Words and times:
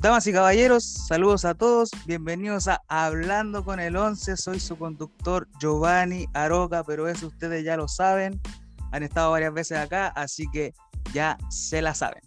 Damas 0.00 0.26
y 0.26 0.32
caballeros, 0.32 0.82
saludos 1.08 1.44
a 1.44 1.52
todos, 1.52 1.90
bienvenidos 2.06 2.68
a 2.68 2.80
Hablando 2.88 3.62
con 3.62 3.80
el 3.80 3.96
11, 3.96 4.34
soy 4.38 4.58
su 4.58 4.78
conductor 4.78 5.46
Giovanni 5.60 6.26
Aroca, 6.32 6.82
pero 6.84 7.06
eso 7.06 7.26
ustedes 7.26 7.64
ya 7.64 7.76
lo 7.76 7.86
saben, 7.86 8.40
han 8.92 9.02
estado 9.02 9.32
varias 9.32 9.52
veces 9.52 9.76
acá, 9.76 10.06
así 10.16 10.46
que 10.50 10.72
ya 11.12 11.36
se 11.50 11.82
la 11.82 11.92
saben. 11.92 12.22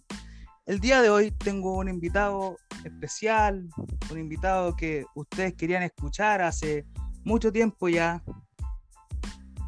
El 0.66 0.78
día 0.78 1.02
de 1.02 1.10
hoy 1.10 1.32
tengo 1.32 1.76
un 1.76 1.88
invitado 1.88 2.58
especial, 2.84 3.68
un 4.08 4.20
invitado 4.20 4.76
que 4.76 5.04
ustedes 5.16 5.54
querían 5.54 5.82
escuchar 5.82 6.42
hace 6.42 6.86
mucho 7.24 7.50
tiempo 7.50 7.88
ya, 7.88 8.22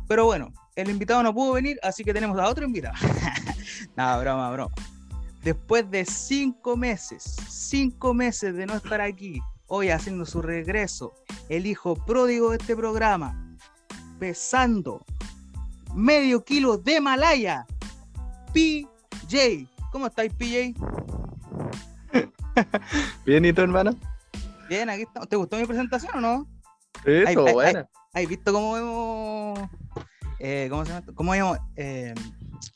pero 0.06 0.26
bueno, 0.26 0.52
el 0.76 0.90
invitado 0.90 1.24
no 1.24 1.34
pudo 1.34 1.54
venir, 1.54 1.76
así 1.82 2.04
que 2.04 2.14
tenemos 2.14 2.38
a 2.38 2.48
otro 2.48 2.64
invitado. 2.64 2.94
Nada, 3.96 4.20
broma, 4.20 4.48
broma 4.52 4.95
después 5.46 5.88
de 5.92 6.04
cinco 6.04 6.76
meses, 6.76 7.36
cinco 7.48 8.12
meses 8.12 8.56
de 8.56 8.66
no 8.66 8.74
estar 8.74 9.00
aquí, 9.00 9.40
hoy 9.68 9.90
haciendo 9.90 10.26
su 10.26 10.42
regreso, 10.42 11.14
el 11.48 11.66
hijo 11.66 11.94
pródigo 11.94 12.50
de 12.50 12.56
este 12.56 12.74
programa, 12.74 13.56
pesando 14.18 15.04
medio 15.94 16.44
kilo 16.44 16.78
de 16.78 17.00
Malaya, 17.00 17.64
PJ. 18.52 19.68
¿Cómo 19.92 20.08
estáis, 20.08 20.32
PJ? 20.34 20.74
Bien, 23.24 23.44
¿y 23.44 23.52
tu 23.52 23.62
hermano? 23.62 23.94
Bien, 24.68 24.90
aquí 24.90 25.02
estamos. 25.02 25.28
¿Te 25.28 25.36
gustó 25.36 25.58
mi 25.58 25.64
presentación 25.64 26.16
o 26.16 26.20
no? 26.20 26.48
Sí. 27.04 27.22
¿Has 28.12 28.26
visto 28.26 28.52
cómo 28.52 28.76
hemos, 28.76 29.60
eh, 30.40 30.66
cómo 30.68 30.84
se 30.84 30.92
llama? 30.92 31.06
¿Cómo 31.14 31.32
hemos 31.34 31.56
eh, 31.76 32.14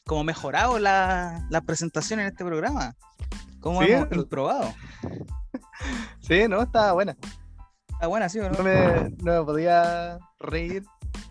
como 0.07 0.25
mejorado 0.25 0.79
la, 0.79 1.47
la 1.51 1.61
presentación 1.61 2.21
en 2.21 2.27
este 2.27 2.45
programa. 2.45 2.95
Como 3.61 3.83
hemos 3.83 4.13
improbado. 4.13 4.75
Sí, 6.21 6.47
no, 6.47 6.63
estaba 6.63 6.93
buena. 6.93 7.17
Está 7.89 8.07
buena, 8.07 8.29
sí, 8.29 8.39
¿no? 8.39 8.51
No 8.51 8.63
me, 8.63 9.11
no 9.23 9.33
me 9.33 9.45
podía 9.45 10.19
reír 10.39 10.85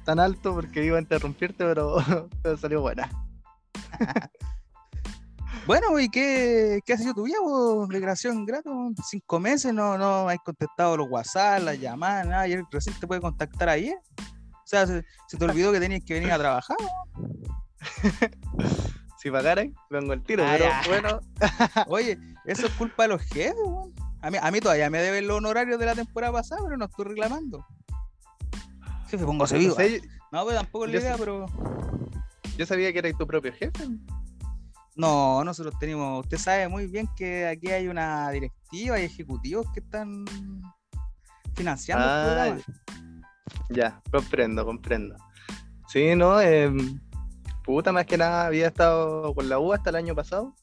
tan 0.03 0.19
alto 0.19 0.53
porque 0.53 0.83
iba 0.83 0.97
a 0.97 1.01
interrumpirte, 1.01 1.63
pero, 1.63 1.97
salió 2.59 2.81
buena. 2.81 3.09
bueno, 5.67 5.99
¿y 5.99 6.09
qué, 6.09 6.79
qué 6.85 6.93
ha 6.93 6.97
sido 6.97 7.13
tu 7.13 7.23
vida, 7.23 7.37
Migración 7.87 8.45
grato. 8.45 8.91
Cinco 9.07 9.39
meses, 9.39 9.73
no, 9.73 9.97
no 9.97 10.27
has 10.29 10.37
contestado 10.39 10.97
los 10.97 11.09
WhatsApp, 11.09 11.63
las 11.63 11.79
llamadas, 11.79 12.27
nada. 12.27 12.41
Ayer 12.41 12.63
recién 12.71 12.99
te 12.99 13.07
puede 13.07 13.21
contactar 13.21 13.69
ayer. 13.69 13.97
O 14.17 14.67
sea, 14.69 14.85
se, 14.85 15.03
te 15.37 15.45
olvidó 15.45 15.71
que 15.71 15.79
tenías 15.79 16.01
que 16.05 16.15
venir 16.15 16.31
a 16.31 16.37
trabajar. 16.37 16.77
si 19.17 19.31
pagaran, 19.31 19.73
vengo 19.89 20.13
el 20.13 20.23
tiro, 20.23 20.43
ah, 20.45 20.55
pero 20.57 20.71
bueno. 20.87 21.19
Oye, 21.87 22.17
eso 22.45 22.67
es 22.67 22.73
culpa 22.73 23.03
de 23.03 23.09
los 23.09 23.21
jefes, 23.21 23.55
A 24.21 24.31
mí, 24.31 24.37
a 24.41 24.51
mí 24.51 24.59
todavía 24.59 24.89
me 24.89 24.99
deben 24.99 25.27
los 25.27 25.37
honorarios 25.37 25.79
de 25.79 25.85
la 25.85 25.95
temporada 25.95 26.33
pasada, 26.33 26.61
pero 26.63 26.77
no 26.77 26.85
estoy 26.85 27.05
reclamando. 27.05 27.65
Jefe, 29.09 29.25
pongo 29.25 29.45
ese 29.45 29.57
vivo. 29.57 29.75
No, 30.31 30.43
pues 30.43 30.55
tampoco 30.55 30.85
es 30.85 30.91
la 30.91 30.99
idea, 30.99 31.17
pero. 31.17 31.45
Yo 32.57 32.65
sabía 32.65 32.91
que 32.93 32.99
eras 32.99 33.17
tu 33.17 33.25
propio 33.25 33.51
jefe. 33.53 33.71
No, 34.95 35.43
nosotros 35.43 35.73
tenemos. 35.79 36.25
Usted 36.25 36.37
sabe 36.37 36.67
muy 36.67 36.87
bien 36.87 37.09
que 37.15 37.47
aquí 37.47 37.67
hay 37.67 37.87
una 37.87 38.29
directiva 38.31 38.99
y 38.99 39.05
ejecutivos 39.05 39.65
que 39.73 39.79
están 39.79 40.25
financiando 41.55 42.03
el 42.03 42.11
ah, 42.11 42.23
programa. 42.25 42.61
Ya, 43.69 44.01
comprendo, 44.11 44.65
comprendo. 44.65 45.15
Sí, 45.87 46.15
no, 46.15 46.39
eh, 46.41 46.71
puta, 47.69 47.91
más 47.91 48.07
que 48.07 48.17
nada 48.17 48.47
había 48.47 48.65
estado 48.65 49.31
con 49.35 49.47
la 49.47 49.59
U 49.59 49.73
hasta 49.73 49.91
el 49.91 49.95
año 49.95 50.15
pasado. 50.15 50.55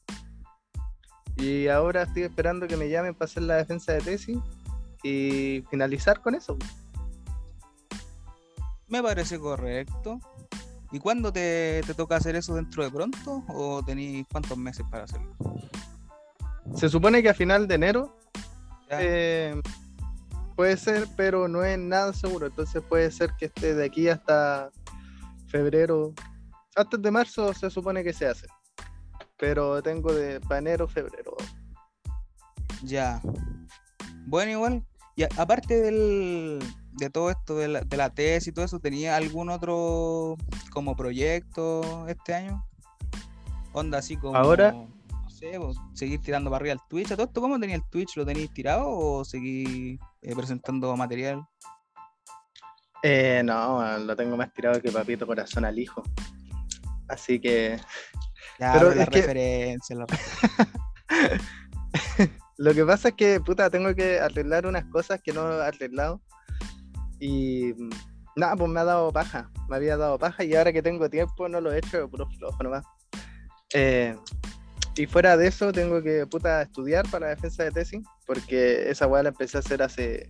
Y 1.37 1.69
ahora 1.69 2.01
estoy 2.01 2.23
esperando 2.23 2.67
que 2.67 2.75
me 2.75 2.89
llamen 2.89 3.15
para 3.15 3.29
hacer 3.29 3.43
la 3.43 3.55
defensa 3.55 3.93
de 3.93 4.01
tesis 4.01 4.37
y 5.03 5.63
finalizar 5.69 6.21
con 6.21 6.35
eso. 6.35 6.57
Me 8.89 9.01
parece 9.01 9.39
correcto. 9.39 10.19
¿Y 10.91 10.99
cuándo 10.99 11.31
te, 11.31 11.81
toca 11.95 12.17
hacer 12.17 12.35
eso 12.35 12.55
dentro 12.55 12.83
de 12.83 12.91
pronto? 12.91 13.41
¿O 13.47 13.81
tenéis 13.85 14.27
cuántos 14.29 14.57
meses 14.57 14.85
para 14.91 15.05
hacerlo? 15.05 15.33
Se 16.75 16.89
supone 16.89 17.23
que 17.23 17.29
a 17.29 17.33
final 17.33 17.69
de 17.69 17.75
enero 17.75 18.17
eh, 18.89 19.61
puede 20.57 20.75
ser, 20.75 21.07
pero 21.15 21.47
no 21.47 21.63
es 21.63 21.79
nada 21.79 22.11
seguro. 22.11 22.47
Entonces 22.47 22.83
puede 22.83 23.09
ser 23.11 23.31
que 23.39 23.45
esté 23.45 23.75
de 23.75 23.85
aquí 23.85 24.09
hasta 24.09 24.71
febrero, 25.47 26.13
antes 26.77 27.01
de 27.01 27.11
marzo 27.11 27.53
se 27.53 27.69
supone 27.69 28.03
que 28.03 28.13
se 28.13 28.27
hace. 28.27 28.47
Pero 29.37 29.81
tengo 29.81 30.13
de 30.13 30.39
enero, 30.49 30.87
febrero. 30.87 31.35
Ya. 32.83 33.21
Bueno, 34.25 34.51
igual. 34.51 34.83
Y 35.15 35.23
aparte 35.23 35.81
del, 35.81 36.59
de 36.93 37.09
todo 37.09 37.31
esto, 37.31 37.55
de 37.55 37.67
la, 37.67 37.81
de 37.81 37.97
la 37.97 38.09
tesis 38.09 38.47
y 38.47 38.51
todo 38.51 38.65
eso, 38.65 38.79
¿tenía 38.79 39.15
algún 39.15 39.49
otro 39.49 40.35
como 40.71 40.95
proyecto 40.95 42.07
este 42.07 42.33
año? 42.33 42.65
Onda 43.73 43.99
así 43.99 44.17
como. 44.17 44.35
Ahora. 44.35 44.71
No 44.71 45.29
sé, 45.29 45.59
seguir 45.93 46.19
tirando 46.21 46.49
para 46.49 46.61
arriba 46.61 46.73
el 46.73 46.87
Twitch. 46.89 47.09
¿Todo 47.09 47.25
esto 47.25 47.41
cómo 47.41 47.59
tenía 47.59 47.75
el 47.75 47.87
Twitch? 47.89 48.17
¿Lo 48.17 48.25
tenéis 48.25 48.51
tirado 48.53 48.89
o 48.89 49.23
seguir 49.23 49.99
eh, 50.23 50.35
presentando 50.35 50.95
material? 50.97 51.47
Eh, 53.03 53.43
no, 53.45 53.99
lo 53.99 54.15
tengo 54.15 54.35
más 54.35 54.51
tirado 54.51 54.81
que 54.81 54.91
papito 54.91 55.27
corazón 55.27 55.65
al 55.65 55.77
hijo. 55.77 56.01
Así 57.07 57.39
que. 57.39 57.79
pero 58.57 58.93
la 58.93 59.05
referencia. 59.11 59.95
Lo 62.57 62.73
que 62.73 62.85
pasa 62.85 63.09
es 63.09 63.13
que, 63.15 63.39
puta, 63.39 63.69
tengo 63.69 63.93
que 63.93 64.19
arreglar 64.19 64.65
unas 64.65 64.85
cosas 64.85 65.21
que 65.21 65.31
no 65.31 65.51
he 65.51 65.65
arreglado. 65.65 66.21
Y 67.19 67.73
nada, 68.35 68.55
pues 68.55 68.69
me 68.69 68.79
ha 68.79 68.83
dado 68.83 69.11
paja. 69.11 69.51
Me 69.69 69.75
había 69.75 69.97
dado 69.97 70.17
paja 70.17 70.43
y 70.43 70.55
ahora 70.55 70.73
que 70.73 70.81
tengo 70.81 71.09
tiempo 71.09 71.47
no 71.47 71.61
lo 71.61 71.71
he 71.71 71.79
hecho, 71.79 72.09
puro 72.09 72.27
flojo 72.37 72.63
nomás. 72.63 72.83
Eh, 73.73 74.15
y 74.95 75.05
fuera 75.05 75.37
de 75.37 75.47
eso, 75.47 75.71
tengo 75.71 76.01
que, 76.01 76.25
puta, 76.25 76.63
estudiar 76.63 77.07
para 77.09 77.27
la 77.27 77.35
defensa 77.35 77.63
de 77.63 77.71
tesis, 77.71 78.01
porque 78.25 78.89
esa 78.89 79.05
weá 79.05 79.21
la 79.21 79.29
empecé 79.29 79.57
a 79.57 79.59
hacer 79.59 79.83
hace 79.83 80.27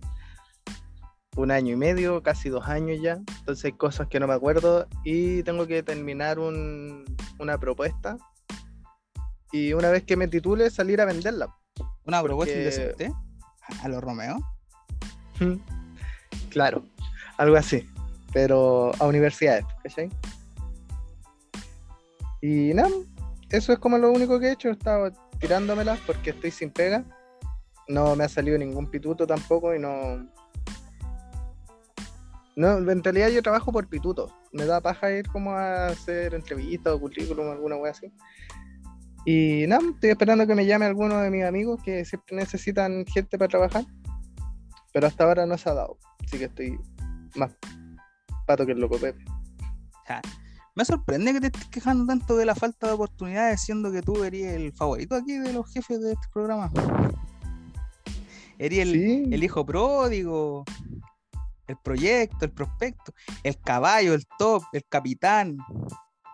un 1.38 1.52
año 1.52 1.74
y 1.74 1.76
medio, 1.76 2.20
casi 2.22 2.48
dos 2.48 2.66
años 2.66 2.98
ya. 3.00 3.20
Entonces 3.38 3.66
hay 3.66 3.72
cosas 3.72 4.08
que 4.08 4.18
no 4.18 4.26
me 4.26 4.34
acuerdo 4.34 4.88
y 5.04 5.44
tengo 5.44 5.68
que 5.68 5.84
terminar 5.84 6.38
una 6.40 7.58
propuesta. 7.58 8.18
Y 9.52 9.72
una 9.72 9.90
vez 9.90 10.02
que 10.02 10.16
me 10.16 10.26
titule, 10.26 10.68
salir 10.68 11.00
a 11.00 11.04
venderla. 11.04 11.54
¿Una 12.04 12.22
propuesta 12.22 12.56
indecente? 12.56 13.12
¿A 13.82 13.88
los 13.88 14.02
Romeo? 14.02 14.38
claro, 16.50 16.84
algo 17.36 17.56
así. 17.56 17.88
Pero 18.32 18.90
a 18.98 19.06
universidades, 19.06 19.64
¿cachai? 19.82 20.10
Y 22.42 22.74
nada, 22.74 22.90
eso 23.50 23.72
es 23.72 23.78
como 23.78 23.96
lo 23.96 24.10
único 24.10 24.40
que 24.40 24.48
he 24.48 24.52
hecho. 24.52 24.68
He 24.68 24.72
estado 24.72 25.12
tirándomelas 25.38 26.00
porque 26.00 26.30
estoy 26.30 26.50
sin 26.50 26.70
pega. 26.70 27.04
No 27.86 28.16
me 28.16 28.24
ha 28.24 28.28
salido 28.28 28.58
ningún 28.58 28.90
pituto 28.90 29.26
tampoco 29.26 29.74
y 29.74 29.78
no, 29.78 30.28
no, 32.58 32.90
en 32.90 33.04
realidad 33.04 33.28
yo 33.28 33.40
trabajo 33.40 33.70
por 33.70 33.88
pituto. 33.88 34.34
Me 34.50 34.64
da 34.64 34.80
paja 34.80 35.12
ir 35.12 35.28
como 35.28 35.52
a 35.52 35.86
hacer 35.86 36.34
entrevistas 36.34 36.92
o 36.92 36.98
currículum, 36.98 37.52
alguna 37.52 37.76
wea 37.76 37.92
así. 37.92 38.12
Y 39.24 39.64
nada, 39.68 39.82
estoy 39.94 40.10
esperando 40.10 40.44
que 40.44 40.56
me 40.56 40.66
llame 40.66 40.86
alguno 40.86 41.18
de 41.18 41.30
mis 41.30 41.44
amigos 41.44 41.80
que 41.84 42.04
siempre 42.04 42.34
necesitan 42.34 43.06
gente 43.06 43.38
para 43.38 43.48
trabajar. 43.48 43.84
Pero 44.92 45.06
hasta 45.06 45.22
ahora 45.22 45.46
no 45.46 45.56
se 45.56 45.70
ha 45.70 45.74
dado. 45.74 45.98
Así 46.24 46.36
que 46.36 46.46
estoy 46.46 46.76
más 47.36 47.52
pato 48.44 48.66
que 48.66 48.72
el 48.72 48.80
loco 48.80 48.98
Pepe. 48.98 49.24
Me 50.74 50.84
sorprende 50.84 51.32
que 51.34 51.40
te 51.40 51.46
estés 51.46 51.66
quejando 51.66 52.06
tanto 52.06 52.36
de 52.36 52.44
la 52.44 52.56
falta 52.56 52.88
de 52.88 52.94
oportunidades, 52.94 53.60
siendo 53.60 53.92
que 53.92 54.02
tú 54.02 54.24
eres 54.24 54.54
el 54.54 54.72
favorito 54.72 55.14
aquí 55.14 55.38
de 55.38 55.52
los 55.52 55.72
jefes 55.72 56.00
de 56.00 56.14
este 56.14 56.26
programa. 56.32 56.72
Eres 58.58 58.80
el, 58.80 59.32
el 59.32 59.44
hijo 59.44 59.64
pródigo, 59.64 60.64
el 61.68 61.76
proyecto, 61.76 62.44
el 62.44 62.50
prospecto, 62.50 63.12
el 63.42 63.58
caballo, 63.60 64.14
el 64.14 64.24
top, 64.38 64.64
el 64.72 64.84
capitán, 64.88 65.58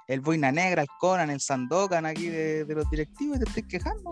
el 0.06 0.20
boina 0.20 0.52
negra, 0.52 0.82
el 0.82 0.88
Conan, 1.00 1.30
el 1.30 1.40
Sandokan 1.40 2.06
aquí 2.06 2.28
de, 2.28 2.66
los 2.68 2.88
directivos 2.90 3.36
y 3.36 3.40
te 3.40 3.48
estoy 3.48 3.62
quejando. 3.64 4.10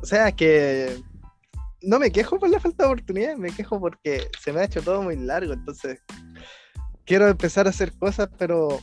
O 0.00 0.06
sea, 0.06 0.32
que 0.32 1.02
no 1.82 1.98
me 1.98 2.10
quejo 2.10 2.38
por 2.38 2.48
la 2.48 2.60
falta 2.60 2.84
de 2.84 2.90
oportunidad, 2.90 3.36
me 3.36 3.50
quejo 3.50 3.80
porque 3.80 4.28
se 4.38 4.52
me 4.52 4.60
ha 4.60 4.64
hecho 4.64 4.82
todo 4.82 5.02
muy 5.02 5.16
largo, 5.16 5.52
entonces 5.52 6.00
quiero 7.04 7.28
empezar 7.28 7.66
a 7.66 7.70
hacer 7.70 7.96
cosas, 7.96 8.28
pero 8.38 8.80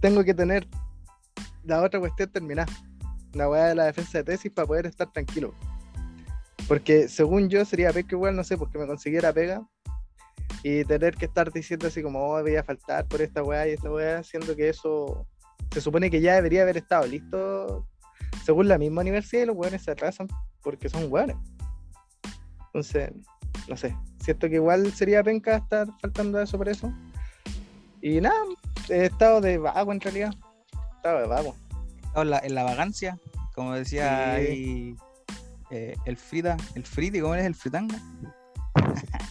tengo 0.00 0.24
que 0.24 0.34
tener 0.34 0.68
la 1.64 1.82
otra 1.82 2.00
cuestión 2.00 2.30
terminada, 2.30 2.72
la 3.34 3.48
weá 3.48 3.66
de 3.66 3.74
la 3.74 3.84
defensa 3.84 4.18
de 4.18 4.24
tesis 4.24 4.50
para 4.50 4.66
poder 4.66 4.86
estar 4.86 5.12
tranquilo. 5.12 5.54
Porque 6.70 7.08
según 7.08 7.48
yo 7.48 7.64
sería 7.64 7.92
peca 7.92 8.14
igual, 8.14 8.36
no 8.36 8.44
sé, 8.44 8.56
porque 8.56 8.78
me 8.78 8.86
consiguiera 8.86 9.32
pega 9.32 9.60
y 10.62 10.84
tener 10.84 11.16
que 11.16 11.24
estar 11.24 11.52
diciendo 11.52 11.88
así 11.88 12.00
como, 12.00 12.20
oh, 12.20 12.40
voy 12.40 12.54
a 12.54 12.62
faltar 12.62 13.08
por 13.08 13.20
esta 13.20 13.42
weá 13.42 13.66
y 13.66 13.72
esta 13.72 13.90
weá, 13.90 14.22
siendo 14.22 14.54
que 14.54 14.68
eso 14.68 15.26
se 15.72 15.80
supone 15.80 16.12
que 16.12 16.20
ya 16.20 16.36
debería 16.36 16.62
haber 16.62 16.76
estado 16.76 17.08
listo 17.08 17.88
según 18.44 18.68
la 18.68 18.78
misma 18.78 19.00
universidad 19.00 19.42
y 19.42 19.46
los 19.46 19.56
weones 19.56 19.82
se 19.82 19.90
atrasan 19.90 20.28
porque 20.62 20.88
son 20.88 21.12
weones. 21.12 21.34
Entonces, 22.66 23.10
no 23.68 23.76
sé, 23.76 23.96
siento 24.22 24.48
que 24.48 24.54
igual 24.54 24.92
sería 24.92 25.24
penca 25.24 25.56
estar 25.56 25.88
faltando 26.00 26.40
eso 26.40 26.56
por 26.56 26.68
eso. 26.68 26.94
Y 28.00 28.20
nada, 28.20 28.44
he 28.88 29.06
estado 29.06 29.40
de 29.40 29.58
vago 29.58 29.90
en 29.90 30.00
realidad. 30.00 30.32
He 30.72 30.96
estado 30.98 31.18
de 31.18 31.26
vago. 31.26 31.56
En 32.14 32.30
la, 32.30 32.38
en 32.38 32.54
la 32.54 32.62
vagancia, 32.62 33.18
como 33.56 33.74
decía 33.74 34.36
Sí. 34.36 34.46
ahí 34.46 34.96
eh, 35.70 35.94
el 36.04 36.16
Frida, 36.16 36.56
el 36.74 36.84
Fridi, 36.84 37.20
¿cómo 37.20 37.34
es 37.34 37.44
el 37.44 37.54
Fritanga? 37.54 38.00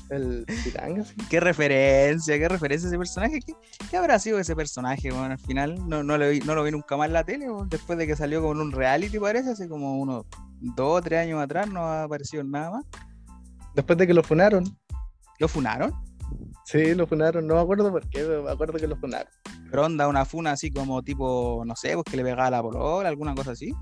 El 0.10 0.46
Pitanga, 0.64 1.04
sí. 1.04 1.16
Qué 1.30 1.40
referencia, 1.40 2.38
qué 2.38 2.50
referencia 2.50 2.88
ese 2.88 2.98
personaje. 2.98 3.40
¿Qué, 3.46 3.54
qué 3.90 3.98
habrá 3.98 4.18
sido 4.20 4.40
ese 4.40 4.56
personaje, 4.56 5.12
bueno, 5.12 5.34
al 5.34 5.40
final? 5.40 5.88
No, 5.88 6.04
no, 6.04 6.18
lo 6.18 6.30
vi, 6.30 6.40
no 6.40 6.56
lo 6.56 6.64
vi 6.64 6.72
nunca 6.72 6.98
más 6.98 7.08
en 7.08 7.14
la 7.14 7.24
tele, 7.24 7.48
después 7.68 7.98
de 8.00 8.08
que 8.08 8.16
salió 8.16 8.42
con 8.42 8.60
un 8.60 8.72
reality, 8.72 9.20
parece, 9.20 9.52
hace 9.52 9.70
como 9.70 10.00
unos 10.00 10.26
dos 10.60 11.00
o 11.00 11.02
tres 11.02 11.20
años 11.20 11.42
atrás, 11.42 11.70
no 11.70 11.82
ha 11.84 12.04
aparecido 12.04 12.44
nada 12.44 12.72
más. 12.72 12.86
Después 13.76 13.98
de 13.98 14.08
que 14.08 14.14
lo 14.14 14.24
funaron. 14.24 14.64
¿Lo 15.40 15.48
funaron? 15.48 15.94
Sí, 16.66 16.96
lo 16.96 17.08
funaron. 17.08 17.48
No 17.48 17.56
me 17.56 17.62
acuerdo 17.62 17.92
por 17.92 18.08
qué, 18.10 18.24
me 18.24 18.52
acuerdo 18.52 18.74
que 18.74 18.88
lo 18.88 18.96
funaron. 18.98 19.32
Pero 19.70 19.86
onda, 19.86 20.08
una 20.08 20.26
funa 20.26 20.52
así 20.52 20.72
como 20.72 21.04
tipo, 21.04 21.64
no 21.66 21.76
sé, 21.76 21.94
pues 21.94 22.06
que 22.06 22.18
le 22.18 22.24
pegaba 22.24 22.50
la 22.50 22.62
polola, 22.62 23.10
alguna 23.10 23.36
cosa 23.36 23.52
así. 23.52 23.74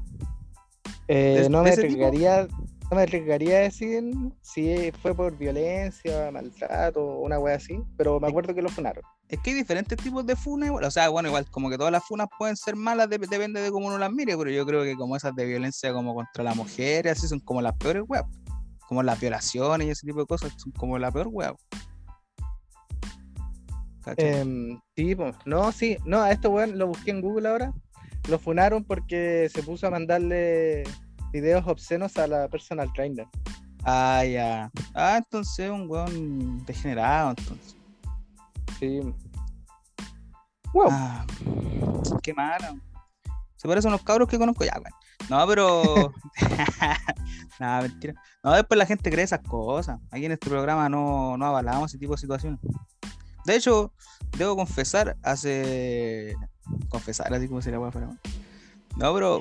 Eh, 1.08 1.42
¿De- 1.44 1.50
no 1.50 1.60
de 1.60 1.64
me 1.64 1.70
arriesgaría, 1.72 2.48
no 2.90 2.96
me 2.96 3.02
arriesgaría 3.04 3.58
a 3.58 3.60
decir 3.62 4.04
si 4.42 4.92
fue 5.02 5.14
por 5.16 5.38
violencia, 5.38 6.30
maltrato, 6.32 7.20
una 7.20 7.40
wea 7.40 7.56
así, 7.56 7.80
pero 7.98 8.20
me 8.20 8.28
acuerdo 8.28 8.54
que 8.54 8.62
lo 8.62 8.70
funaron. 8.70 9.04
Es 9.30 9.40
que 9.40 9.50
hay 9.52 9.56
diferentes 9.58 9.98
tipos 9.98 10.26
de 10.26 10.36
funas, 10.36 10.70
o 10.72 10.92
sea, 10.92 11.10
bueno, 11.10 11.28
igual 11.30 11.46
como 11.52 11.70
que 11.70 11.78
todas 11.78 11.92
las 11.92 12.04
funas 12.06 12.28
pueden 12.38 12.56
ser 12.56 12.76
malas, 12.76 13.10
dep- 13.10 13.28
depende 13.28 13.62
de 13.62 13.72
cómo 13.72 13.88
uno 13.88 13.98
las 13.98 14.12
mire, 14.12 14.38
pero 14.38 14.50
yo 14.50 14.66
creo 14.66 14.84
que 14.84 14.96
como 14.96 15.16
esas 15.16 15.36
de 15.36 15.46
violencia 15.46 15.92
como 15.94 16.14
contra 16.16 16.44
la 16.44 16.54
mujer, 16.56 17.08
así 17.10 17.28
son 17.28 17.40
como 17.42 17.62
las 17.62 17.74
peores 17.78 18.04
weas. 18.08 18.24
Como 18.88 19.04
las 19.04 19.20
violaciones 19.20 19.86
y 19.88 19.90
ese 19.90 20.08
tipo 20.08 20.22
de 20.22 20.26
cosas 20.26 20.54
son 20.58 20.72
como 20.72 20.98
la 20.98 21.12
peor 21.12 21.28
wea. 21.30 21.54
Em, 24.16 24.80
sí, 24.96 25.18
no, 25.46 25.72
sí, 25.74 25.98
no, 26.06 26.22
a 26.22 26.32
este 26.32 26.48
weón 26.48 26.78
lo 26.78 26.88
busqué 26.88 27.12
en 27.12 27.20
Google 27.22 27.50
ahora. 27.50 27.74
Lo 28.28 28.40
funaron 28.40 28.84
porque 28.84 29.50
se 29.54 29.64
puso 29.64 29.88
a 29.88 29.92
mandarle 29.92 30.84
videos 31.32 31.66
obscenos 31.68 32.18
a 32.18 32.28
la 32.28 32.48
personal 32.48 32.92
trainer. 32.94 33.28
Ah, 33.84 34.24
ya. 34.26 34.72
Ah, 34.94 35.18
entonces 35.18 35.70
un 35.70 35.90
weón 35.90 36.66
degenerado, 36.66 37.30
entonces. 37.30 37.76
Sí. 38.80 39.00
Wow. 40.74 40.90
Ah, 40.92 41.26
qué 42.22 42.34
malo. 42.34 42.80
Se 43.56 43.68
parecen 43.68 43.92
a 43.92 43.96
unos 43.96 44.06
cabros 44.06 44.28
que 44.28 44.38
conozco 44.38 44.66
ya, 44.66 44.74
weón. 44.74 44.94
No, 45.30 45.48
pero. 45.48 46.14
Nada, 47.60 47.82
mentira. 47.82 48.14
No, 48.44 48.54
después 48.54 48.78
la 48.78 48.86
gente 48.86 49.10
cree 49.10 49.24
esas 49.24 49.42
cosas. 49.42 50.00
Aquí 50.12 50.26
en 50.26 50.32
este 50.34 50.50
programa 50.50 50.90
no, 50.90 51.38
no 51.38 51.46
avalamos 51.46 51.92
ese 51.92 51.98
tipo 51.98 52.14
de 52.14 52.20
situaciones. 52.20 52.60
De 53.46 53.56
hecho, 53.56 53.94
debo 54.38 54.56
confesar, 54.56 55.18
hace. 55.24 56.36
Confesar, 56.90 57.34
así 57.34 57.48
como 57.48 57.60
weón, 57.60 57.92
fuera, 57.92 58.08
weón. 58.08 58.20
No, 58.98 59.14
pero 59.14 59.40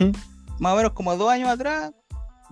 más 0.58 0.72
o 0.72 0.76
menos 0.76 0.92
como 0.92 1.16
dos 1.16 1.30
años 1.30 1.48
atrás, 1.48 1.92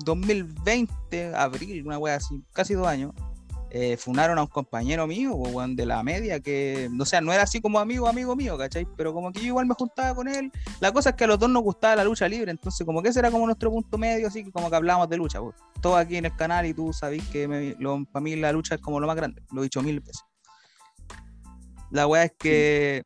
2020, 0.05 1.35
abril, 1.35 1.87
una 1.87 1.99
wea 1.99 2.17
así, 2.17 2.43
casi 2.53 2.75
dos 2.75 2.87
años, 2.87 3.13
eh, 3.71 3.97
funaron 3.97 4.39
a 4.39 4.43
un 4.43 4.47
compañero 4.49 5.07
mío, 5.07 5.35
weón, 5.35 5.75
de 5.75 5.85
la 5.85 6.03
media, 6.05 6.39
que, 6.41 6.89
o 6.99 7.05
sea, 7.05 7.21
no 7.21 7.33
era 7.33 7.43
así 7.43 7.61
como 7.61 7.79
amigo, 7.81 8.07
amigo 8.09 8.37
mío, 8.37 8.57
¿cachai? 8.57 8.87
Pero 8.97 9.13
como 9.13 9.33
que 9.33 9.41
yo 9.41 9.47
igual 9.49 9.67
me 9.67 9.75
juntaba 9.75 10.15
con 10.15 10.29
él. 10.29 10.53
La 10.81 10.93
cosa 10.93 11.11
es 11.11 11.17
que 11.17 11.25
a 11.25 11.27
los 11.27 11.39
dos 11.41 11.51
nos 11.51 11.63
gustaba 11.63 11.97
la 11.97 12.05
lucha 12.05 12.29
libre, 12.29 12.51
entonces 12.53 12.87
como 12.87 13.03
que 13.03 13.09
ese 13.09 13.19
era 13.19 13.31
como 13.33 13.47
nuestro 13.47 13.71
punto 13.71 13.99
medio, 13.99 14.29
así 14.29 14.45
que 14.45 14.53
como 14.53 14.71
que 14.71 14.77
hablábamos 14.77 15.09
de 15.09 15.17
lucha, 15.17 15.41
po. 15.41 15.53
todo 15.81 15.97
aquí 15.97 16.17
en 16.17 16.25
el 16.27 16.37
canal 16.37 16.65
y 16.67 16.73
tú 16.75 16.93
sabés 16.93 17.23
que 17.29 17.47
me- 17.49 17.75
lo- 17.79 18.05
para 18.07 18.23
mí 18.23 18.37
la 18.37 18.53
lucha 18.53 18.77
es 18.77 18.81
como 18.81 19.01
lo 19.01 19.07
más 19.09 19.17
grande, 19.17 19.43
lo 19.53 19.61
he 19.61 19.65
dicho 19.65 19.83
mil 19.83 20.01
veces. 20.01 20.23
La 21.91 22.07
wea 22.07 22.25
es 22.25 22.33
que 22.39 23.03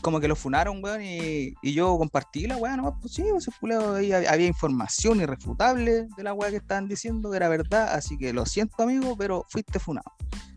como 0.00 0.20
que 0.20 0.28
lo 0.28 0.36
funaron, 0.36 0.82
weón, 0.82 1.02
y, 1.02 1.54
yo 1.62 1.96
compartí 1.98 2.46
la 2.46 2.56
weá 2.56 2.76
nomás, 2.76 2.94
pues 3.00 3.14
sí, 3.14 3.24
ese 3.36 3.50
culeo 3.60 3.94
había 3.96 4.46
información 4.46 5.20
irrefutable 5.20 6.06
de 6.16 6.22
la 6.22 6.32
weá 6.32 6.50
que 6.50 6.56
estaban 6.56 6.88
diciendo 6.88 7.30
que 7.30 7.36
era 7.36 7.48
verdad, 7.48 7.94
así 7.94 8.16
que 8.16 8.32
lo 8.32 8.46
siento, 8.46 8.82
amigo, 8.82 9.16
pero 9.16 9.44
fuiste 9.48 9.78
funado. 9.78 10.10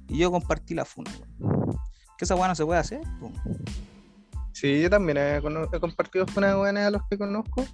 Y 0.07 0.19
yo 0.19 0.31
compartí 0.31 0.73
la 0.73 0.85
funa, 0.85 1.11
weón. 1.39 1.79
Que 2.17 2.25
esa 2.25 2.35
weá 2.35 2.47
no 2.47 2.55
se 2.55 2.65
puede 2.65 2.79
hacer, 2.79 3.01
po. 3.19 3.31
Sí, 4.53 4.81
yo 4.81 4.89
también 4.89 5.17
he, 5.17 5.37
he 5.37 5.79
compartido 5.81 6.25
funas 6.27 6.55
weones 6.55 6.85
a 6.85 6.91
los 6.91 7.01
que 7.09 7.17
conozco. 7.17 7.65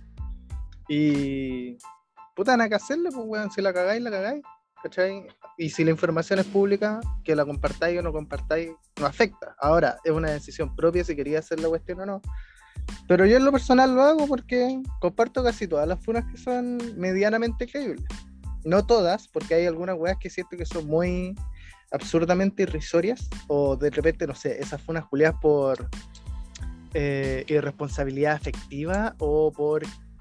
Y. 0.88 1.78
Puta, 2.36 2.58
nada 2.58 2.70
que 2.70 2.76
hacerle, 2.76 3.12
pues 3.12 3.24
weón. 3.28 3.52
Si 3.52 3.62
la 3.62 3.72
cagáis, 3.72 4.02
la 4.02 4.10
cagáis. 4.10 4.42
¿Cachai? 4.84 5.28
Y 5.58 5.70
si 5.70 5.84
la 5.84 5.92
información 5.92 6.40
es 6.40 6.46
pública, 6.46 7.00
que 7.24 7.36
la 7.36 7.46
compartáis 7.46 8.00
o 8.00 8.02
no 8.02 8.12
compartáis, 8.12 8.72
no 9.00 9.06
afecta. 9.06 9.56
Ahora, 9.60 9.98
es 10.04 10.12
una 10.12 10.32
decisión 10.32 10.76
propia 10.76 11.04
si 11.04 11.16
quería 11.16 11.40
hacer 11.40 11.60
la 11.60 11.70
cuestión 11.70 12.00
o 12.02 12.06
no. 12.06 12.22
Pero 13.08 13.26
yo 13.26 13.38
en 13.38 13.46
lo 13.46 13.52
personal 13.52 13.94
lo 13.94 14.02
hago 14.02 14.28
porque 14.28 14.82
comparto 15.00 15.44
casi 15.44 15.68
todas 15.68 15.88
las 15.88 16.04
funas 16.04 16.26
que 16.32 16.38
son 16.38 16.80
medianamente 16.98 17.68
creíbles. 17.68 18.06
No 18.64 18.86
todas, 18.86 19.28
porque 19.28 19.56
hay 19.56 19.66
algunas 19.66 19.98
weas 19.98 20.18
que 20.20 20.30
siento 20.30 20.58
que 20.58 20.66
son 20.66 20.88
muy 20.88 21.36
absurdamente 21.92 22.64
irrisorias. 22.64 23.30
O 23.48 23.76
de 23.76 23.90
repente, 23.90 24.26
no 24.26 24.36
sé, 24.36 24.60
esas 24.60 24.82
funas 24.82 25.04
juliadas 25.06 25.38
por 25.42 25.90
eh, 26.94 27.46
irresponsabilidad 27.48 28.34
afectiva 28.34 29.16
o 29.20 29.52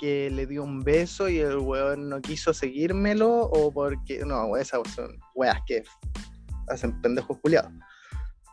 porque 0.00 0.30
le 0.30 0.46
dio 0.46 0.64
un 0.64 0.80
beso 0.80 1.28
y 1.28 1.40
el 1.40 1.58
weón 1.58 2.08
no 2.08 2.22
quiso 2.22 2.54
seguírmelo 2.54 3.42
o 3.42 3.70
porque. 3.70 4.24
No, 4.24 4.56
esas 4.56 4.80
son 4.94 5.18
weas 5.34 5.58
que 5.66 5.82
hacen 6.68 6.98
pendejos 7.02 7.38
culiados. 7.38 7.70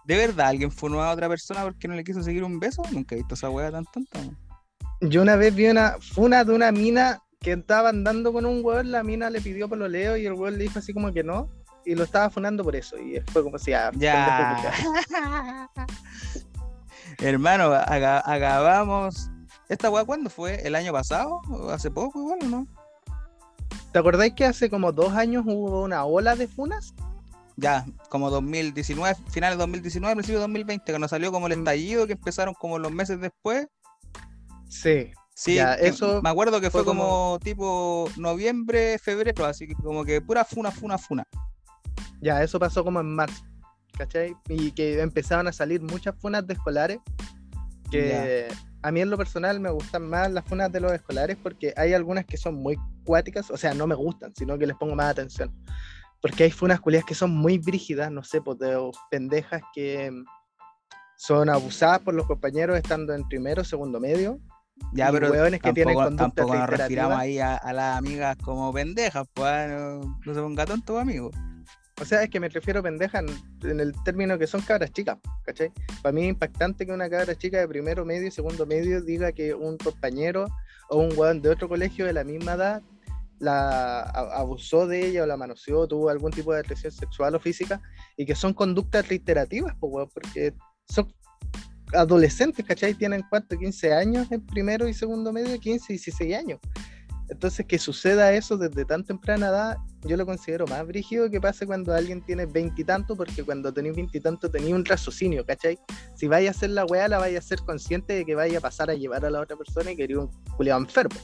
¿De 0.05 0.17
verdad 0.17 0.47
alguien 0.47 0.71
funó 0.71 1.01
a 1.01 1.11
otra 1.11 1.29
persona 1.29 1.63
porque 1.63 1.87
no 1.87 1.95
le 1.95 2.03
quiso 2.03 2.21
seguir 2.21 2.43
un 2.43 2.59
beso? 2.59 2.81
Nunca 2.91 3.15
he 3.15 3.19
visto 3.19 3.35
esa 3.35 3.49
weá 3.49 3.71
tan 3.71 3.85
tonta. 3.85 4.19
Yo 5.01 5.21
una 5.21 5.35
vez 5.37 5.55
vi 5.55 5.67
una 5.67 5.95
funa 6.01 6.43
de 6.43 6.53
una 6.53 6.71
mina 6.71 7.21
que 7.39 7.53
estaba 7.53 7.89
andando 7.89 8.33
con 8.33 8.45
un 8.45 8.63
weón, 8.63 8.91
la 8.91 9.03
mina 9.03 9.29
le 9.29 9.39
pidió 9.39 9.69
pololeo 9.69 10.17
y 10.17 10.25
el 10.25 10.33
weón 10.33 10.57
le 10.57 10.65
dijo 10.65 10.79
así 10.79 10.93
como 10.93 11.13
que 11.13 11.23
no. 11.23 11.49
Y 11.85 11.95
lo 11.95 12.03
estaba 12.03 12.29
funando 12.29 12.63
por 12.65 12.75
eso. 12.75 12.97
Y 12.97 13.21
fue 13.31 13.41
como 13.41 13.57
si 13.57 13.71
ah, 13.71 13.91
Ya. 13.95 14.73
Hermano, 17.19 17.71
acabamos. 17.73 19.29
¿Esta 19.69 19.89
weá 19.89 20.05
cuándo 20.05 20.29
fue? 20.29 20.65
¿El 20.65 20.75
año 20.75 20.91
pasado? 20.93 21.41
¿O 21.49 21.69
¿Hace 21.69 21.91
poco 21.91 22.19
igual 22.19 22.39
o 22.43 22.45
no? 22.47 22.67
¿Te 23.91 23.99
acordáis 23.99 24.33
que 24.33 24.45
hace 24.45 24.69
como 24.69 24.91
dos 24.91 25.13
años 25.13 25.43
hubo 25.45 25.83
una 25.83 26.05
ola 26.05 26.35
de 26.35 26.47
funas? 26.47 26.93
Ya, 27.57 27.85
como 28.09 28.29
2019, 28.29 29.15
finales 29.31 29.57
de 29.57 29.61
2019, 29.63 30.15
principio 30.15 30.37
de 30.39 30.43
2020, 30.43 30.91
que 30.93 30.99
nos 30.99 31.09
salió 31.09 31.31
como 31.31 31.47
el 31.47 31.55
Mm. 31.57 31.59
estallido, 31.59 32.05
que 32.07 32.13
empezaron 32.13 32.53
como 32.53 32.77
los 32.77 32.91
meses 32.91 33.19
después. 33.19 33.67
Sí. 34.69 35.11
Sí, 35.33 35.55
Ya, 35.55 35.73
eso 35.75 36.21
me 36.23 36.29
acuerdo 36.29 36.59
que 36.59 36.71
fue, 36.71 36.81
fue 36.81 36.85
como... 36.85 37.03
como- 37.03 37.39
tipo 37.39 38.09
noviembre, 38.17 38.97
febrero, 38.99 39.45
así 39.45 39.67
que 39.67 39.75
como 39.75 40.03
que 40.03 40.19
pura 40.21 40.43
funa, 40.43 40.71
funa, 40.71 40.97
funa. 40.97 41.23
Ya, 42.21 42.41
eso 42.41 42.57
pasó 42.59 42.83
como 42.83 42.99
en 42.99 43.13
marzo, 43.15 43.43
¿cachai? 43.97 44.35
Y 44.49 44.71
que 44.71 44.99
empezaban 44.99 45.47
a 45.47 45.51
salir 45.51 45.81
muchas 45.81 46.15
funas 46.19 46.45
de 46.47 46.55
escolares, 46.55 46.99
que 47.89 48.47
a 48.81 48.91
mí 48.91 49.01
en 49.01 49.09
lo 49.09 49.17
personal 49.17 49.59
me 49.59 49.69
gustan 49.69 50.07
más 50.07 50.31
las 50.31 50.45
funas 50.45 50.71
de 50.71 50.79
los 50.79 50.91
escolares 50.91 51.37
porque 51.41 51.73
hay 51.75 51.93
algunas 51.93 52.25
que 52.25 52.37
son 52.37 52.55
muy 52.55 52.77
cuáticas, 53.03 53.51
o 53.51 53.57
sea, 53.57 53.73
no 53.73 53.87
me 53.87 53.95
gustan, 53.95 54.33
sino 54.35 54.57
que 54.57 54.67
les 54.67 54.75
pongo 54.77 54.95
más 54.95 55.11
atención. 55.11 55.53
Porque 56.21 56.45
hay 56.45 56.51
funas 56.51 56.79
culias 56.79 57.03
que 57.05 57.15
son 57.15 57.31
muy 57.31 57.57
brígidas, 57.57 58.11
no 58.11 58.23
sé, 58.23 58.41
pues 58.41 58.57
de 58.59 58.77
pendejas 59.11 59.61
que 59.73 60.11
mm, 60.11 60.25
son 61.17 61.49
abusadas 61.49 61.99
por 61.99 62.13
los 62.13 62.27
compañeros 62.27 62.77
estando 62.77 63.13
en 63.13 63.27
primero, 63.27 63.63
segundo 63.63 63.99
medio. 63.99 64.39
Ya, 64.93 65.11
pero 65.11 65.31
hueones 65.31 65.59
que 65.59 65.73
tienen 65.73 65.95
tampoco, 65.95 66.15
tampoco 66.15 66.55
nos 66.55 66.69
refiramos 66.69 67.17
ahí 67.17 67.39
a, 67.39 67.55
a 67.55 67.73
las 67.73 67.97
amigas 67.97 68.37
como 68.37 68.71
pendejas, 68.71 69.27
pues 69.33 69.47
ah, 69.47 69.67
no, 69.67 70.19
no 70.23 70.33
se 70.33 70.39
ponga 70.39 70.65
tonto, 70.65 70.99
amigo. 70.99 71.31
O 71.99 72.05
sea, 72.05 72.23
es 72.23 72.29
que 72.29 72.39
me 72.39 72.47
refiero 72.49 72.79
a 72.79 72.83
pendejas 72.83 73.23
en, 73.23 73.69
en 73.69 73.79
el 73.79 73.91
término 74.03 74.37
que 74.37 74.45
son 74.45 74.61
cabras 74.61 74.91
chicas, 74.91 75.17
¿cachai? 75.43 75.71
Para 76.03 76.13
mí 76.13 76.23
es 76.23 76.29
impactante 76.29 76.85
que 76.85 76.91
una 76.91 77.09
cabra 77.09 77.35
chica 77.35 77.59
de 77.59 77.67
primero 77.67 78.05
medio 78.05 78.27
y 78.27 78.31
segundo 78.31 78.65
medio 78.67 79.01
diga 79.01 79.31
que 79.31 79.53
un 79.53 79.77
compañero 79.77 80.45
o 80.89 80.99
un 80.99 81.17
weón 81.17 81.41
de 81.41 81.49
otro 81.49 81.67
colegio 81.67 82.05
de 82.05 82.13
la 82.13 82.23
misma 82.23 82.53
edad 82.53 82.83
la 83.39 84.01
abusó 84.01 84.87
de 84.87 85.07
ella 85.07 85.23
o 85.23 85.25
la 85.25 85.37
manoseó, 85.37 85.87
tuvo 85.87 86.09
algún 86.09 86.31
tipo 86.31 86.53
de 86.53 86.59
agresión 86.59 86.91
sexual 86.91 87.35
o 87.35 87.39
física 87.39 87.81
y 88.15 88.25
que 88.25 88.35
son 88.35 88.53
conductas 88.53 89.07
reiterativas, 89.07 89.75
pues, 89.79 89.93
weón, 89.93 90.09
porque 90.13 90.53
son 90.89 91.13
adolescentes, 91.93 92.65
¿cachai? 92.65 92.93
Tienen 92.93 93.23
cuánto, 93.29 93.57
15 93.57 93.93
años 93.93 94.31
en 94.31 94.45
primero 94.45 94.87
y 94.87 94.93
segundo 94.93 95.31
medio, 95.31 95.59
15, 95.59 95.93
16 95.93 96.35
años. 96.35 96.59
Entonces, 97.29 97.65
que 97.65 97.77
suceda 97.77 98.31
eso 98.31 98.57
desde 98.57 98.85
tan 98.85 99.03
temprana 99.03 99.47
edad, 99.47 99.77
yo 100.03 100.15
lo 100.15 100.25
considero 100.25 100.65
más 100.67 100.87
brígido 100.87 101.29
que 101.29 101.41
pase 101.41 101.65
cuando 101.65 101.93
alguien 101.93 102.21
tiene 102.21 102.45
veintitantos, 102.45 103.17
porque 103.17 103.43
cuando 103.43 103.73
tenéis 103.73 103.95
veintitantos 103.95 104.49
tenéis 104.49 104.73
un 104.73 104.85
raciocinio, 104.85 105.45
¿cachai? 105.45 105.77
Si 106.15 106.27
vais 106.27 106.47
a 106.47 106.51
hacer 106.51 106.69
la 106.69 106.85
weá, 106.85 107.07
la 107.09 107.17
vais 107.17 107.37
a 107.37 107.41
ser 107.41 107.59
consciente 107.59 108.13
de 108.13 108.25
que 108.25 108.33
vaya 108.33 108.59
a 108.59 108.61
pasar 108.61 108.89
a 108.89 108.93
llevar 108.93 109.25
a 109.25 109.29
la 109.29 109.41
otra 109.41 109.57
persona 109.57 109.91
y 109.91 109.97
que 109.97 110.17
un 110.17 110.31
culiado 110.55 110.79
enfermo. 110.79 111.19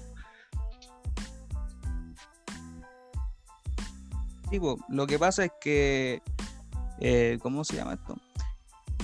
Tipo, 4.49 4.77
lo 4.89 5.07
que 5.07 5.17
pasa 5.17 5.45
es 5.45 5.51
que. 5.59 6.21
Eh, 6.99 7.39
¿Cómo 7.41 7.63
se 7.63 7.75
llama 7.75 7.93
esto? 7.93 8.15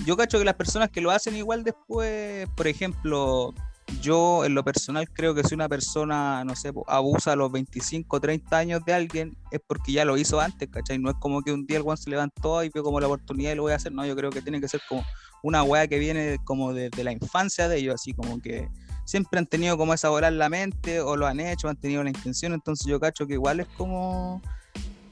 Yo 0.06 0.16
cacho 0.16 0.38
que 0.38 0.44
las 0.44 0.54
personas 0.54 0.90
que 0.90 1.00
lo 1.00 1.10
hacen 1.10 1.34
igual 1.34 1.64
después, 1.64 2.48
por 2.56 2.66
ejemplo, 2.68 3.52
yo 4.00 4.44
en 4.44 4.54
lo 4.54 4.64
personal 4.64 5.08
creo 5.10 5.34
que 5.34 5.42
si 5.44 5.54
una 5.54 5.68
persona, 5.68 6.44
no 6.44 6.54
sé, 6.56 6.72
abusa 6.86 7.32
a 7.32 7.36
los 7.36 7.50
25, 7.50 8.20
30 8.20 8.56
años 8.56 8.84
de 8.84 8.94
alguien, 8.94 9.36
es 9.50 9.60
porque 9.66 9.92
ya 9.92 10.04
lo 10.04 10.16
hizo 10.16 10.40
antes, 10.40 10.68
¿cachai? 10.68 10.98
No 10.98 11.10
es 11.10 11.16
como 11.18 11.42
que 11.42 11.52
un 11.52 11.66
día 11.66 11.78
el 11.78 11.82
guan 11.82 11.96
se 11.96 12.10
levantó 12.10 12.62
y 12.62 12.70
vio 12.70 12.82
como 12.82 13.00
la 13.00 13.06
oportunidad 13.06 13.52
y 13.52 13.54
lo 13.56 13.62
voy 13.62 13.72
a 13.72 13.76
hacer, 13.76 13.92
no, 13.92 14.06
yo 14.06 14.16
creo 14.16 14.30
que 14.30 14.42
tiene 14.42 14.60
que 14.60 14.68
ser 14.68 14.80
como 14.88 15.04
una 15.42 15.62
weá 15.62 15.88
que 15.88 15.98
viene 15.98 16.38
como 16.44 16.72
desde 16.72 17.04
la 17.04 17.12
infancia 17.12 17.68
de 17.68 17.78
ellos, 17.78 17.94
así 17.94 18.12
como 18.12 18.40
que 18.40 18.68
siempre 19.04 19.38
han 19.38 19.46
tenido 19.46 19.76
como 19.76 19.94
esa 19.94 20.08
bola 20.08 20.28
en 20.28 20.38
la 20.38 20.48
mente 20.48 21.00
o 21.00 21.16
lo 21.16 21.26
han 21.26 21.40
hecho, 21.40 21.68
han 21.68 21.76
tenido 21.76 22.02
la 22.04 22.10
intención, 22.10 22.52
entonces 22.52 22.86
yo 22.86 23.00
cacho 23.00 23.26
que 23.26 23.34
igual 23.34 23.60
es 23.60 23.68
como... 23.76 24.40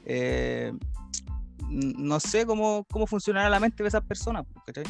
eh, 0.04 0.72
no 1.70 2.18
sé 2.18 2.46
cómo, 2.46 2.86
cómo 2.90 3.06
funcionará 3.06 3.50
la 3.50 3.60
mente 3.60 3.82
de 3.82 3.88
esas 3.88 4.02
personas, 4.02 4.46
¿cachai? 4.64 4.84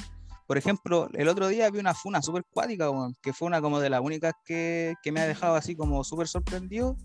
Por 0.49 0.57
ejemplo, 0.57 1.11
el 1.13 1.29
otro 1.29 1.47
día 1.49 1.69
vi 1.71 1.79
una 1.79 1.93
funa 1.93 2.23
súper 2.23 2.43
cuática, 2.49 2.89
que 3.21 3.35
fue 3.35 3.47
una 3.47 3.61
como 3.61 3.81
de 3.81 3.91
las 3.91 4.01
únicas 4.01 4.33
que, 4.47 4.97
me 5.13 5.21
ha 5.21 5.27
dejado 5.27 5.57
así 5.57 5.77
como 5.77 6.03
súper 6.05 6.27
sorprendido, 6.27 6.97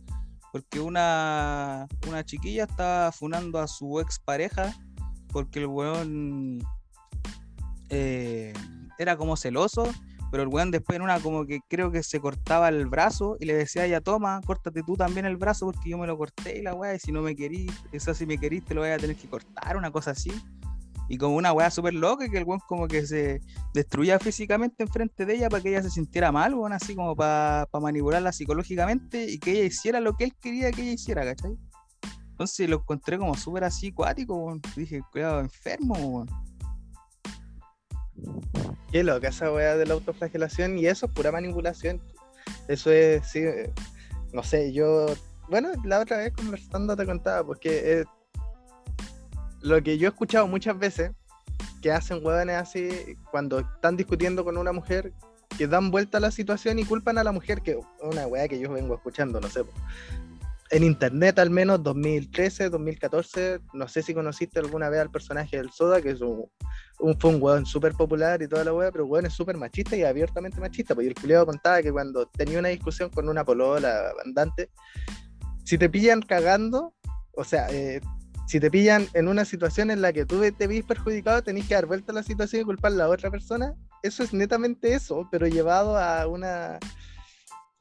porque 0.54 0.80
una, 0.80 1.86
una 2.08 2.24
chiquilla 2.24 2.64
estaba 2.64 3.12
funando 3.12 3.60
a 3.60 3.68
su 3.68 4.00
ex 4.00 4.18
pareja 4.20 4.74
porque 5.28 5.60
el 5.60 5.66
weón 5.66 6.60
eh, 7.90 8.54
era 8.98 9.18
como 9.18 9.36
celoso, 9.36 9.92
pero 10.32 10.44
el 10.44 10.50
weón 10.50 10.72
después 10.72 10.96
en 10.96 11.02
una 11.02 11.20
como 11.20 11.46
que 11.46 11.60
creo 11.68 11.92
que 11.92 12.02
se 12.02 12.22
cortaba 12.22 12.70
el 12.70 12.88
brazo 12.88 13.36
y 13.42 13.46
le 13.46 13.56
decía, 13.56 13.86
ya 13.88 14.00
toma, 14.00 14.40
córtate 14.46 14.84
tú 14.84 14.96
también 14.96 15.26
el 15.26 15.36
brazo 15.36 15.66
porque 15.66 15.90
yo 15.90 15.98
me 15.98 16.08
lo 16.08 16.18
corté 16.18 16.60
y 16.60 16.62
la 16.62 16.76
weá, 16.76 16.96
y 16.96 17.00
si 17.00 17.12
no 17.12 17.22
me 17.22 17.36
querís, 17.36 17.74
eso 17.92 18.14
si 18.14 18.26
me 18.26 18.38
querís 18.38 18.64
te 18.64 18.74
lo 18.74 18.80
voy 18.82 18.92
a 18.92 18.98
tener 18.98 19.18
que 19.18 19.28
cortar, 19.28 19.76
una 19.76 19.92
cosa 19.92 20.12
así. 20.12 20.32
Y 21.10 21.18
como 21.18 21.36
una 21.36 21.52
weá 21.52 21.70
súper 21.70 21.94
loca 21.94 22.30
que 22.30 22.38
el 22.38 22.46
weón 22.46 22.62
como 22.68 22.88
que 22.88 23.06
se 23.06 23.42
destruía 23.74 24.20
físicamente 24.20 24.84
enfrente 24.84 25.26
de 25.26 25.36
ella 25.36 25.50
para 25.50 25.62
que 25.62 25.70
ella 25.70 25.84
se 25.84 25.90
sintiera 25.90 26.32
mal, 26.32 26.54
weón, 26.54 26.74
así 26.74 26.96
como 26.96 27.16
para 27.16 27.68
manipularla 27.74 28.32
psicológicamente 28.32 29.30
y 29.30 29.38
que 29.38 29.52
ella 29.52 29.66
hiciera 29.66 30.00
lo 30.00 30.16
que 30.16 30.26
él 30.26 30.34
quería 30.40 30.72
que 30.72 30.82
ella 30.82 30.94
hiciera, 30.94 31.24
¿cachai? 31.24 31.58
Entonces 32.32 32.70
lo 32.70 32.78
encontré 32.78 33.18
como 33.18 33.36
súper 33.36 33.64
así 33.66 33.92
cuático, 33.92 34.36
weón. 34.36 34.62
Dije, 34.76 35.02
cuidado, 35.12 35.40
enfermo, 35.40 35.96
weón. 35.96 36.30
Qué 38.92 39.04
loca 39.04 39.30
esa 39.30 39.52
weá 39.52 39.76
de 39.76 39.86
la 39.86 39.96
autoflagelación 39.96 40.78
y 40.78 40.88
eso 40.88 41.08
es 41.08 41.12
pura 41.12 41.32
manipulación. 41.32 42.02
Eso 42.68 42.92
es, 42.92 43.28
sí, 43.28 43.40
eh, 43.40 43.72
no 44.34 44.44
sé, 44.44 44.72
yo, 44.74 45.08
bueno, 45.50 45.70
la 45.84 46.00
otra 46.00 46.18
vez 46.18 46.34
conversando 46.34 46.96
te 46.96 47.06
contaba, 47.06 47.46
porque 47.46 48.00
eh, 48.02 48.06
lo 49.64 49.82
que 49.82 49.98
yo 49.98 50.08
he 50.08 50.12
escuchado 50.12 50.46
muchas 50.48 50.78
veces, 50.78 51.12
que 51.82 51.92
hacen 51.92 52.24
hueones 52.24 52.58
así, 52.58 53.18
cuando 53.32 53.60
están 53.60 53.96
discutiendo 53.98 54.44
con 54.44 54.58
una 54.58 54.74
mujer, 54.74 55.14
que 55.58 55.68
dan 55.68 55.90
vuelta 55.90 56.18
a 56.18 56.22
la 56.22 56.32
situación 56.32 56.80
y 56.80 56.86
culpan 56.86 57.18
a 57.18 57.24
la 57.24 57.32
mujer, 57.32 57.62
que 57.62 57.72
es 57.72 57.78
una 58.02 58.28
weá 58.28 58.48
que 58.48 58.60
yo 58.60 58.72
vengo 58.72 58.96
escuchando, 58.96 59.40
no 59.40 59.50
sé. 59.50 59.64
En 60.70 60.84
internet 60.84 61.40
al 61.40 61.50
menos, 61.50 61.82
2013, 61.84 62.70
2014, 62.70 63.60
no 63.74 63.88
sé 63.88 64.02
si 64.02 64.14
conociste 64.14 64.60
alguna 64.60 64.90
vez 64.90 65.02
al 65.02 65.12
personaje 65.12 65.58
del 65.58 65.72
Soda, 65.72 66.02
que 66.02 66.12
es 66.12 66.22
un, 66.22 66.46
un, 67.00 67.20
fue 67.20 67.30
un 67.30 67.42
weón 67.42 67.66
súper 67.66 67.94
popular 67.94 68.42
y 68.42 68.48
toda 68.48 68.64
la 68.64 68.74
weá, 68.74 68.92
pero 68.92 69.06
weón 69.06 69.28
es 69.28 69.34
súper 69.34 69.56
machista 69.56 69.96
y 69.96 70.04
abiertamente 70.04 70.60
machista. 70.60 70.96
Y 71.00 71.08
el 71.08 71.16
culiado 71.16 71.46
contaba 71.46 71.82
que 71.82 71.92
cuando 71.92 72.26
tenía 72.26 72.60
una 72.60 72.70
discusión 72.70 73.10
con 73.10 73.30
una 73.30 73.46
polola 73.46 74.12
andante, 74.26 74.72
si 75.64 75.78
te 75.78 75.90
pillan 75.90 76.22
cagando, 76.22 76.96
o 77.36 77.44
sea, 77.44 77.68
eh, 77.70 78.02
si 78.48 78.60
te 78.60 78.70
pillan 78.70 79.08
en 79.14 79.28
una 79.28 79.46
situación 79.46 79.92
en 79.92 80.02
la 80.02 80.14
que 80.14 80.26
tú 80.26 80.42
te 80.52 80.68
ves 80.68 80.84
perjudicado, 80.84 81.42
tenés 81.44 81.68
que 81.68 81.76
dar 81.76 81.86
vuelta 81.86 82.12
a 82.12 82.16
la 82.16 82.24
situación 82.24 82.62
y 82.62 82.66
culpar 82.66 82.92
a 82.92 82.96
la 82.96 83.10
otra 83.10 83.32
persona. 83.32 83.74
Eso 84.02 84.24
es 84.24 84.34
netamente 84.34 84.94
eso, 84.94 85.28
pero 85.32 85.48
llevado 85.48 85.98
a 85.98 86.28
una 86.28 86.80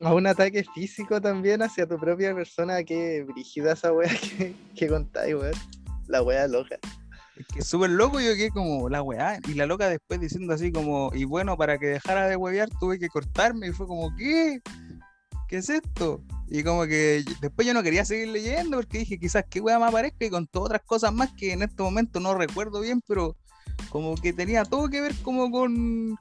a 0.01 0.15
un 0.15 0.27
ataque 0.27 0.65
físico 0.75 1.21
también 1.21 1.63
hacia 1.63 1.87
tu 1.87 1.97
propia 1.97 2.35
persona. 2.35 2.83
Qué 2.83 3.25
brígida 3.25 3.73
esa 3.73 3.93
wea 3.93 4.11
que, 4.39 4.55
que 4.75 4.89
contáis, 4.89 5.35
weón. 5.35 5.55
La 6.09 6.23
wea 6.23 6.47
loca. 6.49 6.79
Es 7.37 7.47
que 7.47 7.63
súper 7.63 7.91
loco 7.91 8.21
yo 8.21 8.35
quedé 8.35 8.51
como 8.51 8.89
la 8.89 9.03
weá. 9.03 9.39
Y 9.49 9.55
la 9.55 9.67
loca 9.67 9.89
después 9.89 10.21
diciendo 10.21 10.53
así 10.53 10.71
como, 10.71 11.11
y 11.15 11.25
bueno, 11.25 11.57
para 11.57 11.79
que 11.79 11.87
dejara 11.87 12.29
de 12.29 12.37
huevear 12.37 12.69
tuve 12.81 12.99
que 12.99 13.09
cortarme. 13.09 13.69
Y 13.69 13.73
fue 13.73 13.87
como, 13.87 14.15
¿qué? 14.17 14.61
¿Qué 15.53 15.59
es 15.59 15.69
esto? 15.69 16.25
Y 16.49 16.65
como 16.65 16.87
que 16.87 17.23
después 17.43 17.67
yo 17.67 17.75
no 17.75 17.83
quería 17.83 18.07
seguir 18.07 18.29
leyendo 18.29 18.79
porque 18.79 19.01
dije, 19.01 19.19
quizás 19.19 19.45
qué 19.51 19.61
weá 19.61 19.79
me 19.79 19.85
aparezca 19.85 20.25
y 20.25 20.31
con 20.31 20.47
todas 20.47 20.69
otras 20.69 20.81
cosas 20.87 21.13
más 21.13 21.31
que 21.35 21.53
en 21.53 21.61
este 21.61 21.83
momento 21.83 22.21
no 22.21 22.33
recuerdo 22.33 22.81
bien, 22.81 23.03
pero 23.07 23.37
como 23.91 24.15
que 24.15 24.33
tenía 24.33 24.65
todo 24.65 24.89
que 24.89 25.03
ver 25.03 25.15
como 25.17 25.51
con 25.51 26.17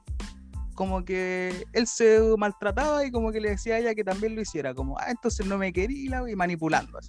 como 0.74 1.02
que 1.02 1.64
él 1.72 1.86
se 1.86 2.20
maltrataba 2.36 3.06
y 3.06 3.10
como 3.10 3.32
que 3.32 3.40
le 3.40 3.48
decía 3.48 3.76
a 3.76 3.78
ella 3.78 3.94
que 3.94 4.04
también 4.04 4.34
lo 4.34 4.42
hiciera, 4.42 4.74
como, 4.74 4.98
ah, 4.98 5.06
entonces 5.10 5.46
no 5.46 5.56
me 5.56 5.72
quería 5.72 6.20
y 6.28 6.36
manipulando 6.36 6.98
así. 6.98 7.08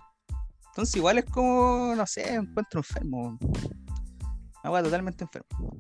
Entonces 0.68 0.96
igual 0.96 1.18
es 1.18 1.26
como, 1.26 1.94
no 1.94 2.08
sé, 2.08 2.36
encuentro 2.36 2.80
enfermo. 2.80 3.38
Weá 4.64 4.82
totalmente 4.82 5.26
enfermo. 5.26 5.78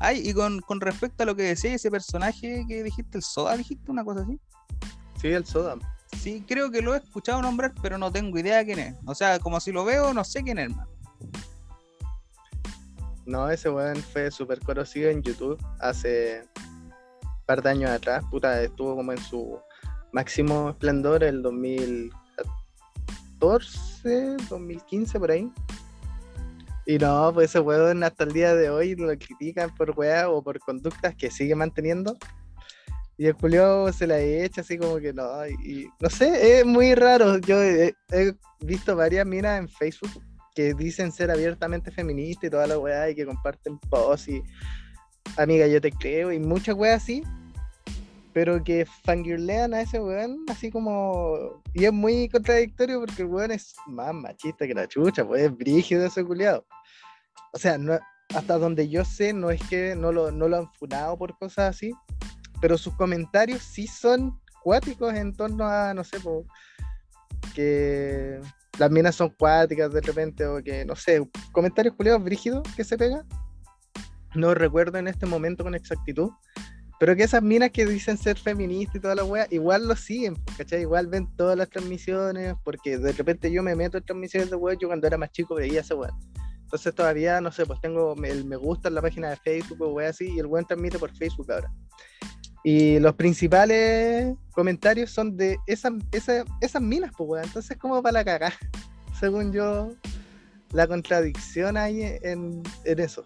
Ay, 0.00 0.26
y 0.26 0.32
con, 0.32 0.60
con 0.60 0.80
respecto 0.80 1.24
a 1.24 1.26
lo 1.26 1.36
que 1.36 1.42
decía 1.42 1.74
ese 1.74 1.90
personaje 1.90 2.64
que 2.66 2.82
dijiste, 2.82 3.18
el 3.18 3.22
Soda, 3.22 3.54
dijiste 3.54 3.90
una 3.90 4.02
cosa 4.02 4.22
así. 4.22 4.40
Sí, 5.20 5.28
el 5.28 5.44
Soda. 5.44 5.76
Sí, 6.16 6.42
creo 6.46 6.70
que 6.70 6.80
lo 6.80 6.94
he 6.94 6.98
escuchado 6.98 7.42
nombrar, 7.42 7.74
pero 7.82 7.98
no 7.98 8.10
tengo 8.10 8.38
idea 8.38 8.64
quién 8.64 8.78
es. 8.78 8.94
O 9.04 9.14
sea, 9.14 9.38
como 9.38 9.60
si 9.60 9.72
lo 9.72 9.84
veo, 9.84 10.14
no 10.14 10.24
sé 10.24 10.42
quién 10.42 10.58
es, 10.58 10.70
hermano. 10.70 10.88
No, 13.26 13.50
ese 13.50 13.68
weón 13.68 13.96
fue 13.96 14.30
súper 14.30 14.60
conocido 14.60 15.10
en 15.10 15.22
YouTube 15.22 15.62
hace 15.80 16.48
un 16.56 16.94
par 17.44 17.62
de 17.62 17.68
años 17.68 17.90
atrás. 17.90 18.24
Puta, 18.30 18.62
estuvo 18.62 18.96
como 18.96 19.12
en 19.12 19.18
su 19.18 19.60
máximo 20.12 20.70
esplendor 20.70 21.22
el 21.22 21.42
2014, 21.42 24.36
2015, 24.48 25.20
por 25.20 25.30
ahí. 25.30 25.52
Y 26.86 26.96
no, 26.96 27.30
pues 27.34 27.50
ese 27.50 27.60
weón 27.60 28.02
hasta 28.02 28.24
el 28.24 28.32
día 28.32 28.54
de 28.54 28.70
hoy 28.70 28.96
lo 28.96 29.08
critican 29.08 29.74
por 29.74 29.90
weá 29.90 30.30
o 30.30 30.42
por 30.42 30.58
conductas 30.58 31.14
que 31.14 31.30
sigue 31.30 31.54
manteniendo. 31.54 32.16
Y 33.18 33.26
el 33.26 33.32
Julio 33.32 33.92
se 33.92 34.06
la 34.06 34.20
echa 34.20 34.60
así 34.60 34.78
como 34.78 34.98
que 34.98 35.12
no. 35.12 35.44
Y, 35.46 35.90
no 36.00 36.08
sé, 36.08 36.60
es 36.60 36.64
muy 36.64 36.94
raro. 36.94 37.38
Yo 37.38 37.60
he, 37.60 37.94
he 38.12 38.32
visto 38.60 38.94
varias 38.94 39.26
minas 39.26 39.58
en 39.58 39.68
Facebook 39.68 40.22
que 40.54 40.72
dicen 40.72 41.10
ser 41.10 41.30
abiertamente 41.30 41.90
feministas 41.90 42.44
y 42.44 42.50
toda 42.50 42.66
la 42.68 42.78
weá 42.78 43.10
y 43.10 43.16
que 43.16 43.26
comparten 43.26 43.78
posts 43.78 44.28
y 44.28 44.42
amiga, 45.36 45.66
yo 45.66 45.80
te 45.80 45.90
creo 45.90 46.32
y 46.32 46.38
muchas 46.38 46.76
weas 46.76 47.02
así. 47.02 47.22
Pero 48.32 48.62
que 48.62 48.86
fangirlean 49.04 49.74
a 49.74 49.80
ese 49.80 50.00
weón 50.00 50.44
así 50.48 50.70
como. 50.70 51.60
Y 51.74 51.86
es 51.86 51.92
muy 51.92 52.28
contradictorio 52.28 53.00
porque 53.00 53.22
el 53.22 53.28
weón 53.28 53.50
es 53.50 53.74
más 53.86 54.14
machista 54.14 54.64
que 54.64 54.74
la 54.74 54.86
chucha, 54.86 55.26
pues 55.26 55.42
es 55.42 55.56
brígido 55.56 56.06
ese 56.06 56.24
culiado. 56.24 56.64
O 57.52 57.58
sea, 57.58 57.78
no, 57.78 57.98
hasta 58.34 58.58
donde 58.58 58.88
yo 58.88 59.04
sé, 59.04 59.32
no 59.32 59.50
es 59.50 59.60
que 59.68 59.96
no 59.96 60.12
lo, 60.12 60.30
no 60.30 60.48
lo 60.48 60.58
han 60.58 60.72
funado 60.74 61.16
por 61.16 61.36
cosas 61.38 61.74
así, 61.74 61.92
pero 62.60 62.78
sus 62.78 62.94
comentarios 62.94 63.62
sí 63.62 63.86
son 63.86 64.38
cuáticos 64.62 65.14
en 65.14 65.34
torno 65.34 65.66
a, 65.66 65.94
no 65.94 66.04
sé, 66.04 66.20
po, 66.20 66.44
que 67.54 68.40
las 68.78 68.90
minas 68.90 69.16
son 69.16 69.30
cuáticas 69.30 69.92
de 69.92 70.00
repente, 70.00 70.46
o 70.46 70.62
que, 70.62 70.84
no 70.84 70.96
sé, 70.96 71.28
comentarios 71.52 71.94
culiados 71.94 72.22
brígidos 72.22 72.62
que 72.76 72.84
se 72.84 72.96
pegan. 72.96 73.26
No 74.34 74.54
recuerdo 74.54 74.98
en 74.98 75.08
este 75.08 75.26
momento 75.26 75.64
con 75.64 75.74
exactitud, 75.74 76.30
pero 77.00 77.14
que 77.14 77.22
esas 77.22 77.42
minas 77.42 77.70
que 77.70 77.86
dicen 77.86 78.18
ser 78.18 78.36
feministas 78.36 78.96
y 78.96 79.00
toda 79.00 79.14
la 79.14 79.24
wea, 79.24 79.46
igual 79.50 79.86
lo 79.86 79.94
siguen, 79.96 80.36
¿cachai? 80.56 80.82
Igual 80.82 81.06
ven 81.06 81.28
todas 81.36 81.56
las 81.56 81.70
transmisiones, 81.70 82.54
porque 82.64 82.98
de 82.98 83.12
repente 83.12 83.50
yo 83.50 83.62
me 83.62 83.76
meto 83.76 83.98
en 83.98 84.04
transmisiones 84.04 84.50
de 84.50 84.56
web, 84.56 84.78
yo 84.80 84.88
cuando 84.88 85.06
era 85.06 85.16
más 85.16 85.30
chico 85.30 85.54
veía 85.54 85.80
esa 85.80 85.94
wea. 85.94 86.10
Entonces 86.62 86.94
todavía, 86.94 87.40
no 87.40 87.50
sé, 87.50 87.64
pues 87.64 87.80
tengo 87.80 88.14
el 88.22 88.44
me 88.44 88.56
gusta 88.56 88.88
en 88.88 88.96
la 88.96 89.02
página 89.02 89.30
de 89.30 89.36
Facebook 89.36 89.80
o 89.80 89.92
wea 89.94 90.10
así, 90.10 90.28
y 90.34 90.38
el 90.38 90.46
weón 90.46 90.66
transmite 90.66 90.98
por 90.98 91.16
Facebook 91.16 91.50
ahora. 91.50 91.72
Y 92.64 92.98
los 92.98 93.14
principales 93.14 94.34
comentarios 94.52 95.10
son 95.10 95.36
de 95.36 95.58
esas, 95.66 95.92
esas, 96.12 96.44
esas 96.60 96.82
minas, 96.82 97.12
pues 97.16 97.28
weón. 97.30 97.44
Entonces 97.44 97.76
como 97.76 98.02
para 98.02 98.12
la 98.12 98.24
cagar, 98.24 98.52
según 99.20 99.52
yo, 99.52 99.92
la 100.72 100.86
contradicción 100.86 101.76
hay 101.76 102.02
en, 102.22 102.62
en 102.84 102.98
eso. 102.98 103.24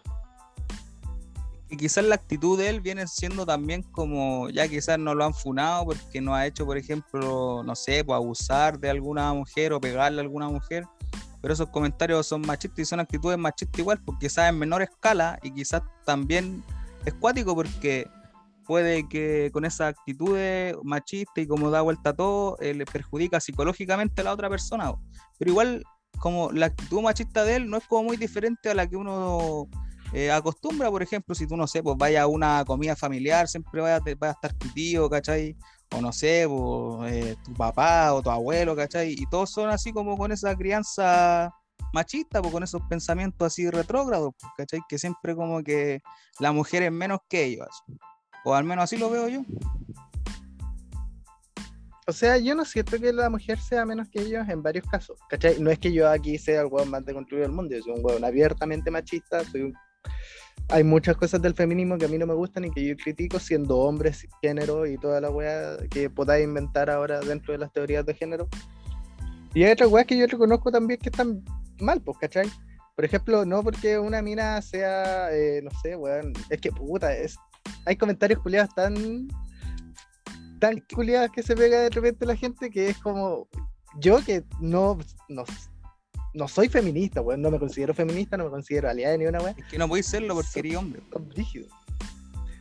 Y 1.73 1.77
quizás 1.79 2.05
la 2.05 2.17
actitud 2.17 2.59
de 2.59 2.69
él 2.69 2.83
viene 2.83 3.07
siendo 3.07 3.47
también 3.47 3.83
como, 3.83 4.51
ya 4.51 4.69
quizás 4.69 4.99
no 4.99 5.15
lo 5.15 5.25
han 5.25 5.33
funado 5.33 5.87
porque 5.87 6.21
no 6.21 6.35
ha 6.35 6.47
hecho, 6.47 6.67
por 6.67 6.77
ejemplo, 6.77 7.63
no 7.65 7.75
sé, 7.75 8.05
pues 8.05 8.15
abusar 8.15 8.79
de 8.79 8.91
alguna 8.91 9.33
mujer 9.33 9.73
o 9.73 9.81
pegarle 9.81 10.21
a 10.21 10.25
alguna 10.25 10.51
mujer. 10.51 10.85
Pero 11.41 11.55
esos 11.55 11.71
comentarios 11.71 12.27
son 12.27 12.43
machistas 12.43 12.81
y 12.81 12.85
son 12.85 13.01
actitudes 13.01 13.39
machistas 13.39 13.79
igual, 13.79 13.99
porque 14.05 14.27
quizás 14.27 14.51
en 14.51 14.59
menor 14.59 14.83
escala 14.83 15.39
y 15.43 15.51
quizás 15.51 15.81
también 16.05 16.63
es 17.07 17.15
cuático 17.15 17.55
porque 17.55 18.07
puede 18.67 19.09
que 19.09 19.51
con 19.53 19.65
esa 19.65 19.89
actitudes 19.89 20.77
machistas 20.83 21.45
y 21.45 21.47
como 21.47 21.71
da 21.71 21.83
vuelta 21.83 22.11
a 22.11 22.15
todo, 22.15 22.57
eh, 22.61 22.75
le 22.75 22.87
perjudica 22.87 23.41
psicológicamente 23.41 24.21
a 24.23 24.25
la 24.25 24.33
otra 24.33 24.49
persona. 24.49 24.93
Pero 25.39 25.51
igual 25.51 25.85
como 26.19 26.53
la 26.53 26.67
actitud 26.67 27.03
machista 27.03 27.45
de 27.45 27.57
él 27.57 27.71
no 27.71 27.77
es 27.77 27.87
como 27.87 28.05
muy 28.05 28.17
diferente 28.17 28.71
a 28.71 28.75
la 28.75 28.87
que 28.87 28.97
uno 28.97 29.69
eh, 30.13 30.31
acostumbra, 30.31 30.91
por 30.91 31.03
ejemplo, 31.03 31.35
si 31.35 31.47
tú 31.47 31.57
no 31.57 31.67
sé, 31.67 31.83
pues 31.83 31.97
vaya 31.97 32.23
a 32.23 32.27
una 32.27 32.65
comida 32.65 32.95
familiar, 32.95 33.49
siempre 33.49 33.81
vaya, 33.81 33.97
a 33.97 34.31
estar 34.31 34.53
tu 34.55 34.69
tío, 34.69 35.09
¿cachai? 35.09 35.57
O 35.95 36.01
no 36.01 36.13
sé, 36.13 36.47
pues, 36.49 37.13
eh, 37.13 37.37
tu 37.45 37.55
papá 37.55 38.13
o 38.13 38.23
tu 38.23 38.31
abuelo, 38.31 38.77
¿cachai? 38.77 39.15
Y 39.17 39.27
todos 39.31 39.51
son 39.51 39.71
así 39.71 39.93
como 39.93 40.17
con 40.19 40.31
esa 40.31 40.55
crianza 40.55 41.51
machista, 41.95 42.41
pues 42.41 42.53
con 42.53 42.63
esos 42.63 42.83
pensamientos 42.89 43.47
así 43.47 43.69
retrógrados, 43.71 44.33
¿cachai? 44.57 44.81
Que 44.89 44.99
siempre 44.99 45.35
como 45.35 45.63
que 45.63 46.01
la 46.41 46.53
mujer 46.53 46.83
es 46.83 46.93
menos 46.93 47.21
que 47.29 47.45
ellos. 47.45 47.69
O 48.45 48.55
al 48.55 48.65
menos 48.65 48.85
así 48.85 48.97
lo 48.97 49.11
veo 49.11 49.29
yo. 49.29 49.43
O 52.07 52.13
sea, 52.13 52.37
yo 52.37 52.55
no 52.57 52.65
siento 52.65 52.99
que 52.99 53.13
la 53.13 53.31
mujer 53.31 53.61
sea 53.61 53.87
menos 53.87 54.09
que 54.09 54.21
ellos 54.21 54.49
en 54.49 54.63
varios 54.63 54.85
casos, 54.87 55.19
¿cachai? 55.29 55.61
No 55.61 55.71
es 55.71 55.79
que 55.79 55.93
yo 55.93 56.11
aquí 56.11 56.37
sea 56.37 56.63
el 56.63 56.67
hueón 56.67 56.91
más 56.91 57.05
deconstruido 57.07 57.47
del 57.47 57.55
mundo, 57.55 57.77
yo 57.77 57.83
soy 57.83 57.93
un 57.93 58.05
hueón 58.05 58.25
abiertamente 58.25 58.91
machista, 58.91 59.45
soy 59.45 59.73
Hay 60.69 60.83
muchas 60.83 61.17
cosas 61.17 61.41
del 61.41 61.55
feminismo 61.55 61.97
que 61.99 62.07
a 62.07 62.09
mí 62.09 62.19
no 62.19 62.27
me 62.27 62.35
gustan 62.35 62.65
y 62.65 62.71
que 62.73 62.85
yo 62.85 62.97
critico 62.97 63.39
siendo 63.39 63.79
hombre, 63.79 64.13
género 64.41 64.85
y 64.85 64.99
toda 64.99 65.21
la 65.21 65.31
weá 65.31 65.77
que 65.91 66.11
podáis 66.11 66.45
inventar 66.45 66.91
ahora 66.91 67.21
dentro 67.21 67.53
de 67.53 67.59
las 67.59 67.73
teorías 67.73 68.05
de 68.05 68.15
género. 68.15 68.49
Y 69.55 69.63
hay 69.63 69.73
otras 69.73 69.91
weas 69.91 70.07
que 70.07 70.19
yo 70.19 70.27
reconozco 70.27 70.73
también 70.73 70.99
que 70.99 71.09
están 71.09 71.45
mal, 71.79 72.01
pues, 72.01 72.19
¿cachai? 72.19 72.49
Por 72.97 73.05
ejemplo, 73.05 73.45
no 73.45 73.63
porque 73.63 73.99
una 73.99 74.23
mina 74.23 74.61
sea, 74.61 75.33
eh, 75.33 75.61
no 75.63 75.71
sé, 75.83 75.95
weón, 75.95 76.33
es 76.51 76.61
que 76.61 76.73
puta, 76.73 77.15
es, 77.15 77.37
hay 77.85 77.97
comentarios 77.97 78.41
culiados 78.41 78.75
tan 78.75 79.29
tan 80.61 80.83
culiadas 80.95 81.31
que 81.31 81.43
se 81.43 81.57
pega 81.57 81.81
de 81.81 81.91
repente 81.91 82.25
la 82.25 82.37
gente 82.37 82.71
que 82.71 82.91
es 82.91 82.99
como 82.99 83.49
yo 83.99 84.25
que 84.25 84.45
no, 84.61 84.99
no, 85.29 85.45
no 86.35 86.49
soy 86.49 86.69
feminista, 86.69 87.21
weón, 87.21 87.43
no 87.43 87.51
me 87.51 87.59
considero 87.59 87.93
feminista, 87.95 88.37
no 88.37 88.45
me 88.45 88.51
considero 88.51 88.89
aliada 88.89 89.17
ni 89.17 89.27
una 89.27 89.41
weón. 89.41 89.55
Es 89.59 89.67
que 89.67 89.79
no 89.79 89.89
podéis 89.89 90.07
serlo 90.07 90.35
porque 90.35 90.61
eres 90.61 90.77
hombre. 90.77 91.03
Rígido. 91.35 91.67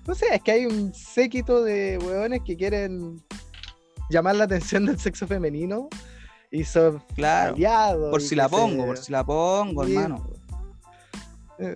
No 0.07 0.15
sé, 0.15 0.25
es 0.33 0.41
que 0.41 0.51
hay 0.51 0.65
un 0.65 0.93
séquito 0.93 1.63
de 1.63 1.97
weones 1.99 2.41
que 2.43 2.57
quieren 2.57 3.23
llamar 4.09 4.35
la 4.35 4.45
atención 4.45 4.85
del 4.85 4.99
sexo 4.99 5.27
femenino 5.27 5.89
y 6.49 6.63
son 6.63 7.01
claro, 7.15 7.53
aliados. 7.53 8.09
Por 8.11 8.21
si 8.21 8.35
la 8.35 8.49
pongo, 8.49 8.85
por 8.87 8.97
si 8.97 9.11
la 9.11 9.23
pongo, 9.23 9.83
hermano. 9.83 10.27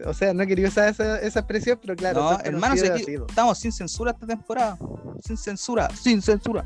O 0.05 0.13
sea, 0.13 0.33
no 0.33 0.45
quería 0.47 0.67
usar 0.67 0.89
esa, 0.89 1.19
esa 1.19 1.39
expresión, 1.39 1.79
pero 1.81 1.95
claro. 1.95 2.21
No, 2.21 2.39
hermano, 2.43 2.75
estamos 2.75 3.59
sin 3.59 3.71
censura 3.71 4.11
esta 4.11 4.25
temporada. 4.25 4.77
Sin 5.23 5.37
censura, 5.37 5.89
sin 5.95 6.21
censura. 6.21 6.65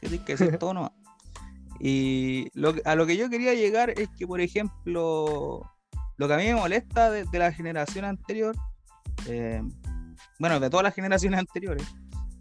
Si 0.00 0.18
que 0.18 0.36
decir 0.36 0.56
todo 0.58 0.74
nomás. 0.74 0.92
Y 1.80 2.48
lo, 2.54 2.74
a 2.84 2.94
lo 2.94 3.06
que 3.06 3.16
yo 3.16 3.30
quería 3.30 3.54
llegar 3.54 3.90
es 3.90 4.08
que, 4.10 4.26
por 4.26 4.40
ejemplo, 4.40 5.62
lo 6.16 6.28
que 6.28 6.34
a 6.34 6.36
mí 6.36 6.44
me 6.44 6.54
molesta 6.54 7.10
de, 7.10 7.26
la 7.32 7.52
generación 7.52 8.04
anterior, 8.04 8.54
eh, 9.26 9.62
bueno, 10.38 10.60
de 10.60 10.68
todas 10.68 10.84
las 10.84 10.94
generaciones 10.94 11.40
anteriores, 11.40 11.86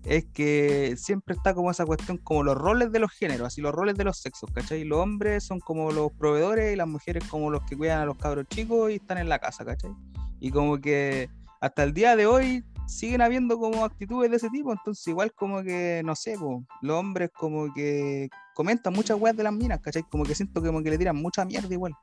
es 0.06 0.26
que 0.34 0.96
siempre 0.98 1.36
está 1.36 1.54
como 1.54 1.72
esa 1.72 1.86
cuestión, 1.86 2.18
como 2.18 2.44
los 2.44 2.58
roles 2.58 2.92
de 2.92 3.00
los 3.00 3.12
géneros, 3.12 3.48
así 3.48 3.62
los 3.62 3.74
roles 3.74 3.96
de 3.96 4.04
los 4.06 4.18
sexos, 4.18 4.50
¿cachai? 4.54 4.84
Los 4.84 5.00
hombres 5.00 5.44
son 5.44 5.60
como 5.60 5.92
los 5.92 6.12
proveedores 6.14 6.74
y 6.74 6.76
las 6.76 6.88
mujeres 6.88 7.24
como 7.26 7.50
los 7.50 7.64
que 7.64 7.78
cuidan 7.78 8.00
a 8.00 8.06
los 8.06 8.18
cabros 8.18 8.48
chicos 8.48 8.92
y 8.92 8.96
están 8.96 9.18
en 9.18 9.30
la 9.30 9.40
casa, 9.40 9.66
¿cachai? 9.66 9.92
Y 10.40 10.52
como 10.52 10.80
que 10.80 11.30
hasta 11.62 11.84
el 11.84 11.94
día 11.94 12.16
de 12.16 12.26
hoy 12.26 12.64
siguen 12.88 13.22
habiendo 13.22 13.60
como 13.60 13.86
actitudes 13.86 14.32
de 14.32 14.38
ese 14.38 14.50
tipo, 14.50 14.72
entonces 14.72 15.06
igual 15.08 15.32
como 15.34 15.62
que, 15.62 16.02
no 16.06 16.16
sé, 16.16 16.36
los 16.82 16.98
hombres 16.98 17.30
como 17.38 17.72
que 17.74 18.30
comentan 18.56 18.94
muchas 18.94 19.20
weas 19.20 19.36
de 19.36 19.44
las 19.44 19.54
minas, 19.54 19.80
¿cachai? 19.80 20.04
Como 20.10 20.24
que 20.24 20.34
siento 20.34 20.62
como 20.62 20.82
que 20.82 20.90
le 20.90 20.98
tiran 20.98 21.16
mucha 21.18 21.46
mierda 21.46 21.72
igual. 21.72 21.94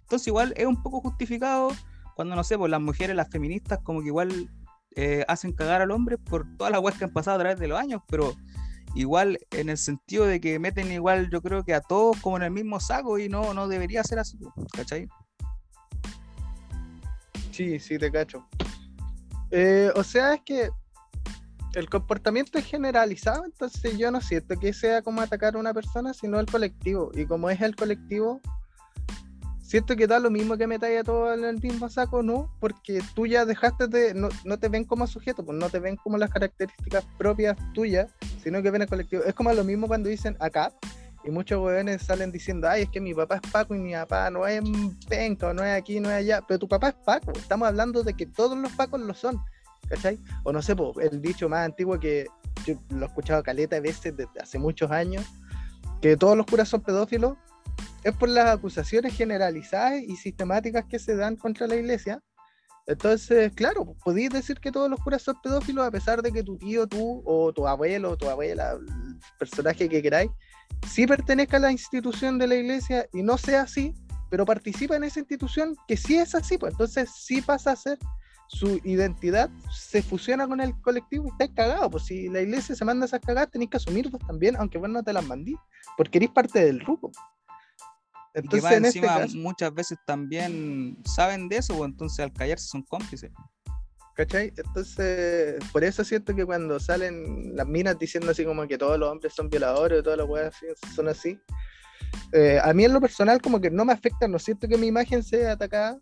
Entonces 0.00 0.26
igual 0.26 0.52
es 0.56 0.66
un 0.66 0.82
poco 0.82 1.00
justificado 1.00 1.70
cuando, 2.16 2.34
no 2.34 2.44
sé, 2.44 2.58
pues 2.58 2.70
las 2.70 2.80
mujeres, 2.80 3.14
las 3.14 3.30
feministas 3.30 3.78
como 3.82 4.00
que 4.00 4.08
igual 4.08 4.50
eh, 4.96 5.24
hacen 5.28 5.52
cagar 5.52 5.82
al 5.82 5.90
hombre 5.90 6.18
por 6.18 6.46
todas 6.56 6.72
las 6.72 6.80
weas 6.80 6.98
que 6.98 7.04
han 7.04 7.12
pasado 7.12 7.36
a 7.36 7.40
través 7.40 7.58
de 7.58 7.68
los 7.68 7.78
años, 7.78 8.02
pero 8.08 8.34
igual 8.94 9.38
en 9.50 9.68
el 9.68 9.78
sentido 9.78 10.26
de 10.26 10.40
que 10.40 10.58
meten 10.58 10.92
igual 10.92 11.30
yo 11.30 11.40
creo 11.40 11.64
que 11.64 11.74
a 11.74 11.80
todos 11.80 12.16
como 12.20 12.36
en 12.36 12.42
el 12.42 12.50
mismo 12.50 12.78
saco 12.80 13.18
y 13.18 13.28
no, 13.28 13.54
no 13.54 13.68
debería 13.68 14.04
ser 14.04 14.18
así, 14.18 14.38
¿cachai? 14.72 15.08
Sí, 17.50 17.78
sí, 17.78 17.98
te 17.98 18.10
cacho. 18.10 18.46
Eh, 19.50 19.90
o 19.94 20.02
sea, 20.02 20.34
es 20.34 20.40
que 20.42 20.70
el 21.74 21.88
comportamiento 21.88 22.58
es 22.58 22.64
generalizado, 22.64 23.44
entonces 23.44 23.96
yo 23.98 24.10
no 24.10 24.20
siento 24.20 24.58
que 24.58 24.72
sea 24.72 25.02
como 25.02 25.20
atacar 25.20 25.56
a 25.56 25.58
una 25.58 25.74
persona, 25.74 26.14
sino 26.14 26.38
al 26.38 26.46
colectivo. 26.46 27.10
Y 27.14 27.26
como 27.26 27.50
es 27.50 27.60
el 27.60 27.76
colectivo, 27.76 28.40
siento 29.72 29.96
que 29.96 30.06
da 30.06 30.18
lo 30.18 30.30
mismo 30.30 30.58
que 30.58 30.66
metáis 30.66 31.00
a 31.00 31.02
todo 31.02 31.32
en 31.32 31.44
el 31.44 31.58
mismo 31.58 31.88
saco, 31.88 32.22
¿no? 32.22 32.54
Porque 32.60 33.00
tú 33.14 33.26
ya 33.26 33.46
dejaste 33.46 33.86
de, 33.88 34.12
no, 34.12 34.28
no, 34.44 34.58
te 34.58 34.68
ven 34.68 34.84
como 34.84 35.06
sujeto, 35.06 35.42
pues 35.46 35.56
no 35.56 35.70
te 35.70 35.78
ven 35.78 35.96
como 35.96 36.18
las 36.18 36.28
características 36.28 37.06
propias 37.16 37.56
tuyas, 37.72 38.12
sino 38.42 38.62
que 38.62 38.70
ven 38.70 38.82
el 38.82 38.88
colectivo. 38.88 39.22
Es 39.24 39.32
como 39.32 39.50
lo 39.54 39.64
mismo 39.64 39.88
cuando 39.88 40.10
dicen 40.10 40.36
acá, 40.40 40.74
y 41.24 41.30
muchos 41.30 41.58
weones 41.58 42.02
salen 42.02 42.30
diciendo, 42.30 42.68
ay, 42.68 42.82
es 42.82 42.90
que 42.90 43.00
mi 43.00 43.14
papá 43.14 43.36
es 43.42 43.50
Paco 43.50 43.74
y 43.74 43.78
mi 43.78 43.94
papá 43.94 44.28
no 44.28 44.46
es 44.46 44.62
penca, 45.08 45.54
no 45.54 45.64
es 45.64 45.74
aquí, 45.74 46.00
no 46.00 46.10
es 46.10 46.16
allá. 46.16 46.42
Pero 46.46 46.58
tu 46.58 46.68
papá 46.68 46.88
es 46.88 46.94
Paco. 47.06 47.32
Estamos 47.32 47.66
hablando 47.66 48.02
de 48.02 48.12
que 48.12 48.26
todos 48.26 48.58
los 48.58 48.72
Pacos 48.72 49.00
lo 49.00 49.14
son. 49.14 49.40
¿Cachai? 49.88 50.18
O 50.44 50.52
no 50.52 50.60
sé, 50.60 50.76
el 51.00 51.22
dicho 51.22 51.48
más 51.48 51.64
antiguo 51.64 51.98
que 51.98 52.26
yo 52.66 52.74
lo 52.90 53.06
he 53.06 53.08
escuchado 53.08 53.42
caleta 53.42 53.80
veces 53.80 54.14
desde 54.14 54.38
hace 54.38 54.58
muchos 54.58 54.90
años, 54.90 55.24
que 56.02 56.18
todos 56.18 56.36
los 56.36 56.44
curas 56.44 56.68
son 56.68 56.82
pedófilos, 56.82 57.38
es 58.04 58.14
por 58.16 58.28
las 58.28 58.46
acusaciones 58.46 59.14
generalizadas 59.14 60.02
y 60.02 60.16
sistemáticas 60.16 60.84
que 60.86 60.98
se 60.98 61.16
dan 61.16 61.36
contra 61.36 61.66
la 61.66 61.76
iglesia. 61.76 62.20
Entonces, 62.86 63.52
claro, 63.54 63.94
podéis 64.04 64.30
decir 64.30 64.58
que 64.58 64.72
todos 64.72 64.90
los 64.90 65.00
curas 65.00 65.22
son 65.22 65.36
pedófilos 65.40 65.86
a 65.86 65.90
pesar 65.90 66.20
de 66.20 66.32
que 66.32 66.42
tu 66.42 66.58
tío, 66.58 66.86
tú, 66.86 67.22
o 67.24 67.52
tu 67.52 67.66
abuelo, 67.68 68.10
o 68.10 68.16
tu 68.16 68.28
abuela, 68.28 68.72
el 68.72 69.20
personaje 69.38 69.88
que 69.88 70.02
queráis, 70.02 70.30
sí 70.88 71.06
pertenezca 71.06 71.58
a 71.58 71.60
la 71.60 71.72
institución 71.72 72.38
de 72.38 72.48
la 72.48 72.56
iglesia 72.56 73.06
y 73.12 73.22
no 73.22 73.38
sea 73.38 73.62
así, 73.62 73.94
pero 74.30 74.44
participa 74.44 74.96
en 74.96 75.04
esa 75.04 75.20
institución 75.20 75.76
que 75.86 75.96
sí 75.96 76.16
es 76.16 76.34
así, 76.34 76.58
pues 76.58 76.72
entonces 76.72 77.10
sí 77.14 77.40
pasa 77.40 77.72
a 77.72 77.76
ser 77.76 77.98
su 78.48 78.80
identidad, 78.84 79.48
se 79.70 80.02
fusiona 80.02 80.46
con 80.46 80.60
el 80.60 80.78
colectivo 80.82 81.26
y 81.26 81.30
está 81.30 81.54
cagado, 81.54 81.90
pues 81.90 82.04
si 82.04 82.28
la 82.28 82.40
iglesia 82.40 82.74
se 82.74 82.84
manda 82.84 83.06
esas 83.06 83.20
cagadas, 83.20 83.50
tenéis 83.50 83.70
que 83.70 83.76
asumirlas 83.78 84.20
también, 84.26 84.56
aunque 84.56 84.78
vos 84.78 84.90
no 84.90 85.02
te 85.02 85.12
las 85.12 85.26
mandís, 85.26 85.56
porque 85.96 86.18
eres 86.18 86.30
parte 86.30 86.64
del 86.64 86.80
grupo. 86.80 87.12
Entonces, 88.34 88.72
en 88.72 88.84
este 88.86 89.36
muchas 89.36 89.74
veces 89.74 89.98
también 90.06 90.96
saben 91.04 91.48
de 91.48 91.58
eso, 91.58 91.76
pues 91.76 91.90
entonces 91.90 92.20
al 92.20 92.32
callarse 92.32 92.66
son 92.66 92.82
cómplices. 92.82 93.30
¿Cachai? 94.14 94.52
Entonces, 94.56 95.56
por 95.72 95.84
eso 95.84 96.04
siento 96.04 96.34
que 96.34 96.44
cuando 96.44 96.78
salen 96.78 97.56
las 97.56 97.66
minas 97.66 97.98
diciendo 97.98 98.30
así 98.30 98.44
como 98.44 98.66
que 98.66 98.76
todos 98.76 98.98
los 98.98 99.10
hombres 99.10 99.32
son 99.34 99.48
violadores, 99.48 100.00
o 100.00 100.02
todas 100.02 100.18
las 100.18 100.28
weas 100.28 100.54
son 100.94 101.08
así, 101.08 101.38
eh, 102.32 102.58
a 102.62 102.72
mí 102.72 102.84
en 102.84 102.92
lo 102.92 103.00
personal 103.00 103.40
como 103.40 103.60
que 103.60 103.70
no 103.70 103.84
me 103.84 103.92
afecta, 103.92 104.28
no 104.28 104.38
siento 104.38 104.68
que 104.68 104.76
mi 104.76 104.86
imagen 104.86 105.22
sea 105.22 105.52
atacada, 105.52 105.98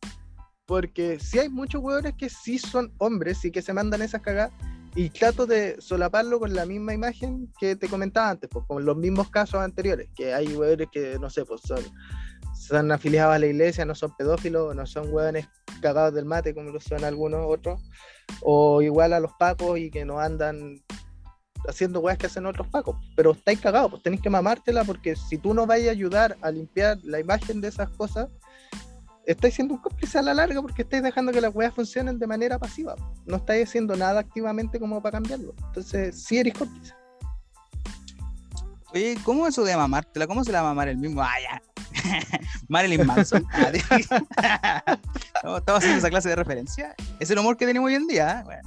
porque 0.66 1.18
sí 1.18 1.38
hay 1.38 1.48
muchos 1.48 1.82
weones 1.82 2.14
que 2.14 2.28
sí 2.28 2.58
son 2.58 2.92
hombres 2.98 3.44
y 3.44 3.50
que 3.50 3.62
se 3.62 3.72
mandan 3.72 4.02
esas 4.02 4.22
cagadas, 4.22 4.52
y 4.94 5.10
trato 5.10 5.46
de 5.46 5.80
solaparlo 5.80 6.40
con 6.40 6.54
la 6.54 6.66
misma 6.66 6.92
imagen 6.94 7.52
que 7.58 7.76
te 7.76 7.88
comentaba 7.88 8.30
antes, 8.30 8.50
pues, 8.50 8.64
con 8.66 8.84
los 8.84 8.96
mismos 8.96 9.30
casos 9.30 9.60
anteriores, 9.60 10.08
que 10.14 10.34
hay 10.34 10.48
weones 10.48 10.88
que, 10.90 11.18
no 11.20 11.30
sé, 11.30 11.44
pues 11.44 11.60
son 11.62 11.80
están 12.70 12.92
afiliados 12.92 13.34
a 13.34 13.38
la 13.38 13.46
iglesia, 13.46 13.84
no 13.84 13.94
son 13.94 14.14
pedófilos, 14.16 14.76
no 14.76 14.86
son 14.86 15.12
hueones 15.12 15.48
cagados 15.80 16.14
del 16.14 16.24
mate 16.24 16.54
como 16.54 16.70
lo 16.70 16.78
son 16.78 17.04
algunos 17.04 17.44
otros, 17.48 17.80
o 18.42 18.80
igual 18.82 19.12
a 19.12 19.20
los 19.20 19.32
pacos 19.38 19.78
y 19.78 19.90
que 19.90 20.04
no 20.04 20.20
andan 20.20 20.80
haciendo 21.68 22.00
weas 22.00 22.16
que 22.16 22.26
hacen 22.26 22.46
otros 22.46 22.68
pacos, 22.68 22.96
pero 23.16 23.32
estáis 23.32 23.60
cagados, 23.60 23.90
pues 23.90 24.02
tenéis 24.02 24.22
que 24.22 24.30
mamártela 24.30 24.84
porque 24.84 25.16
si 25.16 25.36
tú 25.36 25.52
no 25.52 25.66
vais 25.66 25.88
a 25.88 25.90
ayudar 25.90 26.36
a 26.42 26.50
limpiar 26.50 26.98
la 27.02 27.18
imagen 27.18 27.60
de 27.60 27.68
esas 27.68 27.90
cosas, 27.90 28.28
estáis 29.32 29.54
siendo 29.54 29.74
un 29.74 29.80
cómplice 29.80 30.18
a 30.18 30.22
la 30.22 30.34
larga 30.34 30.60
porque 30.62 30.82
estáis 30.82 31.02
dejando 31.02 31.32
que 31.32 31.40
las 31.40 31.54
weas 31.54 31.74
funcionen 31.74 32.18
de 32.18 32.26
manera 32.26 32.58
pasiva, 32.58 32.96
no 33.26 33.36
estáis 33.36 33.68
haciendo 33.68 33.96
nada 33.96 34.20
activamente 34.20 34.78
como 34.78 35.02
para 35.02 35.18
cambiarlo, 35.18 35.54
entonces 35.66 36.22
sí 36.22 36.38
eres 36.38 36.54
cómplice. 36.54 36.94
Oye, 38.92 39.16
¿cómo 39.22 39.46
eso 39.46 39.62
de 39.62 39.76
mamártela? 39.76 40.26
¿Cómo 40.26 40.42
se 40.42 40.50
la 40.50 40.62
va 40.62 40.70
a 40.70 40.70
mamar 40.72 40.88
el 40.88 40.96
mismo? 40.96 41.22
Ah, 41.22 41.34
ya. 41.40 41.62
Marilyn 42.68 43.06
Manson. 43.06 43.46
Estamos 45.34 45.78
haciendo 45.78 45.98
esa 45.98 46.10
clase 46.10 46.28
de 46.30 46.36
referencia. 46.36 46.94
Es 47.20 47.30
el 47.30 47.38
humor 47.38 47.56
que 47.56 47.66
tenemos 47.66 47.86
hoy 47.86 47.94
en 47.94 48.08
día. 48.08 48.44
¿eh? 48.50 48.60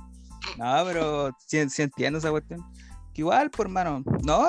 no, 0.57 0.83
pero 0.85 1.37
sí, 1.45 1.59
entiendo 1.81 2.19
esa 2.19 2.31
cuestión. 2.31 2.65
Que 3.13 3.21
igual, 3.21 3.51
por 3.51 3.65
hermano, 3.65 4.01
no, 4.23 4.47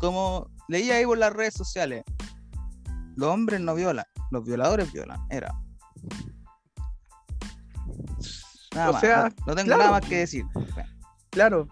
como 0.00 0.50
leía 0.68 0.96
ahí 0.96 1.06
por 1.06 1.18
las 1.18 1.32
redes 1.32 1.54
sociales, 1.54 2.02
los 3.18 3.30
hombres 3.30 3.60
no 3.60 3.74
violan, 3.74 4.06
los 4.30 4.44
violadores 4.44 4.92
violan. 4.92 5.20
Era. 5.28 5.52
Nada 8.72 8.90
o 8.90 9.00
sea, 9.00 9.32
no, 9.44 9.56
tengo 9.56 9.76
nada 9.76 9.90
más 9.90 10.08
que 10.08 10.18
decir. 10.18 10.44
Claro, 11.30 11.66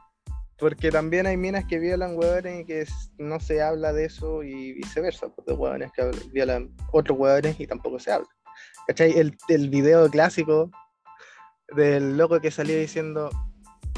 Porque 0.59 0.91
también 0.91 1.27
hay 1.27 1.37
minas 1.37 1.65
que 1.67 1.79
violan 1.79 2.17
hueones 2.17 2.63
y 2.63 2.65
que 2.65 2.87
no 3.19 3.39
se 3.39 3.63
habla 3.63 3.93
de 3.93 4.07
eso 4.07 4.43
y 4.43 4.73
viceversa, 4.73 5.29
pues, 5.29 5.47
de 5.47 5.55
hueones 5.55 5.93
que 5.93 6.11
violan 6.33 6.75
otros 6.93 7.17
hueones 7.17 7.61
y 7.61 7.67
tampoco 7.69 8.01
se 8.01 8.11
habla. 8.11 8.29
¿Cachai? 8.89 9.13
El, 9.17 9.37
el 9.49 9.71
video 9.71 10.11
clásico 10.11 10.71
del 11.77 12.17
loco 12.17 12.41
que 12.41 12.51
salía 12.51 12.79
diciendo, 12.79 13.31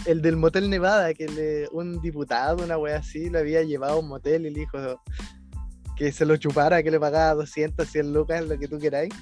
el 0.04 0.20
del 0.20 0.36
motel 0.36 0.68
Nevada, 0.68 1.14
que 1.14 1.28
le, 1.28 1.68
un 1.72 2.00
diputado, 2.02 2.62
una 2.62 2.76
wea 2.76 2.98
así, 2.98 3.30
lo 3.30 3.38
había 3.38 3.62
llevado 3.62 3.94
a 3.94 4.00
un 4.00 4.08
motel 4.08 4.44
y 4.44 4.50
le 4.50 4.60
dijo 4.60 5.00
que 5.98 6.12
se 6.12 6.24
lo 6.24 6.36
chupara, 6.36 6.82
que 6.82 6.92
le 6.92 7.00
pagaba 7.00 7.34
200, 7.34 7.86
100 7.86 8.12
lucas, 8.12 8.46
lo 8.46 8.56
que 8.56 8.68
tú 8.68 8.78
queráis. 8.78 9.12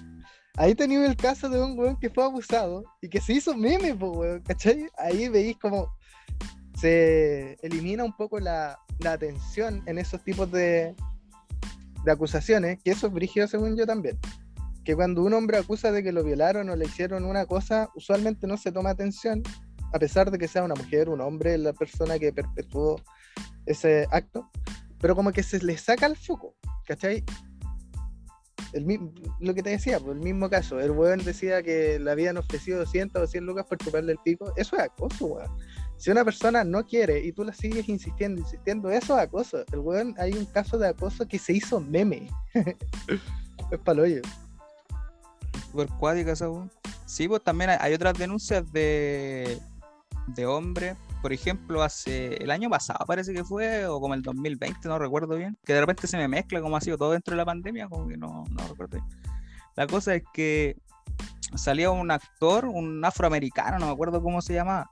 Ahí 0.56 0.74
tenía 0.74 1.04
el 1.06 1.16
caso 1.16 1.48
de 1.48 1.60
un 1.60 1.78
weón 1.78 1.98
que 1.98 2.10
fue 2.10 2.24
abusado 2.24 2.84
y 3.00 3.08
que 3.08 3.20
se 3.20 3.32
hizo 3.32 3.56
meme, 3.56 3.94
pues, 3.94 4.12
weón, 4.14 4.42
¿cachai? 4.42 4.86
Ahí 4.98 5.28
veis 5.28 5.56
como 5.58 5.96
se 6.78 7.56
elimina 7.62 8.04
un 8.04 8.14
poco 8.14 8.38
la, 8.38 8.78
la 8.98 9.12
atención 9.12 9.82
en 9.86 9.98
esos 9.98 10.22
tipos 10.22 10.50
de, 10.52 10.94
de 12.04 12.12
acusaciones, 12.12 12.78
que 12.82 12.90
eso 12.90 13.06
es 13.06 13.12
brígido 13.12 13.48
según 13.48 13.76
yo 13.76 13.86
también. 13.86 14.18
Que 14.84 14.94
cuando 14.94 15.22
un 15.22 15.32
hombre 15.32 15.56
acusa 15.56 15.90
de 15.90 16.02
que 16.02 16.12
lo 16.12 16.22
violaron 16.22 16.68
o 16.68 16.76
le 16.76 16.84
hicieron 16.84 17.24
una 17.24 17.46
cosa, 17.46 17.88
usualmente 17.94 18.46
no 18.46 18.58
se 18.58 18.70
toma 18.70 18.90
atención, 18.90 19.42
a 19.92 19.98
pesar 19.98 20.30
de 20.30 20.38
que 20.38 20.46
sea 20.46 20.62
una 20.62 20.74
mujer, 20.74 21.08
un 21.08 21.22
hombre, 21.22 21.56
la 21.56 21.72
persona 21.72 22.18
que 22.18 22.32
perpetuó 22.32 23.00
ese 23.64 24.06
acto, 24.10 24.50
pero 25.00 25.14
como 25.14 25.32
que 25.32 25.42
se 25.42 25.62
le 25.62 25.76
saca 25.76 26.06
el 26.06 26.16
foco, 26.16 26.56
¿cachai? 26.86 27.24
Lo 29.40 29.54
que 29.54 29.62
te 29.62 29.70
decía, 29.70 29.98
pues 30.00 30.16
el 30.16 30.22
mismo 30.22 30.50
caso, 30.50 30.80
el 30.80 30.90
weón 30.90 31.24
decía 31.24 31.62
que 31.62 31.98
le 31.98 32.10
habían 32.10 32.36
ofrecido 32.36 32.78
200 32.80 33.22
o 33.22 33.26
100 33.26 33.46
lucas 33.46 33.66
por 33.66 33.78
chuparle 33.78 34.12
el 34.12 34.18
pico, 34.18 34.52
eso 34.56 34.76
es 34.76 34.82
acoso, 34.82 35.26
weón. 35.26 35.50
Si 35.96 36.10
una 36.10 36.24
persona 36.24 36.62
no 36.62 36.84
quiere 36.84 37.20
y 37.24 37.32
tú 37.32 37.42
la 37.42 37.54
sigues 37.54 37.88
insistiendo, 37.88 38.40
insistiendo, 38.40 38.90
eso 38.90 39.16
es 39.16 39.22
acoso. 39.24 39.64
El 39.72 39.78
weón, 39.78 40.14
hay 40.18 40.32
un 40.32 40.44
caso 40.44 40.76
de 40.76 40.88
acoso 40.88 41.26
que 41.26 41.38
se 41.38 41.54
hizo 41.54 41.80
meme. 41.80 42.28
es 43.70 43.78
paloyo. 43.82 44.20
Super 45.70 45.88
cuádica 45.98 46.32
esa. 46.32 46.48
Sí, 47.06 47.28
pues 47.28 47.42
también 47.42 47.70
hay, 47.80 47.94
otras 47.94 48.18
denuncias 48.18 48.70
de, 48.72 49.58
de 50.26 50.46
hombres. 50.46 50.96
Por 51.22 51.32
ejemplo, 51.32 51.82
hace 51.82 52.34
el 52.42 52.50
año 52.50 52.70
pasado 52.70 53.04
parece 53.06 53.32
que 53.32 53.44
fue, 53.44 53.86
o 53.86 54.00
como 54.00 54.14
el 54.14 54.22
2020, 54.22 54.88
no 54.88 54.98
recuerdo 54.98 55.36
bien, 55.36 55.56
que 55.64 55.72
de 55.72 55.80
repente 55.80 56.06
se 56.06 56.16
me 56.16 56.28
mezcla 56.28 56.60
como 56.60 56.76
ha 56.76 56.80
sido 56.80 56.98
todo 56.98 57.12
dentro 57.12 57.32
de 57.32 57.38
la 57.38 57.44
pandemia, 57.44 57.88
como 57.88 58.06
que 58.06 58.16
no, 58.16 58.44
no 58.50 58.68
recuerdo 58.68 58.98
bien. 58.98 59.06
La 59.74 59.86
cosa 59.86 60.14
es 60.14 60.22
que 60.32 60.76
salía 61.54 61.90
un 61.90 62.10
actor, 62.10 62.66
un 62.66 63.04
afroamericano, 63.04 63.78
no 63.78 63.86
me 63.86 63.92
acuerdo 63.92 64.22
cómo 64.22 64.40
se 64.42 64.54
llamaba, 64.54 64.90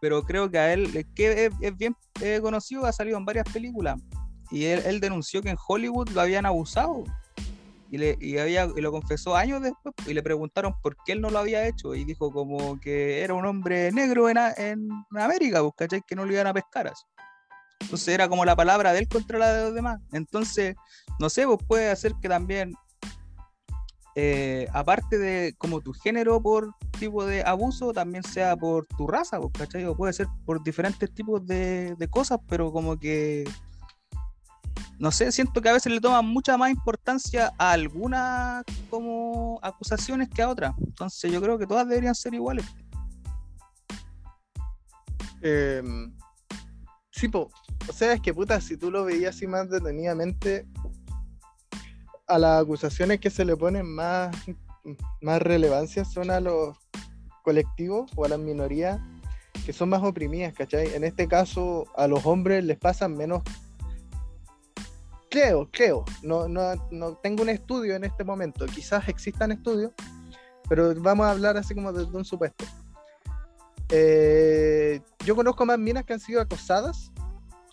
pero 0.00 0.22
creo 0.22 0.50
que 0.50 0.58
a 0.58 0.72
él, 0.72 0.96
es 0.96 1.06
que 1.14 1.50
es, 1.60 1.76
bien 1.76 1.94
conocido, 2.40 2.86
ha 2.86 2.92
salido 2.92 3.18
en 3.18 3.24
varias 3.24 3.46
películas. 3.52 4.00
Y 4.50 4.64
él, 4.64 4.98
denunció 4.98 5.42
que 5.42 5.50
en 5.50 5.56
Hollywood 5.68 6.08
lo 6.10 6.22
habían 6.22 6.46
abusado. 6.46 7.04
Y, 7.90 7.98
le, 7.98 8.16
y, 8.20 8.38
había, 8.38 8.68
y 8.74 8.80
lo 8.80 8.92
confesó 8.92 9.36
años 9.36 9.62
después. 9.62 9.94
Y 10.06 10.14
le 10.14 10.22
preguntaron 10.22 10.74
por 10.80 10.96
qué 11.04 11.12
él 11.12 11.20
no 11.20 11.30
lo 11.30 11.38
había 11.38 11.66
hecho. 11.66 11.94
Y 11.94 12.04
dijo 12.04 12.30
como 12.30 12.78
que 12.80 13.22
era 13.22 13.34
un 13.34 13.44
hombre 13.44 13.90
negro 13.92 14.30
en, 14.30 14.38
en 14.56 14.88
América, 15.18 15.60
pues, 15.60 15.74
¿cachai? 15.76 16.02
Que 16.06 16.14
no 16.14 16.24
lo 16.24 16.32
iban 16.32 16.46
a 16.46 16.54
pescar 16.54 16.88
así. 16.88 17.04
Entonces 17.80 18.08
era 18.08 18.28
como 18.28 18.44
la 18.44 18.54
palabra 18.54 18.92
de 18.92 19.00
él 19.00 19.08
contra 19.08 19.38
la 19.38 19.52
de 19.52 19.64
los 19.64 19.74
demás. 19.74 20.00
Entonces, 20.12 20.76
no 21.18 21.28
sé, 21.30 21.46
pues 21.46 21.58
puede 21.66 21.90
hacer 21.90 22.12
que 22.20 22.28
también 22.28 22.74
eh, 24.16 24.66
aparte 24.72 25.18
de 25.18 25.54
como 25.56 25.80
tu 25.80 25.92
género 25.92 26.42
por 26.42 26.74
tipo 26.98 27.24
de 27.24 27.42
abuso, 27.42 27.92
también 27.92 28.24
sea 28.24 28.56
por 28.56 28.86
tu 28.86 29.06
raza, 29.06 29.40
pues, 29.40 29.52
¿cachai? 29.56 29.84
O 29.86 29.96
puede 29.96 30.12
ser 30.12 30.26
por 30.44 30.62
diferentes 30.62 31.12
tipos 31.12 31.46
de, 31.46 31.96
cosas, 32.10 32.38
pero 32.48 32.72
como 32.72 32.98
que, 32.98 33.44
no 35.00 35.10
sé, 35.10 35.32
siento 35.32 35.62
que 35.62 35.70
a 35.70 35.72
veces 35.72 35.90
le 35.90 36.00
toman 36.00 36.26
mucha 36.26 36.58
más 36.58 36.70
importancia 36.70 37.52
a 37.56 37.72
algunas 37.72 38.62
como 38.90 39.58
acusaciones 39.62 40.28
que 40.28 40.42
a 40.42 40.50
otras. 40.50 40.74
Entonces 40.78 41.32
yo 41.32 41.40
creo 41.40 41.58
que 41.58 41.66
todas 41.66 41.88
deberían 41.88 42.14
ser 42.14 42.34
iguales. 42.34 42.66
Em, 45.40 46.14
sí, 47.10 47.30
o 47.32 47.48
sea, 47.94 48.12
es 48.12 48.20
que 48.20 48.34
puta, 48.34 48.60
si 48.60 48.76
tú 48.76 48.90
lo 48.90 49.06
veías 49.06 49.34
así 49.34 49.46
más 49.46 49.70
detenidamente, 49.70 50.66
a 52.26 52.38
las 52.38 52.62
acusaciones 52.62 53.20
que 53.20 53.30
se 53.30 53.46
le 53.46 53.56
ponen 53.56 53.86
más, 53.86 54.36
más 55.22 55.40
relevancia 55.40 56.04
son 56.04 56.30
a 56.30 56.40
los 56.40 56.76
colectivos 57.42 58.10
o 58.16 58.26
a 58.26 58.28
las 58.28 58.38
minorías 58.38 59.00
que 59.64 59.72
son 59.72 59.88
más 59.88 60.02
oprimidas, 60.02 60.52
¿cachai? 60.52 60.94
En 60.94 61.04
este 61.04 61.26
caso, 61.26 61.86
a 61.96 62.06
los 62.06 62.26
hombres 62.26 62.62
les 62.64 62.78
pasan 62.78 63.16
menos. 63.16 63.42
Creo, 65.30 65.68
creo. 65.70 66.04
No, 66.22 66.48
no, 66.48 66.74
no 66.90 67.14
tengo 67.16 67.42
un 67.42 67.50
estudio 67.50 67.94
en 67.94 68.04
este 68.04 68.24
momento. 68.24 68.66
Quizás 68.66 69.08
existan 69.08 69.52
estudios, 69.52 69.92
pero 70.68 70.92
vamos 70.96 71.26
a 71.26 71.30
hablar 71.30 71.56
así 71.56 71.74
como 71.74 71.92
desde 71.92 72.16
un 72.16 72.24
supuesto. 72.24 72.64
Eh, 73.90 75.00
yo 75.24 75.36
conozco 75.36 75.64
más 75.64 75.78
minas 75.78 76.04
que 76.04 76.14
han 76.14 76.20
sido 76.20 76.40
acosadas 76.40 77.12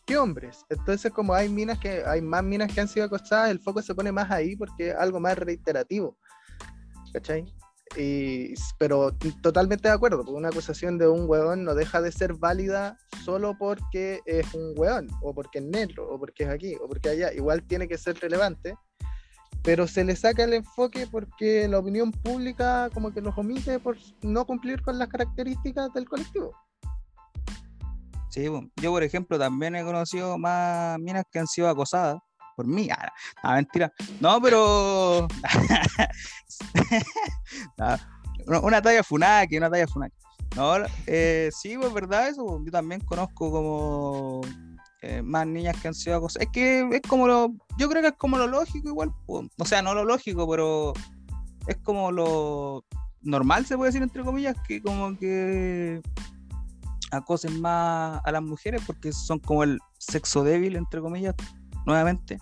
que 0.05 0.17
hombres. 0.17 0.65
Entonces, 0.69 1.11
como 1.11 1.33
hay 1.33 1.49
minas 1.49 1.79
que 1.79 2.03
hay 2.05 2.21
más 2.21 2.43
minas 2.43 2.71
que 2.71 2.79
han 2.79 2.87
sido 2.87 3.07
acosadas, 3.07 3.49
el 3.49 3.59
foco 3.59 3.81
se 3.81 3.93
pone 3.93 4.11
más 4.11 4.29
ahí 4.31 4.55
porque 4.55 4.89
es 4.89 4.95
algo 4.95 5.19
más 5.19 5.37
reiterativo. 5.37 6.15
¿Cachai? 7.11 7.53
Pero 8.77 9.11
totalmente 9.41 9.87
de 9.87 9.93
acuerdo, 9.93 10.17
porque 10.17 10.31
una 10.31 10.49
acusación 10.49 10.97
de 10.97 11.07
un 11.07 11.27
hueón 11.27 11.63
no 11.63 11.73
deja 11.73 12.01
de 12.01 12.11
ser 12.11 12.33
válida 12.33 12.97
solo 13.23 13.55
porque 13.57 14.21
es 14.25 14.53
un 14.53 14.73
hueón, 14.75 15.07
o 15.21 15.33
porque 15.33 15.59
es 15.59 15.65
negro, 15.65 16.07
o 16.09 16.19
porque 16.19 16.43
es 16.43 16.49
aquí, 16.49 16.75
o 16.75 16.87
porque 16.87 17.09
allá. 17.09 17.33
Igual 17.33 17.63
tiene 17.63 17.87
que 17.87 17.97
ser 17.97 18.19
relevante, 18.19 18.75
pero 19.63 19.87
se 19.87 20.03
le 20.03 20.15
saca 20.15 20.43
el 20.43 20.53
enfoque 20.53 21.07
porque 21.11 21.67
la 21.67 21.79
opinión 21.79 22.11
pública 22.11 22.89
como 22.93 23.13
que 23.13 23.21
los 23.21 23.37
omite 23.37 23.79
por 23.79 23.97
no 24.21 24.45
cumplir 24.45 24.81
con 24.81 24.97
las 24.99 25.09
características 25.09 25.93
del 25.93 26.07
colectivo. 26.07 26.51
Sí, 28.29 28.45
yo 28.81 28.91
por 28.91 29.01
ejemplo 29.03 29.39
también 29.39 29.75
he 29.75 29.83
conocido 29.83 30.37
más 30.37 30.99
minas 30.99 31.23
que 31.31 31.39
han 31.39 31.47
sido 31.47 31.69
acosadas 31.69 32.19
por 32.57 32.65
mí. 32.65 32.89
Ah, 33.43 33.53
mentira. 33.53 33.93
No, 34.19 34.41
pero. 34.41 35.27
una 38.63 38.81
talla 38.81 39.03
funaki, 39.03 39.57
una 39.57 39.69
talla 39.69 39.87
funaki. 39.87 40.15
No, 40.55 40.73
eh, 41.05 41.51
sí, 41.53 41.77
pues 41.77 41.93
verdad 41.93 42.29
eso. 42.29 42.59
Yo 42.65 42.71
también 42.71 43.01
conozco 43.01 43.51
como 43.51 44.41
eh, 45.03 45.21
más 45.21 45.45
niñas 45.45 45.79
que 45.79 45.89
han 45.89 45.93
sido 45.93 46.17
acosadas. 46.17 46.47
Es 46.47 46.51
que 46.51 46.89
es 46.91 47.01
como 47.07 47.27
lo. 47.27 47.53
Yo 47.77 47.87
creo 47.89 48.01
que 48.01 48.09
es 48.09 48.17
como 48.17 48.39
lo 48.39 48.47
lógico, 48.47 48.89
igual. 48.89 49.13
O 49.27 49.65
sea, 49.65 49.83
no 49.83 49.93
lo 49.93 50.03
lógico, 50.03 50.49
pero 50.49 50.93
es 51.67 51.77
como 51.83 52.11
lo 52.11 52.85
normal, 53.21 53.67
se 53.67 53.77
puede 53.77 53.89
decir, 53.89 54.01
entre 54.01 54.23
comillas, 54.23 54.55
que 54.67 54.81
como 54.81 55.15
que 55.15 56.01
acosen 57.11 57.61
más 57.61 58.19
a 58.23 58.31
las 58.31 58.41
mujeres 58.41 58.81
porque 58.87 59.11
son 59.11 59.37
como 59.39 59.63
el 59.63 59.77
sexo 59.99 60.43
débil, 60.43 60.75
entre 60.75 61.01
comillas, 61.01 61.35
nuevamente. 61.87 62.37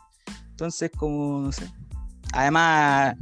Entonces, 0.49 0.91
como, 0.97 1.39
no 1.39 1.51
sé. 1.51 1.71
Además, 2.33 3.15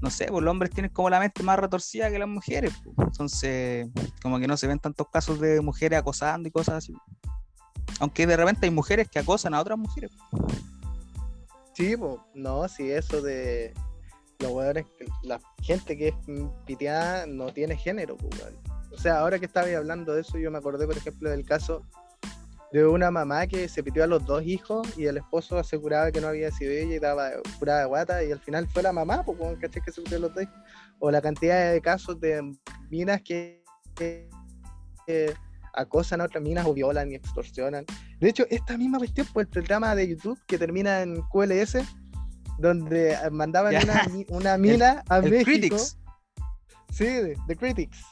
no 0.00 0.10
sé, 0.10 0.26
pues 0.26 0.44
los 0.44 0.50
hombres 0.50 0.70
tienen 0.70 0.92
como 0.92 1.10
la 1.10 1.18
mente 1.18 1.42
más 1.42 1.58
retorcida 1.58 2.10
que 2.10 2.18
las 2.18 2.28
mujeres. 2.28 2.72
Pues. 2.84 3.08
Entonces, 3.08 3.88
como 4.22 4.38
que 4.38 4.46
no 4.46 4.56
se 4.56 4.68
ven 4.68 4.78
tantos 4.78 5.08
casos 5.12 5.40
de 5.40 5.60
mujeres 5.60 5.98
acosando 5.98 6.48
y 6.48 6.52
cosas 6.52 6.76
así. 6.76 6.94
Aunque 7.98 8.26
de 8.26 8.36
repente 8.36 8.66
hay 8.66 8.70
mujeres 8.70 9.08
que 9.08 9.18
acosan 9.18 9.54
a 9.54 9.60
otras 9.60 9.78
mujeres. 9.78 10.12
Sí, 11.74 11.96
pues, 11.96 12.16
no, 12.34 12.68
sí, 12.68 12.90
eso 12.90 13.22
de 13.22 13.72
los 14.38 14.52
la 15.22 15.40
gente 15.62 15.96
que 15.96 16.08
es 16.08 16.14
piteada 16.66 17.26
no 17.26 17.52
tiene 17.52 17.76
género, 17.76 18.16
pues, 18.16 18.42
o 18.90 18.98
sea, 18.98 19.20
ahora 19.20 19.38
que 19.38 19.46
estaba 19.46 19.68
hablando 19.76 20.14
de 20.14 20.22
eso, 20.22 20.36
yo 20.36 20.50
me 20.50 20.58
acordé, 20.58 20.84
por 20.84 20.96
ejemplo, 20.96 21.30
del 21.30 21.46
caso 21.46 21.86
de 22.72 22.86
una 22.86 23.10
mamá 23.10 23.46
que 23.46 23.68
se 23.68 23.82
pitió 23.82 24.02
a 24.02 24.06
los 24.06 24.24
dos 24.24 24.42
hijos 24.44 24.88
y 24.96 25.04
el 25.04 25.18
esposo 25.18 25.58
aseguraba 25.58 26.10
que 26.10 26.20
no 26.20 26.28
había 26.28 26.50
sido 26.50 26.72
ella 26.72 26.96
y 26.96 26.98
daba 26.98 27.30
pura 27.58 27.84
guata 27.84 28.24
y 28.24 28.32
al 28.32 28.40
final 28.40 28.66
fue 28.66 28.82
la 28.82 28.92
mamá, 28.92 29.22
pues, 29.24 29.38
¿caché 29.60 29.80
que 29.82 29.92
se 29.92 30.00
pitió 30.00 30.16
a 30.16 30.20
los 30.20 30.34
dos 30.34 30.44
hijos? 30.44 30.56
O 30.98 31.10
la 31.10 31.20
cantidad 31.20 31.70
de 31.70 31.80
casos 31.82 32.18
de 32.18 32.40
minas 32.90 33.20
que, 33.22 33.62
acosan 35.74 36.20
a 36.20 36.24
otras 36.24 36.42
minas 36.42 36.66
o 36.66 36.74
violan 36.74 37.10
y 37.10 37.14
extorsionan. 37.14 37.84
De 38.20 38.28
hecho, 38.28 38.46
esta 38.50 38.76
misma 38.78 38.98
cuestión, 38.98 39.26
pues 39.32 39.46
el 39.46 39.50
programa 39.50 39.94
de 39.94 40.08
YouTube 40.08 40.38
que 40.46 40.58
termina 40.58 41.02
en 41.02 41.22
QLS, 41.30 41.78
donde 42.58 43.16
mandaban 43.30 43.74
una, 44.28 44.58
mina 44.58 45.02
a 45.08 45.20
México. 45.20 45.44
Critics. 45.44 45.98
Sí, 46.90 47.34
The 47.46 47.56
Critics 47.56 48.11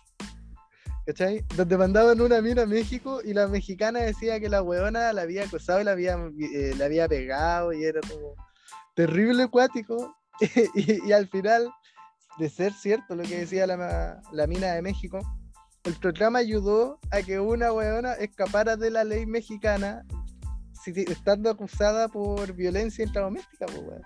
¿cachai? 1.07 1.45
Donde 1.57 1.77
mandaban 1.77 2.21
una 2.21 2.41
mina 2.41 2.63
a 2.63 2.67
México 2.67 3.21
y 3.25 3.33
la 3.33 3.47
mexicana 3.47 4.01
decía 4.01 4.41
que 4.41 4.49
la 4.49 4.63
weona 4.63 5.13
la 5.13 5.23
había 5.23 5.45
acosado 5.45 5.81
y 5.81 5.85
la 5.85 5.93
había, 5.93 6.15
eh, 6.15 6.75
la 6.77 6.87
había 6.87 7.09
pegado 7.09 7.73
y 7.73 7.85
era 7.85 8.01
como 8.01 8.35
terrible 8.95 9.45
acuático. 9.45 10.17
y, 10.75 11.13
al 11.13 11.29
final, 11.29 11.71
de 12.39 12.49
ser 12.49 12.73
cierto 12.73 13.15
lo 13.15 13.23
que 13.25 13.41
decía 13.41 13.67
la, 13.67 14.23
la 14.33 14.47
mina 14.47 14.73
de 14.73 14.81
México, 14.83 15.21
el 15.85 15.95
programa 15.95 16.39
ayudó 16.39 16.99
a 17.11 17.23
que 17.23 17.41
una 17.41 17.73
weona 17.73 18.15
escapara 18.15 18.77
de 18.77 18.91
la 18.91 19.05
ley 19.05 19.27
mexicana 19.27 20.05
estando 20.87 21.51
acusada 21.51 22.09
por 22.09 22.53
violencia 22.55 23.05
intradoméstica, 23.05 23.67
pues, 23.67 23.79
weón. 23.79 24.03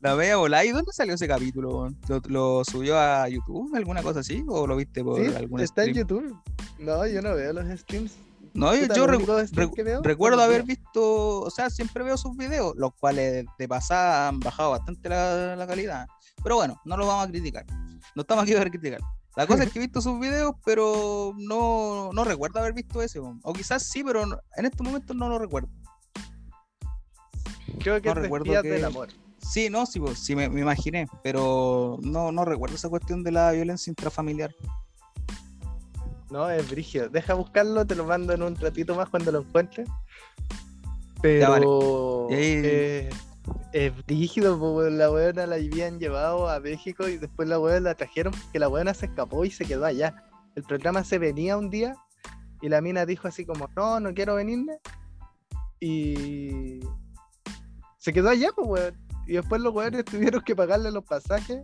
La 0.00 0.14
vea 0.14 0.36
volar. 0.36 0.64
¿Y 0.64 0.70
dónde 0.70 0.92
salió 0.92 1.14
ese 1.14 1.26
capítulo? 1.26 1.90
¿Lo, 2.08 2.20
lo 2.28 2.64
subió 2.64 2.98
a 2.98 3.28
YouTube? 3.28 3.74
¿Alguna 3.74 4.02
cosa 4.02 4.20
así? 4.20 4.44
¿O 4.46 4.66
lo 4.66 4.76
viste 4.76 5.02
por 5.02 5.20
Sí, 5.20 5.34
algún 5.34 5.60
está 5.60 5.84
en? 5.84 5.94
YouTube. 5.94 6.36
No, 6.78 7.04
yo 7.06 7.20
no 7.20 7.34
veo 7.34 7.52
los 7.52 7.80
streams. 7.80 8.16
No, 8.54 8.74
yo, 8.74 8.86
yo 8.94 9.06
recu- 9.06 9.26
recu- 9.50 10.02
recuerdo 10.02 10.36
los 10.36 10.44
haber 10.46 10.62
visto, 10.64 11.40
o 11.40 11.50
sea, 11.50 11.68
siempre 11.70 12.02
veo 12.02 12.16
sus 12.16 12.36
videos, 12.36 12.74
los 12.76 12.92
cuales 12.98 13.44
de 13.58 13.68
pasada 13.68 14.28
han 14.28 14.40
bajado 14.40 14.70
bastante 14.70 15.08
la, 15.08 15.54
la 15.54 15.66
calidad. 15.66 16.06
Pero 16.42 16.56
bueno, 16.56 16.80
no 16.84 16.96
lo 16.96 17.06
vamos 17.06 17.26
a 17.26 17.30
criticar. 17.30 17.66
No 18.14 18.22
estamos 18.22 18.44
aquí 18.44 18.54
para 18.54 18.70
criticar. 18.70 19.00
La 19.36 19.46
cosa 19.46 19.64
es 19.64 19.72
que 19.72 19.78
he 19.78 19.82
visto 19.82 20.00
sus 20.00 20.18
videos, 20.18 20.54
pero 20.64 21.34
no, 21.36 22.10
no 22.12 22.24
recuerdo 22.24 22.58
haber 22.60 22.72
visto 22.72 23.02
ese. 23.02 23.18
O 23.20 23.52
quizás 23.52 23.82
sí, 23.82 24.02
pero 24.02 24.22
en 24.22 24.64
estos 24.64 24.84
momentos 24.84 25.14
no 25.14 25.28
lo 25.28 25.38
recuerdo. 25.38 25.68
Creo 27.80 28.00
que 28.00 28.08
No 28.08 28.14
es 28.14 28.18
recuerdo 28.22 28.62
que- 28.62 28.68
del 28.70 28.84
amor. 28.84 29.08
Sí, 29.40 29.70
no, 29.70 29.86
sí, 29.86 30.00
pues, 30.00 30.18
sí 30.18 30.34
me, 30.34 30.48
me 30.48 30.60
imaginé, 30.60 31.06
pero 31.22 31.98
no, 32.02 32.32
no 32.32 32.44
recuerdo 32.44 32.76
esa 32.76 32.88
cuestión 32.88 33.22
de 33.22 33.32
la 33.32 33.52
violencia 33.52 33.90
intrafamiliar. 33.90 34.54
No, 36.30 36.50
es 36.50 36.68
brígido. 36.70 37.08
Deja 37.08 37.34
buscarlo, 37.34 37.86
te 37.86 37.94
lo 37.94 38.04
mando 38.04 38.32
en 38.32 38.42
un 38.42 38.56
ratito 38.56 38.94
más 38.94 39.08
cuando 39.08 39.32
lo 39.32 39.40
encuentres. 39.40 39.88
Ya, 41.22 41.48
vale. 41.48 41.60
Pero 41.60 42.28
eh, 42.30 43.08
es 43.72 44.06
brígido, 44.06 44.58
po, 44.58 44.72
weón. 44.72 44.98
la 44.98 45.10
weona 45.10 45.46
la 45.46 45.56
habían 45.56 45.98
llevado 45.98 46.48
a 46.48 46.60
México 46.60 47.08
y 47.08 47.16
después 47.16 47.48
la 47.48 47.58
weona 47.58 47.80
la 47.80 47.94
trajeron 47.94 48.32
porque 48.32 48.58
la 48.58 48.68
weona 48.68 48.94
se 48.94 49.06
escapó 49.06 49.44
y 49.44 49.50
se 49.50 49.64
quedó 49.64 49.86
allá. 49.86 50.24
El 50.54 50.64
programa 50.64 51.02
se 51.02 51.18
venía 51.18 51.56
un 51.56 51.70
día 51.70 51.96
y 52.60 52.68
la 52.68 52.80
mina 52.80 53.06
dijo 53.06 53.26
así 53.26 53.46
como, 53.46 53.68
no, 53.74 54.00
no 54.00 54.12
quiero 54.12 54.34
venirme. 54.34 54.78
Y 55.80 56.80
se 57.96 58.12
quedó 58.12 58.28
allá, 58.28 58.50
pues, 58.54 58.68
weón. 58.68 59.07
Y 59.28 59.34
después 59.34 59.60
los 59.60 59.72
weones 59.74 60.04
tuvieron 60.06 60.42
que 60.42 60.56
pagarle 60.56 60.90
los 60.90 61.04
pasajes 61.04 61.62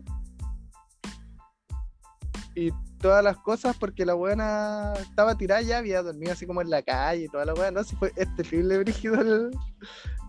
y 2.55 2.71
todas 3.01 3.25
las 3.25 3.37
cosas 3.39 3.77
porque 3.77 4.07
la 4.07 4.15
buena 4.15 4.93
estaba 5.01 5.35
tirada 5.37 5.61
ya, 5.63 5.79
había 5.79 6.03
dormido 6.03 6.33
así 6.33 6.47
como 6.47 6.63
en 6.63 6.71
la 6.71 6.83
calle 6.83 7.25
y 7.25 7.29
toda 7.29 7.45
la 7.45 7.55
buena. 7.55 7.73
No, 7.81 7.85
si 7.85 7.97
fue 7.97 8.13
es 8.17 8.33
terrible 8.37 8.79
brígido 8.79 9.21
el, 9.21 9.51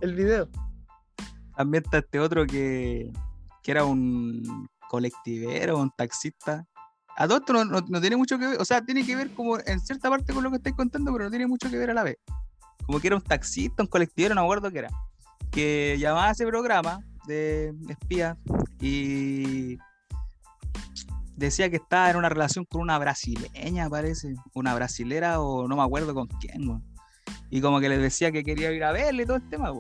el 0.02 0.16
video. 0.16 0.50
También 1.56 1.84
está 1.84 2.00
este 2.00 2.20
otro 2.20 2.46
que, 2.48 3.12
que 3.62 3.72
era 3.72 3.86
un 3.86 4.68
colectivero, 4.90 5.78
un 5.78 5.92
taxista. 5.92 6.66
A 7.18 7.28
todo 7.28 7.38
esto 7.38 7.54
no, 7.54 7.64
no- 7.64 7.86
no 7.88 8.02
tiene 8.02 8.18
mucho 8.18 8.38
que 8.40 8.48
ver, 8.48 8.62
o 8.62 8.66
sea, 8.66 8.82
tiene 8.84 9.06
que 9.06 9.16
ver 9.16 9.32
como 9.36 9.58
en 9.60 9.80
cierta 9.80 10.10
parte 10.10 10.34
con 10.34 10.44
lo 10.44 10.50
que 10.50 10.58
estáis 10.58 10.76
contando, 10.76 11.12
pero 11.14 11.26
no 11.26 11.30
tiene 11.30 11.48
mucho 11.48 11.70
que 11.70 11.78
ver 11.78 11.92
a 11.92 11.94
la 11.94 12.04
vez. 12.04 12.18
Como 12.86 13.00
que 13.00 13.08
era 13.08 13.16
un 13.16 13.22
taxista, 13.22 13.84
un 13.84 13.88
colectivero, 13.88 14.36
no 14.36 14.42
me 14.42 14.46
acuerdo 14.48 14.72
qué 14.72 14.80
era, 14.80 14.90
que 15.52 15.96
llamaba 16.00 16.28
a 16.28 16.32
ese 16.32 16.46
programa 16.46 17.00
de 17.26 17.74
espías 17.90 18.38
y 18.80 19.78
decía 21.36 21.70
que 21.70 21.78
estaba 21.78 22.10
en 22.10 22.18
una 22.18 22.30
relación 22.30 22.66
con 22.66 22.82
una 22.82 22.98
brasileña, 22.98 23.90
parece, 23.90 24.36
una 24.54 24.74
brasilera 24.74 25.42
o 25.42 25.68
no 25.68 25.76
me 25.76 25.84
acuerdo 25.84 26.14
con 26.14 26.28
quién. 26.28 26.82
Y 27.50 27.62
como 27.62 27.80
que 27.80 27.90
les 27.90 28.02
decía 28.02 28.32
que 28.32 28.44
quería 28.44 28.72
ir 28.72 28.84
a 28.84 28.92
verle 28.92 29.24
y 29.24 29.26
todo 29.26 29.38
el 29.38 29.50
tema. 29.50 29.72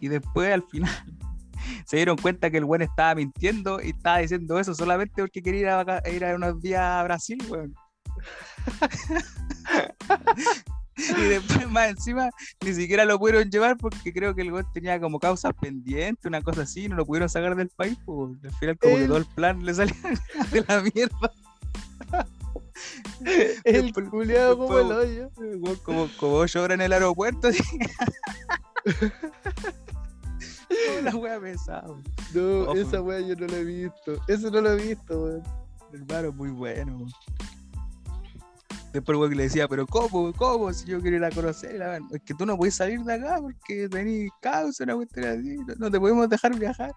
Y 0.00 0.08
después 0.08 0.52
al 0.52 0.62
final 0.64 0.90
se 1.86 1.96
dieron 1.96 2.16
cuenta 2.16 2.50
que 2.50 2.58
el 2.58 2.64
buen 2.64 2.82
estaba 2.82 3.14
mintiendo 3.14 3.80
y 3.82 3.90
estaba 3.90 4.18
diciendo 4.18 4.58
eso 4.58 4.74
solamente 4.74 5.22
porque 5.22 5.42
quería 5.42 5.60
ir 5.60 5.90
a, 5.90 6.02
ir 6.10 6.24
a 6.24 6.34
unos 6.34 6.60
días 6.60 6.82
a 6.82 7.02
Brasil. 7.04 7.38
y 11.18 11.22
después 11.28 11.68
más 11.70 11.88
encima 11.88 12.30
ni 12.64 12.72
siquiera 12.74 13.04
lo 13.04 13.18
pudieron 13.18 13.50
llevar 13.50 13.76
porque 13.76 14.12
creo 14.12 14.34
que 14.34 14.42
el 14.42 14.52
weón 14.52 14.66
tenía 14.72 15.00
como 15.00 15.18
causas 15.18 15.52
pendientes, 15.60 16.24
una 16.26 16.40
cosa 16.42 16.62
así, 16.62 16.84
y 16.84 16.88
no 16.88 16.96
lo 16.96 17.04
pudieron 17.06 17.28
sacar 17.28 17.56
del 17.56 17.68
país, 17.70 17.96
pues. 18.04 18.32
Al 18.44 18.52
final 18.52 18.78
como 18.78 18.96
que 18.96 19.06
todo 19.06 19.16
el 19.18 19.26
plan 19.26 19.64
le 19.64 19.74
salía 19.74 19.94
de 20.52 20.64
la 20.68 20.80
mierda. 20.82 21.32
El 23.64 23.84
Después- 23.86 24.08
culiado 24.10 24.58
como 24.58 24.78
el 24.78 24.92
hoyo. 24.92 25.30
Como, 25.84 26.08
como 26.16 26.34
ocho 26.34 26.62
horas 26.62 26.74
en 26.76 26.82
el 26.82 26.92
aeropuerto. 26.92 27.48
así. 27.48 27.62
Oh, 30.70 31.00
la 31.02 31.14
wea 31.16 31.40
pesada. 31.40 31.86
No, 32.34 32.60
Ojo. 32.62 32.74
esa 32.74 33.00
wea 33.00 33.20
yo 33.20 33.36
no 33.36 33.46
la 33.46 33.56
he 33.58 33.64
visto. 33.64 34.18
Eso 34.28 34.50
no 34.50 34.60
lo 34.60 34.72
he 34.72 34.76
visto, 34.88 35.22
weón. 35.22 35.42
Hermano, 35.92 36.32
muy 36.32 36.50
bueno. 36.50 37.06
Después 38.94 39.18
el 39.20 39.28
que 39.28 39.34
le 39.34 39.42
decía, 39.42 39.66
pero 39.66 39.86
¿cómo? 39.88 40.32
¿Cómo? 40.32 40.72
Si 40.72 40.86
yo 40.86 41.00
quiero 41.00 41.16
ir 41.16 41.24
a 41.24 41.30
conocer, 41.30 41.74
la 41.74 41.86
weá, 41.88 41.98
es 42.12 42.22
que 42.22 42.32
tú 42.32 42.46
no 42.46 42.56
puedes 42.56 42.76
salir 42.76 43.00
de 43.00 43.14
acá 43.14 43.38
porque 43.40 43.88
tenés 43.88 44.30
causa, 44.40 44.84
una 44.84 44.94
cuestión 44.94 45.26
así, 45.26 45.56
no, 45.56 45.74
no 45.76 45.90
te 45.90 45.98
podemos 45.98 46.28
dejar 46.28 46.56
viajar. 46.56 46.92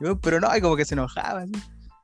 Yo, 0.00 0.16
pero 0.20 0.38
no, 0.38 0.56
y 0.56 0.60
como 0.60 0.76
que 0.76 0.84
se 0.84 0.94
enojaba, 0.94 1.40
así. 1.42 1.52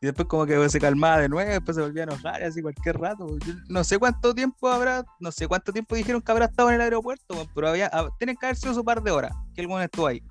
Y 0.02 0.06
después 0.06 0.26
como 0.26 0.46
que 0.46 0.68
se 0.68 0.80
calmaba 0.80 1.18
de 1.18 1.28
nuevo, 1.28 1.48
después 1.48 1.76
se 1.76 1.82
volvía 1.82 2.02
a 2.02 2.06
enojar, 2.06 2.42
así 2.42 2.60
cualquier 2.60 2.98
rato. 2.98 3.38
Yo 3.38 3.54
no 3.68 3.84
sé 3.84 3.98
cuánto 4.00 4.34
tiempo 4.34 4.66
habrá, 4.68 5.04
no 5.20 5.30
sé 5.30 5.46
cuánto 5.46 5.72
tiempo 5.72 5.94
dijeron 5.94 6.20
que 6.22 6.32
habrá 6.32 6.46
estado 6.46 6.70
en 6.70 6.74
el 6.76 6.80
aeropuerto, 6.80 7.46
pero 7.54 7.68
había, 7.68 7.88
hab- 7.92 8.10
tienen 8.18 8.34
que 8.36 8.46
haber 8.46 8.56
sido 8.56 8.74
su 8.74 8.84
par 8.84 9.00
de 9.02 9.10
horas 9.12 9.32
que 9.54 9.60
el 9.60 9.68
weón 9.68 9.82
estuvo 9.82 10.08
ahí. 10.08 10.22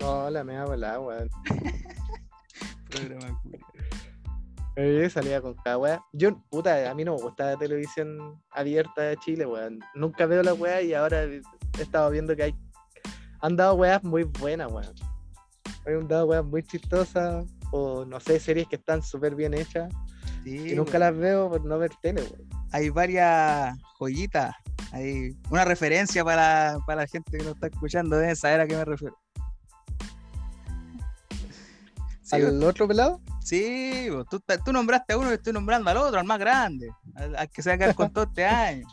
No, 0.00 0.28
la 0.28 0.44
me 0.44 0.56
ha 0.58 0.64
volado, 0.66 1.02
weón. 1.06 1.30
Programa 2.90 3.40
culiao. 3.42 3.65
Eh, 4.78 5.08
salía 5.08 5.40
con 5.40 5.54
cada 5.54 5.78
wea. 5.78 6.04
Yo, 6.12 6.38
puta, 6.50 6.90
a 6.90 6.94
mí 6.94 7.02
no 7.02 7.16
me 7.16 7.22
gusta 7.22 7.52
la 7.52 7.56
televisión 7.56 8.38
abierta 8.50 9.02
de 9.02 9.16
Chile, 9.16 9.46
weón. 9.46 9.80
Nunca 9.94 10.26
veo 10.26 10.42
la 10.42 10.52
wea 10.52 10.82
y 10.82 10.92
ahora 10.92 11.24
he 11.24 11.40
estado 11.78 12.10
viendo 12.10 12.36
que 12.36 12.42
hay. 12.44 12.54
Han 13.40 13.56
dado 13.56 13.74
weas 13.74 14.04
muy 14.04 14.24
buenas, 14.24 14.70
weón. 14.70 14.94
Han 15.86 16.08
dado 16.08 16.26
weas 16.26 16.44
muy 16.44 16.62
chistosas. 16.62 17.46
O 17.72 18.04
no 18.04 18.20
sé, 18.20 18.38
series 18.38 18.68
que 18.68 18.76
están 18.76 19.02
súper 19.02 19.34
bien 19.34 19.54
hechas. 19.54 19.92
Sí, 20.44 20.72
y 20.72 20.74
nunca 20.74 20.98
las 20.98 21.16
veo 21.16 21.50
por 21.50 21.64
no 21.64 21.78
ver 21.78 21.90
tele, 22.02 22.22
weón. 22.22 22.48
hay 22.70 22.90
varias 22.90 23.76
joyitas. 23.98 24.54
Hay 24.92 25.36
una 25.50 25.64
referencia 25.64 26.22
para, 26.22 26.78
para 26.86 27.02
la 27.02 27.06
gente 27.08 27.38
que 27.38 27.44
nos 27.44 27.54
está 27.54 27.68
escuchando, 27.68 28.16
deben 28.18 28.36
saber 28.36 28.60
a 28.60 28.66
qué 28.66 28.76
me 28.76 28.84
refiero. 28.84 29.16
Sí, 32.22 32.36
¿Al 32.36 32.62
otro 32.62 32.86
pelado? 32.86 33.20
Sí, 33.46 34.08
tú, 34.28 34.42
tú 34.64 34.72
nombraste 34.72 35.12
a 35.12 35.18
uno 35.18 35.30
y 35.30 35.34
estoy 35.34 35.52
nombrando 35.52 35.90
al 35.90 35.96
otro, 35.96 36.18
al 36.18 36.26
más 36.26 36.38
grande, 36.38 36.90
al, 37.14 37.48
que 37.50 37.62
se 37.62 37.70
va 37.70 37.74
a 37.74 37.78
quedar 37.78 37.94
con 37.94 38.12
todo 38.12 38.24
este 38.24 38.44
año. 38.44 38.86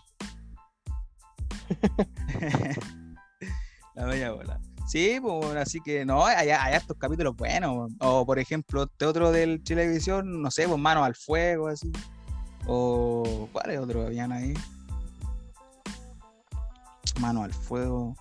la 3.96 4.06
bella 4.06 4.32
bola. 4.32 4.60
Sí, 4.88 5.18
pues 5.22 5.56
así 5.56 5.80
que 5.82 6.06
no, 6.06 6.26
hay, 6.26 6.50
hay 6.50 6.76
estos 6.76 6.98
capítulos 6.98 7.36
buenos. 7.36 7.92
O 8.00 8.26
por 8.26 8.38
ejemplo, 8.38 8.84
este 8.84 9.06
otro 9.06 9.32
del 9.32 9.64
Chilevisión, 9.64 10.42
no 10.42 10.52
sé, 10.52 10.68
pues 10.68 10.80
manos 10.80 11.06
al 11.06 11.16
fuego, 11.16 11.68
así. 11.68 11.92
O 12.68 13.50
¿cuál 13.52 13.72
es 13.72 13.80
otro 13.80 14.06
habían 14.06 14.32
ahí? 14.32 14.54
Mano 17.20 17.44
al 17.44 17.54
fuego. 17.54 18.16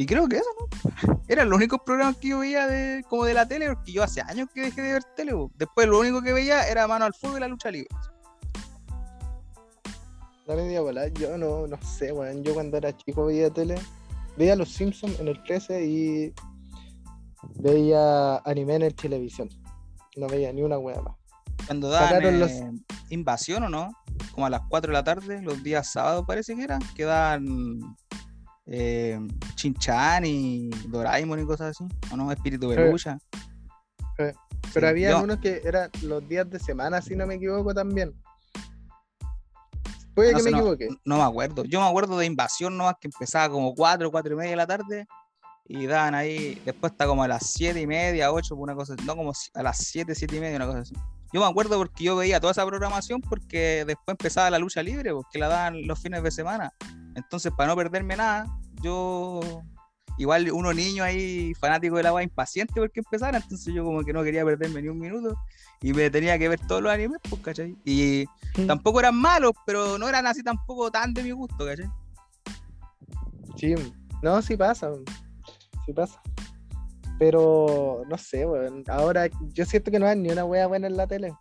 Y 0.00 0.06
creo 0.06 0.28
que 0.28 0.36
eso, 0.36 0.48
¿no? 0.60 1.20
Eran 1.26 1.50
los 1.50 1.56
únicos 1.56 1.80
programas 1.84 2.18
que 2.18 2.28
yo 2.28 2.38
veía 2.38 2.68
de, 2.68 3.04
como 3.08 3.24
de 3.24 3.34
la 3.34 3.48
tele, 3.48 3.66
porque 3.66 3.90
yo 3.90 4.04
hace 4.04 4.20
años 4.20 4.48
que 4.54 4.60
dejé 4.60 4.80
de 4.80 4.92
ver 4.92 5.02
tele. 5.16 5.32
Después 5.56 5.88
lo 5.88 5.98
único 5.98 6.22
que 6.22 6.32
veía 6.32 6.68
era 6.68 6.86
Mano 6.86 7.04
al 7.04 7.12
fuego 7.14 7.36
y 7.36 7.40
la 7.40 7.48
lucha 7.48 7.68
libre. 7.72 7.88
La 10.46 10.54
media 10.54 10.82
bola. 10.82 11.08
Yo 11.08 11.36
no, 11.36 11.66
no 11.66 11.76
sé, 11.82 12.12
weón. 12.12 12.44
Yo 12.44 12.54
cuando 12.54 12.76
era 12.76 12.96
chico 12.96 13.26
veía 13.26 13.50
tele. 13.50 13.74
Veía 14.36 14.54
Los 14.54 14.68
Simpsons 14.68 15.18
en 15.18 15.26
el 15.26 15.42
13 15.42 15.84
y 15.84 16.32
veía 17.56 18.36
anime 18.44 18.76
en 18.76 18.82
el 18.82 18.94
televisión. 18.94 19.48
No 20.16 20.28
veía 20.28 20.52
ni 20.52 20.62
una 20.62 20.78
wea 20.78 21.02
más. 21.02 21.16
Cuando 21.66 21.88
daban 21.88 22.38
los- 22.38 22.52
eh, 22.52 22.70
invasión 23.10 23.64
o 23.64 23.68
no, 23.68 23.90
como 24.30 24.46
a 24.46 24.50
las 24.50 24.60
4 24.68 24.90
de 24.90 24.94
la 24.94 25.02
tarde, 25.02 25.42
los 25.42 25.60
días 25.64 25.90
sábados 25.90 26.24
parece 26.24 26.54
que 26.54 26.62
era, 26.62 26.78
que 26.94 27.02
dan 27.04 27.96
eh, 28.70 29.18
Chinchan 29.54 30.24
y 30.26 30.68
Doraemon 30.88 31.40
y 31.40 31.44
cosas 31.46 31.70
así, 31.70 31.84
o 32.12 32.16
no, 32.16 32.30
Espíritu 32.30 32.68
de 32.68 32.76
Eh, 32.86 32.90
lucha. 32.90 33.18
Pero 34.16 34.34
Sí, 34.72 34.84
había 34.84 35.10
yo- 35.10 35.22
unos 35.22 35.38
que 35.38 35.62
eran 35.64 35.90
los 36.02 36.26
días 36.28 36.48
de 36.50 36.58
semana, 36.58 37.00
si 37.00 37.16
no 37.16 37.26
me 37.26 37.34
equivoco 37.36 37.72
también. 37.72 38.12
Puede 40.14 40.32
No 40.32 40.38
que 40.38 40.44
me 40.44 40.50
no, 40.50 40.56
equivoque. 40.58 40.88
no 41.04 41.16
me 41.16 41.22
acuerdo. 41.22 41.64
Yo 41.64 41.80
me 41.80 41.86
acuerdo 41.86 42.18
de 42.18 42.26
Invasión 42.26 42.76
nomás 42.76 42.96
que 43.00 43.06
empezaba 43.08 43.48
como 43.48 43.74
4, 43.74 44.10
4 44.10 44.32
y 44.34 44.36
media 44.36 44.50
de 44.50 44.56
la 44.56 44.66
tarde 44.66 45.06
y 45.66 45.86
daban 45.86 46.14
ahí, 46.14 46.60
después 46.64 46.92
está 46.92 47.06
como 47.06 47.22
a 47.22 47.28
las 47.28 47.46
7 47.52 47.80
y 47.80 47.86
media, 47.86 48.32
8, 48.32 48.56
una 48.56 48.74
cosa 48.74 48.94
así, 48.94 49.04
no 49.06 49.14
como 49.14 49.32
a 49.54 49.62
las 49.62 49.78
7, 49.78 50.14
7 50.14 50.36
y 50.36 50.40
media, 50.40 50.56
una 50.56 50.66
cosa 50.66 50.80
así. 50.80 50.94
Yo 51.32 51.40
me 51.40 51.46
acuerdo 51.46 51.76
porque 51.78 52.02
yo 52.04 52.16
veía 52.16 52.40
toda 52.40 52.50
esa 52.52 52.66
programación 52.66 53.20
porque 53.20 53.84
después 53.86 54.14
empezaba 54.14 54.50
la 54.50 54.58
lucha 54.58 54.82
libre, 54.82 55.12
porque 55.12 55.38
la 55.38 55.48
daban 55.48 55.86
los 55.86 56.00
fines 56.00 56.22
de 56.22 56.30
semana. 56.30 56.72
Entonces, 57.18 57.52
para 57.56 57.68
no 57.68 57.76
perderme 57.76 58.16
nada, 58.16 58.46
yo 58.82 59.40
igual 60.18 60.50
uno 60.50 60.72
niño 60.72 61.04
ahí 61.04 61.54
fanático 61.54 61.96
de 61.96 62.02
la 62.02 62.12
weá 62.12 62.24
impaciente 62.24 62.74
porque 62.74 63.00
empezara, 63.00 63.38
entonces 63.38 63.72
yo 63.72 63.84
como 63.84 64.02
que 64.02 64.12
no 64.12 64.24
quería 64.24 64.44
perderme 64.44 64.82
ni 64.82 64.88
un 64.88 64.98
minuto 64.98 65.36
y 65.80 65.92
me 65.92 66.10
tenía 66.10 66.38
que 66.38 66.48
ver 66.48 66.60
todos 66.66 66.82
los 66.82 66.92
animes, 66.92 67.18
pues, 67.28 67.40
¿cachai? 67.40 67.76
Y 67.84 68.24
tampoco 68.66 68.98
eran 69.00 69.14
malos, 69.14 69.52
pero 69.64 69.96
no 69.96 70.08
eran 70.08 70.26
así 70.26 70.42
tampoco 70.42 70.90
tan 70.90 71.14
de 71.14 71.22
mi 71.22 71.30
gusto, 71.30 71.64
¿cachai? 71.64 71.88
Sí, 73.56 73.74
no, 74.22 74.42
sí 74.42 74.56
pasa, 74.56 74.90
sí 75.86 75.92
pasa. 75.92 76.20
Pero 77.18 78.02
no 78.08 78.16
sé, 78.18 78.46
weón. 78.46 78.84
Ahora 78.88 79.28
yo 79.52 79.64
siento 79.64 79.90
que 79.90 79.98
no 79.98 80.06
hay 80.06 80.16
ni 80.16 80.30
una 80.30 80.44
wea 80.44 80.66
buena 80.66 80.86
en 80.86 80.96
la 80.96 81.06
tele. 81.06 81.34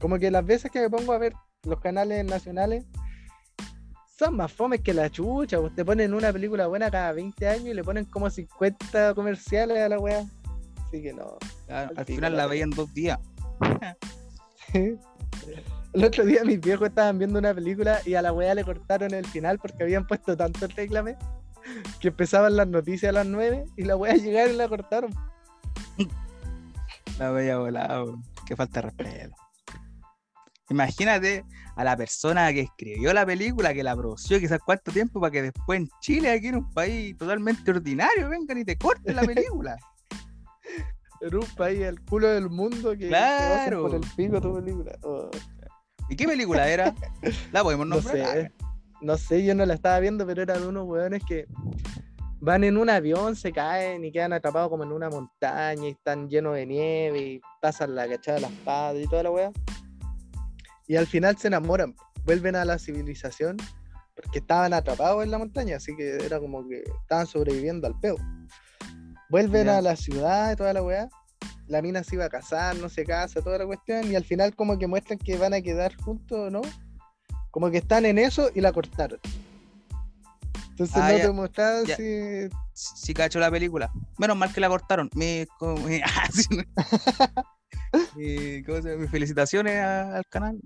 Como 0.00 0.18
que 0.18 0.30
las 0.30 0.44
veces 0.44 0.70
que 0.70 0.80
me 0.80 0.90
pongo 0.90 1.12
a 1.12 1.18
ver 1.18 1.32
los 1.64 1.80
canales 1.80 2.24
nacionales 2.24 2.84
son 4.18 4.36
más 4.36 4.52
fomes 4.52 4.80
que 4.80 4.94
la 4.94 5.10
chucha. 5.10 5.60
pues, 5.60 5.74
Te 5.74 5.84
ponen 5.84 6.14
una 6.14 6.32
película 6.32 6.66
buena 6.66 6.90
cada 6.90 7.12
20 7.12 7.48
años 7.48 7.66
y 7.66 7.74
le 7.74 7.84
ponen 7.84 8.04
como 8.06 8.30
50 8.30 9.14
comerciales 9.14 9.78
a 9.78 9.88
la 9.88 9.98
wea. 9.98 10.24
Así 10.86 11.02
que 11.02 11.12
no. 11.12 11.36
Claro, 11.66 11.92
Al 11.96 12.04
final 12.04 12.32
la 12.32 12.38
la 12.38 12.42
tele. 12.44 12.50
veía 12.50 12.64
en 12.64 12.70
dos 12.70 12.94
días. 12.94 13.18
El 14.72 16.04
otro 16.04 16.24
día 16.24 16.44
mis 16.44 16.60
viejos 16.60 16.88
estaban 16.88 17.18
viendo 17.18 17.38
una 17.38 17.54
película 17.54 18.00
y 18.04 18.14
a 18.14 18.22
la 18.22 18.32
weá 18.32 18.54
le 18.54 18.64
cortaron 18.64 19.14
el 19.14 19.24
final 19.26 19.58
porque 19.58 19.82
habían 19.82 20.06
puesto 20.06 20.36
tanto 20.36 20.66
el 20.66 20.72
reclame 20.72 21.16
que 22.00 22.08
empezaban 22.08 22.56
las 22.56 22.68
noticias 22.68 23.10
a 23.10 23.12
las 23.12 23.26
9 23.26 23.64
y 23.76 23.84
la 23.84 23.96
weá 23.96 24.14
llegaron 24.14 24.54
y 24.54 24.56
la 24.58 24.68
cortaron. 24.68 25.14
La 27.18 27.30
veía 27.30 27.58
volada. 27.58 28.04
Qué 28.46 28.54
falta 28.56 28.80
de 28.82 28.86
respeto. 28.88 29.36
Imagínate 30.68 31.44
a 31.76 31.84
la 31.84 31.96
persona 31.96 32.52
que 32.52 32.60
escribió 32.60 33.12
la 33.12 33.24
película, 33.24 33.72
que 33.72 33.82
la 33.84 33.94
produció 33.94 34.40
quizás 34.40 34.58
cuánto 34.64 34.90
tiempo 34.90 35.20
para 35.20 35.30
que 35.30 35.42
después 35.42 35.80
en 35.80 35.88
Chile, 36.00 36.30
aquí 36.30 36.48
en 36.48 36.56
un 36.56 36.70
país 36.72 37.16
totalmente 37.16 37.70
ordinario, 37.70 38.28
vengan 38.28 38.58
y 38.58 38.64
te 38.64 38.76
corten 38.76 39.16
la 39.16 39.22
película. 39.22 39.76
En 41.22 41.34
un 41.34 41.46
país 41.56 41.82
al 41.82 41.98
culo 42.02 42.28
del 42.28 42.50
mundo 42.50 42.90
que, 42.96 43.08
Claro. 43.08 43.82
por 43.82 43.94
el 43.94 44.02
pico 44.16 44.38
tu 44.38 44.54
película. 44.54 44.98
Oh, 45.02 45.30
¿Y 46.10 46.14
qué 46.14 46.26
película 46.26 46.68
era? 46.68 46.94
La 47.52 47.62
podemos 47.62 47.86
no 47.86 48.02
sé. 48.02 48.52
No 49.00 49.16
sé, 49.16 49.42
yo 49.42 49.54
no 49.54 49.64
la 49.64 49.74
estaba 49.74 49.98
viendo, 49.98 50.26
pero 50.26 50.42
eran 50.42 50.64
unos 50.66 50.86
weones 50.86 51.22
que 51.26 51.46
van 52.38 52.64
en 52.64 52.76
un 52.76 52.90
avión, 52.90 53.34
se 53.34 53.50
caen 53.50 54.04
y 54.04 54.12
quedan 54.12 54.34
atrapados 54.34 54.68
como 54.68 54.84
en 54.84 54.92
una 54.92 55.08
montaña 55.08 55.86
y 55.86 55.92
están 55.92 56.28
llenos 56.28 56.54
de 56.54 56.66
nieve 56.66 57.18
y 57.18 57.40
pasan 57.62 57.94
la 57.94 58.06
cachada 58.06 58.36
de 58.36 58.42
las 58.42 58.52
espadas 58.52 58.96
y 59.02 59.08
toda 59.08 59.22
la 59.22 59.30
weá. 59.30 59.52
Y 60.88 60.96
al 60.96 61.06
final 61.06 61.36
se 61.36 61.48
enamoran, 61.48 61.94
vuelven 62.24 62.56
a 62.56 62.64
la 62.64 62.78
civilización 62.78 63.56
porque 64.14 64.38
estaban 64.38 64.72
atrapados 64.72 65.22
en 65.24 65.30
la 65.30 65.38
montaña, 65.38 65.76
así 65.76 65.94
que 65.96 66.16
era 66.24 66.38
como 66.40 66.66
que 66.68 66.82
estaban 67.02 67.26
sobreviviendo 67.26 67.86
al 67.86 67.98
peo. 68.00 68.16
Vuelven 69.28 69.68
a 69.68 69.80
la 69.80 69.96
ciudad 69.96 70.52
y 70.52 70.56
toda 70.56 70.72
la 70.72 70.82
weá. 70.82 71.08
La 71.66 71.82
mina 71.82 72.04
se 72.04 72.14
iba 72.14 72.24
a 72.24 72.28
casar, 72.28 72.76
no 72.76 72.88
se 72.88 73.04
casa, 73.04 73.42
toda 73.42 73.58
la 73.58 73.66
cuestión, 73.66 74.10
y 74.10 74.14
al 74.14 74.24
final 74.24 74.54
como 74.54 74.78
que 74.78 74.86
muestran 74.86 75.18
que 75.18 75.36
van 75.36 75.52
a 75.52 75.60
quedar 75.60 75.94
juntos, 75.96 76.50
¿no? 76.52 76.62
Como 77.50 77.70
que 77.70 77.78
están 77.78 78.06
en 78.06 78.18
eso 78.18 78.50
y 78.54 78.60
la 78.60 78.72
cortaron. 78.72 79.18
Entonces 80.70 80.96
Ah, 80.96 81.10
no 81.10 81.18
ya. 81.18 81.24
te 81.24 81.32
mostraban 81.32 81.84
Ya. 81.86 81.96
si. 81.96 82.48
Sí, 82.72 83.14
cacho 83.14 83.38
la 83.40 83.50
película. 83.50 83.90
Menos 84.18 84.36
mal 84.36 84.52
que 84.52 84.60
la 84.60 84.68
cortaron. 84.68 85.10
Mi, 85.14 85.44
Mi- 88.16 88.62
¿cómo 88.64 88.82
se 88.82 88.90
llama? 88.90 89.02
Mis 89.02 89.10
felicitaciones 89.10 89.76
a- 89.82 90.16
al 90.18 90.26
canal. 90.26 90.58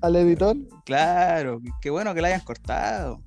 al 0.00 0.16
editor. 0.16 0.56
Claro, 0.84 1.60
qué 1.80 1.90
bueno 1.90 2.14
que 2.14 2.20
la 2.22 2.28
hayan 2.28 2.40
cortado. 2.42 3.20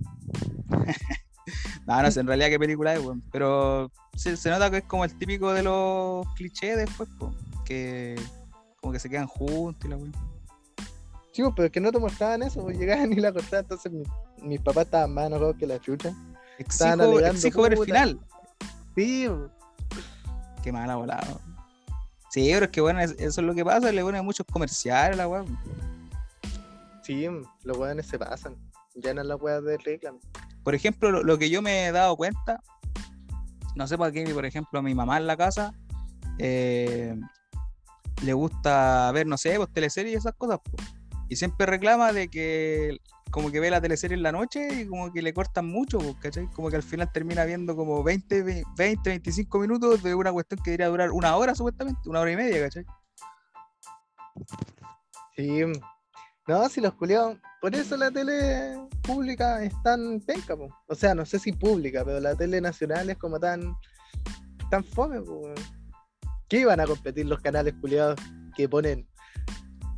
no, 1.88 2.01
no 2.01 2.12
sé 2.12 2.19
en 2.21 2.27
realidad 2.27 2.49
qué 2.49 2.60
película 2.60 2.93
es, 2.93 2.99
weón. 3.01 3.21
Pero 3.32 3.91
se, 4.15 4.38
se 4.38 4.49
nota 4.49 4.69
que 4.71 4.77
es 4.77 4.84
como 4.84 5.04
el 5.06 5.17
típico 5.17 5.54
de 5.54 5.63
los 5.63 6.25
clichés 6.36 6.77
después, 6.77 7.10
po, 7.19 7.34
que 7.65 8.15
como 8.80 8.93
que 8.93 8.99
se 8.99 9.10
quedan 9.10 9.27
juntos 9.27 9.86
y 9.86 9.89
la 9.89 9.97
weón. 9.97 10.13
Sí, 11.34 11.41
pues, 11.43 11.54
pero 11.56 11.65
es 11.67 11.71
que 11.71 11.80
no 11.80 11.91
te 11.91 11.99
mostraban 11.99 12.43
eso, 12.43 12.62
pues, 12.62 12.77
llegaban 12.77 13.12
y 13.13 13.15
la 13.17 13.32
cortaban. 13.32 13.63
Entonces 13.65 13.91
mi- 13.91 14.04
mis 14.41 14.60
papás 14.62 14.86
estaban 14.86 15.13
más 15.13 15.27
enojados 15.27 15.56
que 15.58 15.67
la 15.67 15.80
chucha. 15.80 16.13
Exijo, 16.58 17.19
exijo 17.19 17.62
ver 17.63 17.73
el 17.73 17.86
final. 17.86 18.19
Sí, 18.95 19.27
pues. 19.27 20.04
Qué 20.63 20.71
mala 20.71 20.95
volada. 20.95 21.25
Sí, 22.32 22.50
pero 22.54 22.65
es 22.65 22.72
que 22.72 22.82
bueno, 22.82 23.00
es- 23.02 23.12
eso 23.20 23.41
es 23.41 23.48
lo 23.48 23.54
que 23.54 23.63
pasa, 23.65 23.91
le 23.91 24.02
ponen 24.02 24.24
muchos 24.26 24.46
comerciales 24.52 25.13
a 25.13 25.24
la 25.24 25.28
weón. 25.28 25.58
sí, 27.04 27.28
los 27.63 27.78
weones 27.78 28.06
se 28.08 28.17
pasan. 28.17 28.56
Llenan 28.96 29.28
las 29.28 29.41
weas 29.41 29.63
de 29.63 29.78
reclamo. 29.78 30.20
Por 30.63 30.76
ejemplo, 30.76 31.12
lo, 31.12 31.24
lo 31.24 31.38
que 31.38 31.50
yo 31.50 31.62
me 31.62 31.88
he 31.88 31.91
dado 31.91 32.15
cuenta, 32.15 32.62
no 33.76 33.88
sé 33.88 33.98
por 33.98 34.12
qué, 34.12 34.24
por 34.34 34.46
ejemplo, 34.46 34.80
a 34.80 34.82
mi 34.82 34.94
mamá 34.94 35.17
en 35.17 35.28
la 35.28 35.36
casa 35.38 35.74
eh, 36.38 37.15
le 38.24 38.34
gusta 38.34 39.12
ver, 39.13 39.28
no 39.28 39.38
sé, 39.38 39.56
pues 39.58 39.72
teleseries 39.74 40.13
y 40.13 40.17
esas 40.17 40.34
cosas. 40.36 40.60
po. 40.60 40.72
Y 41.30 41.36
siempre 41.36 41.65
reclama 41.65 42.12
de 42.13 42.28
que 42.28 42.98
como 43.32 43.50
que 43.52 43.60
ve 43.60 43.72
la 43.72 43.82
teleserie 43.82 44.15
en 44.17 44.24
la 44.24 44.32
noche 44.32 44.67
y 44.82 44.88
como 44.88 45.12
que 45.12 45.22
le 45.22 45.34
cortan 45.34 45.65
mucho, 45.67 45.98
po, 46.00 46.15
¿cachai? 46.20 46.48
Como 46.48 46.70
que 46.70 46.76
al 46.76 46.84
final 46.84 47.12
termina 47.12 47.46
viendo 47.46 47.76
como 47.76 48.04
20, 48.04 48.44
ve- 48.44 48.63
20, 48.78 49.10
25 49.10 49.60
minutos 49.60 50.04
de 50.04 50.13
una 50.13 50.32
cuestión 50.32 50.62
que 50.63 50.72
debería 50.72 50.89
durar 50.89 51.12
una 51.12 51.36
hora 51.36 51.56
supuestamente, 51.56 52.10
una 52.10 52.20
hora 52.20 52.32
y 52.32 52.36
media, 52.36 52.62
¿cachai? 52.62 52.86
Sí. 55.36 55.62
No, 56.48 56.70
si 56.70 56.82
los 56.82 56.94
culiados. 56.94 57.38
Por 57.62 57.76
eso 57.76 57.96
la 57.96 58.10
tele 58.12 58.76
pública 59.04 59.63
es 59.63 59.74
tan 59.84 60.20
penca, 60.22 60.56
po. 60.56 60.70
O 60.88 60.96
sea, 60.96 61.13
no 61.13 61.26
sé 61.26 61.38
si 61.39 61.52
pública, 61.54 62.04
pero 62.04 62.20
la 62.20 62.36
tele 62.36 62.60
nacional 62.60 63.10
es 63.10 63.17
como 63.17 63.39
tan. 63.39 63.76
tan 64.70 64.84
fome, 64.84 65.22
po, 65.22 65.34
weón. 65.39 65.56
¿Qué 66.50 66.60
iban 66.60 66.80
a 66.80 66.86
competir 66.88 67.28
los 67.28 67.39
canales 67.39 67.74
culiados 67.80 68.20
que 68.56 68.67
ponen 68.67 69.08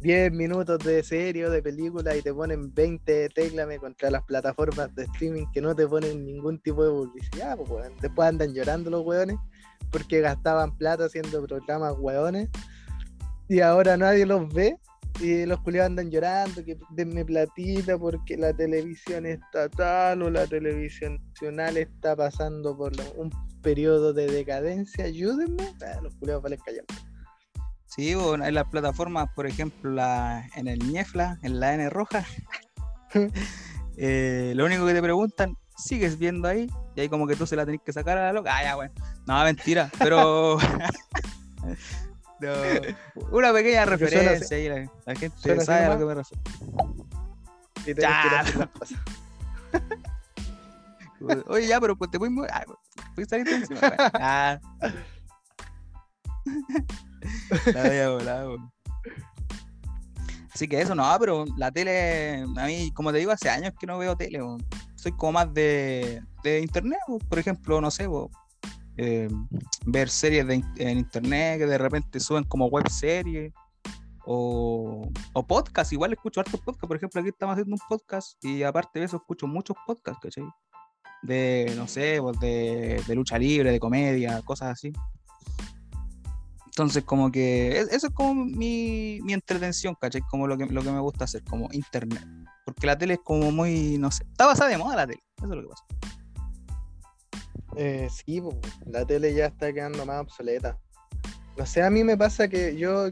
10 0.04 0.34
minutos 0.34 0.80
de 0.80 1.02
serie 1.02 1.46
o 1.46 1.50
de 1.50 1.64
película 1.64 2.14
y 2.14 2.22
te 2.22 2.34
ponen 2.34 2.74
20 2.74 3.10
de 3.10 3.30
teclame 3.30 3.80
contra 3.80 4.12
las 4.12 4.22
plataformas 4.24 4.94
de 4.96 5.06
streaming 5.06 5.46
que 5.54 5.62
no 5.62 5.74
te 5.74 5.88
ponen 5.88 6.26
ningún 6.26 6.60
tipo 6.60 6.84
de 6.84 6.92
publicidad, 6.92 7.58
weón? 7.58 7.94
Después 8.02 8.28
andan 8.28 8.54
llorando 8.54 8.90
los 8.90 9.06
weones 9.06 9.38
porque 9.92 10.20
gastaban 10.20 10.78
plata 10.78 11.06
haciendo 11.06 11.48
programas 11.48 11.96
weones 11.98 12.50
y 13.48 13.62
ahora 13.62 13.96
nadie 13.96 14.26
los 14.26 14.54
ve 14.54 14.78
y 15.22 15.46
los 15.46 15.62
culiados 15.62 15.92
andan 15.92 16.12
llorando 16.12 16.66
que 16.66 16.78
denme 16.90 17.24
platita 17.24 17.98
porque 17.98 18.36
la 18.36 18.52
televisión 18.52 19.26
estatal 19.26 20.22
o 20.22 20.30
la 20.30 20.46
televisión 20.48 21.18
nacional 21.30 21.78
está 21.78 22.14
pasando 22.14 22.76
por 22.76 22.92
un 23.16 23.30
periodo 23.62 24.12
de 24.12 24.28
decadencia, 24.28 25.06
ayúdenme. 25.06 25.64
Ah, 25.82 26.02
los 26.04 26.14
culiados 26.16 26.44
valen 26.44 26.60
callar. 26.60 26.84
Sí, 27.96 28.16
o 28.16 28.34
en 28.34 28.54
las 28.56 28.66
plataformas, 28.70 29.30
por 29.36 29.46
ejemplo, 29.46 29.92
la, 29.92 30.50
en 30.56 30.68
el 30.68 30.80
Ñefla, 30.80 31.38
en 31.44 31.60
la 31.60 31.76
N 31.76 31.90
roja, 31.92 32.26
eh, 33.98 34.54
lo 34.56 34.66
único 34.66 34.86
que 34.88 34.94
te 34.94 35.02
preguntan, 35.02 35.56
¿sigues 35.78 36.18
viendo 36.18 36.48
ahí? 36.48 36.72
Y 36.96 37.02
ahí 37.02 37.10
como 37.10 37.28
que 37.28 37.36
tú 37.36 37.46
se 37.46 37.56
la 37.56 37.66
tenés 37.66 37.82
que 37.86 37.94
sacar 37.94 38.18
a 38.18 38.24
la 38.24 38.34
loca. 38.34 38.56
Ah, 38.56 38.64
ya, 38.64 38.76
bueno. 38.76 38.94
No, 39.28 39.44
mentira, 39.44 39.92
pero... 40.00 40.58
No, 42.40 42.50
una 43.32 43.54
pequeña 43.54 43.86
Porque 43.86 44.06
suena 44.10 44.32
referencia 44.32 44.58
ahí, 44.58 44.68
la, 44.68 44.92
la 45.06 45.16
gente 45.16 45.62
sabe 45.64 45.86
a 45.86 45.94
lo 45.94 46.00
que 46.00 46.06
me 46.06 46.14
refiero. 46.16 46.44
Y 47.86 47.94
que 47.94 48.02
Ya. 48.02 48.40
a 48.42 48.44
las. 48.44 48.94
Oye, 51.48 51.68
ya, 51.68 51.80
pero 51.80 51.96
pues 51.96 52.12
te 52.12 52.18
voy 52.18 52.30
muy... 52.30 52.48
Ah, 52.52 52.66
¿puedes 53.16 53.30
salir 53.30 53.48
tú 53.48 53.54
encima? 53.54 53.96
Ah. 54.16 54.60
Así 60.54 60.68
que 60.68 60.80
eso, 60.80 60.94
no, 60.94 61.04
pero 61.20 61.46
la 61.58 61.72
tele, 61.72 62.46
a 62.58 62.66
mí, 62.68 62.92
como 62.94 63.12
te 63.12 63.18
digo, 63.18 63.32
hace 63.32 63.50
años 63.50 63.74
que 63.80 63.88
no 63.88 63.98
veo 63.98 64.16
tele, 64.16 64.40
soy 64.96 65.12
como 65.14 65.34
más 65.34 65.54
de, 65.54 66.22
de 66.44 66.62
internet, 66.62 67.00
por 67.28 67.40
ejemplo, 67.40 67.82
no 67.82 67.90
sé, 67.90 68.08
eh, 68.98 69.28
ver 69.88 70.10
series 70.10 70.46
en 70.78 70.98
internet 71.00 71.58
que 71.58 71.66
de 71.66 71.78
repente 71.80 72.20
suben 72.20 72.44
como 72.44 72.68
web 72.68 72.88
series 72.88 73.52
o, 74.26 75.10
o 75.34 75.48
podcast, 75.48 75.92
igual 75.92 76.14
escucho 76.14 76.40
hartos 76.40 76.62
podcasts, 76.62 76.88
por 76.88 76.98
ejemplo, 76.98 77.20
aquí 77.20 77.30
estamos 77.30 77.54
haciendo 77.54 77.76
un 77.76 77.88
podcast 77.90 78.44
y 78.46 78.62
aparte 78.64 79.00
de 79.00 79.06
eso 79.06 79.18
escucho 79.18 79.48
muchos 79.48 79.76
podcasts, 79.86 80.22
¿cachai? 80.22 80.46
De, 81.24 81.74
no 81.76 81.88
sé, 81.88 82.20
pues, 82.22 82.40
de, 82.40 83.02
de 83.08 83.16
lucha 83.16 83.40
libre, 83.40 83.72
de 83.72 83.80
comedia, 83.80 84.42
cosas 84.44 84.72
así. 84.74 84.94
Entonces, 86.74 87.04
como 87.04 87.32
que 87.32 87.82
e- 87.82 87.88
eso 87.92 88.08
es 88.08 88.14
como 88.14 88.34
mi, 88.34 89.20
mi 89.22 89.34
entretención, 89.34 89.96
¿cachai? 90.00 90.22
Como 90.22 90.48
lo 90.48 90.58
que, 90.58 90.66
lo 90.66 90.82
que 90.82 90.92
me 90.92 91.00
gusta 91.00 91.26
hacer, 91.26 91.44
como 91.44 91.70
internet. 91.72 92.26
Porque 92.66 92.88
la 92.88 92.98
tele 92.98 93.14
es 93.16 93.20
como 93.24 93.52
muy, 93.52 94.00
no 94.00 94.10
sé, 94.10 94.24
está 94.24 94.48
basada 94.48 94.72
de 94.72 94.80
moda 94.80 94.96
la 94.96 95.06
tele, 95.06 95.22
eso 95.38 95.46
es 95.46 95.56
lo 95.56 95.62
que 95.62 95.68
pasa. 95.68 95.86
Eh, 97.76 98.08
sí, 98.10 98.42
la 98.88 99.06
tele 99.06 99.36
ya 99.36 99.48
está 99.48 99.72
quedando 99.72 100.04
más 100.04 100.22
obsoleta. 100.22 100.80
No 101.58 101.66
sé, 101.68 101.84
a 101.84 101.92
mí 101.92 102.04
me 102.04 102.18
pasa 102.18 102.48
que 102.48 102.76
yo, 102.76 103.10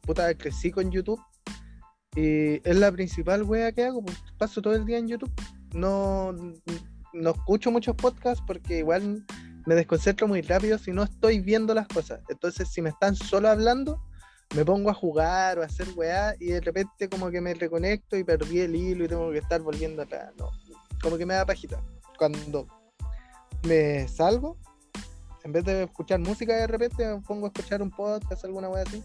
puta, 0.00 0.34
crecí 0.34 0.70
con 0.70 0.90
YouTube 0.90 1.20
y 2.16 2.66
es 2.66 2.76
la 2.76 2.90
principal 2.90 3.42
wea 3.42 3.70
que 3.72 3.84
hago, 3.84 4.02
paso 4.38 4.62
todo 4.62 4.74
el 4.74 4.86
día 4.86 4.96
en 4.96 5.08
YouTube. 5.08 5.32
No, 5.74 6.32
no 7.12 7.30
escucho 7.30 7.70
muchos 7.70 7.96
podcasts 7.96 8.42
porque 8.46 8.78
igual 8.78 9.26
me 9.66 9.74
desconcentro 9.74 10.28
muy 10.28 10.42
rápido 10.42 10.78
si 10.78 10.92
no 10.92 11.02
estoy 11.02 11.40
viendo 11.40 11.74
las 11.74 11.88
cosas. 11.88 12.20
Entonces, 12.28 12.68
si 12.68 12.82
me 12.82 12.90
están 12.90 13.16
solo 13.16 13.48
hablando, 13.48 14.00
me 14.54 14.64
pongo 14.64 14.90
a 14.90 14.94
jugar 14.94 15.58
o 15.58 15.62
a 15.62 15.66
hacer 15.66 15.88
weá 15.96 16.34
y 16.38 16.46
de 16.46 16.60
repente 16.60 17.08
como 17.08 17.30
que 17.30 17.40
me 17.40 17.54
reconecto 17.54 18.16
y 18.16 18.24
perdí 18.24 18.60
el 18.60 18.76
hilo 18.76 19.04
y 19.04 19.08
tengo 19.08 19.30
que 19.32 19.38
estar 19.38 19.60
volviendo 19.60 20.02
atrás. 20.02 20.32
No, 20.38 20.50
como 21.02 21.16
que 21.16 21.26
me 21.26 21.34
da 21.34 21.44
pajita. 21.44 21.82
Cuando 22.18 22.66
me 23.66 24.06
salgo, 24.06 24.56
en 25.42 25.52
vez 25.52 25.64
de 25.64 25.84
escuchar 25.84 26.20
música 26.20 26.54
de 26.54 26.66
repente 26.66 27.06
me 27.06 27.20
pongo 27.20 27.46
a 27.46 27.48
escuchar 27.48 27.82
un 27.82 27.90
podcast, 27.90 28.44
alguna 28.44 28.68
weá 28.68 28.82
así. 28.82 29.02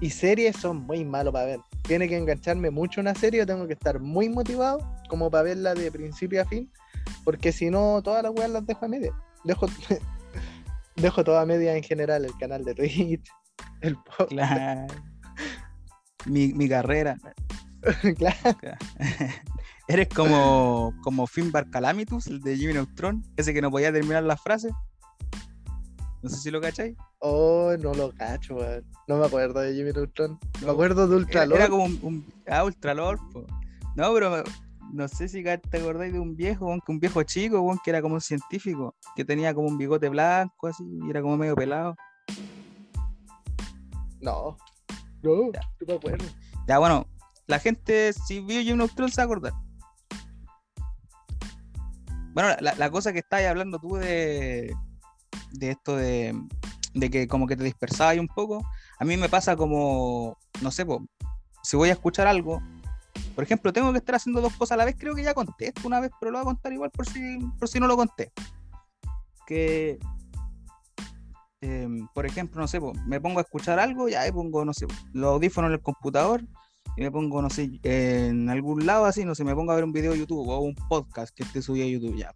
Y 0.00 0.10
series 0.10 0.56
son 0.56 0.78
muy 0.78 1.04
malos 1.04 1.32
para 1.32 1.46
ver. 1.46 1.60
Tiene 1.82 2.08
que 2.08 2.16
engancharme 2.16 2.70
mucho 2.70 3.00
una 3.00 3.14
serie, 3.14 3.46
tengo 3.46 3.66
que 3.66 3.72
estar 3.74 4.00
muy 4.00 4.28
motivado 4.28 4.78
como 5.08 5.30
para 5.30 5.44
verla 5.44 5.74
de 5.74 5.90
principio 5.90 6.42
a 6.42 6.44
fin, 6.44 6.70
porque 7.24 7.52
si 7.52 7.70
no, 7.70 8.02
todas 8.02 8.22
las 8.22 8.32
weas 8.32 8.50
las 8.50 8.66
dejo 8.66 8.84
a 8.84 8.88
media. 8.88 9.12
Dejo, 9.44 9.66
dejo 10.96 11.24
toda 11.24 11.44
media 11.46 11.76
en 11.76 11.82
general, 11.82 12.24
el 12.24 12.36
canal 12.38 12.64
de 12.64 12.74
Twitch, 12.74 13.28
el 13.80 13.96
podcast. 13.96 14.28
Claro. 14.30 14.86
Mi, 16.26 16.52
mi 16.52 16.68
carrera. 16.68 17.16
claro. 18.16 18.58
Eres 19.88 20.08
como, 20.08 20.94
como 21.02 21.26
Finbar 21.26 21.68
Calamitus, 21.70 22.28
el 22.28 22.40
de 22.40 22.56
Jimmy 22.56 22.74
Neutron, 22.74 23.22
ese 23.36 23.52
que 23.52 23.60
no 23.60 23.70
podía 23.70 23.92
terminar 23.92 24.22
las 24.22 24.40
frases. 24.40 24.72
No 26.22 26.30
sé 26.30 26.36
si 26.36 26.50
lo 26.52 26.60
cacháis. 26.60 26.96
Oh, 27.18 27.72
no 27.80 27.92
lo 27.94 28.12
cacho, 28.12 28.54
weón. 28.54 28.84
No 29.08 29.16
me 29.16 29.26
acuerdo 29.26 29.58
de 29.58 29.74
Jimmy 29.74 29.90
Neutron. 29.92 30.38
Me 30.64 30.70
acuerdo 30.70 31.08
de 31.08 31.16
Era, 31.16 31.24
Ultralord. 31.24 31.58
era 31.58 31.68
como 31.68 31.84
un, 31.84 31.98
un- 32.02 32.26
ah, 32.46 32.62
Ultralord, 32.62 33.18
po. 33.32 33.44
No, 33.96 34.14
pero 34.14 34.44
no 34.92 35.08
sé 35.08 35.26
si 35.28 35.42
te 35.42 35.78
acordáis 35.78 36.12
de 36.12 36.20
un 36.20 36.36
viejo, 36.36 36.66
un 36.86 37.00
viejo 37.00 37.22
chico, 37.22 37.78
que 37.82 37.90
era 37.90 38.02
como 38.02 38.14
un 38.16 38.20
científico, 38.20 38.94
que 39.16 39.24
tenía 39.24 39.54
como 39.54 39.68
un 39.68 39.78
bigote 39.78 40.08
blanco 40.08 40.68
así, 40.68 40.84
y 41.06 41.10
era 41.10 41.22
como 41.22 41.36
medio 41.36 41.54
pelado. 41.56 41.96
No. 44.20 44.56
No, 45.22 45.52
Ya. 45.52 45.60
no 45.80 45.86
me 45.86 45.94
acuerdo. 45.94 46.24
Ya, 46.68 46.78
bueno, 46.78 47.06
la 47.46 47.58
gente, 47.58 48.12
si 48.12 48.40
vio 48.40 48.60
Jimmy 48.60 48.78
Neutron, 48.78 49.10
se 49.10 49.16
va 49.16 49.22
a 49.22 49.26
acordar. 49.26 49.52
Bueno, 52.34 52.50
la, 52.60 52.74
la 52.74 52.90
cosa 52.90 53.12
que 53.12 53.18
estabas 53.18 53.46
hablando 53.46 53.78
tú 53.78 53.96
de, 53.96 54.74
de 55.52 55.70
esto 55.70 55.96
de, 55.96 56.34
de 56.94 57.10
que 57.10 57.26
como 57.28 57.46
que 57.46 57.56
te 57.56 57.64
dispersabas 57.64 58.18
un 58.18 58.28
poco, 58.28 58.64
a 58.98 59.04
mí 59.04 59.16
me 59.16 59.28
pasa 59.28 59.56
como, 59.56 60.38
no 60.62 60.70
sé, 60.70 60.86
po, 60.86 61.04
si 61.62 61.76
voy 61.76 61.90
a 61.90 61.92
escuchar 61.92 62.26
algo, 62.26 62.62
por 63.34 63.44
ejemplo, 63.44 63.72
tengo 63.72 63.92
que 63.92 63.98
estar 63.98 64.14
haciendo 64.14 64.40
dos 64.40 64.54
cosas 64.56 64.72
a 64.72 64.76
la 64.76 64.84
vez, 64.84 64.96
creo 64.98 65.14
que 65.14 65.22
ya 65.22 65.34
conté 65.34 65.68
esto 65.68 65.86
una 65.86 66.00
vez, 66.00 66.10
pero 66.20 66.32
lo 66.32 66.38
voy 66.38 66.42
a 66.42 66.46
contar 66.46 66.72
igual 66.72 66.90
por 66.90 67.06
si, 67.06 67.38
por 67.58 67.68
si 67.68 67.80
no 67.80 67.86
lo 67.86 67.96
conté. 67.96 68.32
Que, 69.46 69.98
em, 71.60 72.06
por 72.14 72.26
ejemplo, 72.26 72.60
no 72.60 72.68
sé, 72.68 72.80
me 73.06 73.20
pongo 73.20 73.38
a 73.38 73.42
escuchar 73.42 73.78
algo, 73.78 74.08
ya 74.08 74.22
ahí 74.22 74.32
pongo, 74.32 74.64
no 74.64 74.72
sé, 74.72 74.86
los 75.12 75.34
audífonos 75.34 75.68
en 75.68 75.74
el 75.74 75.80
computador 75.80 76.42
y 76.96 77.02
me 77.02 77.10
pongo, 77.10 77.40
no 77.40 77.50
sé, 77.50 77.70
en 77.82 78.48
algún 78.50 78.86
lado 78.86 79.06
así, 79.06 79.24
no 79.24 79.34
sé, 79.34 79.44
me 79.44 79.54
pongo 79.54 79.72
a 79.72 79.76
ver 79.76 79.84
un 79.84 79.92
video 79.92 80.12
de 80.12 80.18
YouTube 80.18 80.48
o 80.48 80.60
un 80.60 80.74
podcast 80.74 81.34
que 81.34 81.42
esté 81.42 81.62
subido 81.62 81.86
a 81.86 81.88
YouTube 81.88 82.16
ya. 82.16 82.34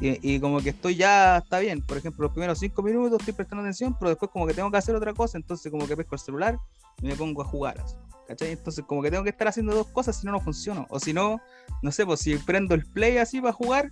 Y, 0.00 0.34
y 0.34 0.40
como 0.40 0.60
que 0.60 0.70
estoy 0.70 0.96
ya, 0.96 1.38
está 1.38 1.58
bien, 1.58 1.82
por 1.82 1.96
ejemplo, 1.96 2.22
los 2.24 2.32
primeros 2.32 2.58
cinco 2.58 2.82
minutos 2.82 3.18
estoy 3.18 3.34
prestando 3.34 3.62
atención, 3.62 3.96
pero 3.98 4.10
después 4.10 4.30
como 4.30 4.46
que 4.46 4.54
tengo 4.54 4.70
que 4.70 4.76
hacer 4.76 4.94
otra 4.94 5.12
cosa, 5.12 5.38
entonces 5.38 5.70
como 5.72 5.86
que 5.88 5.96
pesco 5.96 6.14
el 6.14 6.20
celular 6.20 6.58
y 7.02 7.06
me 7.06 7.16
pongo 7.16 7.42
a 7.42 7.44
jugar 7.44 7.82
¿cachai? 8.28 8.52
Entonces 8.52 8.84
como 8.86 9.02
que 9.02 9.10
tengo 9.10 9.24
que 9.24 9.30
estar 9.30 9.48
haciendo 9.48 9.74
dos 9.74 9.88
cosas 9.88 10.16
si 10.16 10.26
no, 10.26 10.32
no 10.32 10.40
funciona. 10.40 10.86
O 10.90 11.00
si 11.00 11.12
no, 11.12 11.40
no 11.82 11.90
sé, 11.90 12.04
pues 12.04 12.20
si 12.20 12.36
prendo 12.36 12.74
el 12.74 12.84
play 12.84 13.16
así 13.16 13.40
para 13.40 13.54
jugar, 13.54 13.90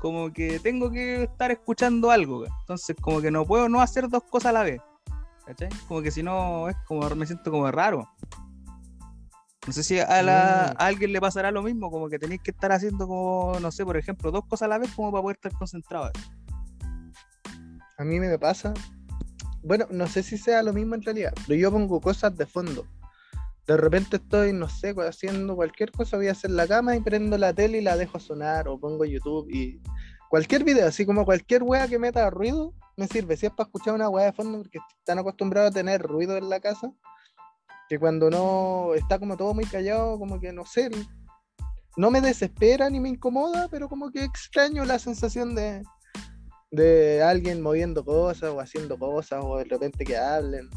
como 0.00 0.32
que 0.32 0.58
tengo 0.58 0.90
que 0.90 1.24
estar 1.24 1.50
escuchando 1.50 2.10
algo, 2.10 2.44
entonces 2.60 2.96
como 3.00 3.20
que 3.20 3.30
no 3.30 3.46
puedo 3.46 3.68
no 3.68 3.80
hacer 3.80 4.08
dos 4.08 4.22
cosas 4.24 4.50
a 4.50 4.52
la 4.52 4.62
vez, 4.62 4.80
¿cachai? 5.46 5.68
Como 5.86 6.02
que 6.02 6.10
si 6.10 6.22
no, 6.22 6.68
es 6.68 6.76
como, 6.86 7.08
me 7.10 7.26
siento 7.26 7.50
como 7.50 7.70
raro. 7.70 8.08
No 9.66 9.72
sé 9.72 9.82
si 9.82 9.98
a, 9.98 10.22
la- 10.22 10.72
Mm. 10.74 10.82
a 10.82 10.86
alguien 10.86 11.12
le 11.12 11.20
pasará 11.20 11.50
lo 11.50 11.62
mismo, 11.62 11.90
como 11.90 12.08
que 12.08 12.18
tenéis 12.18 12.40
que 12.42 12.50
estar 12.50 12.70
haciendo 12.72 13.06
como, 13.08 13.58
no 13.60 13.70
sé, 13.72 13.84
por 13.84 13.96
ejemplo, 13.96 14.30
dos 14.30 14.44
cosas 14.46 14.66
a 14.66 14.68
la 14.68 14.78
vez 14.78 14.90
como 14.94 15.10
para 15.10 15.22
poder 15.22 15.36
estar 15.36 15.52
concentrado. 15.52 16.10
A 17.96 18.04
mí 18.04 18.18
me 18.20 18.38
pasa. 18.38 18.74
Bueno, 19.62 19.86
no 19.90 20.06
sé 20.06 20.22
si 20.22 20.36
sea 20.36 20.62
lo 20.62 20.72
mismo 20.72 20.94
en 20.94 21.02
realidad, 21.02 21.32
pero 21.46 21.58
yo 21.58 21.70
pongo 21.72 22.00
cosas 22.00 22.36
de 22.36 22.44
fondo. 22.46 22.86
De 23.66 23.76
repente 23.78 24.16
estoy, 24.16 24.52
no 24.52 24.68
sé, 24.68 24.94
cu- 24.94 25.00
haciendo 25.02 25.56
cualquier 25.56 25.90
cosa, 25.90 26.18
voy 26.18 26.28
a 26.28 26.32
hacer 26.32 26.50
la 26.50 26.66
cama 26.66 26.96
y 26.96 27.00
prendo 27.00 27.38
la 27.38 27.54
tele 27.54 27.78
y 27.78 27.80
la 27.80 27.96
dejo 27.96 28.18
sonar, 28.20 28.68
o 28.68 28.78
pongo 28.78 29.06
YouTube 29.06 29.48
y 29.50 29.80
cualquier 30.28 30.64
video, 30.64 30.86
así 30.86 31.06
como 31.06 31.24
cualquier 31.24 31.62
wea 31.62 31.88
que 31.88 31.98
meta 31.98 32.28
ruido, 32.28 32.74
me 32.98 33.06
sirve. 33.06 33.38
Si 33.38 33.46
es 33.46 33.52
para 33.52 33.66
escuchar 33.68 33.94
una 33.94 34.10
wea 34.10 34.26
de 34.26 34.32
fondo, 34.32 34.58
porque 34.58 34.80
están 34.98 35.18
acostumbrados 35.18 35.70
a 35.70 35.74
tener 35.74 36.02
ruido 36.02 36.36
en 36.36 36.50
la 36.50 36.60
casa, 36.60 36.92
que 37.88 37.98
cuando 37.98 38.30
no 38.30 38.94
está 38.94 39.18
como 39.18 39.36
todo 39.36 39.54
muy 39.54 39.64
callado, 39.64 40.18
como 40.18 40.40
que 40.40 40.52
no 40.52 40.64
sé, 40.64 40.90
no 41.96 42.10
me 42.10 42.20
desespera 42.20 42.90
ni 42.90 43.00
me 43.00 43.10
incomoda, 43.10 43.68
pero 43.68 43.88
como 43.88 44.10
que 44.10 44.24
extraño 44.24 44.84
la 44.84 44.98
sensación 44.98 45.54
de, 45.54 45.82
de 46.70 47.22
alguien 47.22 47.60
moviendo 47.60 48.04
cosas 48.04 48.50
o 48.50 48.60
haciendo 48.60 48.98
cosas 48.98 49.40
o 49.44 49.58
de 49.58 49.64
repente 49.64 50.04
que 50.04 50.16
hablen. 50.16 50.68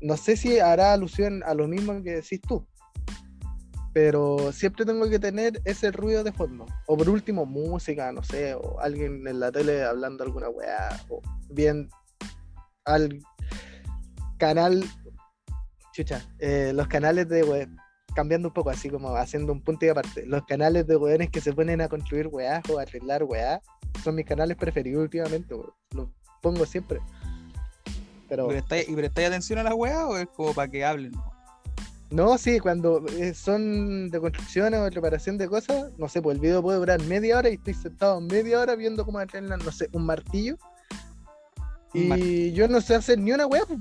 No 0.00 0.16
sé 0.16 0.36
si 0.36 0.60
hará 0.60 0.92
alusión 0.92 1.42
a 1.44 1.54
lo 1.54 1.66
mismo 1.66 2.02
que 2.02 2.16
decís 2.16 2.40
tú, 2.42 2.66
pero 3.94 4.52
siempre 4.52 4.84
tengo 4.84 5.08
que 5.08 5.18
tener 5.18 5.62
ese 5.64 5.90
ruido 5.92 6.22
de 6.22 6.32
fondo. 6.32 6.66
O 6.86 6.96
por 6.96 7.08
último, 7.08 7.46
música, 7.46 8.12
no 8.12 8.22
sé, 8.22 8.54
o 8.54 8.78
alguien 8.80 9.26
en 9.26 9.40
la 9.40 9.50
tele 9.50 9.84
hablando 9.84 10.24
alguna 10.24 10.50
weá, 10.50 11.00
o 11.08 11.22
bien 11.48 11.88
al 12.84 13.20
canal, 14.38 14.84
chucha, 15.94 16.22
eh, 16.40 16.72
los 16.74 16.88
canales 16.88 17.28
de 17.28 17.42
web, 17.44 17.68
cambiando 18.14 18.48
un 18.48 18.54
poco, 18.54 18.70
así 18.70 18.90
como 18.90 19.14
haciendo 19.16 19.52
un 19.52 19.62
punto 19.62 19.86
y 19.86 19.88
aparte, 19.88 20.26
los 20.26 20.44
canales 20.44 20.86
de 20.86 20.96
weones 20.96 21.30
que 21.30 21.40
se 21.40 21.52
ponen 21.52 21.80
a 21.80 21.88
construir 21.88 22.26
weá 22.26 22.60
o 22.70 22.78
a 22.78 22.82
arreglar 22.82 23.22
weá, 23.24 23.62
son 24.02 24.16
mis 24.16 24.26
canales 24.26 24.56
preferidos 24.56 25.02
últimamente, 25.04 25.54
weón. 25.54 25.70
los 25.92 26.08
pongo 26.42 26.66
siempre. 26.66 27.00
Pero 28.28 28.46
¿Y 28.46 28.48
prestáis, 28.50 28.88
¿Y 28.88 28.94
prestáis 28.94 29.28
atención 29.28 29.58
a 29.60 29.62
las 29.62 29.74
weas 29.74 30.02
o 30.04 30.18
es 30.18 30.26
como 30.34 30.52
para 30.52 30.68
que 30.70 30.84
hablen? 30.84 31.12
no, 32.10 32.38
sí, 32.38 32.60
cuando 32.60 33.04
eh, 33.18 33.34
son 33.34 34.08
de 34.10 34.20
construcción 34.20 34.72
o 34.74 34.84
de 34.84 34.90
reparación 34.90 35.36
de 35.36 35.48
cosas, 35.48 35.90
no 35.98 36.08
sé, 36.08 36.22
pues 36.22 36.36
el 36.36 36.40
video 36.40 36.62
puede 36.62 36.78
durar 36.78 37.02
media 37.02 37.38
hora 37.38 37.50
y 37.50 37.54
estoy 37.54 37.74
sentado 37.74 38.20
media 38.20 38.60
hora 38.60 38.76
viendo 38.76 39.04
cómo 39.04 39.18
arreglan, 39.18 39.58
no 39.64 39.72
sé, 39.72 39.88
un 39.92 40.06
martillo. 40.06 40.56
Un 41.92 42.02
Y 42.02 42.04
martillo. 42.04 42.54
yo 42.54 42.68
no 42.68 42.80
sé 42.80 42.94
hacer 42.94 43.18
ni 43.18 43.32
una 43.32 43.46
weá, 43.46 43.62
pues. 43.66 43.80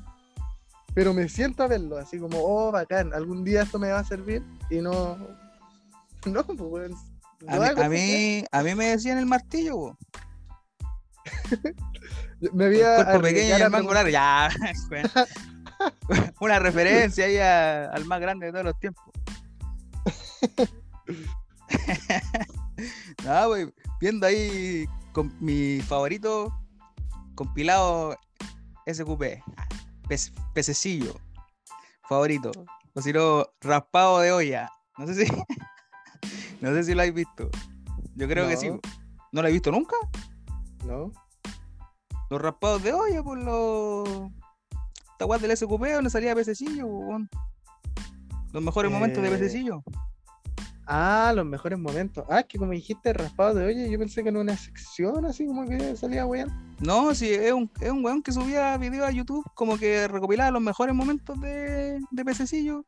Pero 0.94 1.14
me 1.14 1.28
siento 1.30 1.64
a 1.64 1.68
verlo, 1.68 1.98
así 1.98 2.20
como, 2.20 2.38
oh, 2.40 2.72
bacán, 2.72 3.14
algún 3.14 3.44
día 3.44 3.64
esto 3.64 3.80
me 3.80 3.90
va 3.90 4.00
a 4.00 4.04
servir 4.06 4.44
y 4.70 4.78
no. 4.78 5.18
No, 6.26 6.42
pues, 6.46 6.90
A 7.48 7.60
mí, 7.60 7.68
a, 7.84 7.90
mí, 7.90 8.46
a 8.50 8.64
mí 8.64 8.76
me 8.76 8.86
decían 8.86 9.18
el 9.18 9.26
martillo, 9.26 9.76
po. 9.76 9.98
Me 12.54 12.66
el 12.66 12.74
había 12.76 12.96
cuerpo 12.96 13.22
pequeño 13.22 13.58
y 13.58 13.62
el 13.62 13.70
mango 13.70 13.94
largo. 13.94 14.10
Ya, 14.10 14.50
una 16.40 16.60
referencia 16.60 17.26
ahí 17.26 17.38
a- 17.38 17.86
al 17.92 18.06
más 18.06 18.22
grande 18.22 18.46
de 18.48 18.52
todos 18.54 18.66
los 18.66 18.80
tiempos. 18.80 19.04
no, 23.26 23.48
pues, 23.48 23.68
viendo 24.00 24.28
ahí 24.28 24.86
con 25.12 25.34
mi 25.40 25.82
favorito 25.82 26.54
compilado 27.36 28.18
SQP, 28.86 29.42
pez- 30.08 30.34
pececillo 30.54 31.16
favorito, 32.08 32.52
o 32.94 33.02
si 33.02 33.14
no, 33.14 33.46
raspado 33.62 34.20
de 34.20 34.32
olla. 34.32 34.70
No 34.98 35.08
sé 35.08 35.26
si, 35.26 35.32
no 36.62 36.72
sé 36.72 36.84
si 36.84 36.94
lo 36.94 37.02
habéis 37.02 37.16
visto. 37.16 37.50
Yo 38.16 38.28
creo 38.28 38.48
que 38.48 38.58
sí. 38.58 38.70
No. 38.70 38.80
¿No 39.32 39.42
lo 39.42 39.48
he 39.48 39.52
visto 39.52 39.72
nunca? 39.72 39.96
¿No? 40.86 41.12
Los 42.30 42.42
raspados 42.42 42.84
de 42.84 42.94
olla 42.94 43.24
por 43.24 43.38
los. 43.38 44.08
Esta 45.14 45.26
weá 45.26 45.40
del 45.40 45.56
SQP 45.58 45.82
donde 45.94 46.10
salía 46.10 46.36
pececillo, 46.36 46.86
weón. 46.86 47.30
Los 48.52 48.62
mejores 48.64 48.92
momentos 48.92 49.24
de 49.24 49.30
Eh, 49.30 49.32
pececillo. 49.32 49.84
Ah, 50.86 51.32
los 51.36 51.46
mejores 51.46 51.80
momentos. 51.80 52.26
Ah, 52.30 52.42
es 52.42 52.46
que 52.46 52.60
como 52.60 52.72
dijiste 52.74 53.14
raspado 53.14 53.54
de 53.56 53.66
olla, 53.66 53.88
yo 53.88 53.98
pensé 53.98 54.22
que 54.22 54.30
en 54.30 54.38
una 54.38 54.56
sección 54.58 55.26
así 55.26 55.48
como 55.48 55.66
que 55.66 55.96
salía 55.96 56.26
weón. 56.26 56.73
No, 56.86 57.14
sí, 57.16 57.32
es 57.34 57.54
un, 57.54 57.72
es 57.80 57.90
un 57.92 58.04
weón 58.04 58.22
que 58.22 58.32
subía 58.32 58.78
videos 58.78 59.08
a 59.08 59.12
YouTube, 59.12 59.46
como 59.54 59.78
que 59.78 60.08
recopilaba 60.08 60.52
los 60.52 60.62
mejores 60.62 60.94
momentos 60.94 61.40
de, 61.40 62.00
de 62.12 62.26
pececillo. 62.26 62.86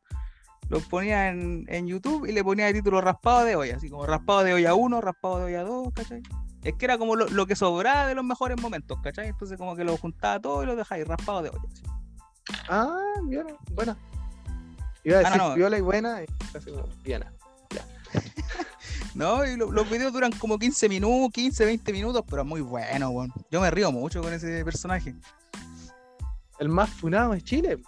Los 0.68 0.84
ponía 0.86 1.28
en, 1.28 1.64
en 1.68 1.86
YouTube 1.86 2.26
y 2.26 2.32
le 2.32 2.42
ponía 2.42 2.66
de 2.66 2.74
título 2.74 3.00
raspado 3.00 3.44
de 3.44 3.54
olla, 3.56 3.76
así 3.76 3.88
como 3.88 4.04
raspado 4.04 4.42
de 4.44 4.52
olla 4.54 4.74
1, 4.74 5.00
raspado 5.00 5.38
de 5.38 5.44
olla 5.44 5.62
2, 5.62 5.92
¿cachai? 5.94 6.22
Es 6.64 6.74
que 6.74 6.84
era 6.84 6.98
como 6.98 7.14
lo, 7.14 7.28
lo 7.28 7.46
que 7.46 7.54
sobraba 7.54 8.06
de 8.08 8.16
los 8.16 8.24
mejores 8.24 8.60
momentos, 8.60 8.98
¿cachai? 9.00 9.28
Entonces 9.28 9.56
como 9.56 9.76
que 9.76 9.84
lo 9.84 9.96
juntaba 9.96 10.40
todo 10.40 10.62
y 10.64 10.66
lo 10.66 10.74
dejaba 10.74 10.96
ahí 10.96 11.04
raspado 11.04 11.42
de 11.42 11.50
olla. 11.50 11.68
así. 11.72 11.82
Ah, 12.68 12.98
viola, 13.24 13.54
buena. 13.72 13.96
Iba 15.04 15.18
a 15.18 15.20
Ah, 15.20 15.22
no, 15.22 15.30
decir 15.30 15.42
no. 15.42 15.54
viola 15.54 15.78
y 15.78 15.80
buena 15.82 16.22
y 16.22 16.26
así 16.56 16.70
como. 16.72 16.88
No, 19.16 19.46
y 19.46 19.56
lo- 19.56 19.72
los 19.72 19.88
videos 19.88 20.12
duran 20.12 20.30
como 20.32 20.58
15 20.58 20.88
minutos, 20.90 21.32
15, 21.32 21.64
20 21.64 21.92
minutos, 21.92 22.22
pero 22.28 22.42
es 22.42 22.48
muy 22.48 22.60
bueno, 22.60 23.08
weón. 23.10 23.32
Yo 23.50 23.60
me 23.62 23.70
río 23.70 23.90
mucho 23.90 24.20
con 24.22 24.32
ese 24.34 24.62
personaje. 24.62 25.14
El 26.58 26.68
más 26.68 26.90
funado 26.90 27.32
es 27.32 27.42
Chile. 27.42 27.78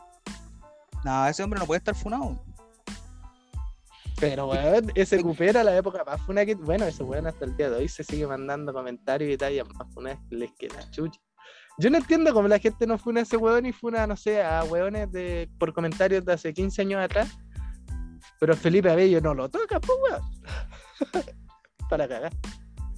No, 1.04 1.26
ese 1.26 1.42
hombre 1.42 1.60
no 1.60 1.66
puede 1.66 1.78
estar 1.78 1.94
funado. 1.94 2.42
Pero, 4.18 4.48
weón, 4.48 4.90
ese 4.94 5.22
cupera 5.22 5.62
la 5.62 5.76
época 5.76 6.02
más 6.04 6.20
funada 6.22 6.46
que. 6.46 6.54
Bueno, 6.54 6.86
ese 6.86 7.02
weón 7.04 7.26
hasta 7.26 7.44
el 7.44 7.56
día 7.56 7.68
de 7.70 7.76
hoy 7.76 7.88
se 7.88 8.02
sigue 8.02 8.26
mandando 8.26 8.72
comentarios 8.72 9.30
y 9.30 9.36
tallas 9.36 9.68
más 9.74 9.86
funadas 9.92 10.18
que 10.28 10.36
les 10.36 10.50
queda 10.58 10.90
chucha. 10.90 11.20
Yo 11.78 11.90
no 11.90 11.98
entiendo 11.98 12.32
cómo 12.32 12.48
la 12.48 12.58
gente 12.58 12.86
no 12.86 12.98
funa 12.98 13.20
a 13.20 13.22
ese 13.22 13.36
weón 13.36 13.66
y 13.66 13.72
funa, 13.72 14.06
no 14.06 14.16
sé, 14.16 14.42
a 14.42 14.64
weones 14.64 15.12
de, 15.12 15.48
por 15.58 15.72
comentarios 15.72 16.24
de 16.24 16.32
hace 16.32 16.52
15 16.52 16.82
años 16.82 17.00
atrás. 17.04 17.38
Pero 18.40 18.56
Felipe 18.56 18.90
Abello 18.90 19.20
no 19.20 19.34
lo 19.34 19.48
toca, 19.48 19.78
pues, 19.78 19.98
weón. 20.10 20.22
Para 21.90 22.08
cagar. 22.08 22.32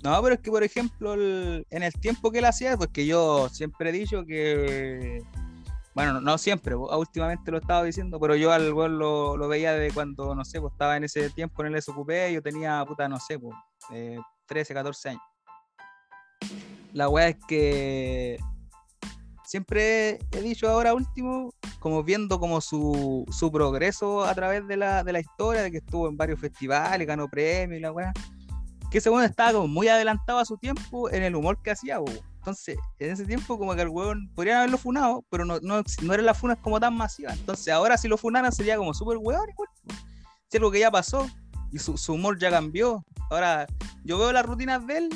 No, 0.02 0.20
pero 0.22 0.34
es 0.34 0.40
que, 0.40 0.50
por 0.50 0.62
ejemplo, 0.62 1.14
en 1.14 1.82
el 1.82 1.92
tiempo 1.94 2.30
que 2.30 2.38
él 2.38 2.46
hacía, 2.46 2.76
pues 2.76 2.90
que 2.90 3.06
yo 3.06 3.48
siempre 3.50 3.90
he 3.90 3.92
dicho 3.92 4.24
que. 4.24 5.22
Bueno, 5.94 6.20
no, 6.20 6.38
siempre, 6.38 6.76
pues, 6.76 6.90
últimamente 6.96 7.50
lo 7.50 7.58
estaba 7.58 7.82
diciendo, 7.82 8.18
pero 8.18 8.34
yo 8.36 8.52
al 8.52 8.72
weón 8.72 8.98
lo, 8.98 9.36
lo 9.36 9.48
veía 9.48 9.72
de 9.72 9.90
cuando, 9.92 10.34
no 10.34 10.44
sé, 10.44 10.60
pues 10.60 10.72
estaba 10.72 10.96
en 10.96 11.04
ese 11.04 11.30
tiempo 11.30 11.64
en 11.64 11.74
el 11.74 11.82
SQP, 11.82 12.32
yo 12.32 12.42
tenía, 12.42 12.84
puta, 12.86 13.08
no 13.08 13.18
sé, 13.18 13.38
pues, 13.38 13.54
eh, 13.92 14.18
13, 14.46 14.72
14 14.72 15.08
años. 15.10 15.22
La 16.92 17.08
weá 17.08 17.28
es 17.28 17.36
que 17.46 18.38
siempre 19.50 20.20
he 20.30 20.40
dicho 20.42 20.68
ahora 20.68 20.94
último, 20.94 21.52
como 21.80 22.04
viendo 22.04 22.38
como 22.38 22.60
su, 22.60 23.24
su 23.32 23.50
progreso 23.50 24.22
a 24.22 24.32
través 24.32 24.64
de 24.68 24.76
la, 24.76 25.02
de 25.02 25.12
la 25.12 25.18
historia, 25.18 25.62
de 25.62 25.72
que 25.72 25.78
estuvo 25.78 26.08
en 26.08 26.16
varios 26.16 26.38
festivales, 26.38 27.04
ganó 27.04 27.26
premios 27.28 27.78
y 27.78 27.82
la 27.82 27.90
weá 27.90 28.12
que 28.92 28.98
weón 29.08 29.24
estaba 29.24 29.52
como 29.52 29.66
muy 29.66 29.88
adelantado 29.88 30.38
a 30.38 30.44
su 30.44 30.56
tiempo 30.56 31.10
en 31.10 31.24
el 31.24 31.34
humor 31.34 31.60
que 31.62 31.72
hacía, 31.72 32.00
weón. 32.00 32.20
Entonces, 32.38 32.78
en 33.00 33.10
ese 33.10 33.24
tiempo 33.24 33.58
como 33.58 33.74
que 33.74 33.82
el 33.82 33.88
weón 33.88 34.30
podrían 34.36 34.58
haberlo 34.58 34.78
funado, 34.78 35.24
pero 35.30 35.44
no, 35.44 35.58
no, 35.60 35.82
no 36.02 36.14
eran 36.14 36.26
las 36.26 36.38
funas 36.38 36.58
como 36.58 36.78
tan 36.78 36.94
masivas. 36.94 37.36
Entonces 37.36 37.74
ahora 37.74 37.98
si 37.98 38.06
lo 38.06 38.16
funaran 38.16 38.52
sería 38.52 38.76
como 38.76 38.94
súper 38.94 39.18
weón 39.18 39.50
igual. 39.50 39.68
Si 40.48 40.58
algo 40.58 40.70
que 40.70 40.78
ya 40.78 40.92
pasó 40.92 41.28
y 41.72 41.78
su, 41.78 41.96
su 41.96 42.12
humor 42.12 42.38
ya 42.38 42.50
cambió. 42.50 43.04
Ahora, 43.30 43.66
yo 44.04 44.16
veo 44.16 44.32
las 44.32 44.46
rutinas 44.46 44.86
de 44.86 44.98
él, 44.98 45.10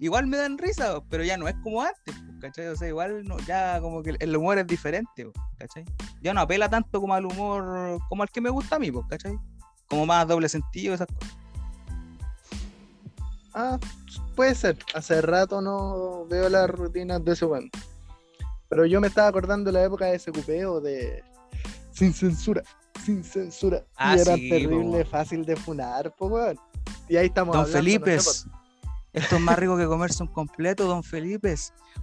igual 0.00 0.26
me 0.26 0.36
dan 0.36 0.58
risa, 0.58 1.00
pero 1.08 1.22
ya 1.22 1.36
no 1.36 1.46
es 1.46 1.54
como 1.62 1.82
antes, 1.82 2.14
¿cachai? 2.46 2.68
O 2.68 2.76
sea, 2.76 2.88
igual 2.88 3.24
no, 3.24 3.38
ya 3.40 3.80
como 3.80 4.02
que 4.02 4.16
el 4.18 4.36
humor 4.36 4.58
es 4.58 4.66
diferente, 4.66 5.30
¿cachai? 5.58 5.84
Ya 6.22 6.32
no 6.32 6.40
apela 6.40 6.68
tanto 6.68 7.00
como 7.00 7.14
al 7.14 7.26
humor, 7.26 7.98
como 8.08 8.22
al 8.22 8.30
que 8.30 8.40
me 8.40 8.50
gusta 8.50 8.76
a 8.76 8.78
mí, 8.78 8.90
¿cachai? 9.08 9.36
Como 9.88 10.06
más 10.06 10.26
doble 10.26 10.48
sentido, 10.48 10.94
esas 10.94 11.08
cosas. 11.08 11.36
Ah, 13.54 13.78
puede 14.34 14.54
ser. 14.54 14.76
Hace 14.94 15.22
rato 15.22 15.62
no 15.62 16.26
veo 16.26 16.48
las 16.48 16.68
rutinas 16.68 17.24
de 17.24 17.32
ese 17.32 17.46
weón. 17.46 17.70
Pero 18.68 18.84
yo 18.84 19.00
me 19.00 19.06
estaba 19.06 19.28
acordando 19.28 19.72
de 19.72 19.78
la 19.78 19.84
época 19.84 20.06
de 20.06 20.18
SQP 20.18 20.66
o 20.68 20.80
de 20.80 21.24
Sin 21.92 22.12
Censura. 22.12 22.62
Sin 23.02 23.24
Censura. 23.24 23.84
Ah, 23.96 24.16
y 24.16 24.20
era 24.20 24.34
sí, 24.34 24.50
terrible, 24.50 25.04
po. 25.04 25.10
fácil 25.10 25.44
de 25.44 25.56
funar, 25.56 26.14
po, 26.16 26.26
weón. 26.26 26.58
Y 27.08 27.16
ahí 27.16 27.26
estamos 27.26 27.54
Don 27.54 27.64
hablando, 27.64 27.78
Felipe, 27.78 28.16
no 28.16 28.22
sé, 28.22 28.48
esto 29.16 29.36
es 29.36 29.40
más 29.40 29.58
rico 29.58 29.76
que 29.78 29.86
comerse 29.86 30.22
un 30.22 30.28
completo, 30.28 30.84
Don 30.84 31.02
Felipe. 31.02 31.54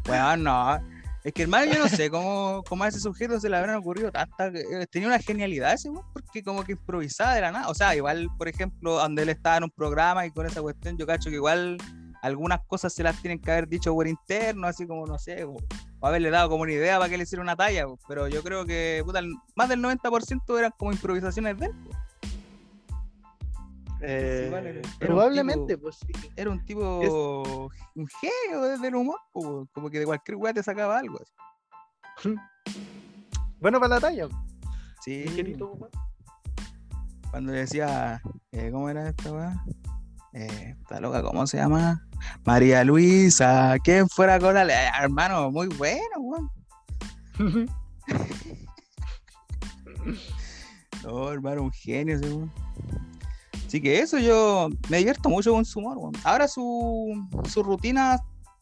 Bueno, 0.06 0.38
no. 0.38 0.80
Es 1.24 1.32
que 1.32 1.44
hermano, 1.44 1.72
yo 1.72 1.80
no 1.80 1.88
sé 1.88 2.10
cómo, 2.10 2.64
cómo 2.68 2.84
a 2.84 2.88
ese 2.88 3.00
sujeto 3.00 3.40
se 3.40 3.50
le 3.50 3.56
habrán 3.56 3.76
ocurrido 3.76 4.12
tanta. 4.12 4.48
eh, 4.48 4.88
Tenía 4.90 5.08
una 5.08 5.20
genialidad 5.20 5.74
ese 5.74 5.90
porque 6.12 6.44
como 6.44 6.64
que 6.64 6.74
improvisaba 6.74 7.36
de 7.36 7.42
la 7.42 7.52
nada. 7.52 7.70
O 7.70 7.76
sea, 7.76 7.96
igual, 7.96 8.28
por 8.38 8.48
ejemplo, 8.48 8.96
donde 8.96 9.22
él 9.22 9.30
estaba 9.30 9.58
en 9.58 9.66
un 9.66 9.70
programa 9.70 10.26
y 10.26 10.32
con 10.32 10.48
esa 10.48 10.62
cuestión, 10.62 10.98
yo 10.98 11.06
cacho 11.06 11.30
que 11.30 11.36
igual 11.36 11.78
algunas 12.24 12.62
cosas 12.66 12.94
se 12.94 13.04
las 13.04 13.22
tienen 13.22 13.40
que 13.40 13.52
haber 13.52 13.68
dicho 13.68 13.94
por 13.94 14.08
interno, 14.08 14.66
así 14.66 14.88
como, 14.88 15.06
no 15.06 15.20
sé, 15.20 15.44
o, 15.44 15.56
haberle 16.02 16.32
dado 16.32 16.50
como 16.50 16.64
una 16.64 16.74
idea 16.74 16.98
para 16.98 17.10
que 17.10 17.18
le 17.18 17.24
hiciera 17.24 17.44
una 17.44 17.56
talla. 17.56 17.86
Pero 18.08 18.28
yo 18.28 18.42
creo 18.42 18.66
que 18.66 19.04
puta, 19.06 19.22
más 19.56 19.70
del 19.70 19.82
90% 19.82 20.58
eran 20.58 20.72
como 20.78 20.92
improvisaciones 20.92 21.60
de 21.60 21.68
él. 21.68 21.74
Eh, 24.06 24.44
igual 24.48 24.68
era- 24.68 24.80
era 24.80 24.90
un 24.90 24.98
probablemente, 25.00 25.76
tipo- 25.76 25.82
pues 25.84 25.96
sí. 25.98 26.30
era 26.36 26.50
un 26.50 26.66
tipo, 26.66 27.70
un 27.96 28.08
genio 28.08 28.62
desde 28.64 28.88
el 28.90 28.96
humor, 28.96 29.20
po, 29.32 29.68
como 29.74 29.90
que 29.90 30.00
de 30.00 30.06
cualquier 30.06 30.36
weá 30.38 30.54
te 30.54 30.62
sacaba 30.64 31.00
algo. 31.00 31.20
así. 31.20 31.34
Bueno 33.60 33.80
para 33.80 33.96
la 33.96 34.02
talla. 34.02 34.28
Sí, 35.06 35.24
ligerito, 35.24 35.72
weón. 35.72 35.90
cuando 37.32 37.54
decía, 37.54 38.22
eh, 38.52 38.70
¿cómo 38.74 38.90
era 38.90 39.08
esta 39.08 39.32
weá? 39.32 39.64
Eh, 40.34 40.76
esta 40.82 41.00
loca, 41.00 41.24
¿cómo 41.24 41.48
se 41.48 41.58
llama? 41.58 42.06
María 42.46 42.84
Luisa, 42.84 43.76
¿quién 43.84 44.10
fuera 44.10 44.38
con 44.40 44.54
la 44.56 44.66
Eh, 44.66 44.92
hermano? 45.02 45.50
Muy 45.50 45.68
bueno, 45.68 46.02
weón. 46.20 46.52
No, 51.04 51.32
hermano, 51.32 51.64
un 51.64 51.72
genio 51.72 52.16
ese 52.16 52.28
weón. 52.34 52.52
Así 53.74 53.82
que 53.82 54.02
eso 54.02 54.20
yo 54.20 54.70
me 54.88 55.00
divierto 55.00 55.30
mucho 55.30 55.52
con 55.52 55.66
su 55.66 55.80
humor, 55.80 55.98
weón. 55.98 56.14
Ahora 56.24 56.48
su, 56.48 57.28
sus 57.50 57.66
rutinas 57.66 58.22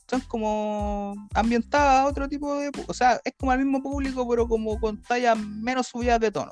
son 0.09 0.21
como 0.21 1.13
ambientadas 1.33 1.99
a 1.99 2.05
otro 2.05 2.29
tipo 2.29 2.55
de. 2.55 2.71
O 2.87 2.93
sea, 2.93 3.19
es 3.25 3.33
como 3.37 3.51
al 3.51 3.57
mismo 3.57 3.83
público, 3.83 4.25
pero 4.29 4.47
como 4.47 4.79
con 4.79 5.01
tallas 5.01 5.37
menos 5.37 5.87
subidas 5.87 6.21
de 6.21 6.31
tono. 6.31 6.51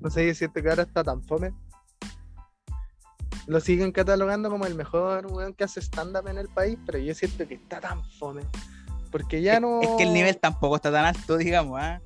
No 0.00 0.08
sé 0.08 0.34
si 0.34 0.46
este 0.46 0.62
que 0.62 0.70
ahora 0.70 0.84
está 0.84 1.04
tan 1.04 1.22
fome. 1.24 1.52
Lo 3.46 3.60
siguen 3.60 3.92
catalogando 3.92 4.48
como 4.48 4.64
el 4.64 4.76
mejor 4.76 5.26
weón 5.26 5.52
que 5.52 5.64
hace 5.64 5.80
stand-up 5.80 6.26
en 6.26 6.38
el 6.38 6.48
país, 6.48 6.78
pero 6.86 6.96
yo 6.96 7.12
siento 7.12 7.46
que 7.46 7.56
está 7.56 7.82
tan 7.82 8.02
fome. 8.12 8.44
Porque 9.12 9.42
ya 9.42 9.60
no. 9.60 9.82
Es 9.82 9.90
que 9.98 10.04
el 10.04 10.14
nivel 10.14 10.38
tampoco 10.38 10.76
está 10.76 10.90
tan 10.90 11.04
alto, 11.04 11.36
digamos, 11.36 11.78
¿ah? 11.78 12.00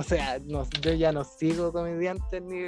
O 0.00 0.02
sea, 0.02 0.38
no, 0.46 0.66
yo 0.80 0.92
ya 0.94 1.12
no 1.12 1.24
sigo 1.24 1.72
comediantes 1.72 2.40
ni, 2.42 2.62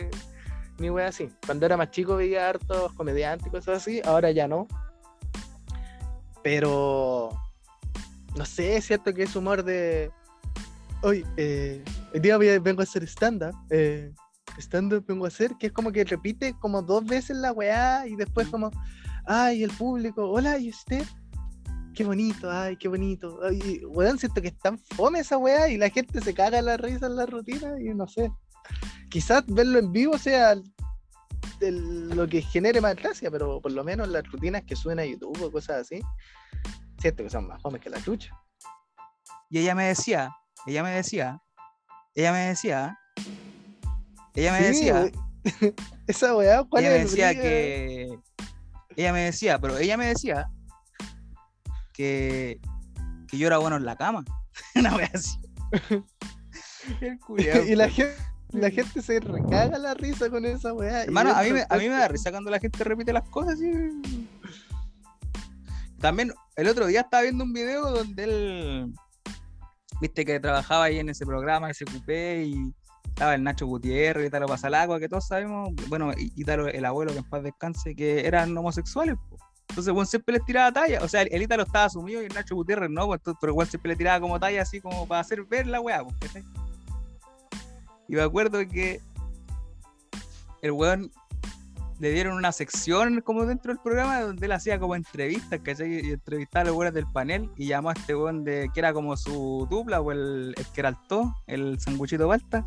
ni 0.79 0.91
wea 0.91 1.09
así. 1.09 1.31
Cuando 1.47 1.65
era 1.65 1.79
más 1.79 1.91
chico 1.91 2.17
veía 2.17 2.51
hartos 2.51 2.93
comediantes 2.93 3.47
y 3.47 3.51
cosas 3.51 3.79
así, 3.79 4.03
ahora 4.05 4.31
ya 4.31 4.47
no. 4.47 4.69
Pero 6.43 7.31
no 8.37 8.45
sé, 8.45 8.77
es 8.77 8.85
cierto 8.87 9.15
que 9.15 9.23
es 9.23 9.35
humor 9.35 9.63
de 9.65 10.11
hoy, 11.03 11.25
eh, 11.39 11.83
hoy 12.13 12.21
día 12.21 12.37
voy 12.37 12.51
a- 12.51 12.61
vengo 12.61 12.81
a 12.81 12.85
hacer 12.85 13.03
stand-up. 13.05 13.55
Eh, 13.71 14.13
stand-up 14.59 15.05
vengo 15.07 15.25
a 15.25 15.29
hacer, 15.29 15.57
que 15.59 15.69
es 15.69 15.73
como 15.73 15.91
que 15.91 16.05
repite 16.05 16.55
como 16.61 16.83
dos 16.83 17.05
veces 17.05 17.37
la 17.39 17.53
weá 17.53 18.07
y 18.07 18.15
después 18.17 18.49
como, 18.49 18.71
ay, 19.25 19.63
el 19.65 19.71
público, 19.71 20.29
hola, 20.29 20.59
¿y 20.59 20.69
usted? 20.69 21.05
Qué 21.95 22.05
bonito, 22.05 22.51
ay, 22.51 22.77
qué 22.77 22.89
bonito. 22.89 23.41
Ay, 23.45 23.83
weón, 23.87 24.19
siento 24.19 24.41
que 24.41 24.49
es 24.49 24.59
tan 24.59 24.79
fome 24.79 25.21
esa 25.21 25.37
weá 25.39 25.69
y 25.69 25.77
la 25.77 25.91
gente 25.91 26.21
se 26.21 26.33
caga 26.35 26.63
la 26.63 26.77
risa 26.77 27.07
en 27.07 27.17
la 27.17 27.27
rutina 27.27 27.75
y 27.81 27.95
no 27.95 28.07
sé. 28.09 28.31
Quizás 29.11 29.45
verlo 29.47 29.79
en 29.79 29.93
vivo 29.93 30.17
sea 30.19 30.53
el- 30.53 30.65
el- 31.61 32.09
lo 32.11 32.27
que 32.29 32.41
genere 32.43 32.81
más 32.81 32.97
gracia, 32.97 33.31
pero 33.31 33.61
por 33.61 33.73
lo 33.73 33.85
menos 33.85 34.09
las 34.09 34.25
rutinas 34.31 34.63
que 34.65 34.75
suben 34.77 34.99
a 35.01 35.05
YouTube 35.05 35.43
o 35.43 35.53
cosas 35.53 35.83
así, 35.83 36.01
siento 36.99 37.23
que 37.25 37.31
son 37.31 37.47
más 37.47 37.61
fomes 37.61 37.81
que 37.81 37.91
la 37.91 38.03
chucha. 38.03 38.35
Y 39.51 39.59
ella 39.59 39.75
me 39.75 39.85
decía, 39.85 40.31
ella 40.67 40.83
me 40.83 40.91
decía, 40.93 41.43
ella 42.15 42.33
me 42.33 42.39
decía, 42.49 42.99
ella 44.35 44.53
me 44.53 44.59
Sí, 44.59 44.65
decía, 44.65 45.03
we- 45.03 45.13
esa 46.07 46.35
weá, 46.35 46.65
¿cuál 46.65 46.85
ella 46.85 46.93
me 46.95 47.03
es 47.03 47.11
decía 47.11 47.35
que, 47.35 48.19
ella 48.97 49.13
me 49.13 49.21
decía, 49.21 49.59
pero 49.59 49.77
ella 49.77 49.97
me 49.99 50.07
decía 50.07 50.49
que, 51.93 52.61
que 53.29 53.39
yo 53.39 53.47
era 53.47 53.59
bueno 53.59 53.77
en 53.77 53.85
la 53.85 53.97
cama. 53.97 54.25
Una 54.75 54.97
wea 54.97 55.11
así. 55.13 55.39
El 57.01 57.19
culiao, 57.21 57.65
y 57.65 57.77
la 57.77 57.89
gente, 57.89 58.17
la 58.51 58.71
gente 58.71 59.03
se 59.03 59.21
recaga 59.21 59.79
la 59.79 59.95
risa 59.95 60.29
con 60.31 60.45
esa 60.45 60.73
weá. 60.73 61.03
y 61.03 61.07
Hermano, 61.07 61.31
a 61.31 61.43
mí, 61.43 61.53
me, 61.53 61.65
a 61.69 61.77
mí 61.77 61.89
me 61.89 61.97
da 61.97 62.09
risa 62.09 62.31
cuando 62.31 62.51
la 62.51 62.59
gente 62.59 62.83
repite 62.85 63.13
las 63.13 63.29
cosas 63.29 63.55
así. 63.55 63.71
También 66.01 66.33
el 66.57 66.69
otro 66.69 66.87
día 66.87 67.03
estaba 67.03 67.23
viendo 67.23 67.45
un 67.45 67.53
video 67.53 67.91
donde 67.91 68.25
él, 68.25 68.95
viste 70.01 70.25
que 70.25 70.41
trabajaba 70.41 70.85
ahí 70.85 70.99
en 70.99 71.09
ese 71.09 71.25
programa, 71.25 71.71
ese 71.71 71.85
cupé, 71.85 72.45
y 72.45 72.75
estaba 73.07 73.35
el 73.35 73.45
Nacho 73.45 73.67
Gutiérrez, 73.67 74.27
Italo 74.27 74.49
Pasalagua, 74.49 74.99
que 74.99 75.09
todos 75.09 75.29
sabemos, 75.29 75.71
bueno, 75.89 76.13
y 76.17 76.33
Italo, 76.35 76.67
el 76.67 76.85
abuelo 76.85 77.13
que 77.13 77.19
en 77.19 77.25
paz 77.25 77.43
descanse, 77.45 77.95
que 77.95 78.27
eran 78.27 78.57
homosexuales. 78.57 79.17
Entonces, 79.73 79.95
bueno, 79.95 80.05
siempre 80.05 80.35
les 80.35 80.45
tiraba 80.45 80.71
talla. 80.71 81.01
O 81.03 81.09
sea, 81.09 81.23
el 81.23 81.41
Italo 81.41 81.63
estaba 81.63 81.87
asumido 81.87 82.21
y 82.21 82.27
el 82.27 82.35
Nacho 82.35 82.55
Gutiérrez 82.55 82.91
no, 82.91 83.07
pues, 83.07 83.21
entonces, 83.21 83.39
pero 83.41 83.55
bueno, 83.55 83.71
siempre 83.71 83.93
le 83.93 83.97
tiraba 83.97 84.21
como 84.21 84.39
talla 84.39 84.61
así 84.61 84.83
como 84.83 85.09
para 85.09 85.23
hacer 85.23 85.43
ver 85.45 85.67
la 85.67 85.81
weá. 85.81 86.05
pues. 86.05 86.45
Y 88.07 88.15
me 88.15 88.21
acuerdo 88.21 88.59
que 88.69 89.01
el 90.61 90.73
weón 90.73 91.11
le 92.01 92.11
dieron 92.11 92.37
una 92.37 92.53
sección 92.53 93.23
como 93.23 93.47
dentro 93.47 93.73
del 93.73 93.83
programa 93.83 94.21
donde 94.21 94.45
él 94.45 94.53
hacía 94.53 94.79
como 94.79 94.95
entrevistas, 94.95 95.59
¿cachai? 95.63 96.07
Y 96.07 96.13
entrevistaba 96.13 96.65
a 96.65 96.65
los 96.67 96.77
weones 96.77 96.93
del 96.93 97.07
panel 97.07 97.49
y 97.57 97.69
llamó 97.69 97.89
a 97.89 97.93
este 97.95 98.15
weón 98.15 98.45
de 98.45 98.69
que 98.75 98.81
era 98.81 98.93
como 98.93 99.17
su 99.17 99.67
dupla 99.71 100.03
o 100.03 100.13
el, 100.13 100.55
el 100.55 100.67
que 100.67 100.81
era 100.83 100.91
alto, 100.91 101.35
el 101.47 101.81
sanguchito 101.81 102.29
Balta. 102.29 102.67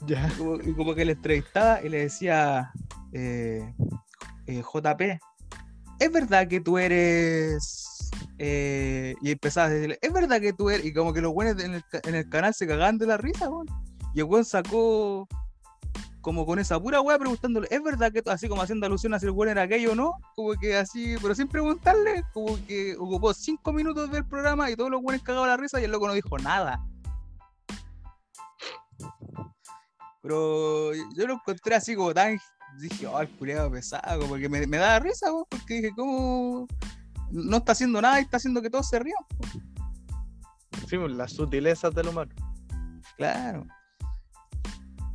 Ya. 0.00 0.28
como, 0.36 0.56
y 0.56 0.74
como 0.74 0.96
que 0.96 1.04
le 1.04 1.12
entrevistaba 1.12 1.80
y 1.80 1.90
le 1.90 2.00
decía, 2.00 2.72
eh, 3.12 3.72
eh, 4.46 4.62
JP, 4.62 5.20
¿es 5.98 6.12
verdad 6.12 6.48
que 6.48 6.60
tú 6.60 6.78
eres... 6.78 8.10
eh", 8.38 9.14
y 9.20 9.30
empezaba 9.30 9.66
a 9.66 9.70
decirle, 9.70 9.98
¿es 10.00 10.12
verdad 10.12 10.40
que 10.40 10.52
tú 10.52 10.70
eres? 10.70 10.86
Y 10.86 10.92
como 10.92 11.12
que 11.12 11.20
los 11.20 11.32
buenos 11.32 11.62
en 11.62 11.74
el, 12.14 12.28
canal 12.28 12.54
se 12.54 12.66
cagaban 12.66 12.98
de 12.98 13.06
la 13.06 13.16
risa, 13.16 13.48
weón. 13.48 13.66
Y 14.14 14.20
el 14.20 14.24
weón 14.24 14.44
sacó 14.44 15.28
como 16.20 16.46
con 16.46 16.58
esa 16.58 16.80
pura 16.80 17.02
weá 17.02 17.18
preguntándole, 17.18 17.68
¿es 17.70 17.82
verdad 17.82 18.10
que 18.10 18.22
tú-" 18.22 18.30
así 18.30 18.48
como 18.48 18.62
haciendo 18.62 18.86
alusión 18.86 19.12
a 19.14 19.18
si 19.18 19.26
el 19.26 19.32
weón 19.32 19.50
era 19.50 19.66
gay 19.66 19.86
o 19.86 19.94
no? 19.94 20.12
Como 20.34 20.54
que 20.54 20.76
así, 20.76 21.16
pero 21.20 21.34
sin 21.34 21.48
preguntarle, 21.48 22.24
como 22.32 22.56
que 22.66 22.96
ocupó 22.96 23.34
cinco 23.34 23.72
minutos 23.72 24.10
del 24.10 24.26
programa 24.26 24.70
y 24.70 24.76
todos 24.76 24.90
los 24.90 25.02
buenos 25.02 25.22
cagaban 25.22 25.50
la 25.50 25.56
risa 25.56 25.80
y 25.80 25.84
el 25.84 25.90
loco 25.90 26.06
no 26.06 26.14
dijo 26.14 26.38
nada. 26.38 26.84
Pero 30.24 30.94
yo 30.94 31.26
lo 31.26 31.34
encontré 31.34 31.74
así 31.74 31.94
como 31.94 32.14
tan. 32.14 32.38
Dije, 32.78 33.06
oh, 33.06 33.20
el 33.20 33.28
culiado 33.30 33.70
pesado, 33.70 34.20
como 34.20 34.36
que 34.36 34.48
me, 34.48 34.66
me 34.66 34.78
daba 34.78 34.98
risa, 34.98 35.26
porque 35.48 35.74
dije, 35.74 35.92
¿cómo? 35.94 36.66
No 37.30 37.58
está 37.58 37.72
haciendo 37.72 38.00
nada 38.00 38.20
y 38.20 38.24
está 38.24 38.36
haciendo 38.36 38.60
que 38.60 38.70
todos 38.70 38.88
se 38.88 38.98
rían. 38.98 39.16
Sí, 40.88 40.98
pues, 40.98 41.12
las 41.12 41.32
sutilezas 41.32 41.94
del 41.94 42.08
humor. 42.08 42.28
Claro. 43.16 43.66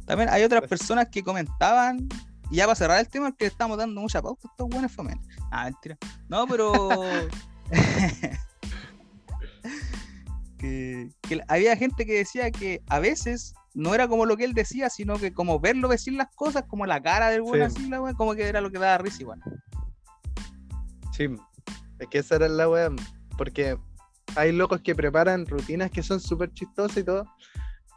También 0.05 0.30
hay 0.30 0.43
otras 0.43 0.68
personas 0.68 1.10
que 1.10 1.24
comentaban, 1.24 2.07
y 2.49 2.57
ya 2.57 2.66
para 2.66 2.76
cerrar 2.76 2.99
el 2.99 3.07
tema, 3.07 3.32
que 3.32 3.45
le 3.45 3.49
estamos 3.49 3.78
dando 3.78 4.01
mucha 4.01 4.22
pauta 4.22 4.47
a 4.47 4.51
estos 4.51 4.70
buenos 4.70 4.91
fomen. 4.91 5.20
Ah, 5.51 5.66
mentira. 5.66 5.97
No, 6.28 6.47
pero. 6.47 6.89
que, 10.57 11.12
que 11.22 11.41
había 11.47 11.76
gente 11.76 12.05
que 12.05 12.14
decía 12.14 12.49
que 12.51 12.82
a 12.88 12.99
veces 12.99 13.53
no 13.74 13.93
era 13.93 14.07
como 14.07 14.26
lo 14.26 14.36
que 14.38 14.45
él 14.45 14.53
decía, 14.53 14.89
sino 14.89 15.17
que 15.17 15.34
como 15.34 15.59
verlo 15.59 15.88
decir 15.88 16.13
las 16.13 16.30
cosas, 16.36 16.63
como 16.67 16.86
la 16.86 17.01
cara 17.01 17.30
del 17.30 17.43
Sí. 17.45 17.61
así, 17.61 17.89
la 17.89 18.01
wea, 18.01 18.13
como 18.13 18.34
que 18.36 18.47
era 18.47 18.61
lo 18.61 18.72
que 18.72 18.80
daba 18.80 18.97
risa 18.97 19.22
igual. 19.22 19.41
Sí, 21.13 21.28
es 21.99 22.07
que 22.07 22.20
esa 22.20 22.36
era 22.38 22.47
la 22.47 22.70
weá. 22.70 22.89
Porque 23.38 23.78
hay 24.36 24.51
locos 24.51 24.82
que 24.82 24.95
preparan 24.95 25.45
rutinas 25.45 25.91
que 25.91 26.03
son 26.03 26.20
súper 26.20 26.51
chistosas 26.53 26.97
y 26.97 27.03
todo, 27.03 27.26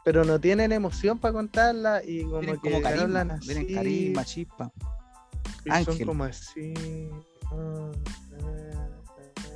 pero 0.05 0.23
no 0.25 0.39
tienen 0.39 0.71
emoción 0.71 1.17
para 1.19 1.33
contarla 1.33 2.01
y 2.03 2.23
como 2.23 2.39
Tienen 2.39 2.59
que 2.59 2.69
como 2.71 2.81
carisma, 2.81 3.03
hablan 3.03 3.31
así. 3.31 3.47
tienen 3.47 3.73
carisma, 3.73 4.25
chispa. 4.25 4.71
y 5.65 5.83
son 5.85 5.97
como 6.05 6.23
así. 6.25 6.73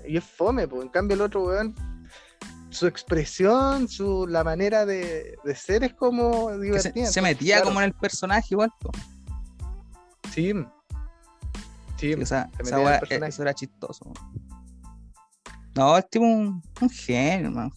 Y 0.08 0.18
es 0.18 0.24
fome, 0.24 0.68
pues. 0.68 0.84
En 0.84 0.90
cambio, 0.90 1.16
el 1.16 1.22
otro 1.22 1.44
weón, 1.46 1.76
su 2.70 2.88
expresión, 2.88 3.88
su, 3.88 4.28
la 4.28 4.44
manera 4.44 4.86
de, 4.86 5.36
de 5.44 5.56
ser 5.56 5.84
es 5.84 5.94
como 5.94 6.50
se, 6.52 6.60
divertida. 6.60 7.06
se 7.06 7.22
metía 7.22 7.56
claro, 7.56 7.68
como 7.70 7.80
en 7.82 7.86
el 7.86 7.94
personaje 7.94 8.48
igual. 8.52 8.70
po. 8.80 8.92
Sí. 10.34 10.54
Sí, 11.98 12.14
O 12.14 12.26
sea, 12.26 12.50
se 12.56 12.64
esa 12.64 12.64
metía 12.64 12.74
en 12.76 12.80
el 12.80 12.86
wea, 12.86 13.00
personaje. 13.00 13.30
eso 13.30 13.42
era 13.42 13.54
chistoso. 13.54 14.14
No, 15.76 15.98
es 15.98 16.10
tipo 16.10 16.26
un, 16.26 16.62
un 16.82 16.90
genio, 16.90 17.50
un 17.50 17.56
genio. 17.56 17.72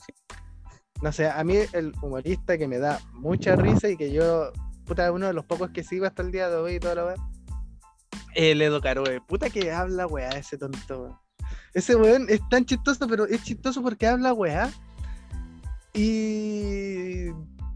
No 1.03 1.13
sé, 1.13 1.29
a 1.31 1.43
mí 1.45 1.57
el 1.73 1.93
humorista 2.03 2.59
que 2.59 2.69
me 2.69 2.79
da 2.79 3.01
mucha 3.15 3.57
risa 3.57 3.89
y 3.89 3.97
que 3.97 4.13
yo, 4.13 4.53
puta, 4.85 5.11
uno 5.13 5.27
de 5.27 5.33
los 5.33 5.47
pocos 5.47 5.71
que 5.71 5.83
sigo 5.83 6.05
hasta 6.07 6.23
el 6.23 6.31
día 6.31 6.49
de 6.51 6.57
hoy 6.57 6.75
y 6.75 6.81
toda 6.81 6.95
la 6.95 7.05
weá, 7.07 7.15
el 8.35 8.61
Edo 8.61 8.81
Caroe. 8.81 9.21
Puta 9.23 9.49
que 9.49 9.73
habla 9.73 10.07
weá 10.07 10.29
ese 10.31 10.59
tonto, 10.59 11.03
weón. 11.03 11.19
Ese 11.75 11.95
weón 11.95 12.27
es 12.29 12.41
tan 12.49 12.65
chistoso, 12.65 13.07
pero 13.07 13.27
es 13.27 13.43
chistoso 13.43 13.83
porque 13.83 14.07
habla 14.07 14.33
weá. 14.33 14.71
Y 15.95 17.27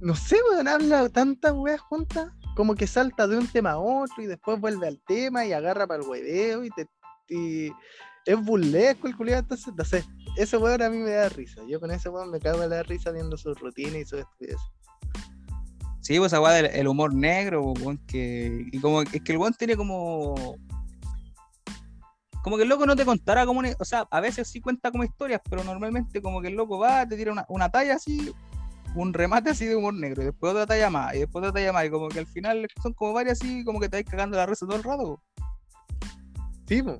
no 0.00 0.14
sé, 0.14 0.36
weón, 0.50 0.68
habla 0.68 1.08
tantas 1.08 1.52
weas 1.52 1.80
juntas, 1.80 2.32
como 2.56 2.74
que 2.74 2.86
salta 2.86 3.26
de 3.26 3.38
un 3.38 3.46
tema 3.46 3.72
a 3.72 3.78
otro 3.78 4.22
y 4.22 4.26
después 4.26 4.60
vuelve 4.60 4.88
al 4.88 5.00
tema 5.06 5.44
y 5.46 5.52
agarra 5.52 5.86
para 5.86 6.02
el 6.02 6.08
hueveo 6.08 6.64
y 6.64 6.70
te. 6.70 6.86
es 8.26 8.44
burlesco 8.44 9.06
el 9.06 9.16
culiado, 9.16 9.46
entonces. 9.66 10.04
Ese 10.36 10.56
weón 10.56 10.82
a 10.82 10.90
mí 10.90 10.98
me 10.98 11.10
da 11.10 11.28
risa. 11.28 11.62
Yo 11.68 11.78
con 11.78 11.92
ese 11.92 12.08
weón 12.08 12.30
me 12.30 12.40
cago 12.40 12.58
de 12.60 12.68
la 12.68 12.82
risa 12.82 13.12
viendo 13.12 13.36
su 13.36 13.54
rutina 13.54 13.98
y 13.98 14.04
su 14.04 14.18
estupidez. 14.18 14.58
Sí, 16.00 16.18
pues 16.18 16.32
esa 16.32 16.40
weá 16.40 16.52
del 16.54 16.66
el 16.66 16.88
humor 16.88 17.14
negro, 17.14 17.62
weón, 17.62 17.98
que. 18.06 18.66
Y 18.72 18.80
como 18.80 19.02
es 19.02 19.22
que 19.22 19.32
el 19.32 19.38
weón 19.38 19.54
tiene 19.54 19.76
como. 19.76 20.56
Como 22.44 22.58
que 22.58 22.64
el 22.64 22.68
loco 22.68 22.84
no 22.84 22.94
te 22.94 23.06
contara 23.06 23.46
como 23.46 23.60
una- 23.60 23.74
O 23.78 23.86
sea, 23.86 24.06
a 24.10 24.20
veces 24.20 24.46
sí 24.48 24.60
cuenta 24.60 24.90
como 24.90 25.02
historias, 25.02 25.40
pero 25.48 25.64
normalmente 25.64 26.20
como 26.20 26.42
que 26.42 26.48
el 26.48 26.54
loco 26.54 26.78
va, 26.78 27.08
te 27.08 27.16
tira 27.16 27.32
una, 27.32 27.46
una 27.48 27.70
talla 27.70 27.94
así, 27.94 28.34
un 28.94 29.14
remate 29.14 29.48
así 29.48 29.64
de 29.64 29.74
humor 29.74 29.94
negro, 29.94 30.20
y 30.20 30.26
después 30.26 30.52
otra 30.52 30.66
talla 30.66 30.90
más, 30.90 31.14
y 31.14 31.20
después 31.20 31.42
otra 31.42 31.54
talla 31.54 31.72
más, 31.72 31.86
y 31.86 31.90
como 31.90 32.10
que 32.10 32.18
al 32.18 32.26
final 32.26 32.68
son 32.82 32.92
como 32.92 33.14
varias 33.14 33.40
así, 33.40 33.64
como 33.64 33.80
que 33.80 33.88
te 33.88 33.96
vais 33.96 34.06
cagando 34.06 34.36
la 34.36 34.44
risa 34.44 34.66
todo 34.66 34.76
el 34.76 34.82
rato. 34.82 35.22
Sí, 36.68 36.82
po. 36.82 36.98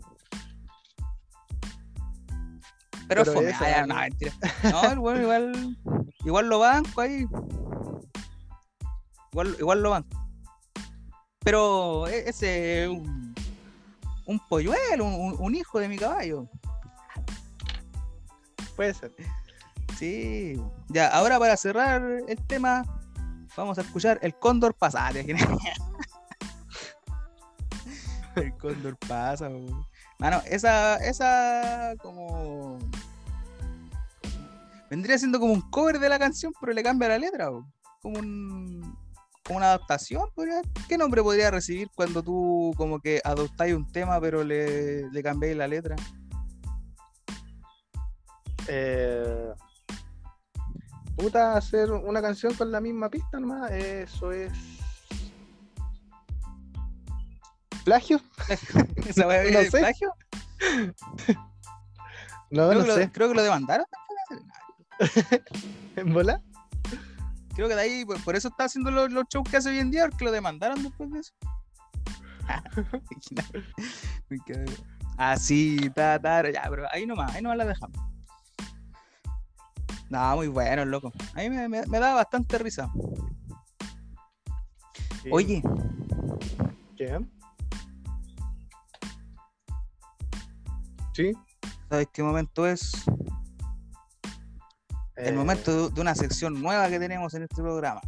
Pero, 3.06 3.22
Pero 3.24 3.32
fome. 3.34 3.52
Ah, 3.52 3.84
no, 3.86 3.94
mentira. 3.96 4.32
No, 4.96 5.20
igual. 5.20 5.76
Igual 6.24 6.48
lo 6.48 6.58
banco 6.60 7.02
ahí. 7.02 7.26
Igual, 9.30 9.56
igual 9.60 9.82
lo 9.82 9.90
banco. 9.90 10.26
Pero 11.40 12.08
e- 12.08 12.30
ese 12.30 12.84
es 12.84 12.88
un, 12.88 13.23
un 14.26 14.38
polluelo, 14.48 15.04
un, 15.04 15.54
hijo 15.54 15.78
de 15.78 15.88
mi 15.88 15.98
caballo. 15.98 16.48
Puede 18.76 18.94
ser. 18.94 19.12
Sí. 19.98 20.60
Ya, 20.88 21.08
ahora 21.08 21.38
para 21.38 21.56
cerrar 21.56 22.02
el 22.26 22.46
tema, 22.46 22.84
vamos 23.56 23.78
a 23.78 23.82
escuchar 23.82 24.18
el 24.22 24.34
cóndor 24.34 24.74
pasa. 24.74 25.06
Ah, 25.06 25.12
el 28.36 28.56
cóndor 28.56 28.96
pasa. 28.96 29.48
po. 29.48 29.86
Mano, 30.18 30.42
esa, 30.46 30.96
esa 30.96 31.94
como 32.00 32.78
vendría 34.90 35.18
siendo 35.18 35.40
como 35.40 35.52
un 35.52 35.70
cover 35.70 35.98
de 35.98 36.08
la 36.08 36.18
canción, 36.18 36.52
pero 36.60 36.72
le 36.72 36.82
cambia 36.82 37.08
la 37.08 37.18
letra. 37.18 37.50
Como 38.00 38.18
un 38.18 38.96
una 39.50 39.66
adaptación. 39.66 40.28
¿Qué 40.88 40.96
nombre 40.96 41.22
podría 41.22 41.50
recibir 41.50 41.90
cuando 41.94 42.22
tú 42.22 42.72
como 42.76 43.00
que 43.00 43.20
adoptáis 43.24 43.74
un 43.74 43.90
tema, 43.90 44.20
pero 44.20 44.42
le, 44.42 45.10
le 45.10 45.22
cambiáis 45.22 45.56
la 45.56 45.68
letra? 45.68 45.96
Eh, 48.68 49.52
puta, 51.16 51.56
hacer 51.56 51.90
una 51.92 52.22
canción 52.22 52.54
con 52.54 52.72
la 52.72 52.80
misma 52.80 53.10
pista 53.10 53.38
nomás, 53.38 53.70
eso 53.72 54.32
es. 54.32 54.52
¿Plagio? 57.84 58.20
¿Esa 59.06 59.26
weá 59.26 59.42
No 59.52 59.58
es 59.58 59.70
sé. 59.70 59.78
plagio? 59.80 60.12
No, 62.50 62.68
creo, 62.68 62.74
no 62.74 62.80
que 62.82 62.88
lo, 62.88 62.94
sé. 62.94 63.10
creo 63.12 63.28
que 63.28 63.34
lo 63.34 63.42
demandaron. 63.42 63.86
¿En 65.96 66.14
bola? 66.14 66.40
Creo 67.54 67.68
que 67.68 67.74
de 67.74 67.80
ahí, 67.82 68.04
por, 68.04 68.22
por 68.24 68.34
eso 68.36 68.48
está 68.48 68.64
haciendo 68.64 68.90
los, 68.90 69.12
los 69.12 69.24
shows 69.28 69.48
que 69.48 69.56
hace 69.58 69.70
hoy 69.70 69.78
en 69.78 69.90
día, 69.90 70.08
porque 70.08 70.24
lo 70.24 70.32
demandaron 70.32 70.82
después 70.82 71.10
de 71.10 71.20
eso. 71.20 71.32
Así, 75.16 75.90
ta, 75.94 76.18
ta, 76.20 76.50
ya, 76.50 76.66
pero 76.68 76.86
ahí 76.92 77.06
nomás, 77.06 77.32
ahí 77.34 77.42
nomás 77.42 77.58
la 77.58 77.64
dejamos. 77.66 77.96
No, 80.10 80.36
muy 80.36 80.48
bueno, 80.48 80.84
loco. 80.84 81.12
A 81.34 81.38
mí 81.40 81.50
me, 81.50 81.68
me- 81.68 81.86
me 81.86 81.98
da 81.98 82.14
bastante 82.14 82.58
risa. 82.58 82.90
Sí. 85.22 85.28
Oye, 85.32 85.62
¿Qué? 86.96 87.18
¿Sí? 91.14 91.32
¿sabes 91.88 92.08
qué 92.12 92.22
momento 92.22 92.66
es? 92.66 92.92
El 95.16 95.34
Eh, 95.34 95.36
momento 95.36 95.88
de, 95.88 95.94
de 95.94 96.00
una 96.00 96.14
sección 96.14 96.60
nueva 96.60 96.88
que 96.88 96.98
tenemos 96.98 97.34
en 97.34 97.42
este 97.44 97.62
programa. 97.62 98.00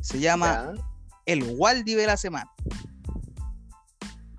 Se 0.00 0.18
llama 0.18 0.72
ya. 0.74 0.82
El 1.26 1.42
Waldi 1.56 1.94
de 1.94 2.06
la 2.06 2.16
semana. 2.16 2.50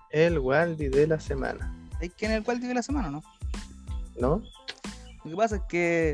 El 0.10 0.40
Waldi 0.40 0.88
de 0.88 1.06
la 1.06 1.20
semana. 1.20 1.76
¿Sabes 1.94 2.12
quién 2.18 2.32
es 2.32 2.38
el 2.38 2.44
Waldi 2.48 2.68
de 2.68 2.74
la 2.74 2.82
semana, 2.82 3.12
no? 3.12 3.22
¿No? 4.20 4.42
Lo 5.24 5.32
que 5.32 5.36
pasa 5.36 5.56
es 5.58 5.62
que 5.70 6.14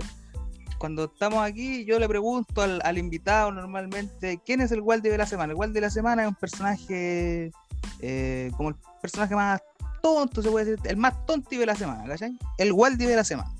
cuando 0.77 1.05
estamos 1.05 1.39
aquí, 1.39 1.85
yo 1.85 1.97
le 1.99 2.07
pregunto 2.09 2.61
al, 2.61 2.81
al 2.83 2.97
invitado 2.97 3.51
normalmente 3.51 4.41
quién 4.45 4.59
es 4.59 4.71
el 4.71 4.81
Waldi 4.81 5.07
de 5.09 5.17
la 5.17 5.25
semana. 5.25 5.53
El 5.53 5.57
Waldi 5.57 5.75
de 5.75 5.81
la 5.81 5.89
semana 5.89 6.23
es 6.23 6.27
un 6.27 6.35
personaje 6.35 7.51
eh, 8.01 8.51
como 8.57 8.69
el 8.69 8.75
personaje 9.01 9.35
más 9.35 9.61
tonto, 10.13 10.41
se 10.43 10.51
puede 10.51 10.65
decir, 10.65 10.87
el 10.87 10.97
más 10.97 11.25
tonti 11.25 11.57
de 11.57 11.65
la 11.65 11.75
semana, 11.75 12.05
¿cachai? 12.05 12.37
El 12.59 12.71
Waldi 12.73 13.05
de 13.07 13.15
la 13.15 13.23
semana. 13.23 13.51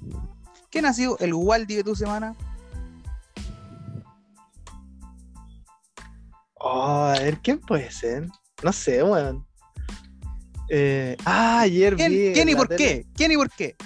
¿Quién 0.69 0.85
ha 0.85 0.93
sido 0.93 1.17
el 1.19 1.33
Waldi 1.33 1.75
de 1.77 1.83
tu 1.83 1.95
semana? 1.95 2.35
Oh, 6.55 7.11
a 7.15 7.19
ver, 7.19 7.39
¿quién 7.39 7.59
puede 7.59 7.91
ser? 7.91 8.27
No 8.63 8.71
sé, 8.71 9.03
weón. 9.03 9.45
Eh, 10.69 11.15
ah, 11.25 11.59
ayer 11.61 11.95
¿Quién, 11.95 12.11
vi. 12.11 12.33
quién 12.33 12.49
y 12.49 12.55
por 12.55 12.67
tele- 12.67 12.77
qué? 12.77 13.05
¿Quién 13.15 13.31
y 13.31 13.37
por 13.37 13.49
qué? 13.51 13.75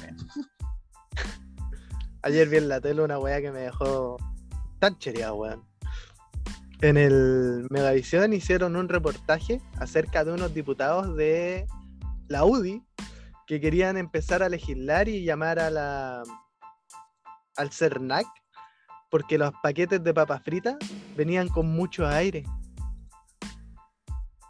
Ayer 2.22 2.49
vi 2.49 2.57
en 2.57 2.68
la 2.68 2.82
tele 2.82 3.01
una 3.01 3.18
weá 3.20 3.41
que 3.41 3.51
me 3.51 3.60
dejó 3.60 4.18
tan 4.80 4.97
chereado, 4.97 5.36
weón. 5.36 5.64
en 6.82 6.97
el 6.97 7.66
Megavisión 7.70 8.34
hicieron 8.34 8.76
un 8.76 8.89
reportaje 8.89 9.62
acerca 9.78 10.24
de 10.26 10.34
unos 10.34 10.53
diputados 10.53 11.16
de 11.16 11.66
la 12.30 12.46
UDI 12.46 12.82
que 13.46 13.60
querían 13.60 13.98
empezar 13.98 14.42
a 14.42 14.50
legislar 14.50 15.10
y 15.10 15.26
llamar 15.26 15.60
a 15.60 15.70
la 15.70 16.24
al 17.58 17.72
CERNAC 17.72 18.28
porque 19.10 19.38
los 19.38 19.52
paquetes 19.62 20.04
de 20.04 20.14
papas 20.14 20.42
fritas 20.44 20.78
venían 21.18 21.50
con 21.50 21.68
mucho 21.68 22.08
aire. 22.08 22.46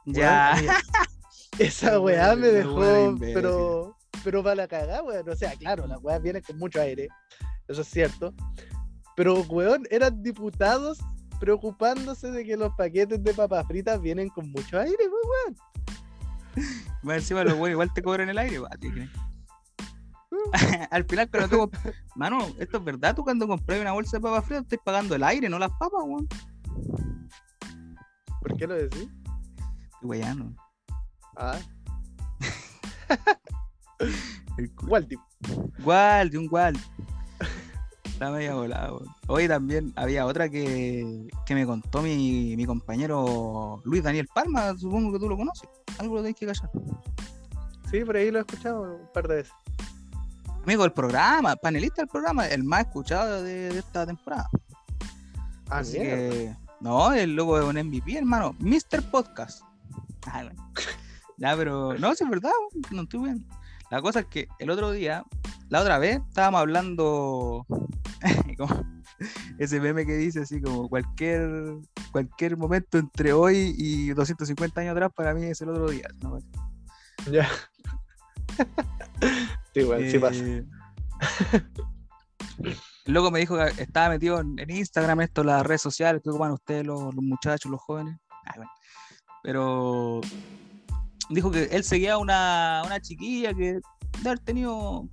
Ya. 0.06 0.56
Esa 1.60 2.00
weá 2.00 2.36
me 2.36 2.48
dejó, 2.48 3.16
pero, 3.20 3.98
pero 4.24 4.44
para 4.44 4.56
la 4.56 4.68
cagada, 4.68 5.04
weón. 5.04 5.28
O 5.30 5.36
sea, 5.36 5.54
claro, 5.56 5.88
las 5.88 6.02
weas 6.02 6.22
vienen 6.22 6.42
con 6.42 6.58
mucho 6.58 6.82
aire, 6.82 7.10
eso 7.68 7.82
es 7.82 7.88
cierto. 7.88 8.34
Pero, 9.16 9.42
weón, 9.44 9.86
eran 9.90 10.22
diputados 10.24 11.00
preocupándose 11.40 12.32
de 12.32 12.46
que 12.46 12.56
los 12.56 12.74
paquetes 12.76 13.22
de 13.24 13.34
papas 13.34 13.66
fritas 13.68 14.02
vienen 14.02 14.30
con 14.30 14.50
mucho 14.52 14.80
aire, 14.80 14.98
pues, 14.98 15.12
weón. 15.12 15.56
Más 17.04 17.18
encima 17.18 17.44
los 17.44 17.70
igual 17.70 17.94
te 17.94 18.02
cobran 18.02 18.30
el 18.30 18.38
aire. 18.38 18.62
Al 20.92 21.06
final, 21.06 21.30
cuando 21.30 21.68
tú. 21.68 21.78
Mano, 22.16 22.40
esto 22.60 22.78
es 22.78 22.84
verdad. 22.84 23.16
Tú 23.16 23.24
cuando 23.24 23.48
compras 23.48 23.80
una 23.80 23.92
bolsa 23.92 24.18
de 24.18 24.22
papas 24.22 24.46
fritas, 24.46 24.64
estás 24.64 24.80
pagando 24.84 25.16
el 25.16 25.24
aire, 25.24 25.50
no 25.50 25.60
las 25.60 25.72
papas, 25.72 26.02
weón. 26.04 26.28
¿Por 28.42 28.58
qué 28.58 28.68
lo 28.68 28.76
decís? 28.76 29.10
Qué 30.00 30.06
weyano. 30.08 30.56
Ah, 31.36 31.60
El 34.58 35.08
tipo. 35.08 35.24
Gualdi, 35.80 36.38
un 36.38 36.48
Gualdi. 36.48 36.80
Está 38.20 38.32
media 38.32 38.54
volada, 38.54 38.92
weón. 38.92 39.08
Hoy 39.28 39.48
también 39.48 39.94
había 39.96 40.26
otra 40.26 40.50
que, 40.50 41.30
que 41.46 41.56
me 41.56 41.66
contó 41.66 42.02
mi, 42.02 42.54
mi 42.58 42.66
compañero 42.66 43.82
Luis 43.86 44.04
Daniel 44.04 44.28
Palma, 44.28 44.78
supongo 44.78 45.14
que 45.14 45.20
tú 45.20 45.30
lo 45.30 45.38
conoces. 45.38 45.70
Algo 46.00 46.16
lo 46.16 46.24
tenés 46.24 46.36
que 46.36 46.46
callar. 46.46 46.70
Sí, 47.90 48.04
por 48.04 48.18
ahí 48.18 48.30
lo 48.30 48.40
he 48.40 48.42
escuchado 48.42 48.82
un 48.82 49.08
par 49.14 49.26
de 49.26 49.36
veces. 49.36 49.54
Amigo 50.66 50.84
del 50.84 50.92
programa, 50.92 51.56
panelista 51.56 52.02
del 52.02 52.10
programa, 52.10 52.46
el 52.48 52.66
más 52.66 52.88
escuchado 52.88 53.42
de, 53.42 53.70
de 53.70 53.80
esta 53.80 54.06
temporada. 54.06 54.50
Ah, 55.70 55.78
Así 55.78 55.98
mierda. 55.98 56.18
que, 56.18 56.56
no, 56.82 57.14
el 57.14 57.38
logo 57.38 57.58
es 57.58 57.64
un 57.64 57.78
MVP, 57.78 58.18
hermano. 58.18 58.54
Mr. 58.60 59.02
Podcast. 59.10 59.62
Ah, 60.26 60.44
bueno. 60.44 60.72
Ya, 61.38 61.56
pero, 61.56 61.98
no, 61.98 62.14
sí 62.16 62.26
es 62.26 62.30
verdad, 62.30 62.52
no 62.92 63.04
estoy 63.04 63.22
bien. 63.22 63.48
La 63.90 64.02
cosa 64.02 64.20
es 64.20 64.26
que 64.26 64.50
el 64.60 64.70
otro 64.70 64.92
día, 64.92 65.24
la 65.70 65.80
otra 65.80 65.98
vez, 65.98 66.20
estábamos 66.28 66.60
hablando 66.60 67.66
como 68.58 68.84
ese 69.58 69.80
meme 69.80 70.06
que 70.06 70.16
dice 70.16 70.42
así 70.42 70.62
como 70.62 70.90
cualquier 70.90 71.50
cualquier 72.12 72.58
momento 72.58 72.98
entre 72.98 73.34
hoy 73.34 73.74
y 73.78 74.10
250 74.10 74.82
años 74.82 74.92
atrás 74.92 75.12
para 75.16 75.34
mí 75.34 75.46
es 75.46 75.62
el 75.62 75.70
otro 75.70 75.90
día. 75.90 76.08
¿no? 76.22 76.40
Ya. 77.32 77.50
sí, 79.74 79.84
weón, 79.84 80.10
sí 80.10 80.20
pasa. 80.20 80.44
Eh, 80.44 80.66
El 83.06 83.14
loco 83.14 83.32
me 83.32 83.40
dijo 83.40 83.58
que 83.58 83.82
estaba 83.82 84.10
metido 84.10 84.40
en, 84.40 84.70
Instagram, 84.70 85.22
esto, 85.22 85.44
las 85.44 85.66
redes 85.66 85.82
sociales 85.82 86.22
que 86.24 86.30
ocupan 86.30 86.52
ustedes, 86.52 86.86
los, 86.86 87.14
los 87.16 87.24
muchachos, 87.24 87.72
los 87.72 87.82
jóvenes. 87.82 88.18
Ah, 88.46 88.54
bueno. 88.56 88.72
Pero 89.42 90.22
dijo 91.30 91.52
que 91.52 91.64
él 91.64 91.84
seguía 91.84 92.18
una, 92.18 92.84
una 92.86 93.00
chiquilla 93.00 93.54
que 93.54 93.74
debe 93.74 93.82
haber 94.26 94.40
tenido 94.40 95.08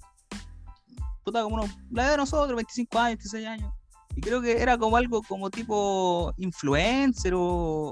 puta, 1.26 1.42
como 1.42 1.56
unos- 1.56 1.76
la 1.90 2.04
edad 2.04 2.10
de 2.12 2.16
nosotros, 2.18 2.54
25 2.54 2.98
años, 3.00 3.18
16 3.18 3.46
años. 3.48 3.72
Y 4.14 4.20
creo 4.20 4.40
que 4.40 4.62
era 4.62 4.78
como 4.78 4.96
algo 4.96 5.22
como 5.24 5.50
tipo 5.50 6.32
influencer 6.38 7.34
o, 7.34 7.42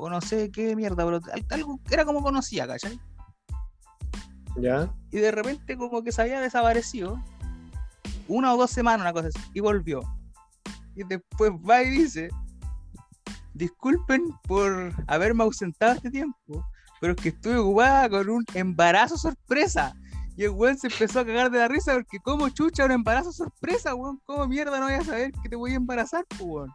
o 0.01 0.09
no 0.09 0.21
sé 0.21 0.51
qué 0.53 0.75
mierda, 0.77 1.05
pero 1.05 1.21
al- 1.33 1.47
algo 1.51 1.81
era 1.91 2.05
como 2.05 2.23
conocía, 2.23 2.67
¿cachai? 2.67 2.99
Ya. 4.57 4.89
y 5.11 5.17
de 5.19 5.33
repente 5.33 5.77
como 5.77 6.05
que 6.05 6.13
se 6.13 6.23
había 6.23 6.41
desaparecido 6.41 7.21
una 8.29 8.55
o 8.55 8.57
dos 8.57 8.71
semanas, 8.71 9.01
una 9.01 9.13
cosa 9.13 9.27
así, 9.37 9.51
y 9.53 9.59
volvió. 9.59 10.01
Y 10.95 11.03
después 11.03 11.51
va 11.69 11.83
y 11.83 11.91
dice, 11.91 12.29
disculpen 13.53 14.23
por 14.47 14.93
haberme 15.09 15.43
ausentado 15.43 15.95
este 15.95 16.09
tiempo, 16.09 16.65
pero 17.01 17.15
es 17.15 17.21
que 17.21 17.31
estuve 17.31 17.57
ocupada 17.57 18.09
con 18.09 18.31
un 18.31 18.45
embarazo 18.55 19.19
sorpresa. 19.19 19.93
Y 20.37 20.45
el 20.45 20.51
weón 20.51 20.77
se 20.77 20.89
empezó 20.89 21.21
a 21.21 21.25
cagar 21.27 21.51
de 21.51 21.59
la 21.59 21.69
risa 21.69 21.95
porque 21.95 22.19
como 22.19 22.49
chucha 22.49 22.85
un 22.85 22.91
embarazo 22.91 23.33
sorpresa, 23.33 23.95
weón, 23.95 24.21
¿cómo 24.25 24.47
mierda 24.49 24.79
no 24.81 24.87
voy 24.87 24.95
a 24.95 25.05
saber 25.05 25.33
que 25.43 25.49
te 25.49 25.57
voy 25.57 25.73
a 25.73 25.77
embarazar, 25.77 26.25
weón? 26.41 26.71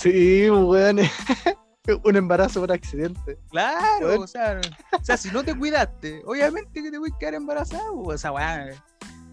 Sí, 0.00 0.48
weón. 0.48 1.00
un 2.04 2.16
embarazo 2.16 2.60
por 2.60 2.72
accidente. 2.72 3.38
Claro, 3.50 4.06
Weón. 4.06 4.22
o 4.22 4.26
sea, 4.26 4.60
o 4.92 5.04
sea, 5.04 5.16
si 5.16 5.30
no 5.30 5.42
te 5.42 5.56
cuidaste, 5.56 6.22
obviamente 6.24 6.82
que 6.82 6.90
te 6.90 6.98
voy 6.98 7.10
a 7.14 7.18
quedar 7.18 7.34
embarazado, 7.34 8.00
o 8.00 8.18
sea, 8.18 8.32
weón. 8.32 8.70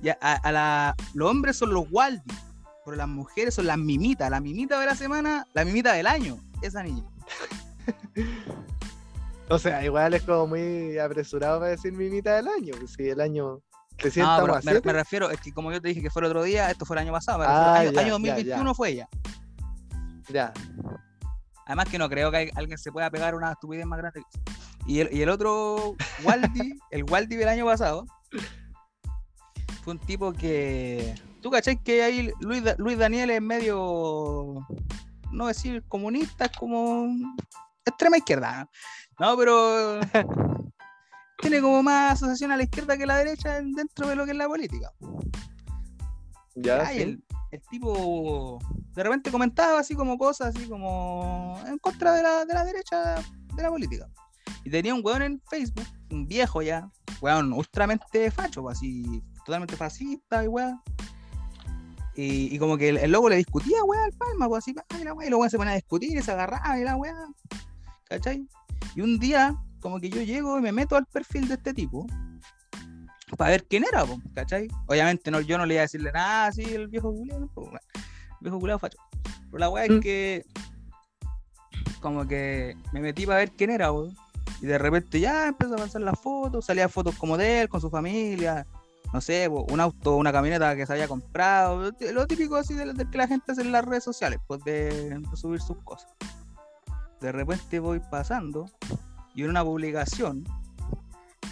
Ya, 0.01 0.17
a, 0.21 0.35
a 0.35 0.51
la, 0.51 0.95
los 1.13 1.31
hombres 1.31 1.57
son 1.57 1.73
los 1.73 1.85
Waldi, 1.89 2.33
pero 2.85 2.97
las 2.97 3.07
mujeres 3.07 3.55
son 3.55 3.65
las 3.65 3.77
mimitas. 3.77 4.29
La 4.29 4.39
mimita 4.39 4.79
de 4.79 4.85
la 4.85 4.95
semana, 4.95 5.47
la 5.53 5.65
mimita 5.65 5.93
del 5.93 6.07
año, 6.07 6.37
esa 6.61 6.83
niña. 6.83 7.03
O 9.49 9.57
sea, 9.59 9.83
igual 9.83 10.13
es 10.13 10.23
como 10.23 10.47
muy 10.47 10.97
apresurado 10.97 11.59
para 11.59 11.71
decir 11.71 11.93
mi 11.93 12.09
mitad 12.09 12.35
del 12.35 12.47
año. 12.49 12.73
pues 12.77 12.93
Si 12.93 13.07
el 13.07 13.21
año 13.21 13.61
recién 13.97 14.25
No, 14.25 14.31
estamos 14.33 14.61
pero 14.63 14.71
a 14.71 14.73
me, 14.73 14.81
me 14.85 14.93
refiero, 14.93 15.29
es 15.31 15.39
que 15.39 15.53
como 15.53 15.71
yo 15.71 15.81
te 15.81 15.87
dije 15.89 16.01
que 16.01 16.09
fue 16.09 16.21
el 16.21 16.27
otro 16.27 16.43
día, 16.43 16.69
esto 16.69 16.85
fue 16.85 16.95
el 16.97 17.03
año 17.03 17.13
pasado, 17.13 17.43
Ah, 17.47 17.79
refiero, 17.81 17.89
año, 17.89 17.91
ya, 17.93 17.99
año 18.01 18.07
ya, 18.07 18.11
2021 18.13 18.69
ya. 18.71 18.73
fue 18.75 18.89
ella. 18.89 19.09
Ya. 20.29 20.53
Además 21.65 21.87
que 21.89 21.97
no 21.97 22.09
creo 22.09 22.29
que 22.31 22.37
hay- 22.37 22.51
alguien 22.55 22.77
se 22.77 22.91
pueda 22.91 23.09
pegar 23.09 23.35
una 23.35 23.51
estupidez 23.53 23.85
más 23.85 23.99
grande. 23.99 24.21
Y 24.85 24.99
el, 24.99 25.13
y 25.13 25.21
el 25.21 25.29
otro 25.29 25.95
Waldi, 26.23 26.79
el 26.91 27.03
Waldi 27.09 27.35
del 27.37 27.47
año 27.49 27.65
pasado, 27.65 28.05
fue 29.83 29.93
un 29.93 29.99
tipo 29.99 30.33
que. 30.33 31.15
¿Tú 31.41 31.49
cachai 31.51 31.81
que 31.81 32.03
ahí 32.03 32.31
Luis, 32.41 32.63
Luis 32.77 32.97
Daniel 32.97 33.29
es 33.29 33.41
medio. 33.41 34.65
No 35.31 35.47
decir 35.47 35.83
comunista, 35.87 36.45
es 36.45 36.51
como. 36.57 37.07
extrema 37.85 38.17
izquierda, 38.17 38.63
¿no? 38.63 38.69
No, 39.19 39.37
pero. 39.37 39.99
tiene 41.39 41.61
como 41.61 41.83
más 41.83 42.13
asociación 42.13 42.51
a 42.51 42.57
la 42.57 42.63
izquierda 42.63 42.97
que 42.97 43.03
a 43.03 43.07
la 43.07 43.17
derecha 43.17 43.61
dentro 43.61 44.07
de 44.07 44.15
lo 44.15 44.25
que 44.25 44.31
es 44.31 44.37
la 44.37 44.47
política. 44.47 44.91
Ya. 46.55 46.87
Ay, 46.87 46.97
sí. 46.97 47.03
el, 47.03 47.23
el 47.51 47.61
tipo 47.69 48.59
de 48.97 49.03
repente 49.03 49.29
comentaba 49.29 49.79
así 49.79 49.95
como 49.95 50.17
cosas 50.17 50.55
así 50.55 50.67
como 50.67 51.59
en 51.67 51.77
contra 51.77 52.13
de 52.13 52.23
la, 52.23 52.45
de 52.45 52.53
la 52.53 52.65
derecha 52.65 53.15
de 53.55 53.61
la 53.61 53.69
política. 53.69 54.09
Y 54.63 54.71
tenía 54.71 54.95
un 54.95 55.01
weón 55.03 55.21
en 55.21 55.41
Facebook, 55.49 55.85
un 56.09 56.27
viejo 56.27 56.61
ya, 56.61 56.89
weón 57.21 57.53
ultramente 57.53 58.31
facho, 58.31 58.63
pues, 58.63 58.77
así, 58.77 59.23
totalmente 59.45 59.75
fascista 59.75 60.43
y 60.43 60.47
weón. 60.47 60.81
Y, 62.15 62.55
y 62.55 62.57
como 62.57 62.75
que 62.75 62.89
el, 62.89 62.97
el 62.97 63.11
loco 63.11 63.29
le 63.29 63.35
discutía, 63.35 63.83
weón, 63.83 64.03
al 64.03 64.13
palma, 64.13 64.47
pues 64.47 64.63
así, 64.63 64.73
ay, 64.89 65.03
la 65.03 65.13
weón, 65.13 65.27
y 65.27 65.29
los 65.29 65.37
weones 65.37 65.51
se 65.51 65.57
ponían 65.57 65.73
a 65.73 65.75
discutir 65.75 66.17
y 66.17 66.21
se 66.23 66.31
agarraban 66.31 66.79
y 66.79 66.83
la 66.83 66.95
weón, 66.95 67.35
¿cachai? 68.05 68.47
Y 68.95 69.01
un 69.01 69.19
día, 69.19 69.55
como 69.79 69.99
que 69.99 70.09
yo 70.09 70.21
llego 70.21 70.57
y 70.57 70.61
me 70.61 70.71
meto 70.71 70.95
al 70.95 71.05
perfil 71.05 71.47
de 71.47 71.55
este 71.55 71.73
tipo 71.73 72.05
para 73.37 73.51
ver 73.51 73.65
quién 73.65 73.83
era, 73.83 74.05
po, 74.05 74.19
¿cachai? 74.33 74.67
Obviamente 74.87 75.29
no, 75.31 75.41
yo 75.41 75.57
no 75.57 75.65
le 75.65 75.75
iba 75.75 75.81
a 75.81 75.85
decirle 75.85 76.11
nada 76.11 76.47
así 76.47 76.63
el 76.63 76.87
viejo 76.87 77.11
bueno, 77.11 77.49
el 77.53 77.69
viejo 78.41 78.59
culiao 78.59 78.79
facho. 78.79 78.97
Pero 79.51 79.57
la 79.59 79.69
weá 79.69 79.85
es 79.85 79.91
Mm. 79.91 79.99
que 79.99 80.45
como 82.01 82.27
que 82.27 82.75
me 82.93 82.99
metí 83.01 83.25
para 83.25 83.39
ver 83.39 83.51
quién 83.51 83.69
era. 83.69 83.89
Y 84.61 84.65
de 84.65 84.77
repente 84.77 85.19
ya 85.19 85.47
empezó 85.47 85.73
a 85.73 85.77
avanzar 85.77 86.01
las 86.01 86.19
fotos, 86.19 86.65
salían 86.65 86.89
fotos 86.89 87.15
como 87.15 87.37
de 87.37 87.61
él, 87.61 87.69
con 87.69 87.81
su 87.81 87.89
familia, 87.89 88.65
no 89.13 89.21
sé, 89.21 89.49
po, 89.49 89.65
un 89.69 89.79
auto, 89.79 90.15
una 90.15 90.31
camioneta 90.31 90.75
que 90.75 90.85
se 90.85 90.93
había 90.93 91.07
comprado, 91.07 91.79
lo 91.81 91.91
tí- 91.93 92.11
lo 92.11 92.25
típico 92.27 92.55
así 92.55 92.73
de, 92.73 92.93
de 92.93 93.09
que 93.09 93.17
la 93.17 93.27
gente 93.27 93.51
hace 93.51 93.61
en 93.61 93.71
las 93.71 93.85
redes 93.85 94.03
sociales, 94.03 94.39
pues 94.47 94.63
de, 94.63 95.19
de 95.19 95.35
subir 95.37 95.61
sus 95.61 95.77
cosas. 95.83 96.09
De 97.21 97.31
repente 97.31 97.79
voy 97.79 97.99
pasando 97.99 98.65
y 99.33 99.43
en 99.43 99.49
una 99.49 99.63
publicación 99.63 100.43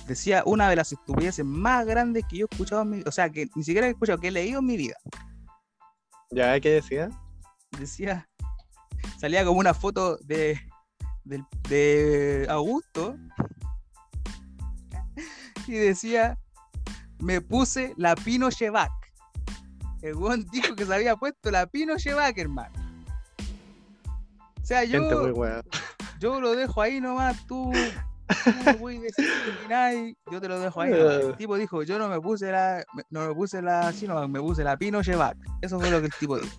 decía 0.08 0.44
una 0.46 0.70
de 0.70 0.76
las 0.76 0.92
estupideces 0.92 1.44
más 1.46 1.86
grandes 1.86 2.24
que 2.30 2.38
yo 2.38 2.46
he 2.46 2.54
escuchado 2.54 2.84
en 2.84 2.90
mi 2.92 3.02
o 3.06 3.12
sea, 3.12 3.30
que 3.30 3.48
ni 3.56 3.64
siquiera 3.64 3.88
he 3.88 3.92
escuchado, 3.92 4.20
que 4.20 4.28
he 4.28 4.32
leído 4.32 4.60
en 4.60 4.66
mi 4.66 4.78
vida. 4.78 4.96
Ya, 6.32 6.60
¿qué 6.60 6.70
decía? 6.70 7.10
Decía, 7.80 8.28
salía 9.20 9.44
como 9.46 9.60
una 9.60 9.74
foto 9.74 10.18
de, 10.18 10.60
del- 11.24 11.46
de 11.68 12.46
Augusto 12.50 13.16
y 15.68 15.74
decía, 15.74 16.38
me 17.20 17.42
puse 17.42 17.94
la 17.98 18.16
Pino 18.16 18.52
Chevac. 18.52 18.92
El 20.02 20.16
weón 20.16 20.46
dijo 20.52 20.76
que 20.76 20.86
se 20.86 20.94
había 20.94 21.16
puesto 21.16 21.50
la 21.50 21.66
Pino 21.66 21.98
Chevac, 21.98 22.38
hermano. 22.38 22.85
O 24.66 24.68
sea, 24.68 24.84
yo, 24.84 25.00
Gente 25.00 25.16
muy 25.16 25.32
yo 26.20 26.42
lo 26.42 26.56
dejo 26.56 26.82
ahí 26.82 27.00
nomás, 27.00 27.38
tú, 27.46 27.72
tú 27.72 28.50
no 28.66 28.78
puedes 28.80 29.00
decir 29.00 29.30
que 29.62 29.70
nadie, 29.70 30.18
yo 30.32 30.42
te 30.42 30.48
lo 30.48 30.60
dejo 30.60 30.82
ahí 30.82 30.90
nomás. 30.90 31.24
El 31.24 31.36
tipo 31.36 31.56
dijo, 31.56 31.84
yo 31.84 32.00
no 32.00 32.10
me 32.10 32.20
puse 32.20 32.52
la, 32.52 32.84
no 33.12 33.28
me 33.28 33.36
puse 33.36 33.62
la, 33.62 33.94
sino 33.94 34.28
me 34.28 34.40
puse 34.40 34.64
la 34.64 34.76
Pino 34.76 35.04
Chevac. 35.04 35.38
Eso 35.62 35.80
fue 35.80 35.92
lo 35.92 36.00
que 36.00 36.08
el 36.08 36.14
tipo 36.20 36.40
dijo. 36.40 36.58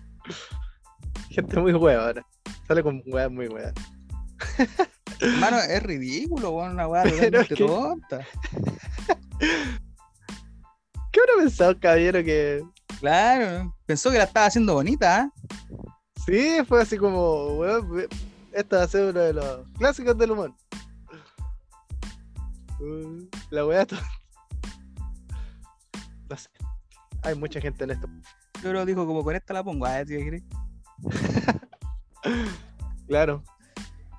Gente 1.29 1.59
muy 1.59 1.73
huevona. 1.73 2.25
Sale 2.65 2.81
con 2.81 3.03
weas 3.07 3.29
muy 3.29 3.49
huevas. 3.49 3.73
Hermano, 5.19 5.57
es 5.57 5.83
ridículo, 5.83 6.51
weón, 6.51 6.71
una 6.75 6.87
weá 6.87 7.03
totalmente 7.09 7.55
que- 7.55 7.65
tonta. 7.65 8.25
¿Qué 11.11 11.19
habrá 11.19 11.43
pensado, 11.43 11.77
caballero, 11.77 12.23
que 12.23 12.63
Claro, 13.01 13.75
pensó 13.85 14.11
que 14.11 14.17
la 14.17 14.23
estaba 14.23 14.45
haciendo 14.45 14.75
bonita, 14.75 15.23
¿ah? 15.23 15.29
Sí, 16.27 16.57
fue 16.67 16.81
así 16.81 16.97
como, 16.97 17.53
weón, 17.57 18.05
esto 18.51 18.75
va 18.75 18.83
a 18.83 18.87
ser 18.87 19.11
uno 19.11 19.19
de 19.21 19.31
los 19.31 19.65
clásicos 19.77 20.17
del 20.17 20.31
humor. 20.31 20.53
Uh, 22.81 23.23
la 23.49 23.65
weá 23.65 23.85
to- 23.85 23.95
No 26.29 26.35
sé. 26.37 26.49
Hay 27.23 27.33
mucha 27.35 27.61
gente 27.61 27.85
en 27.85 27.91
esto. 27.91 28.09
Yo 28.61 28.73
que 28.73 28.85
dijo 28.85 29.05
como 29.05 29.23
con 29.23 29.37
esta 29.37 29.53
la 29.53 29.63
pongo, 29.63 29.87
tío, 30.05 30.19
¿qué 30.19 30.43
Claro. 33.07 33.41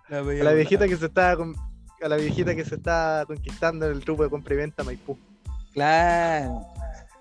La, 0.08 0.20
A 0.20 0.22
la 0.22 0.52
viejita 0.54 0.88
que 0.88 0.96
se 0.96 1.04
está 1.06 1.36
con- 1.36 1.54
a 2.00 2.08
la 2.08 2.16
viejita 2.16 2.54
que 2.54 2.64
se 2.64 2.76
está 2.76 3.24
conquistando 3.26 3.84
en 3.84 3.92
el 3.92 4.02
truco 4.02 4.22
de 4.22 4.30
compra 4.30 4.54
y 4.54 4.56
venta 4.56 4.82
Maipú. 4.82 5.18
Claro. 5.74 6.64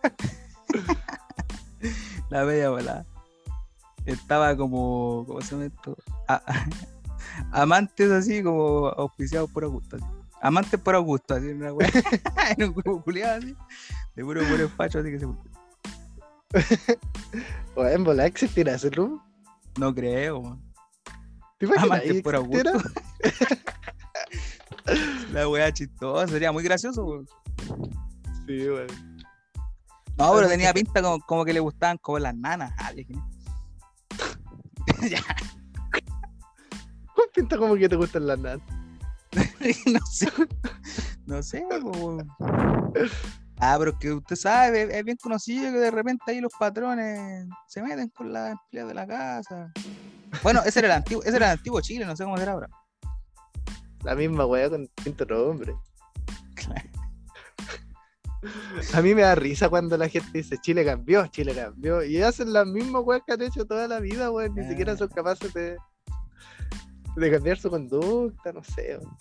la 2.29 2.43
bella 2.45 2.69
volada. 2.69 3.05
Estaba 4.07 4.55
como, 4.55 5.25
¿cómo 5.27 5.41
se 5.41 5.51
llama 5.51 5.65
esto? 5.65 5.97
A- 6.29 6.41
amantes 7.51 8.09
así 8.09 8.41
como 8.41 8.87
auspiciados 8.87 9.51
por 9.51 9.65
Augusto. 9.65 9.97
así. 9.97 10.05
Amantes 10.41 10.79
por 10.79 10.95
Augusto, 10.95 11.35
así 11.35 11.49
en 11.49 11.57
una 11.57 11.73
wea. 11.73 11.89
en 12.57 12.69
un 12.69 12.73
grupo 12.73 13.01
culiado 13.03 13.39
así. 13.39 13.53
De 14.15 14.23
puro 14.23 14.41
puro 14.47 14.69
facho, 14.69 14.99
así 14.99 15.11
que 15.11 15.19
se 15.19 15.25
O 17.75 17.85
en 17.85 18.03
bola 18.05 18.25
existirá 18.25 18.75
ese 18.75 18.89
truco. 18.89 19.21
No 19.77 19.93
creo, 19.93 20.41
man. 20.41 20.63
¿Te 21.59 21.65
imaginas? 21.65 21.99
Amantes 21.99 22.21
por? 22.23 22.35
Augusto. 22.35 22.71
La 25.33 25.49
wea 25.49 25.69
chistosa, 25.73 26.27
sería 26.31 26.53
muy 26.53 26.63
gracioso, 26.63 27.03
weón. 27.03 27.27
Sí, 28.47 28.69
weón. 28.69 28.87
No, 30.17 30.33
pero 30.33 30.47
tenía 30.47 30.73
pinta 30.73 31.01
como, 31.01 31.19
como 31.19 31.43
que 31.43 31.51
le 31.51 31.59
gustaban 31.59 31.97
como 31.97 32.19
las 32.19 32.33
nanas. 32.35 32.73
Ah, 32.77 32.93
ya, 35.09 35.21
Pinta 37.33 37.57
como 37.57 37.75
que 37.75 37.87
te 37.87 37.95
gustan 37.95 38.25
las 38.25 38.39
nanas. 38.39 38.65
no 39.85 39.99
sé. 40.07 40.27
No 41.25 41.43
sé, 41.43 41.63
po. 41.81 42.17
Ah, 43.59 43.75
pero 43.77 43.97
que 43.97 44.11
usted 44.13 44.35
sabe, 44.35 44.97
es, 44.97 45.03
bien 45.03 45.17
conocido 45.17 45.71
que 45.71 45.79
de 45.79 45.91
repente 45.91 46.23
ahí 46.27 46.41
los 46.41 46.53
patrones 46.57 47.47
se 47.67 47.81
meten 47.81 48.09
con 48.09 48.31
las 48.31 48.51
empleadas 48.51 48.89
de 48.89 48.93
la 48.93 49.07
casa. 49.07 49.71
Bueno, 50.43 50.61
ese 50.65 50.79
era 50.79 50.87
el 50.87 50.93
antiguo, 50.93 51.23
ese 51.23 51.37
era 51.37 51.51
el 51.51 51.57
antiguo 51.57 51.81
Chile, 51.81 52.05
no 52.05 52.15
sé 52.15 52.23
cómo 52.23 52.37
será 52.37 52.53
ahora. 52.53 52.69
La 54.03 54.15
misma 54.15 54.45
weá 54.45 54.69
con 54.69 54.87
pinto 55.03 55.23
otro 55.23 55.49
hombre. 55.49 55.75
A 58.93 59.01
mí 59.01 59.15
me 59.15 59.21
da 59.23 59.35
risa 59.35 59.67
cuando 59.69 59.97
la 59.97 60.07
gente 60.09 60.29
dice 60.33 60.57
Chile 60.59 60.85
cambió, 60.85 61.25
Chile 61.27 61.55
cambió. 61.55 62.03
Y 62.03 62.21
hacen 62.21 62.53
las 62.53 62.67
mismas 62.67 63.01
weas 63.03 63.21
que 63.25 63.33
han 63.33 63.41
hecho 63.41 63.65
toda 63.65 63.87
la 63.87 63.99
vida, 63.99 64.29
weón. 64.31 64.53
Ni 64.55 64.61
Ah. 64.61 64.69
siquiera 64.69 64.95
son 64.97 65.07
capaces 65.09 65.53
de, 65.53 65.77
de 67.15 67.31
cambiar 67.31 67.57
su 67.57 67.69
conducta, 67.69 68.53
no 68.53 68.63
sé. 68.63 68.97
weón. 68.99 69.17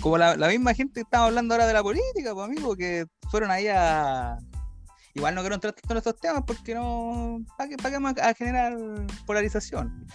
Como 0.00 0.18
la, 0.18 0.36
la 0.36 0.48
misma 0.48 0.74
gente 0.74 0.94
que 0.94 1.00
estaba 1.00 1.26
hablando 1.26 1.54
ahora 1.54 1.66
de 1.66 1.74
la 1.74 1.82
política, 1.82 2.34
pues 2.34 2.46
amigo, 2.48 2.74
que 2.76 3.06
fueron 3.30 3.50
ahí 3.50 3.68
a. 3.68 4.38
Igual 5.14 5.34
no 5.34 5.40
quiero 5.40 5.56
entrar 5.56 5.74
en 5.88 5.96
estos 5.96 6.16
temas 6.16 6.42
porque 6.46 6.74
no. 6.74 7.44
¿Para 7.58 7.68
qué, 7.70 7.76
para 7.76 8.14
qué 8.14 8.20
a 8.22 8.34
generar 8.34 8.76
polarización? 9.26 10.06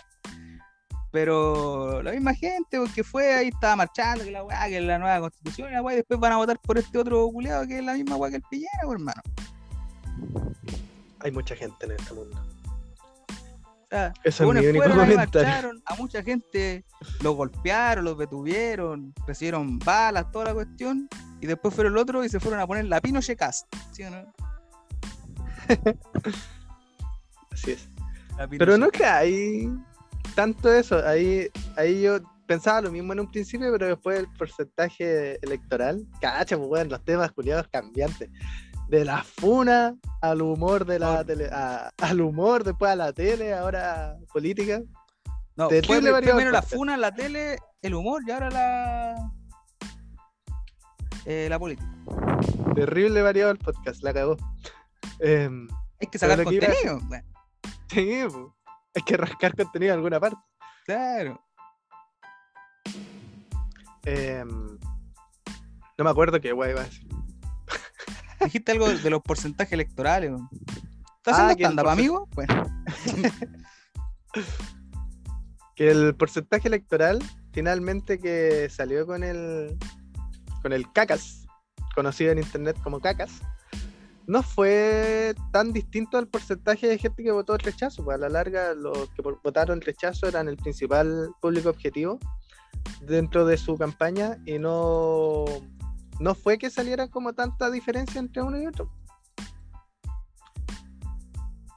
Pero 1.15 2.03
la 2.03 2.11
misma 2.11 2.33
gente 2.33 2.77
que 2.93 3.01
fue 3.01 3.33
ahí 3.33 3.47
estaba 3.47 3.77
marchando, 3.77 4.25
que 4.25 4.31
la 4.31 4.43
weá, 4.43 4.67
que 4.67 4.79
es 4.79 4.83
la 4.83 4.99
nueva 4.99 5.21
constitución, 5.21 5.69
y 5.69 5.71
la 5.71 5.81
weá, 5.81 5.93
y 5.93 5.97
después 5.99 6.19
van 6.19 6.33
a 6.33 6.35
votar 6.35 6.59
por 6.59 6.77
este 6.77 6.97
otro 6.97 7.25
culiado 7.29 7.65
que 7.65 7.77
es 7.79 7.85
la 7.85 7.93
misma 7.93 8.17
weá 8.17 8.31
que 8.31 8.35
el 8.35 8.43
Piñera, 8.43 8.69
pues, 8.83 8.99
hermano. 8.99 9.21
Hay 11.21 11.31
mucha 11.31 11.55
gente 11.55 11.85
en 11.85 11.93
este 11.93 12.13
mundo. 12.13 12.37
O 13.29 13.87
sea, 13.89 14.13
Ese 14.25 14.43
es 14.43 14.49
mi 14.53 14.59
único 14.59 14.83
fueron 14.83 14.99
ahí, 14.99 15.11
comentario. 15.11 15.47
marcharon, 15.47 15.83
a 15.85 15.95
mucha 15.95 16.21
gente 16.21 16.83
los 17.21 17.33
golpearon, 17.33 18.03
los 18.03 18.17
detuvieron, 18.17 19.13
recibieron 19.25 19.79
balas, 19.79 20.29
toda 20.33 20.43
la 20.43 20.53
cuestión, 20.53 21.07
y 21.39 21.45
después 21.45 21.73
fueron 21.73 21.93
el 21.93 21.99
otro 21.99 22.25
y 22.25 22.29
se 22.29 22.41
fueron 22.41 22.59
a 22.59 22.67
poner 22.67 22.83
la 22.87 22.99
Pinochet 22.99 23.39
Cast, 23.39 23.73
¿sí 23.93 24.03
o 24.03 24.11
no? 24.11 24.33
Así 27.53 27.71
es. 27.71 27.87
Pero 28.57 28.77
no 28.77 28.89
que 28.89 29.05
hay 29.05 29.71
tanto 30.35 30.71
eso. 30.73 31.05
Ahí, 31.05 31.47
ahí 31.77 32.01
yo 32.01 32.19
pensaba 32.47 32.81
lo 32.81 32.91
mismo 32.91 33.13
en 33.13 33.19
un 33.21 33.31
principio, 33.31 33.71
pero 33.71 33.87
después 33.87 34.19
el 34.19 34.27
porcentaje 34.37 35.37
electoral, 35.43 36.05
cacha, 36.21 36.57
pues 36.57 36.69
weón, 36.69 36.89
los 36.89 37.03
temas 37.03 37.31
culiados 37.31 37.67
cambiantes. 37.69 38.29
De 38.89 39.03
la 39.03 39.23
funa 39.23 39.95
al 40.21 40.41
humor 40.43 40.85
de 40.85 40.99
la 40.99 41.19
Oh. 41.21 41.25
tele, 41.25 41.49
a- 41.51 41.89
al 42.01 42.21
humor, 42.21 42.63
después 42.63 42.91
a 42.91 42.95
la 42.95 43.11
tele, 43.13 43.53
ahora 43.53 44.15
política. 44.31 44.81
No, 45.55 45.69
fue 45.69 45.81
primero 45.81 46.51
la 46.51 46.61
funa, 46.61 46.95
la 46.97 47.11
tele, 47.13 47.57
el 47.81 47.95
humor 47.95 48.21
y 48.27 48.31
ahora 48.31 48.49
la 48.51 49.31
eh, 51.25 51.47
la 51.49 51.57
política. 51.57 51.89
Terrible 52.75 53.21
variado 53.21 53.51
el 53.51 53.57
podcast, 53.57 54.03
la 54.03 54.13
cagó. 54.13 54.37
Em, 55.19 55.67
Hay 55.99 56.07
que 56.07 56.19
sacar 56.19 56.39
iba 56.39 56.43
contenido. 56.45 56.99
bueno, 57.07 57.25
sí, 57.89 58.21
pues, 58.29 58.45
hay 58.95 59.03
que 59.03 59.17
rascar 59.17 59.55
contenido 59.55 59.91
en 59.93 59.97
alguna 59.97 60.19
parte. 60.19 60.37
claro. 60.85 61.41
Em, 64.03 64.77
no 65.97 66.03
me 66.03 66.09
acuerdo 66.09 66.39
qué 66.39 66.51
guay 66.51 66.71
iba 66.71 66.81
a 66.81 66.83
decir. 66.83 67.07
Dijiste 68.43 68.71
algo 68.73 68.87
de 68.87 69.09
los 69.09 69.21
porcentajes 69.21 69.73
electorales. 69.73 70.31
¿Estás 71.17 71.39
Ah, 71.39 71.47
haciendo 71.49 71.63
stand-up, 71.63 71.89
amigo? 71.89 72.27
Bueno, 72.35 72.65
que 75.75 75.89
el 75.89 76.15
porcentaje 76.15 76.67
electoral 76.67 77.19
finalmente 77.51 78.19
que 78.19 78.69
salió 78.69 79.07
con 79.07 79.23
el 79.23 79.77
con 80.61 80.71
el 80.73 80.91
cacas 80.91 81.47
conocido 81.95 82.31
en 82.31 82.39
internet 82.39 82.77
como 82.83 82.99
cacas 82.99 83.41
no 84.27 84.41
fue 84.43 85.35
tan 85.51 85.71
distinto 85.71 86.17
al 86.17 86.27
porcentaje 86.27 86.87
de 86.87 86.97
gente 86.97 87.23
que 87.23 87.31
votó 87.31 87.53
el 87.53 87.59
rechazo 87.59 88.03
pues 88.03 88.15
a 88.15 88.19
la 88.19 88.29
larga 88.29 88.73
los 88.73 89.09
que 89.09 89.21
votaron 89.21 89.81
rechazo 89.81 90.27
eran 90.27 90.47
el 90.47 90.57
principal 90.57 91.29
público 91.41 91.69
objetivo 91.69 92.19
dentro 93.01 93.45
de 93.45 93.57
su 93.57 93.77
campaña 93.77 94.37
y 94.45 94.57
no 94.57 95.45
no 96.19 96.35
fue 96.35 96.57
que 96.57 96.69
saliera 96.69 97.07
como 97.07 97.33
tanta 97.33 97.69
diferencia 97.69 98.19
entre 98.19 98.41
uno 98.41 98.59
y 98.59 98.67
otro 98.67 98.89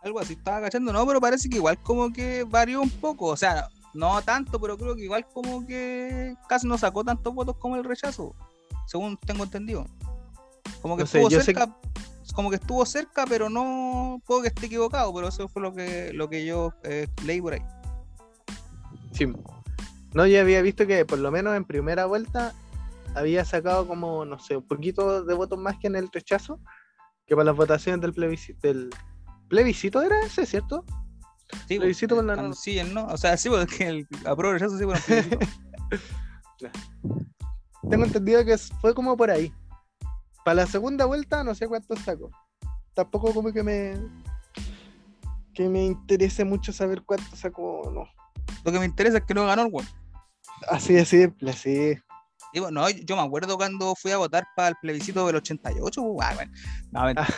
algo 0.02 0.20
así 0.20 0.34
estaba 0.34 0.62
cachando, 0.62 0.92
no, 0.92 1.06
pero 1.06 1.20
parece 1.20 1.48
que 1.48 1.56
igual 1.56 1.78
como 1.82 2.12
que 2.12 2.44
varió 2.44 2.80
un 2.80 2.90
poco, 2.90 3.26
o 3.26 3.36
sea, 3.36 3.68
no 3.94 4.20
tanto, 4.22 4.60
pero 4.60 4.76
creo 4.76 4.94
que 4.96 5.04
igual 5.04 5.26
como 5.32 5.66
que 5.66 6.34
casi 6.48 6.66
no 6.66 6.78
sacó 6.78 7.04
tantos 7.04 7.34
votos 7.34 7.56
como 7.56 7.76
el 7.76 7.84
rechazo, 7.84 8.34
según 8.86 9.16
tengo 9.18 9.44
entendido. 9.44 9.86
Como 10.82 10.96
que 10.96 11.02
No 11.02 11.06
sé, 11.06 11.18
estuvo 11.18 11.30
sé 11.30 11.44
cerca, 11.44 11.76
como 12.32 12.50
que 12.50 12.56
estuvo 12.56 12.84
cerca, 12.86 13.24
pero 13.26 13.48
no 13.48 14.22
puedo 14.26 14.42
que 14.42 14.48
esté 14.48 14.66
equivocado, 14.66 15.12
pero 15.14 15.28
eso 15.28 15.48
fue 15.48 15.62
lo 15.62 15.72
que 15.72 16.12
lo 16.12 16.28
que 16.28 16.44
yo 16.44 16.72
eh, 16.84 17.08
leí 17.24 17.40
por 17.40 17.54
ahí. 17.54 17.62
Sí. 19.12 19.26
No, 20.14 20.26
yo 20.26 20.40
había 20.40 20.62
visto 20.62 20.86
que 20.86 21.04
por 21.04 21.18
lo 21.18 21.30
menos 21.30 21.56
en 21.56 21.64
primera 21.64 22.06
vuelta 22.06 22.54
había 23.14 23.44
sacado 23.44 23.86
como, 23.86 24.24
no 24.24 24.38
sé, 24.38 24.56
un 24.56 24.66
poquito 24.66 25.24
de 25.24 25.34
votos 25.34 25.58
más 25.58 25.76
que 25.78 25.86
en 25.86 25.96
el 25.96 26.10
rechazo, 26.10 26.60
que 27.26 27.34
para 27.34 27.46
las 27.46 27.56
votaciones 27.56 28.00
del 28.00 28.12
plebiscito. 28.12 28.66
Del 28.66 28.90
plebiscito 29.48 30.02
era 30.02 30.20
ese, 30.24 30.46
¿cierto? 30.46 30.84
Sí, 31.66 31.78
Plebiscito 31.78 32.14
pues, 32.14 32.26
con 32.26 32.36
la 32.36 32.42
no. 32.42 32.52
sí, 32.52 32.78
no, 32.92 33.06
o 33.06 33.16
sea, 33.16 33.36
sí, 33.36 33.48
porque 33.48 33.88
el 33.88 34.08
apruebo 34.26 34.52
rechazo 34.52 34.76
sí, 34.76 34.84
bueno, 34.84 35.00
plebiscito. 35.06 35.38
Tengo 37.90 38.04
entendido 38.04 38.44
que 38.44 38.58
fue 38.58 38.94
como 38.94 39.16
por 39.16 39.30
ahí. 39.30 39.52
Para 40.44 40.56
la 40.56 40.66
segunda 40.66 41.04
vuelta 41.04 41.44
no 41.44 41.54
sé 41.54 41.68
cuánto 41.68 41.94
sacó. 41.96 42.30
Tampoco 42.94 43.32
como 43.32 43.52
que 43.52 43.62
me 43.62 43.94
que 45.54 45.68
me 45.68 45.84
interese 45.84 46.44
mucho 46.44 46.72
saber 46.72 47.02
cuánto 47.02 47.36
sacó 47.36 47.80
o 47.80 47.90
no. 47.90 48.04
lo 48.64 48.72
que 48.72 48.78
me 48.78 48.84
interesa 48.84 49.18
es 49.18 49.24
que 49.24 49.34
no 49.34 49.44
ganó 49.44 49.62
el 49.62 49.72
weón. 49.72 49.88
Así 50.70 50.94
de 50.94 51.04
simple, 51.04 51.52
sí. 51.52 51.98
No, 52.54 52.88
yo 52.88 53.16
me 53.16 53.22
acuerdo 53.22 53.56
cuando 53.56 53.94
fui 53.94 54.10
a 54.10 54.16
votar 54.16 54.44
para 54.56 54.68
el 54.68 54.74
plebiscito 54.80 55.26
del 55.26 55.36
88, 55.36 56.02
pues, 56.02 56.28
ah, 56.28 56.34
bueno. 56.34 56.52
No, 56.92 57.04
mentira. 57.04 57.28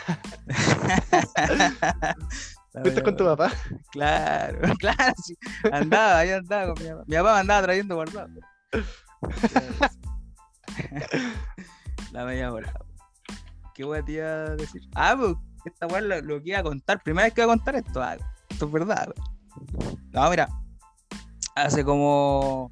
La 2.73 2.81
¿Fuiste 2.81 3.03
con 3.03 3.17
tu 3.17 3.25
papá? 3.25 3.51
Claro, 3.91 4.59
claro, 4.79 5.13
sí. 5.23 5.35
Andaba, 5.71 6.19
ahí 6.19 6.31
andaba 6.31 6.73
con 6.73 6.83
mi 6.83 6.89
papá. 6.89 7.03
Mi 7.07 7.15
papá 7.17 7.33
me 7.33 7.39
andaba 7.39 7.61
trayendo 7.63 7.95
guardado. 7.95 8.29
La 12.11 12.25
media 12.25 12.51
hora. 12.51 12.73
¿Qué 13.73 13.83
voy 13.83 13.99
a 13.99 14.03
te 14.03 14.13
iba 14.13 14.27
a 14.27 14.55
decir? 14.55 14.81
Ah, 14.95 15.15
pues, 15.17 15.35
esta 15.65 15.87
weá 15.87 16.01
lo, 16.01 16.21
lo 16.21 16.41
que 16.41 16.49
iba 16.49 16.59
a 16.59 16.63
contar. 16.63 17.01
Primera 17.01 17.25
vez 17.25 17.33
que 17.33 17.41
voy 17.41 17.51
a 17.51 17.57
contar 17.57 17.75
esto. 17.75 18.01
Ah, 18.01 18.17
esto 18.49 18.65
es 18.65 18.71
verdad. 18.71 19.13
No, 20.11 20.29
mira, 20.29 20.49
hace 21.55 21.83
como 21.83 22.71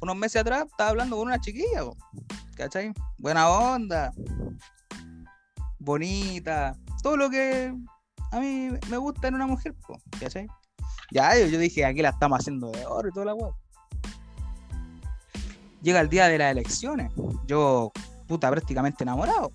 unos 0.00 0.16
meses 0.16 0.40
atrás 0.40 0.66
estaba 0.70 0.90
hablando 0.90 1.16
con 1.16 1.26
una 1.26 1.40
chiquilla, 1.40 1.84
po, 1.84 1.96
¿cachai? 2.56 2.92
Buena 3.18 3.48
onda, 3.48 4.12
bonita, 5.78 6.76
todo 7.02 7.16
lo 7.16 7.30
que 7.30 7.74
a 8.30 8.40
mí 8.40 8.70
me 8.88 8.96
gusta 8.96 9.28
en 9.28 9.34
una 9.34 9.46
mujer, 9.46 9.74
po, 9.86 10.00
¿cachai? 10.20 10.46
Ya, 11.10 11.36
yo, 11.38 11.46
yo 11.46 11.58
dije, 11.58 11.84
aquí 11.84 12.02
la 12.02 12.10
estamos 12.10 12.38
haciendo 12.38 12.70
de 12.70 12.84
oro 12.86 13.08
y 13.08 13.12
toda 13.12 13.26
la 13.26 13.34
weá. 13.34 13.52
Llega 15.80 16.00
el 16.00 16.08
día 16.08 16.28
de 16.28 16.38
las 16.38 16.52
elecciones, 16.52 17.12
yo, 17.46 17.92
puta, 18.28 18.50
prácticamente 18.50 19.02
enamorado. 19.02 19.52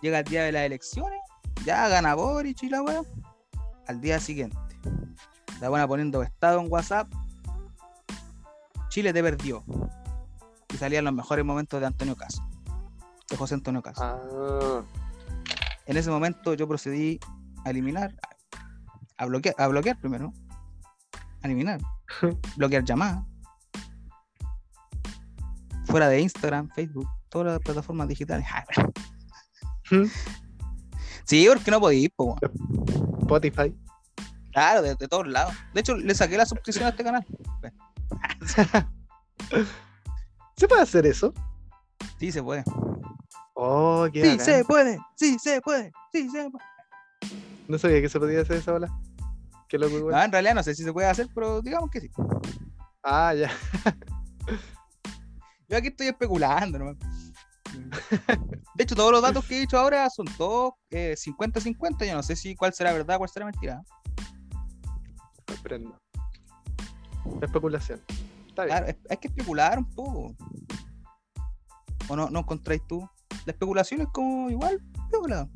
Llega 0.00 0.20
el 0.20 0.24
día 0.24 0.44
de 0.44 0.52
las 0.52 0.62
elecciones, 0.62 1.20
ya 1.64 1.88
gana 1.88 2.14
Boric 2.14 2.62
y 2.62 2.70
la 2.70 2.82
weá. 2.82 3.02
Al 3.88 4.00
día 4.00 4.20
siguiente, 4.20 4.56
la 5.60 5.68
buena 5.68 5.88
poniendo 5.88 6.22
estado 6.22 6.60
en 6.60 6.70
WhatsApp. 6.70 7.12
Chile 8.88 9.12
te 9.12 9.22
perdió. 9.22 9.64
Y 10.72 10.76
salían 10.76 11.04
los 11.04 11.14
mejores 11.14 11.44
momentos 11.44 11.80
de 11.80 11.86
Antonio 11.86 12.14
Caso. 12.14 12.46
De 13.28 13.36
José 13.36 13.54
Antonio 13.54 13.82
Caso. 13.82 14.02
Ah, 14.02 14.82
En 15.86 15.96
ese 15.96 16.10
momento 16.10 16.54
yo 16.54 16.68
procedí 16.68 17.18
a 17.64 17.70
eliminar, 17.70 18.14
a 19.16 19.26
bloquear, 19.26 19.54
a 19.58 19.66
bloquear 19.68 19.98
primero. 19.98 20.32
A 21.42 21.46
eliminar. 21.46 21.80
bloquear 22.56 22.84
llamadas. 22.84 23.24
Fuera 25.86 26.08
de 26.08 26.20
Instagram, 26.20 26.68
Facebook, 26.74 27.08
todas 27.28 27.46
las 27.54 27.60
plataformas 27.60 28.08
digitales. 28.08 28.46
sí, 31.24 31.46
porque 31.48 31.70
no 31.70 31.80
podía 31.80 32.00
ir, 32.00 32.12
po. 32.14 32.36
Spotify. 33.20 33.74
Claro, 34.52 34.82
de, 34.82 34.94
de 34.94 35.08
todos 35.08 35.26
lados. 35.28 35.54
De 35.74 35.80
hecho, 35.80 35.96
le 35.96 36.14
saqué 36.14 36.36
la 36.36 36.46
suscripción 36.46 36.86
a 36.86 36.90
este 36.90 37.04
canal. 37.04 37.24
¿Se 40.56 40.66
puede 40.66 40.82
hacer 40.82 41.06
eso? 41.06 41.32
Sí, 42.18 42.32
se 42.32 42.42
puede. 42.42 42.64
Oh, 43.54 44.06
qué 44.12 44.22
Sí, 44.22 44.30
bacán. 44.30 44.46
se 44.46 44.64
puede. 44.64 44.98
Sí, 45.16 45.38
se 45.38 45.60
puede. 45.60 45.92
Sí, 46.12 46.28
se 46.30 46.50
puede. 46.50 46.64
No 47.68 47.78
sabía 47.78 48.00
que 48.00 48.08
se 48.08 48.18
podía 48.18 48.40
hacer 48.40 48.56
esa 48.56 48.72
bola. 48.72 48.88
Qué 49.68 49.76
igual. 49.76 50.14
No, 50.14 50.22
en 50.22 50.32
realidad 50.32 50.54
no 50.54 50.62
sé 50.62 50.74
si 50.74 50.82
se 50.82 50.92
puede 50.92 51.08
hacer, 51.08 51.28
pero 51.34 51.60
digamos 51.60 51.90
que 51.90 52.00
sí. 52.00 52.10
Ah, 53.02 53.34
ya. 53.34 53.50
Yo 55.68 55.76
aquí 55.76 55.88
estoy 55.88 56.08
especulando, 56.08 56.78
¿no? 56.78 56.94
De 58.74 58.84
hecho, 58.84 58.94
todos 58.94 59.12
los 59.12 59.20
datos 59.22 59.44
que 59.44 59.56
he 59.56 59.60
dicho 59.60 59.78
ahora 59.78 60.08
son 60.08 60.26
todos 60.38 60.72
eh, 60.90 61.14
50-50. 61.16 62.06
Yo 62.06 62.14
no 62.14 62.22
sé 62.22 62.34
si 62.36 62.54
cuál 62.54 62.72
será 62.72 62.92
verdad, 62.92 63.18
cuál 63.18 63.28
será 63.28 63.44
mentira. 63.46 63.82
Aprendo. 65.58 65.98
Especulación. 67.42 68.00
Está 68.48 68.64
bien. 68.64 68.76
Claro, 68.78 68.86
es- 68.86 68.96
hay 69.10 69.16
que 69.18 69.28
especular 69.28 69.78
un 69.78 69.90
poco. 69.90 70.34
¿O 72.08 72.16
no, 72.16 72.30
no 72.30 72.38
encontráis 72.40 72.80
tú? 72.88 73.06
La 73.44 73.52
especulación 73.52 74.00
es 74.02 74.08
como 74.12 74.48
igual, 74.50 74.80
piola. 75.10 75.48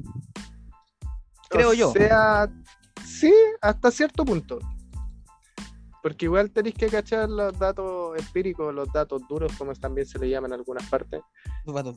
creo 1.48 1.70
o 1.70 1.74
yo. 1.74 1.92
sea, 1.92 2.48
sí, 3.06 3.32
hasta 3.62 3.90
cierto 3.90 4.24
punto. 4.24 4.58
Porque 6.02 6.24
igual 6.26 6.50
tenéis 6.50 6.74
que 6.74 6.88
cachar 6.88 7.28
los 7.30 7.56
datos 7.58 8.18
empíricos, 8.18 8.74
los 8.74 8.92
datos 8.92 9.22
duros, 9.28 9.52
como 9.56 9.72
también 9.74 10.06
se 10.06 10.18
le 10.18 10.28
llama 10.28 10.48
en 10.48 10.54
algunas 10.54 10.84
partes. 10.88 11.22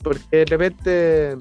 Porque 0.04 0.38
de 0.38 0.46
repente, 0.46 1.38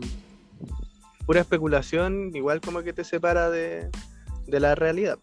pura 1.27 1.41
especulación, 1.41 2.31
igual 2.35 2.61
como 2.61 2.83
que 2.83 2.95
te 2.95 3.05
separa 3.05 3.51
de, 3.51 3.91
de 4.47 4.61
la 4.61 4.75
realidad. 4.75 5.19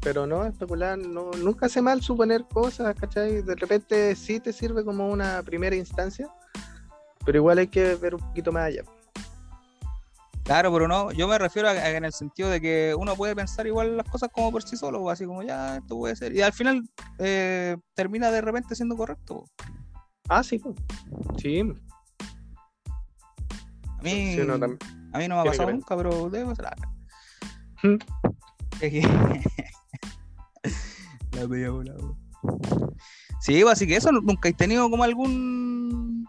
Pero 0.00 0.26
no, 0.26 0.44
especular, 0.44 0.98
no, 0.98 1.30
nunca 1.38 1.66
hace 1.66 1.80
mal 1.80 2.02
suponer 2.02 2.44
cosas, 2.44 2.94
¿cachai? 2.96 3.40
De 3.40 3.54
repente 3.54 4.14
sí 4.16 4.40
te 4.40 4.52
sirve 4.52 4.84
como 4.84 5.08
una 5.08 5.42
primera 5.42 5.76
instancia, 5.76 6.28
pero 7.24 7.38
igual 7.38 7.58
hay 7.58 7.68
que 7.68 7.94
ver 7.94 8.16
un 8.16 8.20
poquito 8.20 8.52
más 8.52 8.64
allá. 8.64 8.82
Claro, 10.52 10.70
pero 10.70 10.86
no, 10.86 11.10
yo 11.12 11.26
me 11.28 11.38
refiero 11.38 11.66
a, 11.66 11.70
a 11.70 11.88
en 11.96 12.04
el 12.04 12.12
sentido 12.12 12.50
de 12.50 12.60
que 12.60 12.94
uno 12.98 13.16
puede 13.16 13.34
pensar 13.34 13.66
igual 13.66 13.96
las 13.96 14.06
cosas 14.06 14.28
como 14.30 14.52
por 14.52 14.62
sí 14.62 14.76
solo, 14.76 15.08
así 15.08 15.24
como 15.24 15.42
ya, 15.42 15.78
esto 15.78 15.96
puede 15.96 16.14
ser. 16.14 16.36
Y 16.36 16.42
al 16.42 16.52
final 16.52 16.82
eh, 17.18 17.78
termina 17.94 18.30
de 18.30 18.42
repente 18.42 18.74
siendo 18.74 18.94
correcto. 18.94 19.46
Ah, 20.28 20.42
sí, 20.42 20.60
sí. 21.38 21.60
A 23.98 24.02
mí, 24.02 24.34
Sí, 24.34 24.40
tam- 24.40 24.76
a 25.14 25.18
mí 25.18 25.26
no 25.26 25.36
me 25.36 25.40
ha 25.40 25.44
pasado 25.44 25.72
nunca, 25.72 25.96
pero 25.96 26.28
debo 26.28 26.54
ser. 26.54 26.66
Hmm. 27.82 27.96
La 31.32 31.48
media 31.48 31.70
bola. 31.70 31.94
Sí, 33.40 33.62
así 33.62 33.86
que 33.86 33.96
eso 33.96 34.12
nu- 34.12 34.20
nunca 34.20 34.50
he 34.50 34.52
tenido 34.52 34.90
como 34.90 35.02
algún 35.02 36.28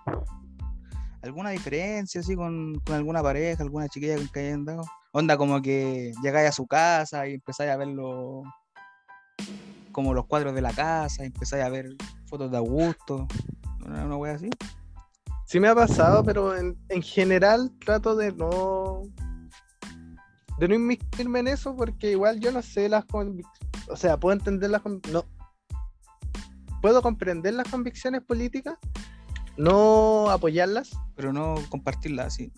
alguna 1.24 1.50
diferencia 1.52 2.22
así 2.22 2.36
con, 2.36 2.76
con 2.86 2.96
alguna 2.96 3.24
pareja, 3.24 3.64
alguna 3.64 3.88
chiquilla 3.88 4.16
que 4.32 4.40
hayan 4.42 4.66
dado. 4.66 4.84
Onda 5.14 5.38
como 5.38 5.62
que 5.62 6.12
llegáis 6.22 6.50
a 6.50 6.52
su 6.52 6.68
casa 6.68 7.28
y 7.28 7.36
empezáis 7.36 7.72
a 7.72 7.78
ver 7.78 7.88
los 7.88 8.44
como 9.92 10.14
los 10.14 10.26
cuadros 10.26 10.56
de 10.56 10.62
la 10.62 10.74
casa, 10.74 11.24
empezáis 11.24 11.64
a 11.64 11.70
ver 11.70 11.88
fotos 12.26 12.50
de 12.52 12.58
Augusto, 12.58 13.28
una, 13.86 14.06
una 14.06 14.18
wea 14.18 14.34
así. 14.34 14.50
Sí 15.46 15.60
me 15.60 15.68
ha 15.68 15.76
pasado, 15.76 16.24
pero 16.24 16.58
en, 16.58 16.76
en 16.90 17.02
general 17.02 17.72
trato 17.80 18.16
de 18.16 18.32
no 18.34 19.04
de 20.60 20.68
no 20.68 20.76
inmiscuirme 20.76 21.40
en 21.40 21.48
eso 21.48 21.76
porque 21.76 22.12
igual 22.12 22.40
yo 22.40 22.52
no 22.52 22.62
sé 22.62 22.90
las 22.90 23.06
convicciones, 23.06 23.90
o 23.90 23.96
sea, 23.96 24.18
puedo 24.18 24.34
entender 24.34 24.70
las 24.72 24.82
no 25.12 25.26
puedo 26.82 27.02
comprender 27.02 27.54
las 27.54 27.70
convicciones 27.70 28.22
políticas, 28.24 28.78
no 29.58 30.30
apoyarlas, 30.30 30.92
Pero 31.16 31.32
no 31.34 31.56
compartirla 31.70 32.26
así. 32.26 32.52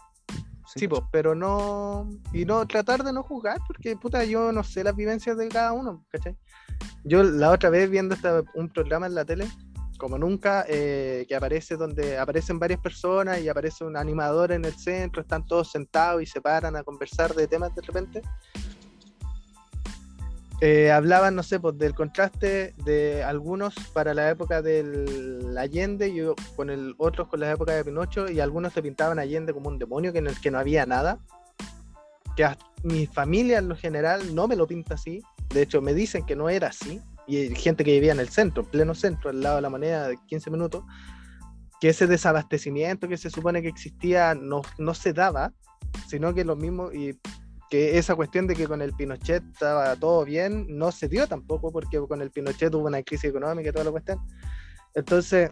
sí, 0.73 0.87
po, 0.87 1.07
pero 1.11 1.35
no 1.35 2.09
y 2.33 2.45
no 2.45 2.65
tratar 2.65 3.03
de 3.03 3.13
no 3.13 3.23
juzgar 3.23 3.59
porque 3.67 3.95
puta 3.95 4.23
yo 4.25 4.51
no 4.51 4.63
sé 4.63 4.83
las 4.83 4.95
vivencias 4.95 5.37
de 5.37 5.47
cada 5.49 5.73
uno, 5.73 6.05
¿cachai? 6.09 6.35
Yo 7.03 7.23
la 7.23 7.51
otra 7.51 7.69
vez 7.69 7.89
viendo 7.89 8.15
esta- 8.15 8.43
un 8.55 8.69
programa 8.69 9.05
en 9.07 9.15
la 9.15 9.25
tele 9.25 9.47
como 9.97 10.17
nunca, 10.17 10.65
eh, 10.67 11.25
que 11.27 11.35
aparece 11.35 11.77
donde 11.77 12.17
aparecen 12.17 12.59
varias 12.59 12.81
personas 12.81 13.39
y 13.39 13.47
aparece 13.47 13.85
un 13.85 13.95
animador 13.95 14.51
en 14.51 14.65
el 14.65 14.73
centro, 14.73 15.21
están 15.21 15.45
todos 15.45 15.71
sentados 15.71 16.21
y 16.21 16.25
se 16.25 16.41
paran 16.41 16.75
a 16.75 16.83
conversar 16.83 17.33
de 17.33 17.47
temas 17.47 17.73
de 17.73 17.81
repente. 17.81 18.21
Eh, 20.61 20.89
hablaban, 20.91 21.35
no 21.35 21.43
sé, 21.43 21.59
pues 21.59 21.77
del 21.77 21.93
contraste 21.93 22.73
de 22.85 23.23
algunos 23.23 23.75
para 23.93 24.13
la 24.13 24.29
época 24.29 24.61
del 24.61 25.55
Allende 25.57 26.07
y 26.07 26.21
con 26.55 26.69
el 26.69 26.95
otros 26.97 27.27
con 27.27 27.41
la 27.41 27.51
época 27.51 27.73
de 27.73 27.83
Pinocho 27.83 28.29
y 28.31 28.39
algunos 28.39 28.73
te 28.73 28.81
pintaban 28.81 29.19
Allende 29.19 29.53
como 29.53 29.67
un 29.67 29.77
demonio 29.77 30.13
que 30.13 30.19
en 30.19 30.27
el 30.27 30.39
que 30.39 30.51
no 30.51 30.59
había 30.59 30.85
nada. 30.85 31.19
Que 32.37 32.45
hasta 32.45 32.65
mi 32.83 33.05
familia 33.07 33.57
en 33.57 33.67
lo 33.67 33.75
general 33.75 34.35
no 34.35 34.47
me 34.47 34.55
lo 34.55 34.67
pinta 34.67 34.93
así. 34.93 35.21
De 35.49 35.63
hecho, 35.63 35.81
me 35.81 35.93
dicen 35.93 36.25
que 36.25 36.35
no 36.35 36.49
era 36.49 36.67
así 36.67 37.01
y 37.27 37.53
gente 37.55 37.83
que 37.83 37.91
vivía 37.91 38.11
en 38.11 38.19
el 38.19 38.29
centro, 38.29 38.63
en 38.63 38.69
pleno 38.69 38.95
centro, 38.95 39.29
al 39.29 39.41
lado 39.41 39.55
de 39.57 39.61
la 39.63 39.69
moneda 39.69 40.07
de 40.07 40.17
15 40.27 40.51
minutos, 40.51 40.83
que 41.81 41.89
ese 41.89 42.07
desabastecimiento 42.07 43.07
que 43.07 43.17
se 43.17 43.29
supone 43.29 43.61
que 43.61 43.67
existía 43.67 44.35
no, 44.35 44.61
no 44.77 44.93
se 44.93 45.13
daba, 45.13 45.53
sino 46.07 46.33
que 46.33 46.45
lo 46.45 46.55
mismo, 46.55 46.91
y 46.91 47.17
que 47.69 47.97
esa 47.97 48.15
cuestión 48.15 48.47
de 48.47 48.55
que 48.55 48.67
con 48.67 48.81
el 48.81 48.93
Pinochet 48.93 49.43
estaba 49.53 49.95
todo 49.95 50.23
bien, 50.25 50.65
no 50.69 50.91
se 50.91 51.07
dio 51.07 51.27
tampoco, 51.27 51.71
porque 51.71 51.99
con 51.99 52.21
el 52.21 52.31
Pinochet 52.31 52.73
hubo 52.73 52.85
una 52.87 53.01
crisis 53.03 53.29
económica 53.29 53.69
y 53.69 53.71
toda 53.71 53.85
la 53.85 53.91
cuestión. 53.91 54.19
Entonces, 54.93 55.51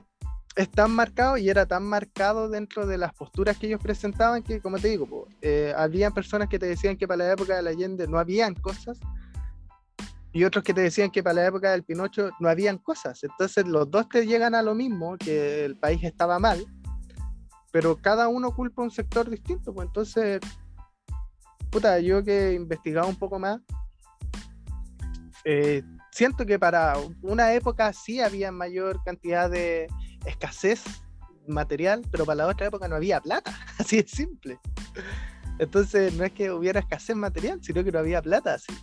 es 0.56 0.70
tan 0.70 0.92
marcado 0.92 1.38
y 1.38 1.50
era 1.50 1.66
tan 1.66 1.84
marcado 1.84 2.48
dentro 2.50 2.86
de 2.86 2.98
las 2.98 3.14
posturas 3.14 3.58
que 3.58 3.68
ellos 3.68 3.82
presentaban 3.82 4.44
que, 4.44 4.62
como 4.62 4.78
te 4.78 4.90
digo, 4.90 5.08
po, 5.08 5.28
eh, 5.42 5.74
habían 5.76 6.14
personas 6.14 6.48
que 6.48 6.60
te 6.60 6.68
decían 6.68 6.96
que 6.96 7.08
para 7.08 7.26
la 7.26 7.34
época 7.34 7.56
de 7.56 7.64
la 7.64 7.72
Allende 7.72 8.08
no 8.08 8.20
habían 8.20 8.54
cosas 8.54 9.00
y 10.32 10.44
otros 10.44 10.64
que 10.64 10.74
te 10.74 10.82
decían 10.82 11.12
que 11.12 11.24
para 11.24 11.36
la 11.36 11.48
época 11.48 11.72
del 11.72 11.84
Pinocho 11.84 12.32
no 12.40 12.50
habían 12.50 12.80
cosas. 12.80 13.24
Entonces 13.24 13.68
los 13.68 13.90
dos 13.90 14.10
te 14.10 14.26
llegan 14.26 14.56
a 14.56 14.64
lo 14.64 14.74
mismo, 14.74 15.16
que 15.18 15.64
el 15.64 15.78
país 15.78 16.04
estaba 16.04 16.40
mal, 16.40 16.66
pero 17.72 17.98
cada 17.98 18.28
uno 18.28 18.56
culpa 18.56 18.82
un 18.82 18.92
sector 18.92 19.30
distinto. 19.30 19.74
Pues 19.74 19.88
entonces, 19.88 20.40
puta, 21.74 22.00
yo 22.00 22.24
que 22.24 22.50
he 22.50 22.54
investigado 22.54 23.08
un 23.08 23.16
poco 23.16 23.40
más, 23.40 23.60
eh, 25.44 25.82
siento 26.12 26.46
que 26.46 26.60
para 26.60 26.96
una 27.22 27.52
época 27.54 27.92
sí 27.92 28.22
había 28.22 28.52
mayor 28.52 29.04
cantidad 29.04 29.50
de 29.50 29.88
escasez 30.26 30.84
material, 31.48 32.04
pero 32.12 32.26
para 32.26 32.36
la 32.38 32.48
otra 32.48 32.68
época 32.68 32.88
no 32.88 32.96
había 32.96 33.20
plata, 33.20 33.52
así 33.80 34.04
de 34.04 34.08
simple. 34.08 34.60
Entonces 35.58 36.14
no 36.14 36.24
es 36.24 36.32
que 36.32 36.52
hubiera 36.52 36.80
escasez 36.80 37.16
material, 37.16 37.60
sino 37.64 37.84
que 37.84 37.92
no 37.92 38.00
había 38.00 38.22
plata, 38.22 38.54
así 38.54 38.74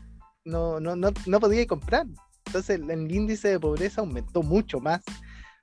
no, 0.45 0.81
no, 0.81 0.97
no, 0.97 1.11
no 1.27 1.41
podía 1.41 1.67
comprar. 1.67 2.07
Entonces 2.47 2.81
el 2.81 3.13
índice 3.13 3.49
de 3.49 3.61
pobreza 3.61 4.01
aumentó 4.01 4.43
mucho 4.43 4.81
más 4.81 5.01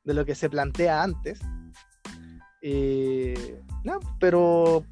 de 0.04 0.14
lo 0.14 0.26
que 0.26 0.36
se 0.36 0.50
plantea 0.50 1.04
antes. 1.04 1.40
Eh, 2.62 3.62
no, 3.84 4.00
pero 4.20 4.86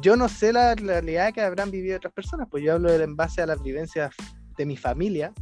yo 0.00 0.16
no 0.16 0.28
sé 0.28 0.52
la 0.52 0.74
realidad 0.74 1.32
que 1.32 1.40
habrán 1.40 1.70
vivido 1.70 1.96
otras 1.96 2.12
personas, 2.12 2.48
pues 2.50 2.64
yo 2.64 2.74
hablo 2.74 2.90
de- 2.90 3.04
en 3.04 3.16
base 3.16 3.42
a 3.42 3.46
las 3.46 3.62
vivencias 3.62 4.14
de 4.56 4.66
mi 4.66 4.76
familia, 4.76 5.32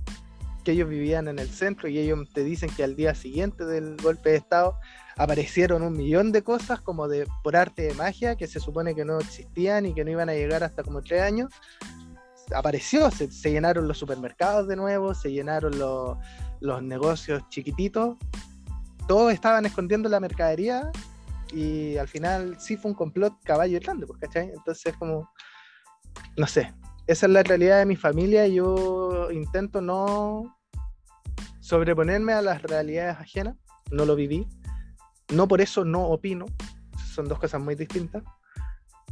que 0.65 0.73
ellos 0.73 0.89
vivían 0.89 1.29
en 1.29 1.39
el 1.39 1.49
centro 1.49 1.89
y 1.89 1.99
ellos 1.99 2.29
te 2.33 2.43
dicen 2.43 2.71
que 2.77 2.83
al 2.85 2.97
día 2.97 3.15
siguiente 3.15 3.65
del 3.65 3.97
golpe 3.97 4.31
de 4.31 4.37
Estado 4.37 4.79
aparecieron 5.17 5.83
un 5.83 5.93
millón 5.93 6.33
de 6.33 6.43
cosas 6.43 6.81
como 6.81 7.09
de 7.09 7.27
por 7.43 7.57
arte 7.57 7.83
de 7.83 7.95
magia 7.95 8.37
que 8.37 8.47
se 8.47 8.61
supone 8.61 8.95
que 8.95 9.05
no 9.05 9.19
existían 9.19 9.87
y 9.87 9.95
que 9.95 10.05
no 10.05 10.11
iban 10.11 10.29
a 10.29 10.35
llegar 10.35 10.65
hasta 10.65 10.83
como 10.83 11.03
tres 11.03 11.23
años. 11.23 11.53
Apareció, 12.55 13.11
se, 13.11 13.29
llenaron 13.51 13.89
los 13.89 13.99
supermercados 13.99 14.69
de 14.69 14.77
nuevo, 14.77 15.15
se 15.15 15.33
llenaron 15.33 15.79
los 16.61 16.83
negocios 16.83 17.43
chiquititos, 17.49 18.17
todos 19.09 19.33
estaban 19.33 19.67
escondiendo 19.67 20.09
la 20.09 20.21
mercadería 20.21 20.91
y 21.53 21.97
al 21.97 22.09
final 22.09 22.57
sí 22.59 22.77
fue 22.77 22.91
un 22.91 22.97
complot 22.97 23.35
caballo 23.45 23.79
grande, 23.81 24.07
pues, 24.07 24.21
¿cachai? 24.21 24.51
Entonces 24.55 24.95
como, 24.97 25.31
no 26.37 26.47
sé, 26.47 26.75
esa 27.07 27.27
es 27.27 27.33
la 27.33 27.43
realidad 27.43 27.79
de 27.79 27.87
mi 27.87 27.97
familia 27.97 28.47
y 28.47 28.55
yo 28.55 29.31
intento 29.31 29.81
no 29.81 30.57
sobreponerme 31.61 32.33
a 32.33 32.43
las 32.43 32.63
realidades 32.63 33.17
ajenas, 33.19 33.57
no 33.91 34.05
lo 34.05 34.17
viví, 34.17 34.47
no 35.33 35.49
por 35.49 35.61
eso 35.61 35.85
no 35.85 36.07
opino, 36.07 36.47
son 37.13 37.29
dos 37.29 37.39
cosas 37.39 37.61
muy 37.61 37.75
distintas, 37.75 38.23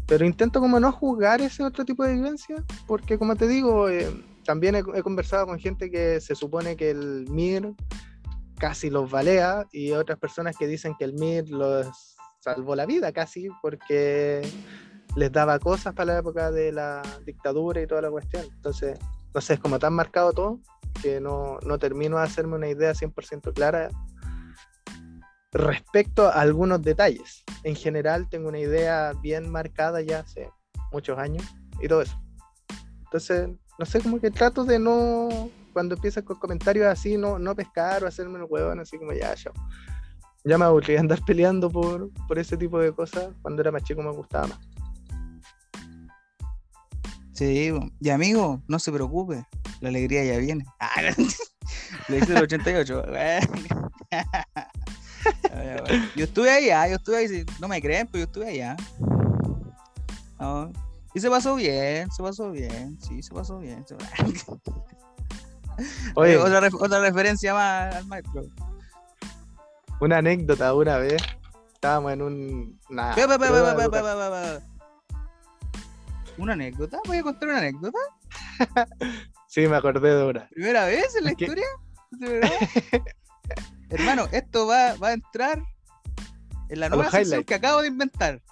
pero 0.07 0.25
intento 0.25 0.61
como 0.61 0.79
no 0.79 0.93
juzgar 0.93 1.41
ese 1.41 1.63
otro 1.63 1.85
tipo 1.85 2.05
de 2.05 2.15
vivencia, 2.15 2.63
porque 2.87 3.19
como 3.19 3.37
te 3.37 3.47
digo, 3.47 3.89
eh, 3.89 4.09
también 4.45 4.75
he, 4.75 5.03
conversado 5.03 5.47
con 5.47 5.59
gente 5.59 5.91
que 5.91 6.21
se 6.21 6.35
supone 6.35 6.77
que 6.77 6.91
el 6.91 7.27
MIR 7.31 7.75
casi 8.59 8.91
los 8.91 9.11
balea 9.11 9.67
y 9.73 9.93
otras 9.93 10.19
personas 10.19 10.57
que 10.57 10.67
dicen 10.67 10.95
que 10.99 11.05
el 11.05 11.15
MIR 11.15 11.51
los 11.51 12.14
salvó 12.45 12.77
la 12.77 12.85
vida 12.85 13.11
casi 13.13 13.49
porque 13.63 14.47
les 15.17 15.33
daba 15.33 15.59
cosas 15.59 15.95
para 15.95 16.13
la 16.13 16.19
época 16.19 16.51
de 16.51 16.73
la 16.73 17.03
dictadura 17.25 17.81
y 17.81 17.87
toda 17.87 18.03
la 18.03 18.11
cuestión. 18.11 18.45
Entonces, 18.55 18.99
no 19.35 19.41
sé, 19.41 19.55
es 19.55 19.61
como 19.61 19.79
tan 19.79 19.95
marcado 19.95 20.33
todo 20.33 20.61
que 21.03 21.21
no, 21.21 21.59
no 21.67 21.79
termino 21.79 22.19
de 22.19 22.25
hacerme 22.25 22.57
una 22.57 22.69
idea 22.69 22.93
100% 22.93 23.53
clara 23.55 23.89
respecto 25.53 26.27
a 26.27 26.41
algunos 26.41 26.83
detalles. 26.83 27.45
En 27.63 27.77
general 27.77 28.29
tengo 28.29 28.49
una 28.49 28.59
idea 28.59 29.13
bien 29.23 29.51
marcada 29.51 30.03
ya 30.03 30.21
hace 30.21 30.51
muchos 30.93 31.19
años 31.19 31.45
y 31.81 31.89
todo 31.89 32.03
eso. 32.03 32.21
Entonces, 33.05 33.49
no 33.79 33.87
sé, 33.87 34.01
como 34.03 34.21
que 34.21 34.31
trato 34.31 34.65
de 34.65 34.79
no, 34.79 35.29
cuando 35.73 35.95
empiezas 35.95 36.25
con 36.25 36.39
comentarios 36.39 36.87
así, 36.87 37.17
no, 37.17 37.39
no 37.39 37.55
pescar 37.55 38.05
o 38.05 38.07
hacerme 38.07 38.39
el 38.39 38.47
huevón, 38.49 38.81
así 38.81 38.99
como 38.99 39.13
ya, 39.13 39.35
ya. 39.35 39.51
Ya 40.45 40.59
me 40.59 40.67
aburrí 40.67 40.97
andar 40.97 41.25
peleando 41.25 41.71
por, 41.71 42.11
por 42.29 42.39
ese 42.39 42.57
tipo 42.57 42.79
de 42.79 42.93
cosas. 42.93 43.31
Cuando 43.43 43.63
era 43.63 43.73
más 43.73 43.83
chico 43.83 44.03
me 44.03 44.13
gustaba 44.13 44.47
más. 44.49 44.59
Sí, 47.33 47.73
y 48.01 48.11
amigo, 48.11 48.63
no 48.69 48.79
se 48.79 48.93
preocupe, 48.93 49.45
la 49.81 49.89
alegría 49.89 50.25
ya 50.25 50.39
viene. 50.39 50.65
Ah, 50.81 51.01
le 52.09 52.19
hice 52.19 52.35
el 52.35 52.43
88. 52.43 53.05
Yo 56.15 56.25
estuve 56.25 56.51
allá, 56.51 56.89
yo 56.89 56.97
estuve 56.97 57.17
ahí, 57.17 57.47
no 57.61 57.69
me 57.69 57.81
creen, 57.81 58.07
pero 58.07 58.19
yo 58.19 58.27
estuve 58.27 58.51
allá. 58.51 58.77
Y 61.15 61.21
se 61.21 61.31
pasó 61.31 61.55
bien, 61.55 62.11
se 62.11 62.23
pasó 62.23 62.51
bien, 62.51 62.99
sí, 63.01 63.23
se 63.23 63.33
pasó 63.33 63.59
bien. 63.59 63.83
Oye, 66.15 66.37
otra, 66.37 66.69
otra 66.79 67.01
referencia 67.01 67.55
más 67.55 67.95
al 67.95 68.07
maestro. 68.07 68.43
Una 70.01 70.19
anécdota 70.19 70.75
una 70.75 70.99
vez. 70.99 71.23
Estábamos 71.73 72.13
en 72.13 72.23
un. 72.23 72.81
Una, 72.89 73.15
¿Una 76.37 76.53
anécdota? 76.55 76.99
¿Voy 77.07 77.19
a 77.19 77.23
contar 77.23 77.49
una 77.49 77.59
anécdota? 77.59 77.99
sí, 79.47 79.67
me 79.69 79.77
acordé 79.77 80.15
de 80.15 80.25
una. 80.25 80.49
¿Primera 80.49 80.87
vez 80.87 81.15
en 81.17 81.25
la 81.25 81.31
historia? 81.33 81.67
Hermano, 83.91 84.27
esto 84.33 84.67
va, 84.67 84.95
va 84.97 85.09
a 85.09 85.13
entrar 85.13 85.63
en 86.69 86.81
la 86.81 86.89
nueva 86.89 87.11
sección 87.11 87.45
que 87.45 87.55
acabo 87.55 87.83
de 87.83 87.89
inventar. 87.89 88.43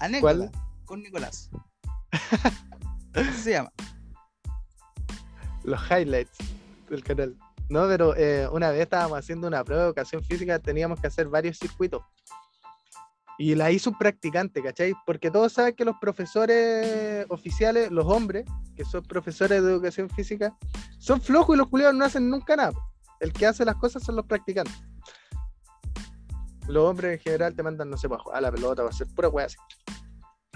Anécdota 0.00 0.50
con 0.84 1.02
Nicolás. 1.02 1.48
Así 3.14 3.42
se 3.42 3.50
llama. 3.52 3.72
Los 5.62 5.80
highlights 5.90 6.38
del 6.90 7.04
canal. 7.04 7.36
No, 7.72 7.88
pero 7.88 8.14
eh, 8.14 8.46
una 8.52 8.70
vez 8.70 8.82
estábamos 8.82 9.18
haciendo 9.18 9.48
una 9.48 9.64
prueba 9.64 9.84
de 9.84 9.88
educación 9.88 10.22
física, 10.22 10.58
teníamos 10.58 11.00
que 11.00 11.06
hacer 11.06 11.28
varios 11.28 11.58
circuitos. 11.58 12.02
Y 13.38 13.54
la 13.54 13.70
hizo 13.70 13.88
un 13.88 13.96
practicante, 13.96 14.62
¿cachai? 14.62 14.92
Porque 15.06 15.30
todos 15.30 15.54
saben 15.54 15.74
que 15.74 15.86
los 15.86 15.96
profesores 15.98 17.24
oficiales, 17.30 17.90
los 17.90 18.04
hombres, 18.04 18.44
que 18.76 18.84
son 18.84 19.02
profesores 19.04 19.62
de 19.62 19.70
educación 19.70 20.10
física, 20.10 20.54
son 20.98 21.18
flojos 21.18 21.56
y 21.56 21.58
los 21.60 21.68
culiados 21.68 21.94
no 21.96 22.04
hacen 22.04 22.28
nunca 22.28 22.56
nada. 22.56 22.74
El 23.20 23.32
que 23.32 23.46
hace 23.46 23.64
las 23.64 23.76
cosas 23.76 24.02
son 24.02 24.16
los 24.16 24.26
practicantes. 24.26 24.78
Los 26.68 26.90
hombres 26.90 27.14
en 27.14 27.20
general 27.20 27.56
te 27.56 27.62
mandan, 27.62 27.88
no 27.88 27.96
sé, 27.96 28.06
a 28.34 28.40
la 28.42 28.52
pelota, 28.52 28.82
va 28.82 28.90
a 28.90 28.92
ser 28.92 29.06
pura 29.14 29.30
así. 29.46 29.56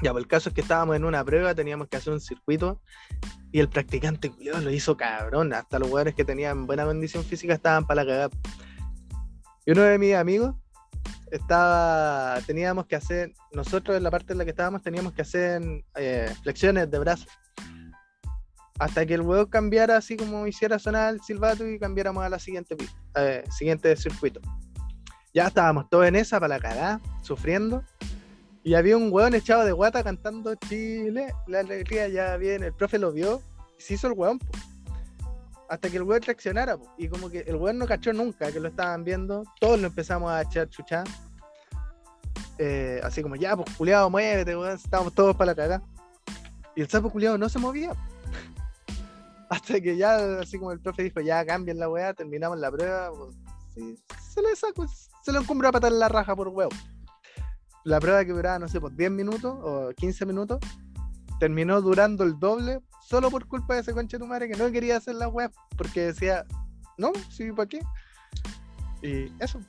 Ya, 0.03 0.13
pues 0.13 0.25
el 0.25 0.29
caso 0.29 0.51
es 0.51 0.55
que 0.55 0.61
estábamos 0.61 0.95
en 0.97 1.05
una 1.05 1.25
prueba, 1.25 1.55
teníamos 1.55 1.89
que 1.89 1.97
hacer 1.97 2.13
un 2.13 2.21
circuito 2.21 2.83
y 3.51 3.61
el 3.61 3.69
practicante 3.71 4.31
culiado 4.31 4.61
lo 4.61 4.71
hizo 4.71 4.95
cabrón. 4.97 5.55
Hasta 5.55 5.79
los 5.79 5.89
jugadores 5.89 6.15
que 6.15 6.25
tenían 6.25 6.67
buena 6.67 6.85
condición 6.85 7.25
física 7.25 7.55
estaban 7.55 7.87
para 7.87 8.05
la 8.05 8.11
cagada. 8.11 8.31
Y 9.65 9.71
uno 9.71 9.83
de 9.83 9.99
mis 9.99 10.15
amigos 10.15 10.55
estaba, 11.31 12.39
teníamos 12.47 12.87
que 12.87 12.97
hacer, 12.97 13.33
nosotros 13.53 13.97
en 13.97 14.03
la 14.03 14.11
parte 14.11 14.33
en 14.33 14.39
la 14.39 14.45
que 14.45 14.51
estábamos 14.51 14.83
teníamos 14.83 15.15
que 15.15 15.23
hacer 15.23 15.63
eh, 15.95 16.31
flexiones 16.43 16.91
de 16.91 16.99
brazos. 16.99 17.29
Hasta 18.79 19.07
que 19.07 19.15
el 19.15 19.23
huevo 19.23 19.49
cambiara 19.49 19.97
así 19.97 20.19
como 20.19 20.47
hiciera 20.47 20.79
sonar 20.79 21.15
el 21.15 21.23
silbato 21.23 21.67
y 21.67 21.79
cambiáramos 21.79 22.23
a 22.23 22.29
la 22.29 22.39
siguiente, 22.39 22.77
eh, 23.15 23.43
siguiente 23.51 23.97
circuito. 23.97 24.43
Ya 25.33 25.47
estábamos 25.47 25.89
todos 25.89 26.07
en 26.07 26.17
esa 26.17 26.39
para 26.39 26.57
la 26.57 26.61
cara, 26.61 27.01
sufriendo. 27.23 27.83
Y 28.67 28.75
había 28.75 28.97
un 28.97 29.13
hueón 29.13 29.33
echado 29.33 29.65
de 29.65 29.71
guata 29.71 30.03
cantando 30.03 30.53
Chile, 30.57 31.33
la 31.47 31.61
alegría 31.61 32.09
ya 32.09 32.37
viene. 32.37 32.67
El 32.67 32.73
profe 32.73 32.99
lo 32.99 33.13
vio 33.13 33.41
y 33.79 33.81
se 33.81 33.95
hizo 33.95 34.09
el 34.09 34.15
hueón. 34.15 34.41
Hasta 35.69 35.89
que 35.89 35.99
el 35.99 36.03
hueón 36.03 36.21
reaccionara. 36.21 36.77
Y 36.99 37.07
como 37.07 37.31
que 37.31 37.45
el 37.47 37.55
hueón 37.55 37.79
no 37.79 37.87
cachó 37.87 38.13
nunca 38.13 38.51
que 38.51 38.59
lo 38.59 38.67
estaban 38.67 39.05
viendo. 39.05 39.45
Todos 39.61 39.79
lo 39.79 39.87
empezamos 39.87 40.33
a 40.33 40.43
echar 40.43 40.69
chucha. 40.69 41.05
Eh, 42.59 43.01
así 43.05 43.23
como, 43.23 43.37
ya, 43.37 43.55
pues 43.55 43.73
culiado, 43.77 44.11
muévete, 44.11 44.57
weón. 44.57 44.75
Estábamos 44.75 45.15
todos 45.15 45.37
para 45.37 45.53
la 45.53 45.55
cagada. 45.55 45.83
Y 46.75 46.81
el 46.81 46.89
sapo 46.89 47.09
culiado 47.09 47.39
no 47.39 47.49
se 47.49 47.61
movía. 47.61 47.93
Hasta 49.49 49.81
que 49.81 49.97
ya, 49.97 50.41
así 50.41 50.59
como 50.59 50.73
el 50.73 50.81
profe 50.81 51.05
dijo, 51.05 51.21
ya 51.21 51.47
cambien 51.47 51.79
la 51.79 51.89
weá, 51.89 52.15
terminamos 52.15 52.59
la 52.59 52.73
prueba. 52.73 53.13
Se 54.29 54.43
le 54.43 54.57
sacó, 54.57 54.89
se 55.23 55.31
le 55.31 55.39
encumbró 55.39 55.69
a 55.69 55.73
patar 55.73 55.93
la 55.93 56.09
raja 56.09 56.35
por 56.35 56.49
huevo. 56.49 56.73
La 57.87 58.01
prueba 58.01 58.25
que 58.25 58.33
duraba, 58.33 58.59
no 58.59 58.67
sé, 58.67 58.81
por 58.81 58.97
10 58.97 59.13
minutos 59.13 59.57
o 59.63 59.93
15 59.97 60.27
minutos, 60.27 60.59
terminó 61.39 61.81
durando 61.81 62.25
el 62.25 62.37
doble 62.37 62.81
solo 63.01 63.31
por 63.31 63.47
culpa 63.47 63.75
de 63.75 63.83
ese 63.83 63.95
conche 63.95 64.19
tu 64.19 64.27
madre 64.27 64.49
que 64.49 64.57
no 64.57 64.73
quería 64.73 64.97
hacer 64.97 65.15
la 65.15 65.29
web 65.29 65.53
porque 65.77 66.07
decía, 66.07 66.45
no, 66.99 67.13
sí, 67.31 67.53
¿para 67.53 67.69
qué? 67.69 67.81
Y 69.03 69.33
eso. 69.39 69.61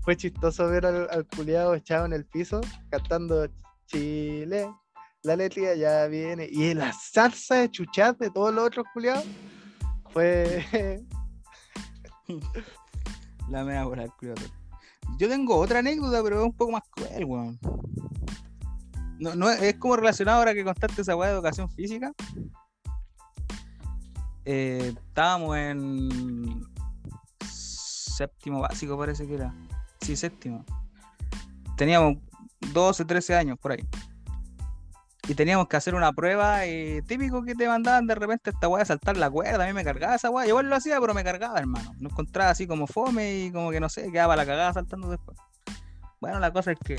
Fue 0.00 0.16
chistoso 0.16 0.66
ver 0.66 0.84
al, 0.84 1.24
culiado 1.36 1.76
echado 1.76 2.04
en 2.04 2.14
el 2.14 2.24
piso 2.24 2.60
cantando 2.90 3.46
Chile, 3.86 4.68
la 5.22 5.36
letra 5.36 5.76
ya 5.76 6.08
viene. 6.08 6.48
Y 6.50 6.74
la 6.74 6.92
salsa 6.92 7.58
de 7.60 7.70
chuchat 7.70 8.18
de 8.18 8.28
todos 8.28 8.52
los 8.52 8.66
otros 8.66 8.86
culiados 8.92 9.24
fue. 10.12 11.06
la 13.48 13.62
mea 13.62 13.84
por 13.84 14.00
el 14.00 14.10
culiado. 14.14 14.61
Yo 15.18 15.28
tengo 15.28 15.56
otra 15.56 15.80
anécdota, 15.80 16.22
pero 16.22 16.40
es 16.40 16.46
un 16.46 16.52
poco 16.52 16.72
más 16.72 16.82
cruel, 16.90 17.24
weón. 17.24 17.58
No, 19.18 19.34
no, 19.34 19.50
es 19.50 19.74
como 19.76 19.96
relacionado 19.96 20.38
ahora 20.38 20.54
que 20.54 20.64
contaste 20.64 21.02
esa 21.02 21.14
weá 21.14 21.28
de 21.28 21.34
educación 21.34 21.70
física. 21.70 22.12
Eh, 24.44 24.94
estábamos 24.96 25.56
en 25.56 26.66
séptimo 27.46 28.60
básico, 28.60 28.98
parece 28.98 29.26
que 29.26 29.34
era. 29.34 29.54
Sí, 30.00 30.16
séptimo. 30.16 30.64
Teníamos 31.76 32.18
12, 32.72 33.04
13 33.04 33.36
años 33.36 33.58
por 33.58 33.72
ahí. 33.72 33.88
Y 35.28 35.34
teníamos 35.34 35.68
que 35.68 35.76
hacer 35.76 35.94
una 35.94 36.12
prueba 36.12 36.66
y 36.66 37.00
típico 37.02 37.44
que 37.44 37.54
te 37.54 37.68
mandaban 37.68 38.06
de 38.06 38.14
repente 38.16 38.50
esta 38.50 38.66
weá 38.68 38.80
de 38.80 38.86
saltar 38.86 39.16
la 39.16 39.30
cuerda. 39.30 39.64
A 39.64 39.66
mí 39.68 39.72
me 39.72 39.84
cargaba 39.84 40.16
esa 40.16 40.30
weá. 40.30 40.46
Igual 40.46 40.68
lo 40.68 40.74
hacía, 40.74 41.00
pero 41.00 41.14
me 41.14 41.22
cargaba, 41.22 41.58
hermano. 41.58 41.94
No 42.00 42.08
encontraba 42.08 42.50
así 42.50 42.66
como 42.66 42.86
fome 42.88 43.44
y 43.44 43.52
como 43.52 43.70
que 43.70 43.78
no 43.78 43.88
sé, 43.88 44.10
quedaba 44.10 44.34
la 44.34 44.44
cagada 44.44 44.72
saltando 44.72 45.08
después. 45.08 45.38
Bueno, 46.20 46.40
la 46.40 46.52
cosa 46.52 46.72
es 46.72 46.78
que 46.84 46.96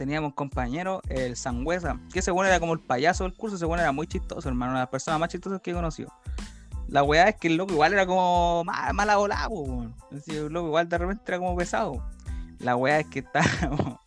teníamos 0.00 0.28
un 0.28 0.34
compañero, 0.34 1.02
el 1.10 1.36
Sangüesa, 1.36 2.00
que 2.10 2.22
bueno 2.30 2.48
era 2.48 2.58
como 2.58 2.72
el 2.72 2.80
payaso 2.80 3.24
del 3.24 3.34
curso, 3.34 3.68
bueno 3.68 3.82
era 3.82 3.92
muy 3.92 4.06
chistoso, 4.06 4.48
hermano, 4.48 4.72
una 4.72 4.80
de 4.80 4.84
las 4.84 4.90
personas 4.90 5.20
más 5.20 5.28
chistosas 5.28 5.60
que 5.60 5.72
he 5.72 5.74
conocido. 5.74 6.10
La 6.88 7.02
weá 7.02 7.28
es 7.28 7.36
que 7.36 7.48
el 7.48 7.56
loco 7.56 7.74
igual 7.74 7.92
era 7.92 8.06
como 8.06 8.64
mala 8.64 9.16
volada, 9.18 9.48
el 10.26 10.46
loco 10.46 10.68
igual 10.68 10.88
de 10.88 10.96
repente 10.96 11.22
era 11.28 11.38
como 11.38 11.54
pesado. 11.54 12.02
La 12.60 12.76
weá 12.76 13.00
es 13.00 13.06
que 13.08 13.18
estábamos 13.34 13.98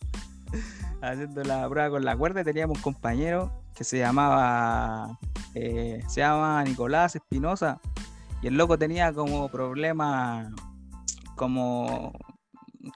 haciendo 1.11 1.43
la 1.43 1.67
prueba 1.69 1.89
con 1.89 2.05
la 2.05 2.15
cuerda 2.15 2.43
teníamos 2.43 2.77
un 2.77 2.83
compañero 2.83 3.51
que 3.75 3.83
se 3.83 3.97
llamaba, 3.97 5.19
eh, 5.53 6.01
se 6.07 6.21
llama 6.21 6.63
Nicolás 6.63 7.15
Espinosa, 7.15 7.79
y 8.41 8.47
el 8.47 8.55
loco 8.55 8.77
tenía 8.77 9.11
como 9.13 9.49
problema, 9.49 10.49
como, 11.35 12.13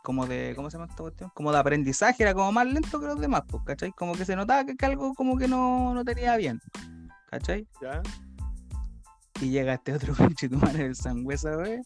como 0.03 0.25
de, 0.25 0.53
¿cómo 0.55 0.69
se 0.69 0.77
llama 0.77 0.89
esta 0.89 1.03
cuestión? 1.03 1.31
Como 1.33 1.51
de 1.51 1.57
aprendizaje, 1.57 2.23
era 2.23 2.33
como 2.33 2.51
más 2.51 2.67
lento 2.67 2.99
que 2.99 3.07
los 3.07 3.19
demás, 3.19 3.43
pues, 3.47 3.63
¿cachai? 3.65 3.91
Como 3.91 4.13
que 4.13 4.25
se 4.25 4.35
notaba 4.35 4.65
que, 4.65 4.85
algo 4.85 5.13
como 5.13 5.37
que 5.37 5.47
no, 5.47 5.93
no 5.93 6.05
tenía 6.05 6.35
bien, 6.37 6.61
¿cachai? 7.29 7.67
Y 9.41 9.49
llega 9.49 9.75
este 9.75 9.93
otro 9.93 10.13
conchetumare 10.17 10.83
del 10.83 10.95
sangüesa, 10.95 11.55
güey, 11.55 11.79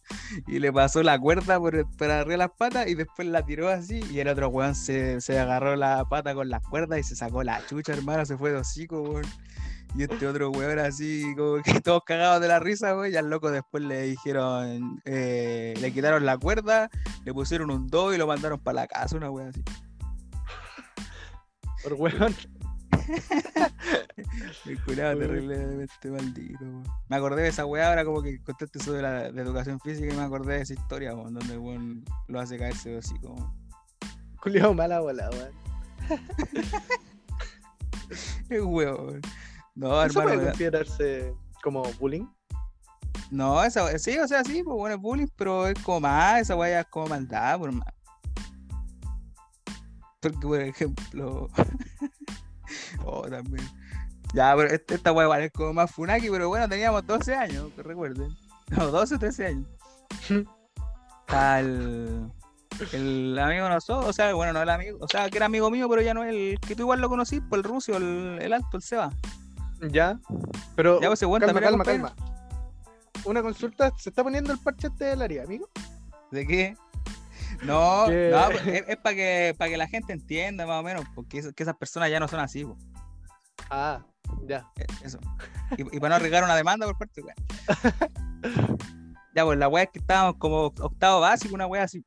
y 0.47 0.59
le 0.59 0.71
pasó 0.71 1.03
la 1.03 1.19
cuerda 1.19 1.59
por, 1.59 1.85
por 1.97 2.09
arriba 2.09 2.31
de 2.31 2.37
las 2.37 2.51
patas 2.51 2.87
y 2.87 2.95
después 2.95 3.27
la 3.27 3.45
tiró 3.45 3.69
así. 3.69 4.01
Y 4.11 4.19
el 4.19 4.27
otro 4.27 4.49
weón 4.49 4.75
se, 4.75 5.19
se 5.21 5.39
agarró 5.39 5.75
la 5.75 6.05
pata 6.05 6.33
con 6.33 6.49
las 6.49 6.61
cuerdas 6.61 6.99
y 6.99 7.03
se 7.03 7.15
sacó 7.15 7.43
la 7.43 7.65
chucha, 7.67 7.93
hermano, 7.93 8.25
se 8.25 8.37
fue 8.37 8.51
de 8.51 8.57
hocico, 8.57 9.01
weón. 9.01 9.25
Y 9.93 10.03
este 10.03 10.25
otro 10.25 10.49
weón 10.51 10.79
así, 10.79 11.35
como 11.35 11.61
que 11.61 11.81
todos 11.81 12.03
cagados 12.05 12.41
de 12.41 12.47
la 12.47 12.59
risa, 12.59 12.93
güey. 12.93 13.11
Y 13.13 13.17
al 13.17 13.29
loco 13.29 13.51
después 13.51 13.83
le 13.83 14.03
dijeron, 14.03 15.01
eh, 15.05 15.73
le 15.81 15.91
quitaron 15.91 16.25
la 16.25 16.37
cuerda, 16.37 16.89
le 17.25 17.33
pusieron 17.33 17.71
un 17.71 17.87
do 17.87 18.13
y 18.13 18.17
lo 18.17 18.27
mandaron 18.27 18.59
para 18.59 18.75
la 18.75 18.87
casa, 18.87 19.17
una 19.17 19.29
weón 19.29 19.49
así. 19.49 19.63
Por 21.83 21.93
weón. 21.95 22.35
El 24.65 24.83
curado 24.83 25.17
terriblemente 25.19 26.09
maldito. 26.09 26.65
Me 27.09 27.15
acordé 27.15 27.43
de 27.43 27.49
esa 27.49 27.65
weá 27.65 27.89
ahora 27.89 28.05
como 28.05 28.21
que 28.21 28.41
contaste 28.43 28.79
eso 28.79 28.93
de 28.93 29.01
la 29.01 29.31
de 29.31 29.41
educación 29.41 29.79
física 29.79 30.13
y 30.13 30.17
me 30.17 30.23
acordé 30.23 30.55
de 30.55 30.61
esa 30.61 30.73
historia, 30.73 31.11
donde 31.11 31.53
el 31.53 31.59
weón 31.59 32.03
lo 32.27 32.39
hace 32.39 32.57
caerse 32.57 32.97
hocico. 32.97 33.33
weón. 33.33 33.53
Culiao 34.41 34.73
mala 34.73 34.99
bola, 34.99 35.29
weón. 35.31 35.51
Es 38.49 38.61
weón. 38.61 39.21
No, 39.75 40.03
¿Eso 40.03 40.19
hermano. 40.19 40.35
puede 40.37 40.47
considerarse 40.49 41.33
como 41.63 41.83
bullying? 41.99 42.25
No, 43.29 43.63
esa 43.63 43.85
we- 43.85 43.97
sí, 43.97 44.17
o 44.17 44.27
sea, 44.27 44.43
sí, 44.43 44.61
pues 44.63 44.75
bueno, 44.75 44.95
es 44.95 45.01
bullying, 45.01 45.27
pero 45.37 45.67
es 45.67 45.79
como 45.83 46.01
más, 46.01 46.41
esa 46.41 46.55
weá 46.57 46.81
es 46.81 46.87
como 46.87 47.07
maldad, 47.07 47.57
por 47.59 47.71
más. 47.71 47.87
Porque, 50.19 50.37
por 50.39 50.59
ejemplo. 50.61 51.49
oh, 53.05 53.21
también. 53.27 53.65
Ya, 54.33 54.53
pero 54.55 54.69
este- 54.69 54.95
esta 54.95 55.11
weá 55.11 55.25
igual 55.25 55.41
es 55.41 55.51
como 55.51 55.73
más 55.73 55.91
funaki, 55.91 56.29
pero 56.29 56.47
bueno, 56.49 56.67
teníamos 56.69 57.05
12 57.05 57.35
años, 57.35 57.69
que 57.75 57.83
recuerden. 57.83 58.29
No, 58.71 58.87
12 58.87 59.15
o 59.15 59.19
13 59.19 59.47
años. 59.47 59.67
Está 61.27 61.59
el, 61.59 62.31
el 62.93 63.37
amigo 63.37 63.67
nosotros, 63.67 64.09
o 64.09 64.13
sea, 64.13 64.33
bueno, 64.33 64.53
no 64.53 64.61
el 64.61 64.69
amigo, 64.69 64.97
o 65.01 65.07
sea, 65.09 65.29
que 65.29 65.37
era 65.37 65.47
amigo 65.47 65.69
mío, 65.69 65.89
pero 65.89 66.01
ya 66.01 66.13
no 66.13 66.23
es 66.23 66.29
el 66.29 66.59
que 66.65 66.73
tú 66.75 66.83
igual 66.83 67.01
lo 67.01 67.09
conocí, 67.09 67.41
pues 67.41 67.59
el 67.59 67.63
ruso, 67.63 67.97
el, 67.97 68.39
el 68.41 68.53
alto, 68.53 68.77
el 68.77 68.81
Seba. 68.81 69.11
Ya. 69.89 70.19
Pero 70.75 71.01
Ya, 71.01 71.07
pues, 71.07 71.21
weón 71.23 71.41
calma, 71.41 71.59
calma, 71.59 71.83
calma. 71.83 72.15
Una 73.25 73.41
consulta, 73.41 73.91
¿se 73.97 74.09
está 74.09 74.23
poniendo 74.23 74.53
el 74.53 74.59
parche 74.59 74.87
este 74.87 75.05
del 75.05 75.21
área, 75.21 75.43
amigo? 75.43 75.69
¿De 76.31 76.47
qué? 76.47 76.77
No, 77.63 78.05
Que- 78.07 78.31
no, 78.33 78.45
pues, 78.49 78.83
es, 78.87 78.97
para 78.97 79.15
que, 79.15 79.55
para 79.57 79.69
que 79.71 79.77
la 79.77 79.87
gente 79.87 80.13
entienda 80.13 80.65
más 80.65 80.79
o 80.79 80.83
menos, 80.83 81.05
porque 81.13 81.39
es- 81.39 81.53
que 81.53 81.63
esas 81.63 81.75
personas 81.75 82.09
ya 82.09 82.19
no 82.19 82.27
son 82.27 82.39
así, 82.39 82.65
po. 82.65 82.77
Ah, 83.69 84.03
ya. 84.47 84.67
Eh, 84.77 84.85
Eso. 85.03 85.19
Y, 85.77 85.81
y 85.95 85.99
para 85.99 86.09
no 86.09 86.15
arriesgar 86.15 86.43
una 86.43 86.55
demanda 86.55 86.85
por 86.87 86.97
parte, 86.97 87.21
weón. 87.21 87.35
Ya, 89.33 89.45
pues 89.45 89.57
la 89.57 89.69
weá 89.69 89.83
es 89.83 89.89
que 89.91 89.99
estábamos 89.99 90.35
como 90.39 90.65
octavo 90.65 91.21
básico, 91.21 91.55
una 91.55 91.65
weá 91.65 91.83
así. 91.83 92.03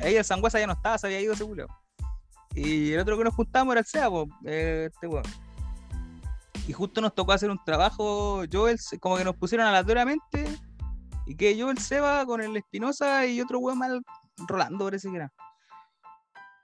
Ahí 0.00 0.14
el 0.14 0.24
Sangüesa 0.24 0.60
ya 0.60 0.68
no 0.68 0.74
estaba, 0.74 0.96
se 0.96 1.08
había 1.08 1.20
ido 1.20 1.32
ese 1.32 1.44
culeo. 1.44 1.66
Y 2.54 2.92
el 2.92 3.00
otro 3.00 3.18
que 3.18 3.24
nos 3.24 3.34
juntamos 3.34 3.72
era 3.72 3.80
el 3.80 3.86
SEA, 3.86 4.08
pues, 4.08 4.28
eh, 4.46 4.88
este 4.92 5.08
weón. 5.08 5.24
Y 6.68 6.72
justo 6.72 7.00
nos 7.00 7.16
tocó 7.16 7.32
hacer 7.32 7.50
un 7.50 7.58
trabajo, 7.64 8.44
yo, 8.44 8.68
el, 8.68 8.78
como 9.00 9.16
que 9.16 9.24
nos 9.24 9.34
pusieron 9.34 9.66
aleatoriamente, 9.66 10.44
y 11.26 11.34
que 11.34 11.56
yo, 11.56 11.68
el 11.68 11.78
Seba, 11.78 12.24
con 12.26 12.40
el 12.40 12.56
Espinosa 12.56 13.26
y 13.26 13.40
otro 13.40 13.58
weón 13.58 13.78
mal, 13.78 14.00
Rolando 14.48 14.84
parece 14.84 15.10
que 15.10 15.16
era. 15.16 15.32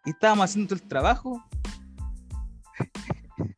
Y 0.05 0.11
estábamos 0.11 0.45
haciendo 0.45 0.74
el 0.74 0.82
trabajo. 0.82 1.43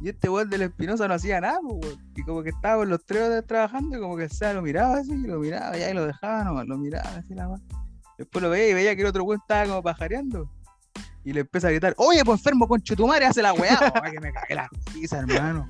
Y 0.00 0.10
este 0.10 0.28
weón 0.28 0.50
del 0.50 0.60
Espinosa 0.62 1.08
no 1.08 1.14
hacía 1.14 1.40
nada, 1.40 1.58
pues, 1.62 1.76
weón. 1.82 2.12
Y 2.14 2.22
como 2.24 2.42
que 2.42 2.50
estábamos 2.50 2.88
los 2.88 3.02
tres 3.06 3.26
de- 3.30 3.42
trabajando 3.42 3.96
y 3.96 4.00
como 4.00 4.16
que 4.18 4.24
el 4.24 4.30
Seba 4.30 4.52
lo 4.52 4.60
miraba 4.60 4.98
así, 4.98 5.16
lo 5.16 5.38
miraba 5.38 5.78
ya 5.78 5.88
y 5.90 5.94
lo 5.94 6.04
dejaba 6.04 6.44
nomás, 6.44 6.66
lo 6.66 6.76
miraba 6.76 7.08
así 7.08 7.32
la 7.34 7.48
weá. 7.48 7.58
Después 8.18 8.42
lo 8.42 8.50
veía 8.50 8.68
y 8.68 8.74
veía 8.74 8.94
que 8.94 9.00
el 9.00 9.08
otro 9.08 9.24
weón 9.24 9.40
estaba 9.40 9.66
como 9.66 9.82
pajareando. 9.82 10.50
Y 11.24 11.32
le 11.32 11.40
empieza 11.40 11.68
a 11.68 11.70
gritar, 11.70 11.94
oye, 11.96 12.22
pues 12.22 12.38
enfermo 12.38 12.68
con 12.68 12.82
chutumare, 12.82 13.24
hace 13.24 13.40
la 13.40 13.54
weá. 13.54 13.78
Que 14.12 14.20
me 14.20 14.30
cagué 14.30 14.54
la 14.56 14.68
risa, 14.92 15.20
hermano. 15.20 15.66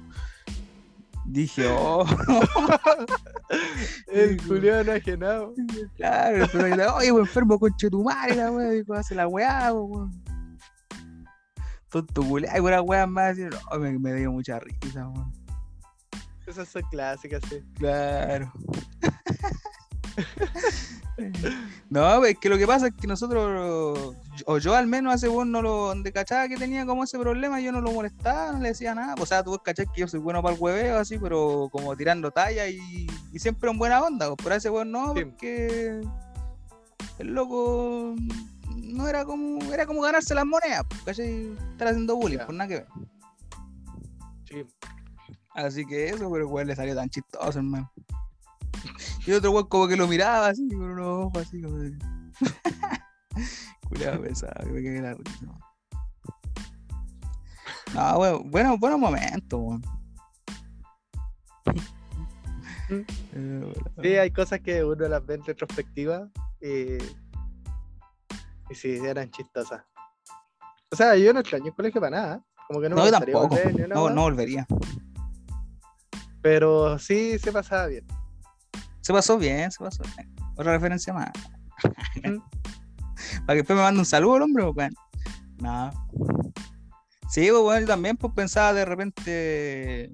Dije, 1.27 1.67
oh, 1.71 2.05
El 4.09 4.41
Sí, 4.41 4.47
culiao 4.47 4.81
enajenado. 4.81 5.55
claro, 5.97 6.47
gritar, 6.53 6.89
oye, 6.97 7.11
pues 7.13 7.27
enfermo 7.29 7.59
con 7.59 7.75
chutumare, 7.77 8.35
la 8.37 8.51
weá, 8.51 8.71
dijo, 8.71 8.95
hace 8.95 9.15
la 9.15 9.29
weá, 9.29 9.73
weón. 9.73 10.11
Tonto 11.91 12.23
culiao, 12.23 12.57
y 12.57 12.61
una 12.61 12.83
weá 12.83 13.07
más, 13.07 13.33
así, 13.33 13.43
no, 13.43 13.79
me, 13.79 13.99
me 13.99 14.13
dio 14.15 14.33
mucha 14.33 14.59
risa, 14.61 15.09
weón. 15.09 15.33
Esas 16.47 16.69
son 16.69 16.83
clásicas, 16.91 17.43
sí. 17.49 17.63
Claro. 17.79 18.53
No, 21.91 22.25
es 22.25 22.37
que 22.39 22.49
lo 22.49 22.59
que 22.59 22.67
pasa 22.67 22.89
es 22.89 22.95
que 22.95 23.07
nosotros, 23.07 24.17
o 24.47 24.59
yo 24.59 24.75
al 24.75 24.87
menos 24.89 25.13
a 25.13 25.17
ese 25.17 25.29
weón 25.29 25.53
no 25.53 25.63
lo, 25.63 25.87
donde 25.89 26.13
cachaba 26.13 26.49
que 26.49 26.57
tenía 26.57 26.85
como 26.87 27.05
ese 27.05 27.19
problema, 27.19 27.61
yo 27.61 27.71
no 27.71 27.81
lo 27.81 27.93
molestaba, 27.93 28.51
no 28.53 28.59
le 28.59 28.71
decía 28.71 28.95
nada. 28.95 29.15
O 29.21 29.27
sea, 29.27 29.45
tú 29.45 29.57
cachás 29.63 29.87
que 29.95 30.01
yo 30.01 30.09
soy 30.09 30.19
bueno 30.21 30.43
para 30.43 30.55
el 30.57 30.61
hueveo, 30.61 30.99
así, 30.99 31.19
pero 31.19 31.69
como 31.71 31.95
tirando 31.97 32.31
talla 32.33 32.67
y, 32.69 33.07
y 33.33 33.39
siempre 33.39 33.71
en 33.71 33.79
buena 33.79 34.03
onda. 34.03 34.27
pues, 34.29 34.39
Pero 34.43 34.55
a 34.55 34.59
ese 34.59 34.71
weón 34.71 34.91
no, 34.91 35.15
Sí. 35.15 35.25
porque 35.25 36.01
el 37.21 37.29
loco 37.29 38.15
no 38.77 39.07
era 39.07 39.25
como, 39.25 39.63
era 39.73 39.87
como 39.87 40.01
ganarse 40.01 40.35
las 40.35 40.47
monedas, 40.47 40.83
pues, 40.89 41.03
¿cachai? 41.05 41.53
Estar 41.73 41.89
haciendo 41.89 42.17
bullying, 42.17 42.39
por 42.39 42.55
nada 42.55 42.67
que 42.69 42.75
ver. 42.75 42.87
Sí. 44.49 44.65
Así 45.55 45.87
que 45.87 46.09
eso, 46.09 46.29
pero 46.31 46.47
el 46.47 46.53
weón 46.53 46.67
le 46.67 46.75
salió 46.75 46.97
tan 46.97 47.09
chistoso, 47.09 47.59
hermano. 47.59 47.89
Y 49.27 49.33
otro 49.33 49.51
weón 49.53 49.69
como 49.69 49.89
que 49.89 49.97
lo 49.97 50.07
miraba 50.07 50.49
así, 50.49 50.69
con 50.69 50.83
unos 50.83 51.27
ojos 51.27 51.43
así, 51.47 51.63
como 51.63 51.79
de... 51.79 51.97
Culeado 53.89 54.23
pesado, 54.23 54.65
que 54.65 54.71
me 54.73 54.83
cagué 54.85 55.01
la 55.01 55.15
risa. 55.15 55.47
No, 57.95 58.19
weón, 58.19 58.51
bueno, 58.51 58.79
buenos 58.79 58.99
momentos, 58.99 59.61
weón. 59.61 59.83
Mm. 62.89 63.01
Eh, 63.33 63.75
Sí, 64.03 64.09
hay 64.17 64.31
cosas 64.31 64.61
que 64.61 64.85
uno 64.85 65.09
las 65.09 65.25
ve 65.25 65.35
en 65.35 65.45
retrospectiva 65.45 66.29
y, 66.61 66.99
y 68.71 68.75
sí, 68.75 68.97
eran 68.97 69.31
chistosas. 69.31 69.83
O 70.91 70.97
sea, 70.97 71.17
yo 71.17 71.33
no 71.33 71.41
extraño 71.41 71.67
el 71.67 71.75
colegio 71.75 72.01
para 72.01 72.17
nada. 72.17 72.45
Como 72.69 72.81
que 72.81 72.89
no, 72.89 72.97
No, 72.97 73.05
me 73.05 73.11
tampoco. 73.11 73.49
volver 73.49 73.89
No, 73.89 74.11
no 74.11 74.23
volvería. 74.23 74.67
Pero 76.41 76.99
sí 76.99 77.39
se 77.39 77.53
pasaba 77.53 77.87
bien. 77.87 78.07
Se 79.05 79.13
pasó 79.13 79.37
bien, 79.37 79.71
se 79.71 79.85
pasó 79.85 80.03
bien. 80.17 80.35
Otra 80.57 80.73
referencia 80.73 81.13
más. 81.13 81.31
Para 83.47 83.49
que 83.49 83.57
después 83.57 83.77
me 83.77 83.83
mande 83.83 84.01
un 84.01 84.07
saludo 84.07 84.37
el 84.37 84.43
hombre, 84.43 84.65
pues. 84.73 84.91
No. 85.59 85.91
Sí, 87.29 87.49
pues, 87.51 87.63
bueno, 87.63 87.81
yo 87.83 87.87
también 87.87 88.17
pues, 88.17 88.33
pensaba 88.33 88.73
de 88.73 88.87
repente. 88.87 90.11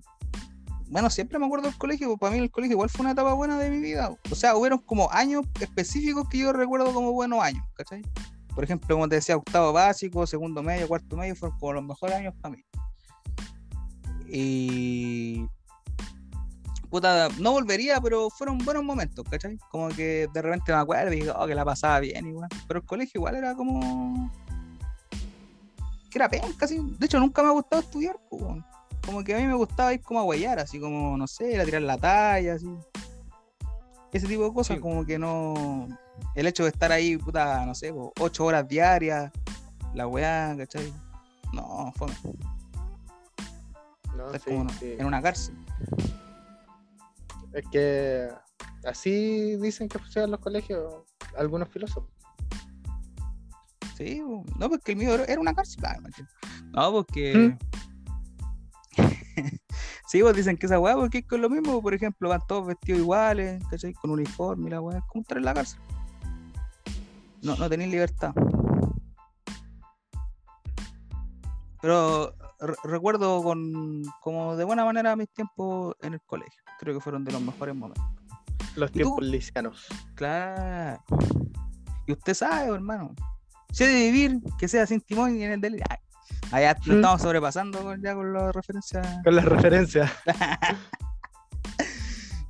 Bueno, 0.88 1.08
siempre 1.08 1.38
me 1.38 1.46
acuerdo 1.46 1.68
del 1.68 1.78
colegio, 1.78 2.08
pues 2.08 2.18
para 2.18 2.32
mí 2.32 2.38
el 2.38 2.50
colegio 2.50 2.74
igual 2.74 2.90
fue 2.90 3.02
una 3.02 3.12
etapa 3.12 3.32
buena 3.34 3.56
de 3.58 3.70
mi 3.70 3.78
vida. 3.78 4.10
O 4.28 4.34
sea, 4.34 4.56
hubieron 4.56 4.80
como 4.80 5.08
años 5.12 5.46
específicos 5.60 6.28
que 6.28 6.38
yo 6.38 6.52
recuerdo 6.52 6.92
como 6.92 7.12
buenos 7.12 7.40
años, 7.44 7.62
¿cachai? 7.74 8.02
Por 8.56 8.64
ejemplo, 8.64 8.96
como 8.96 9.08
te 9.08 9.14
decía, 9.14 9.36
octavo 9.36 9.72
básico, 9.72 10.26
segundo 10.26 10.64
medio, 10.64 10.88
cuarto 10.88 11.16
medio, 11.16 11.36
fueron 11.36 11.56
como 11.60 11.74
los 11.74 11.84
mejores 11.84 12.16
años 12.16 12.34
para 12.40 12.56
mí. 12.56 12.64
Y 14.26 15.46
puta, 16.90 17.28
no 17.38 17.52
volvería, 17.52 18.00
pero 18.00 18.28
fueron 18.30 18.58
buenos 18.58 18.82
momentos, 18.84 19.24
¿cachai? 19.30 19.56
Como 19.70 19.88
que 19.88 20.28
de 20.32 20.42
repente 20.42 20.72
me 20.72 20.78
acuerdo 20.78 21.12
y 21.12 21.20
digo, 21.20 21.34
oh, 21.38 21.46
que 21.46 21.54
la 21.54 21.64
pasaba 21.64 22.00
bien 22.00 22.26
igual. 22.26 22.48
Pero 22.66 22.80
el 22.80 22.86
colegio 22.86 23.18
igual 23.20 23.36
era 23.36 23.54
como. 23.54 24.30
que 26.10 26.18
era 26.18 26.28
penca, 26.28 26.64
así. 26.64 26.78
De 26.98 27.06
hecho, 27.06 27.20
nunca 27.20 27.42
me 27.42 27.48
ha 27.48 27.52
gustado 27.52 27.82
estudiar. 27.82 28.16
Como 28.28 29.24
que 29.24 29.34
a 29.34 29.38
mí 29.38 29.46
me 29.46 29.54
gustaba 29.54 29.94
ir 29.94 30.02
como 30.02 30.20
a 30.20 30.24
huellar, 30.24 30.58
así 30.58 30.78
como, 30.78 31.16
no 31.16 31.26
sé, 31.26 31.58
a 31.58 31.64
tirar 31.64 31.82
la 31.82 31.96
talla, 31.96 32.54
así. 32.54 32.68
Ese 34.12 34.26
tipo 34.26 34.44
de 34.44 34.52
cosas, 34.52 34.76
Sí. 34.76 34.82
como 34.82 35.06
que 35.06 35.18
no. 35.18 35.88
El 36.34 36.46
hecho 36.46 36.64
de 36.64 36.70
estar 36.70 36.92
ahí, 36.92 37.16
puta, 37.16 37.64
no 37.64 37.74
sé, 37.74 37.92
po, 37.92 38.12
ocho 38.20 38.44
horas 38.44 38.68
diarias, 38.68 39.30
la 39.94 40.06
weá, 40.06 40.54
¿cachai? 40.58 40.92
No, 41.52 41.92
fue 41.96 42.08
¿no? 44.16 44.32
Sí, 44.34 44.40
como 44.44 44.68
sí. 44.70 44.94
en 44.98 45.06
una 45.06 45.22
cárcel. 45.22 45.54
Es 47.52 47.64
que 47.70 48.28
así 48.84 49.56
dicen 49.56 49.88
que 49.88 49.98
funcionan 49.98 50.30
los 50.32 50.40
colegios 50.40 50.94
algunos 51.36 51.68
filósofos. 51.68 52.10
Sí, 53.96 54.22
no, 54.58 54.68
porque 54.70 54.92
el 54.92 54.98
mío 54.98 55.14
era 55.24 55.40
una 55.40 55.54
cárcel. 55.54 55.82
Ah. 55.84 55.98
No, 56.72 56.92
porque. 56.92 57.56
¿Mm? 58.96 58.96
Sí, 60.10 60.22
vos 60.22 60.34
dicen 60.34 60.56
que 60.56 60.66
esa 60.66 60.80
weá, 60.80 60.96
porque 60.96 61.18
es 61.18 61.24
con 61.24 61.40
lo 61.40 61.48
mismo, 61.48 61.80
por 61.80 61.94
ejemplo, 61.94 62.28
van 62.28 62.40
todos 62.48 62.66
vestidos 62.66 62.98
iguales, 63.00 63.62
¿cachai? 63.70 63.92
Con 63.92 64.10
uniforme 64.10 64.66
y 64.66 64.70
la 64.70 64.80
weá, 64.80 64.98
es 64.98 65.04
como 65.04 65.22
estar 65.22 65.38
en 65.38 65.44
la 65.44 65.54
cárcel. 65.54 65.80
No, 67.42 67.54
no 67.54 67.68
tenéis 67.70 67.92
libertad. 67.92 68.34
Pero 71.80 72.34
re- 72.58 72.74
recuerdo 72.82 73.40
con 73.44 74.02
como 74.20 74.56
de 74.56 74.64
buena 74.64 74.84
manera 74.84 75.14
mis 75.14 75.28
tiempos 75.30 75.94
en 76.02 76.14
el 76.14 76.20
colegio. 76.22 76.60
Creo 76.80 76.94
que 76.94 77.00
fueron 77.00 77.24
de 77.24 77.32
los 77.32 77.42
mejores 77.42 77.74
momentos. 77.76 78.02
Los 78.74 78.90
tiempos 78.90 79.22
lisianos. 79.24 79.86
Claro. 80.14 81.02
Y 82.06 82.12
usted 82.12 82.34
sabe, 82.34 82.74
hermano. 82.74 83.14
Si 83.70 83.84
de 83.84 83.92
vivir, 84.10 84.40
que 84.58 84.66
sea 84.66 84.86
sin 84.86 85.00
timón 85.00 85.36
y 85.36 85.44
en 85.44 85.52
el 85.52 85.60
del. 85.60 85.80
Ay, 85.88 85.98
allá 86.50 86.76
lo 86.86 86.94
Mm. 86.94 86.96
estamos 86.96 87.22
sobrepasando 87.22 87.82
con- 87.82 88.02
ya 88.02 88.14
con 88.14 88.32
la 88.32 88.50
referencia. 88.50 89.20
Con 89.22 89.36
las 89.36 89.44
referencias. 89.44 90.10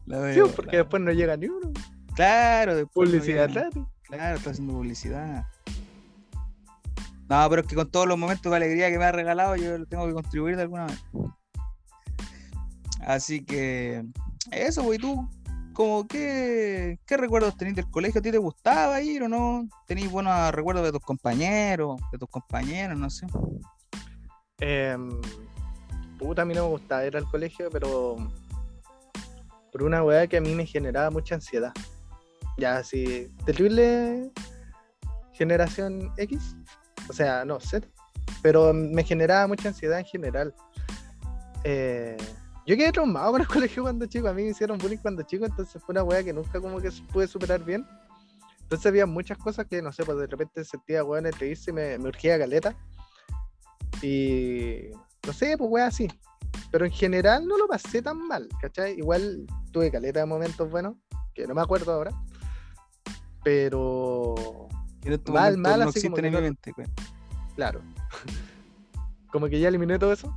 Sí, 0.07 0.41
porque 0.41 0.71
claro. 0.71 0.79
después 0.79 1.03
no 1.05 1.13
llega 1.13 1.37
ni 1.37 1.47
uno. 1.47 1.71
Claro, 2.17 2.75
después 2.75 3.09
no 3.09 3.13
Publicidad 3.17 3.49
llega- 3.49 3.61
gratis. 3.61 3.83
Claro, 4.03 4.37
está 4.39 4.51
haciendo 4.51 4.73
publicidad. 4.75 5.47
No, 7.29 7.47
pero 7.49 7.63
es 7.63 7.69
que 7.69 7.77
con 7.77 7.89
todos 7.93 8.09
los 8.09 8.19
momentos 8.19 8.51
de 8.51 8.57
alegría 8.57 8.91
que 8.91 8.99
me 8.99 9.05
ha 9.05 9.13
regalado, 9.13 9.55
yo 9.55 9.79
lo 9.79 9.87
tengo 9.87 10.09
que 10.09 10.13
contribuir 10.13 10.57
de 10.57 10.63
alguna 10.63 10.87
manera. 10.87 11.01
Así 13.07 13.45
que, 13.45 14.05
eso, 14.51 14.85
pues, 14.85 14.99
¿y 14.99 15.03
tú? 15.03 15.29
Como, 15.73 16.07
¿qué, 16.07 16.99
¿Qué 17.07 17.17
recuerdos 17.17 17.57
tenés 17.57 17.77
del 17.77 17.91
colegio? 17.91 18.19
¿A 18.19 18.23
ti 18.23 18.31
te 18.31 18.39
gustaba 18.39 19.01
ir 19.01 19.23
o 19.23 19.29
no? 19.29 19.69
¿Tenís 19.87 20.11
buenos 20.11 20.53
recuerdos 20.53 20.85
de 20.85 20.93
tus 20.93 21.01
compañeros, 21.01 22.01
de 22.13 22.19
tus 22.19 22.29
compañeros, 22.29 22.99
no 22.99 23.09
sé? 23.09 23.27
Em, 24.59 25.11
puta, 26.19 26.43
a 26.43 26.45
mí 26.45 26.55
no 26.55 26.65
me 26.65 26.71
gustaba 26.71 27.07
ir 27.07 27.17
al 27.17 27.25
colegio, 27.25 27.71
pero 27.71 28.17
por 29.73 29.83
una 29.83 30.03
weá 30.03 30.27
que 30.27 30.37
a 30.37 30.41
mí 30.41 30.55
me 30.55 30.67
generaba 30.67 31.11
mucha 31.11 31.37
ansiedad. 31.37 31.73
Ya, 32.59 32.79
así, 32.79 33.29
terrible 33.47 34.31
generación 35.33 36.13
X, 36.19 36.55
o 37.09 37.15
sea, 37.15 37.47
no, 37.47 37.59
Z, 37.61 37.89
pero 38.43 38.75
me 38.75 39.03
generaba 39.05 39.47
mucha 39.47 39.69
ansiedad 39.69 39.99
en 39.99 40.05
general. 40.05 40.55
Eh, 41.65 42.19
yo 42.71 42.77
quedé 42.77 42.93
traumado 42.93 43.33
con 43.33 43.41
el 43.41 43.49
colegio 43.49 43.83
cuando 43.83 44.07
chico, 44.07 44.29
a 44.29 44.33
mí 44.33 44.45
me 44.45 44.51
hicieron 44.51 44.79
bullying 44.79 44.99
cuando 44.99 45.23
chico, 45.23 45.45
entonces 45.45 45.83
fue 45.83 45.93
una 45.93 46.05
weá 46.05 46.23
que 46.23 46.33
nunca 46.33 46.61
como 46.61 46.81
que 46.81 46.91
pude 47.13 47.27
superar 47.27 47.65
bien. 47.65 47.85
Entonces 48.63 48.87
había 48.87 49.05
muchas 49.07 49.37
cosas 49.39 49.67
que, 49.67 49.83
no 49.83 49.91
sé, 49.91 50.05
pues 50.05 50.17
de 50.19 50.29
repente 50.29 50.65
sentía 50.65 51.03
weá 51.03 51.19
en 51.19 51.27
el 51.27 51.33
reírse 51.33 51.73
y 51.73 51.75
me, 51.75 51.99
me 51.99 52.09
urgía 52.09 52.39
caleta. 52.39 52.77
Y 54.03 54.91
no 55.27 55.33
sé, 55.33 55.59
pues 55.59 55.69
weá 55.69 55.87
así. 55.89 56.09
Pero 56.71 56.85
en 56.85 56.93
general 56.93 57.45
no 57.47 57.59
lo 57.59 57.67
pasé 57.67 58.01
tan 58.01 58.17
mal, 58.29 58.49
¿cachai? 58.61 58.97
Igual 58.97 59.45
tuve 59.73 59.91
caleta 59.91 60.21
de 60.21 60.27
momentos 60.27 60.71
buenos, 60.71 60.95
que 61.35 61.49
no 61.49 61.55
me 61.55 61.61
acuerdo 61.63 61.93
ahora. 61.93 62.13
Pero 63.43 64.69
Mal, 65.33 65.57
mal, 65.57 65.81
no 65.81 65.89
así 65.89 66.03
como 66.03 66.15
existen 66.15 66.15
que 66.15 66.21
en 66.21 66.25
mi 66.27 66.31
no- 66.33 66.41
mente, 66.43 66.73
güey. 66.77 66.87
claro. 67.57 67.81
como 69.33 69.49
que 69.49 69.59
ya 69.59 69.67
eliminé 69.69 69.99
todo 69.99 70.13
eso. 70.13 70.33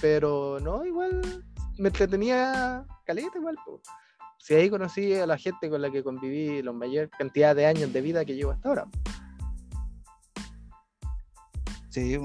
Pero 0.00 0.58
no, 0.60 0.84
igual 0.84 1.44
me 1.78 1.88
entretenía 1.88 2.84
caleta 3.04 3.38
igual. 3.38 3.56
po. 3.64 3.80
Si 4.38 4.54
ahí 4.54 4.68
conocí 4.68 5.14
a 5.14 5.26
la 5.26 5.38
gente 5.38 5.70
con 5.70 5.80
la 5.80 5.90
que 5.90 6.02
conviví 6.02 6.62
la 6.62 6.72
mayor 6.72 7.08
cantidad 7.10 7.56
de 7.56 7.66
años 7.66 7.92
de 7.92 8.00
vida 8.00 8.24
que 8.24 8.34
llevo 8.34 8.52
hasta 8.52 8.68
ahora. 8.68 8.86
Sí, 11.88 12.18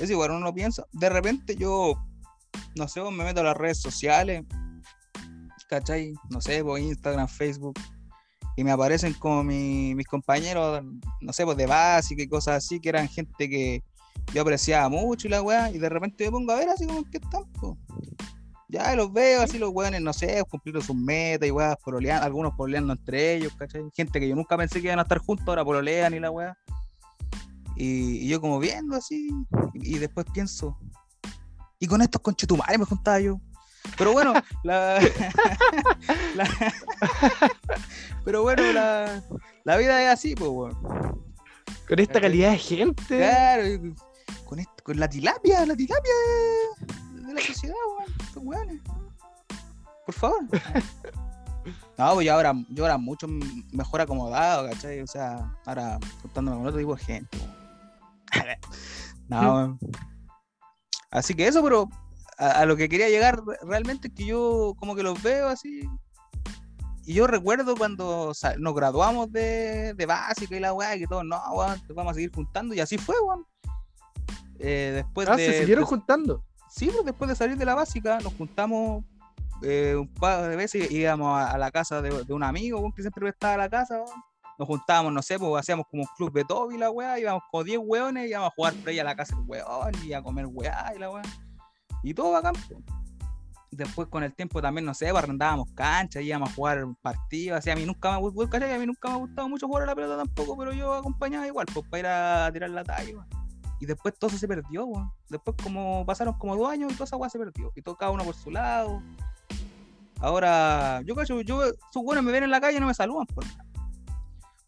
es 0.00 0.10
igual, 0.10 0.32
uno 0.32 0.40
lo 0.40 0.52
piensa. 0.54 0.84
De 0.92 1.08
repente 1.08 1.56
yo, 1.56 1.94
no 2.76 2.88
sé, 2.88 3.00
pues, 3.00 3.12
me 3.12 3.24
meto 3.24 3.40
a 3.40 3.44
las 3.44 3.56
redes 3.56 3.80
sociales, 3.80 4.44
¿cachai? 5.68 6.12
No 6.28 6.40
sé, 6.40 6.64
por 6.64 6.78
Instagram, 6.80 7.28
Facebook, 7.28 7.78
y 8.56 8.64
me 8.64 8.72
aparecen 8.72 9.14
como 9.14 9.44
mi- 9.44 9.94
mis 9.94 10.06
compañeros, 10.06 10.82
no 11.20 11.32
sé, 11.32 11.44
pues 11.44 11.56
de 11.56 11.66
básica 11.66 12.22
y 12.22 12.28
cosas 12.28 12.56
así, 12.56 12.80
que 12.80 12.88
eran 12.88 13.08
gente 13.08 13.48
que 13.48 13.82
yo 14.34 14.42
apreciaba 14.42 14.88
mucho 14.88 15.28
y 15.28 15.30
la 15.30 15.40
weá, 15.40 15.70
y 15.70 15.78
de 15.78 15.88
repente 15.88 16.24
me 16.24 16.32
pongo 16.32 16.52
a 16.52 16.56
ver 16.56 16.68
así 16.68 16.86
como 16.86 17.04
que 17.04 17.18
están. 17.18 17.44
Ya 18.70 18.94
los 18.94 19.12
veo 19.12 19.42
así 19.42 19.58
los 19.58 19.70
weones, 19.72 20.00
no 20.00 20.12
sé, 20.12 20.42
cumplieron 20.48 20.80
sus 20.82 20.94
metas 20.94 21.48
y 21.48 21.50
weas, 21.50 21.76
pololeando, 21.82 22.24
algunos 22.24 22.54
pololeando 22.54 22.92
entre 22.92 23.34
ellos, 23.34 23.52
¿cachai? 23.58 23.82
Gente 23.94 24.20
que 24.20 24.28
yo 24.28 24.36
nunca 24.36 24.56
pensé 24.56 24.80
que 24.80 24.86
iban 24.86 25.00
a 25.00 25.02
estar 25.02 25.18
juntos, 25.18 25.46
ahora 25.48 25.64
pololean 25.64 26.14
y 26.14 26.20
la 26.20 26.30
weá. 26.30 26.56
Y, 27.76 28.18
y 28.24 28.28
yo 28.28 28.40
como 28.40 28.58
viendo 28.60 28.96
así, 28.96 29.28
y, 29.74 29.96
y 29.96 29.98
después 29.98 30.24
pienso, 30.32 30.78
y 31.80 31.86
con 31.88 32.00
estos 32.02 32.22
conchetumares 32.22 32.78
me 32.78 32.84
juntaba 32.84 33.18
yo. 33.18 33.40
Pero 33.98 34.12
bueno, 34.12 34.34
la, 34.62 35.00
la- 36.36 36.48
pero 38.24 38.42
bueno, 38.42 38.62
la, 38.72 39.22
la 39.64 39.76
vida 39.78 40.02
es 40.04 40.10
así, 40.10 40.34
pues 40.34 40.50
weón. 40.50 41.24
Con 41.88 41.98
esta 41.98 42.20
calidad 42.20 42.52
de 42.52 42.58
gente. 42.58 43.16
Claro, 43.16 43.64
con, 44.44 44.58
esto, 44.60 44.74
con 44.84 45.00
la 45.00 45.08
tilapia, 45.08 45.66
la 45.66 45.74
tilapia 45.74 46.12
de, 47.34 47.40
la 47.40 47.46
sociedad, 47.46 47.74
weón. 47.98 48.12
Estos 48.20 48.42
weones. 48.44 48.80
Por 50.06 50.14
favor. 50.14 50.40
No, 51.98 52.14
pues 52.14 52.24
yo 52.26 52.32
ahora, 52.32 52.54
yo 52.70 52.84
ahora 52.84 52.96
mucho 52.96 53.26
mejor 53.72 54.00
acomodado, 54.00 54.66
¿cachai? 54.70 55.02
O 55.02 55.06
sea, 55.06 55.54
ahora 55.66 55.98
contándome 56.22 56.56
con 56.56 56.66
otro 56.66 56.78
tipo 56.80 56.96
de 56.96 57.02
gente. 57.04 57.38
no, 59.28 59.40
weón. 59.54 59.78
Así 61.10 61.34
que 61.34 61.46
eso, 61.46 61.62
pero 61.62 61.90
a, 62.38 62.46
a 62.60 62.64
lo 62.66 62.76
que 62.76 62.88
quería 62.88 63.10
llegar 63.10 63.42
re- 63.44 63.58
realmente 63.62 64.08
es 64.08 64.14
que 64.14 64.24
yo 64.24 64.72
como 64.78 64.94
que 64.96 65.02
los 65.02 65.22
veo 65.22 65.48
así. 65.48 65.82
Y 67.04 67.12
yo 67.12 67.26
recuerdo 67.26 67.76
cuando 67.76 68.32
nos 68.58 68.74
graduamos 68.74 69.30
de, 69.30 69.92
de 69.92 70.06
básica 70.06 70.56
y 70.56 70.60
la 70.60 70.72
weá, 70.72 70.96
que 70.96 71.06
todos, 71.06 71.24
no, 71.26 71.38
weón, 71.52 71.78
nos 71.86 71.94
vamos 71.94 72.12
a 72.12 72.14
seguir 72.14 72.32
juntando. 72.34 72.74
Y 72.74 72.80
así 72.80 72.96
fue, 72.96 73.16
weón. 73.20 73.44
Eh, 74.58 74.92
después 74.94 75.28
Ah, 75.28 75.36
de, 75.36 75.44
se 75.46 75.58
siguieron 75.60 75.84
de- 75.84 75.88
juntando. 75.90 76.44
Sí, 76.70 76.88
pues 76.92 77.04
después 77.04 77.28
de 77.28 77.34
salir 77.34 77.56
de 77.56 77.64
la 77.64 77.74
básica, 77.74 78.18
nos 78.20 78.32
juntamos 78.34 79.04
eh, 79.62 79.96
un 79.96 80.08
par 80.08 80.48
de 80.48 80.56
veces, 80.56 80.90
íbamos 80.90 81.36
a, 81.36 81.50
a 81.50 81.58
la 81.58 81.70
casa 81.70 82.00
de, 82.00 82.24
de 82.24 82.32
un 82.32 82.42
amigo, 82.42 82.92
que 82.94 83.02
siempre 83.02 83.28
estaba 83.28 83.54
a 83.54 83.58
la 83.58 83.68
casa. 83.68 84.02
Nos 84.58 84.68
juntábamos, 84.68 85.12
no 85.12 85.22
sé, 85.22 85.38
pues 85.38 85.52
hacíamos 85.58 85.86
como 85.90 86.02
un 86.02 86.08
club 86.16 86.32
de 86.32 86.44
todo 86.44 86.70
y 86.70 86.78
la 86.78 86.90
weá, 86.90 87.18
íbamos 87.18 87.42
con 87.50 87.64
10 87.64 87.80
weones, 87.82 88.28
íbamos 88.28 88.48
a 88.48 88.54
jugar 88.54 88.74
play 88.74 88.98
a 88.98 89.04
la 89.04 89.16
casa 89.16 89.34
del 89.34 89.44
weón 89.46 89.92
y 90.04 90.12
a 90.12 90.22
comer 90.22 90.46
weá 90.46 90.92
y 90.94 90.98
la 90.98 91.10
weá. 91.10 91.22
Y 92.02 92.14
todo 92.14 92.32
bacán. 92.32 92.54
Después 93.70 94.08
con 94.08 94.22
el 94.22 94.34
tiempo 94.34 94.60
también, 94.60 94.84
no 94.84 94.94
sé, 94.94 95.10
pues, 95.10 95.22
arrendábamos 95.22 95.72
canchas, 95.74 96.22
íbamos 96.22 96.50
a 96.50 96.54
jugar 96.54 96.84
partidos, 97.00 97.58
así 97.58 97.70
a 97.70 97.76
mí 97.76 97.84
nunca 97.84 98.20
me 98.20 98.48
¿cachai? 98.48 98.74
A 98.74 98.78
mí 98.78 98.86
nunca 98.86 99.08
me 99.08 99.14
ha 99.14 99.18
gustado 99.18 99.48
mucho 99.48 99.66
jugar 99.66 99.84
a 99.84 99.86
la 99.86 99.94
pelota 99.94 100.16
tampoco, 100.16 100.56
pero 100.56 100.72
yo 100.72 100.94
acompañaba 100.94 101.46
igual, 101.46 101.66
pues 101.72 101.86
para 101.88 102.00
ir 102.00 102.06
a 102.06 102.50
tirar 102.52 102.70
la 102.70 102.84
talla. 102.84 103.26
Y 103.80 103.86
después 103.86 104.14
todo 104.18 104.30
se 104.30 104.46
perdió, 104.46 104.84
weón. 104.84 105.10
Después 105.28 105.56
como 105.62 106.04
pasaron 106.06 106.34
como 106.34 106.54
dos 106.56 106.70
años 106.70 106.92
y 106.92 106.94
toda 106.94 107.06
esa 107.06 107.16
weá 107.16 107.30
se 107.30 107.38
perdió. 107.38 107.72
Y 107.74 107.82
todo 107.82 107.96
cada 107.96 108.12
uno 108.12 108.24
por 108.24 108.34
su 108.34 108.50
lado. 108.50 109.02
Ahora, 110.20 111.00
yo 111.06 111.14
cacho, 111.14 111.40
yo, 111.40 111.62
sus 111.90 112.02
buenos 112.04 112.22
me 112.22 112.30
ven 112.30 112.44
en 112.44 112.50
la 112.50 112.60
calle 112.60 112.76
y 112.76 112.80
no 112.80 112.86
me 112.86 112.94
saludan 112.94 113.26
por. 113.26 113.44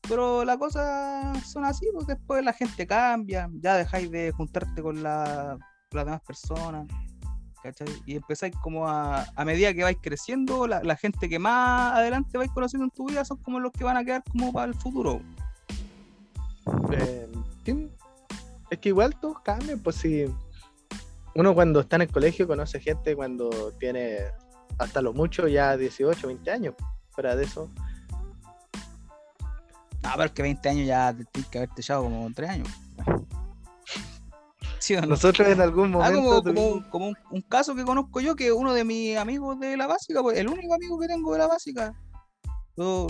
Pero 0.09 0.45
las 0.45 0.57
cosas 0.57 1.47
son 1.47 1.65
así, 1.65 1.87
porque 1.93 2.15
después 2.15 2.43
la 2.45 2.53
gente 2.55 2.87
cambia, 2.87 3.49
ya 3.61 3.77
dejáis 3.77 4.11
de 4.11 4.33
juntarte 4.33 4.83
con, 4.83 5.03
la- 5.03 5.59
las 5.93 6.05
demás 6.07 6.23
personas, 6.23 6.87
¿cachai? 7.63 7.87
Y 8.07 8.17
empezáis 8.17 8.55
como 8.63 8.89
a, 8.89 9.25
a 9.37 9.45
medida 9.45 9.73
que 9.75 9.83
vais 9.83 9.99
creciendo, 10.01 10.67
la, 10.67 10.83
la 10.83 10.97
gente 10.97 11.29
que 11.29 11.39
más 11.39 11.93
adelante 11.95 12.37
vais 12.39 12.51
conociendo 12.51 12.85
en 12.85 12.91
tu 12.91 13.07
vida 13.09 13.25
son 13.25 13.37
como 13.43 13.61
los 13.61 13.73
que 13.73 13.85
van 13.85 13.97
a 13.99 14.05
quedar 14.05 14.25
como 14.25 14.53
para 14.53 14.67
el 14.67 14.75
futuro. 14.75 15.21
Eh. 16.93 17.29
Es 18.73 18.78
que 18.78 18.89
igual 18.89 19.15
todos 19.20 19.40
cambian, 19.40 19.81
pues 19.81 19.97
si 19.97 20.24
uno 21.35 21.55
cuando 21.55 21.81
está 21.81 21.97
en 21.97 22.03
el 22.03 22.11
colegio 22.11 22.47
conoce 22.47 22.81
gente 22.81 23.15
cuando 23.15 23.51
tiene 23.78 24.19
hasta 24.78 25.03
lo 25.03 25.12
mucho 25.12 25.47
ya 25.47 25.77
18, 25.77 26.27
20 26.27 26.51
años. 26.51 26.74
Fuera 27.11 27.36
de 27.36 27.44
eso, 27.44 27.69
No, 30.03 30.11
pero 30.15 30.24
es 30.24 30.31
que 30.32 30.43
20 30.43 30.69
años 30.70 30.86
ya 30.86 31.12
te 31.15 31.24
tienes 31.27 31.51
que 31.51 31.59
haberte 31.59 31.82
echado 31.82 32.03
como 32.05 32.28
3 32.35 32.49
años. 32.51 32.69
¿Sí 34.78 34.97
no? 34.97 35.03
nosotros 35.03 35.47
en 35.49 35.61
algún 35.61 35.94
Ah, 35.94 36.11
momento 36.11 36.20
como, 36.23 36.43
tuvimos- 36.43 36.73
como, 36.73 36.90
como 36.90 37.07
un, 37.09 37.16
un 37.31 37.43
caso 37.43 37.74
que 37.74 37.85
conozco 37.85 38.20
yo, 38.20 38.35
que 38.35 38.51
uno 38.53 38.73
de 38.73 38.85
mis 38.85 39.16
amigos 39.19 39.61
de 39.61 39.77
la 39.77 39.86
básica, 39.86 40.23
pues, 40.23 40.39
el 40.39 40.49
único 40.49 40.74
amigo 40.74 40.99
que 40.99 41.07
tengo 41.09 41.31
de 41.35 41.39
la 41.39 41.47
básica, 41.47 41.94
lo, 42.77 43.07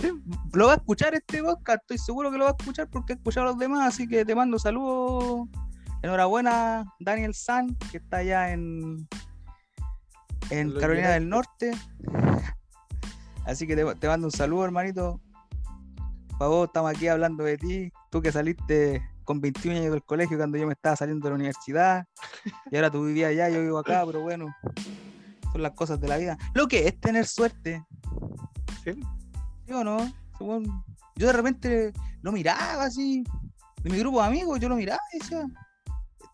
va 0.67 0.73
a 0.73 0.77
escuchar 0.77 1.15
este 1.15 1.43
podcast, 1.43 1.83
estoy 1.83 1.99
seguro 1.99 2.31
que 2.31 2.39
lo 2.39 2.45
va 2.45 2.51
a 2.51 2.57
escuchar 2.59 2.89
porque 2.89 3.13
he 3.13 3.17
escuchado 3.17 3.47
a 3.47 3.51
los 3.51 3.59
demás, 3.59 3.95
así 3.95 4.09
que 4.09 4.25
te 4.25 4.35
mando 4.35 4.59
saludos. 4.59 5.49
Enhorabuena, 6.03 6.85
Daniel 6.99 7.33
San, 7.33 7.77
que 7.91 7.99
está 7.99 8.19
allá 8.19 8.53
en, 8.53 9.07
Carolina 10.81 11.11
del. 11.11 11.29
Norte. 11.29 11.71
Así 13.45 13.67
que 13.67 13.77
te, 13.77 13.95
te 13.95 14.09
mando 14.09 14.27
un 14.27 14.33
saludo, 14.33 14.65
hermanito. 14.65 15.21
Por 16.29 16.39
favor, 16.39 16.67
estamos 16.67 16.91
aquí 16.91 17.07
hablando 17.07 17.45
de 17.45 17.57
ti. 17.57 17.93
Tú 18.11 18.21
que 18.21 18.33
saliste 18.33 19.01
con 19.25 19.41
21 19.41 19.79
años 19.79 19.93
del 19.93 20.03
colegio 20.03 20.37
cuando 20.37 20.59
yo 20.59 20.67
me 20.67 20.73
estaba 20.73 20.97
saliendo 20.97 21.25
de 21.25 21.31
la 21.31 21.37
universidad. 21.37 22.05
Y 22.71 22.77
ahora 22.77 22.91
tú 22.91 23.05
vivías 23.05 23.31
allá, 23.31 23.49
yo 23.49 23.61
vivo 23.61 23.79
acá, 23.79 24.05
pero 24.05 24.23
bueno. 24.23 24.55
Son 25.53 25.63
las 25.63 25.73
cosas 25.73 26.01
de 26.01 26.09
la 26.09 26.17
vida. 26.17 26.37
Lo 26.55 26.67
que 26.67 26.89
es 26.89 27.01
tener 27.01 27.27
suerte. 27.27 27.85
Sí. 28.83 29.01
¿Sí 29.73 29.79
o 29.79 29.85
no? 29.85 30.13
Yo 31.17 31.27
de 31.27 31.33
repente 31.33 31.93
lo 32.21 32.31
miraba 32.31 32.85
así. 32.85 33.25
De 33.83 33.91
mi 33.91 33.99
grupo 33.99 34.21
de 34.21 34.27
amigos, 34.27 34.61
yo 34.61 34.69
lo 34.69 34.77
miraba 34.77 35.01
y 35.15 35.19
decía. 35.19 35.47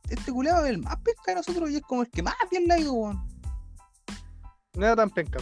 Este 0.09 0.33
culeado 0.33 0.65
es 0.65 0.71
el 0.71 0.79
más 0.79 0.97
pesca 1.03 1.23
de 1.29 1.35
nosotros 1.37 1.71
y 1.71 1.77
es 1.77 1.83
como 1.83 2.03
el 2.03 2.11
que 2.11 2.23
más 2.23 2.35
bien 2.51 2.67
la 2.67 2.75
ha 2.75 2.79
ido, 2.81 2.95
weón. 2.95 3.29
No 4.75 4.87
era 4.87 4.97
tan 4.97 5.11
penca. 5.11 5.39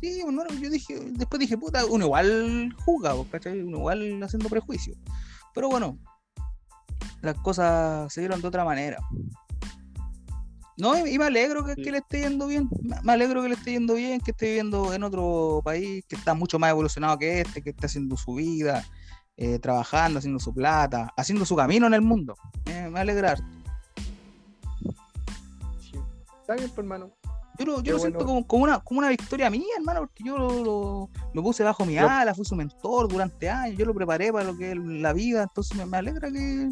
Sí, 0.00 0.20
bueno, 0.22 0.46
yo 0.60 0.70
dije, 0.70 1.00
después 1.12 1.40
dije, 1.40 1.58
puta, 1.58 1.84
uno 1.86 2.04
igual 2.04 2.72
juzga, 2.84 3.14
¿cachai? 3.32 3.62
Uno 3.62 3.78
igual 3.78 4.22
haciendo 4.22 4.48
prejuicios. 4.48 4.96
Pero 5.54 5.70
bueno, 5.70 5.98
las 7.22 7.34
cosas 7.40 8.12
se 8.12 8.20
dieron 8.20 8.40
de 8.40 8.46
otra 8.46 8.64
manera. 8.64 8.98
No, 10.78 11.04
y 11.06 11.18
me 11.18 11.24
alegro 11.24 11.64
que, 11.64 11.74
le 11.74 11.98
esté 11.98 12.20
yendo 12.20 12.46
bien. 12.46 12.68
Me 13.02 13.12
alegro 13.12 13.42
que 13.42 13.48
le 13.48 13.54
esté 13.56 13.72
yendo 13.72 13.94
bien, 13.94 14.20
que 14.20 14.30
esté 14.30 14.46
viviendo 14.46 14.92
en 14.94 15.02
otro 15.02 15.60
país, 15.64 16.04
que 16.08 16.14
está 16.14 16.34
mucho 16.34 16.58
más 16.60 16.70
evolucionado 16.70 17.18
que 17.18 17.40
este, 17.40 17.60
que 17.62 17.70
está 17.70 17.86
haciendo 17.86 18.16
su 18.16 18.34
vida, 18.34 18.84
eh, 19.36 19.58
trabajando, 19.58 20.18
haciendo 20.20 20.38
su 20.38 20.54
plata, 20.54 21.12
haciendo 21.16 21.44
su 21.44 21.56
camino 21.56 21.88
en 21.88 21.94
el 21.94 22.00
mundo. 22.02 22.36
Eh, 22.66 22.88
me 22.92 23.00
alegra. 23.00 23.34
Sí. 25.80 25.98
Está 26.42 26.54
bien, 26.54 26.68
pues, 26.68 26.78
hermano. 26.78 27.10
Yo 27.58 27.64
lo, 27.66 27.82
yo 27.82 27.94
lo 27.94 27.98
bueno. 27.98 28.00
siento 28.00 28.24
como, 28.24 28.46
como 28.46 28.62
una, 28.62 28.78
como 28.78 29.00
una 29.00 29.08
victoria 29.08 29.50
mía, 29.50 29.64
hermano, 29.76 30.00
porque 30.02 30.22
yo 30.22 30.38
lo, 30.38 30.62
lo- 30.64 31.10
lo 31.34 31.42
puse 31.42 31.64
bajo 31.64 31.84
mi 31.84 31.96
Lo- 31.96 32.08
ala, 32.08 32.32
fui 32.36 32.44
su 32.44 32.54
mentor 32.54 33.08
durante 33.08 33.50
años, 33.50 33.76
yo 33.76 33.84
lo 33.84 33.92
preparé 33.94 34.32
para 34.32 34.44
lo 34.44 34.56
que 34.56 34.70
es 34.70 34.76
la 34.78 35.12
vida, 35.12 35.42
entonces 35.42 35.76
me, 35.76 35.84
me 35.86 35.96
alegra 35.96 36.30
que. 36.30 36.70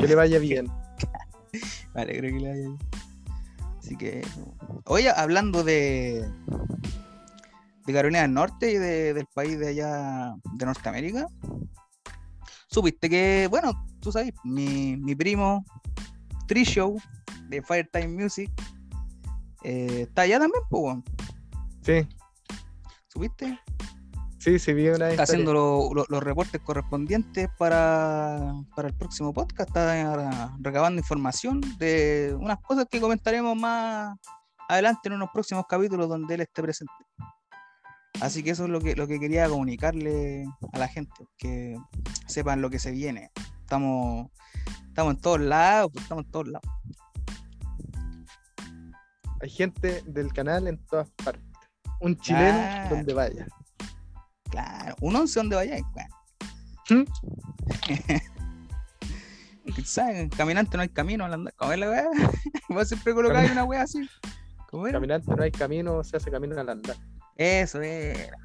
Que 0.00 0.06
le 0.06 0.14
vaya 0.14 0.38
bien. 0.38 0.68
Me 1.94 2.02
alegra 2.02 2.28
que 2.28 2.38
le 2.38 2.50
haya. 2.50 2.68
Así 3.78 3.96
que. 3.96 4.26
Oye, 4.84 5.10
hablando 5.10 5.64
de. 5.64 6.28
de 7.86 7.92
Carolina 7.92 8.22
del 8.22 8.34
Norte 8.34 8.70
y 8.72 8.78
de- 8.78 9.14
del 9.14 9.26
país 9.26 9.58
de 9.58 9.68
allá 9.68 10.34
de 10.54 10.66
Norteamérica. 10.66 11.26
Supiste 12.70 13.08
que, 13.08 13.46
bueno, 13.50 13.72
tú 14.00 14.12
sabes, 14.12 14.32
mi, 14.44 14.96
mi 14.96 15.14
primo 15.14 15.64
Trishow 16.46 17.00
de 17.48 17.62
Firetime 17.62 18.08
Music 18.08 18.50
eh, 19.64 20.02
está 20.02 20.22
allá 20.22 20.38
también, 20.38 20.62
pues. 20.68 20.98
Sí, 21.82 22.06
¿Supiste? 23.08 23.58
Sí, 24.38 24.58
sí, 24.58 24.72
vi 24.72 24.88
una 24.88 25.10
Está 25.10 25.22
haciendo 25.24 25.52
lo- 25.52 25.92
lo- 25.94 26.06
los 26.08 26.22
reportes 26.22 26.60
correspondientes 26.62 27.48
para, 27.58 28.54
para 28.74 28.88
el 28.88 28.94
próximo 28.94 29.32
podcast. 29.32 29.68
Está 29.68 30.52
recabando 30.60 31.00
información 31.00 31.60
de 31.78 32.36
unas 32.38 32.58
cosas 32.60 32.86
que 32.90 33.00
comentaremos 33.00 33.56
más 33.56 34.16
adelante 34.68 35.08
en 35.08 35.14
unos 35.14 35.30
próximos 35.32 35.64
capítulos 35.68 36.08
donde 36.08 36.34
él 36.34 36.40
esté 36.42 36.62
presente. 36.62 36.92
Así 38.20 38.42
que 38.42 38.50
eso 38.50 38.64
es 38.64 38.70
lo 38.70 38.80
que, 38.80 38.96
lo 38.96 39.06
que 39.06 39.20
quería 39.20 39.48
comunicarle 39.48 40.44
a 40.72 40.78
la 40.78 40.88
gente, 40.88 41.12
que 41.36 41.76
sepan 42.26 42.60
lo 42.60 42.68
que 42.68 42.78
se 42.80 42.90
viene. 42.90 43.30
Estamos, 43.60 44.28
estamos 44.88 45.14
en 45.14 45.20
todos 45.20 45.40
lados, 45.40 45.90
pues, 45.92 46.02
estamos 46.02 46.24
en 46.24 46.30
todos 46.32 46.48
lados. 46.48 46.70
Hay 49.40 49.50
gente 49.50 50.02
del 50.06 50.32
canal 50.32 50.66
en 50.66 50.78
todas 50.86 51.08
partes. 51.24 51.44
Un 52.00 52.16
chileno 52.18 52.88
donde 52.90 53.14
vaya. 53.14 53.46
Claro, 54.50 54.94
un 55.00 55.16
once 55.16 55.38
donde 55.38 55.56
vayáis, 55.56 55.84
weón. 55.94 57.04
¿Mm? 57.04 57.04
Sabes, 59.84 60.30
caminante 60.36 60.76
no 60.76 60.82
hay 60.82 60.88
camino, 60.88 61.24
al 61.26 61.34
andar. 61.34 61.54
¿Cómo 61.56 61.72
es 61.72 61.78
la 61.78 61.90
weá? 61.90 62.06
Vos 62.68 62.88
siempre 62.88 63.14
colocáis 63.14 63.50
una 63.50 63.64
weá 63.64 63.82
así. 63.82 64.08
¿Cómo 64.70 64.86
era? 64.86 64.96
Caminante 64.98 65.34
no 65.34 65.42
hay 65.42 65.50
camino, 65.50 66.02
se 66.04 66.16
hace 66.16 66.30
camino 66.30 66.58
al 66.58 66.68
andar. 66.68 66.96
Eso 67.36 67.80
era. 67.80 68.36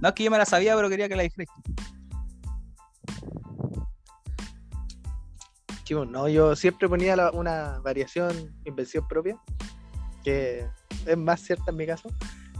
No 0.00 0.08
es 0.08 0.14
que 0.14 0.24
yo 0.24 0.30
me 0.30 0.38
la 0.38 0.46
sabía, 0.46 0.74
pero 0.76 0.88
quería 0.88 1.08
que 1.08 1.16
la 1.16 1.22
dijeras. 1.24 1.48
Chicos, 5.84 6.08
no, 6.08 6.28
yo 6.28 6.54
siempre 6.54 6.88
ponía 6.88 7.16
la- 7.16 7.30
una 7.32 7.80
variación, 7.80 8.56
invención 8.64 9.06
propia, 9.08 9.36
que 10.22 10.66
es 11.06 11.16
más 11.18 11.40
cierta 11.40 11.70
en 11.72 11.76
mi 11.76 11.86
caso, 11.86 12.08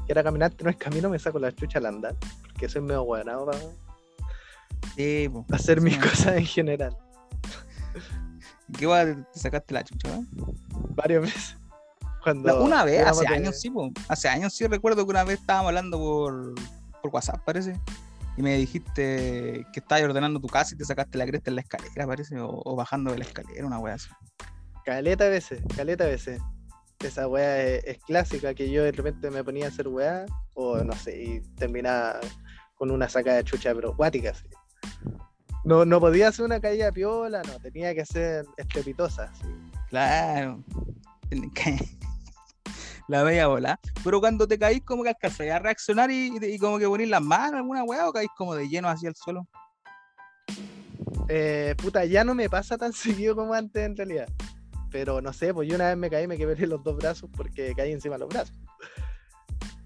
que 0.06 0.12
era 0.12 0.22
caminante 0.24 0.64
no 0.64 0.70
es 0.70 0.76
camino, 0.76 1.08
me 1.08 1.18
saco 1.18 1.38
la 1.38 1.52
chucha 1.52 1.78
al 1.78 1.86
andar, 1.86 2.16
porque 2.60 2.72
soy 2.72 2.82
medio 2.82 3.02
guanado 3.04 3.46
para 3.46 3.58
Sí, 4.94 5.28
po. 5.32 5.46
hacer 5.50 5.80
mis 5.80 5.96
cosas 5.96 6.36
en 6.36 6.44
general, 6.44 6.94
¿Qué 8.78 8.86
weá 8.86 9.04
te 9.32 9.38
sacaste 9.38 9.72
la 9.74 9.82
chucha, 9.82 10.08
weón? 10.10 10.28
varias 10.94 11.22
veces. 11.22 11.56
Cuando 12.22 12.62
Una 12.62 12.84
vez, 12.84 13.04
hace 13.06 13.26
años, 13.26 13.58
sí, 13.58 13.70
po. 13.70 13.90
Hace 14.08 14.28
años 14.28 14.52
sí 14.52 14.66
recuerdo 14.66 15.04
que 15.06 15.10
una 15.10 15.24
vez 15.24 15.40
estábamos 15.40 15.68
hablando 15.70 15.98
por, 15.98 16.54
por 17.00 17.10
WhatsApp, 17.14 17.40
parece. 17.46 17.80
Y 18.36 18.42
me 18.42 18.56
dijiste 18.58 19.64
que 19.72 19.80
estabas 19.80 20.04
ordenando 20.04 20.38
tu 20.38 20.46
casa 20.46 20.74
y 20.74 20.78
te 20.78 20.84
sacaste 20.84 21.16
la 21.18 21.26
cresta 21.26 21.50
en 21.50 21.56
la 21.56 21.62
escalera, 21.62 22.06
parece, 22.06 22.38
o, 22.38 22.60
o 22.64 22.76
bajando 22.76 23.10
de 23.10 23.18
la 23.18 23.24
escalera, 23.24 23.66
una 23.66 23.78
weá 23.78 23.94
así. 23.94 24.10
Caleta 24.84 25.24
de 25.24 25.30
veces, 25.30 25.62
caleta 25.74 26.04
de 26.04 26.10
veces. 26.10 26.42
Esa 27.00 27.26
weá 27.26 27.62
es, 27.62 27.84
es 27.84 27.98
clásica, 28.04 28.52
que 28.54 28.70
yo 28.70 28.84
de 28.84 28.92
repente 28.92 29.30
me 29.30 29.42
ponía 29.42 29.64
a 29.64 29.68
hacer 29.68 29.88
weá, 29.88 30.26
o 30.54 30.76
no 30.84 30.92
sé, 30.92 31.22
y 31.22 31.40
terminaba 31.56 32.20
con 32.80 32.90
una 32.90 33.10
sacada 33.10 33.36
de 33.36 33.44
chucha, 33.44 33.74
pero 33.74 33.94
cuática, 33.94 34.30
así. 34.30 34.46
No, 35.64 35.84
no 35.84 36.00
podía 36.00 36.28
hacer 36.28 36.46
una 36.46 36.60
caída 36.60 36.90
piola, 36.90 37.42
no, 37.42 37.60
tenía 37.60 37.94
que 37.94 38.06
ser 38.06 38.46
estrepitosa, 38.56 39.24
así. 39.24 39.44
Claro. 39.90 40.64
La 43.08 43.22
media 43.22 43.48
bola. 43.48 43.78
Pero 44.02 44.18
cuando 44.18 44.48
te 44.48 44.58
caís, 44.58 44.82
como 44.82 45.02
que 45.02 45.10
alcanzáis 45.10 45.50
a 45.50 45.58
reaccionar 45.58 46.10
y, 46.10 46.32
y 46.40 46.58
como 46.58 46.78
que 46.78 46.86
ponís 46.86 47.10
las 47.10 47.20
manos, 47.20 47.56
alguna 47.56 47.84
weá, 47.84 48.08
o 48.08 48.14
caís 48.14 48.30
como 48.34 48.54
de 48.54 48.66
lleno 48.66 48.88
hacia 48.88 49.10
el 49.10 49.14
suelo. 49.14 49.46
Eh, 51.28 51.74
puta, 51.76 52.06
ya 52.06 52.24
no 52.24 52.34
me 52.34 52.48
pasa 52.48 52.78
tan 52.78 52.92
seguido 52.94 53.36
como 53.36 53.52
antes 53.52 53.84
en 53.84 53.94
realidad. 53.94 54.28
Pero 54.90 55.20
no 55.20 55.34
sé, 55.34 55.52
pues 55.52 55.68
yo 55.68 55.74
una 55.74 55.88
vez 55.88 55.98
me 55.98 56.08
caí, 56.08 56.26
me 56.26 56.38
quebré 56.38 56.66
los 56.66 56.82
dos 56.82 56.96
brazos 56.96 57.28
porque 57.36 57.74
caí 57.76 57.92
encima 57.92 58.14
de 58.14 58.20
los 58.20 58.28
brazos. 58.30 58.56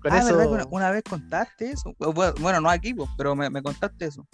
Con 0.04 0.12
ah, 0.12 0.18
eso, 0.18 0.36
¿verdad 0.36 0.44
que 0.44 0.54
una, 0.54 0.66
una 0.70 0.90
vez 0.90 1.02
contaste 1.02 1.70
eso? 1.70 1.94
Bueno, 1.98 2.34
bueno, 2.38 2.60
no 2.60 2.68
aquí, 2.68 2.92
pues, 2.92 3.08
pero 3.16 3.34
me, 3.34 3.48
me 3.48 3.62
contaste 3.62 4.04
eso. 4.04 4.26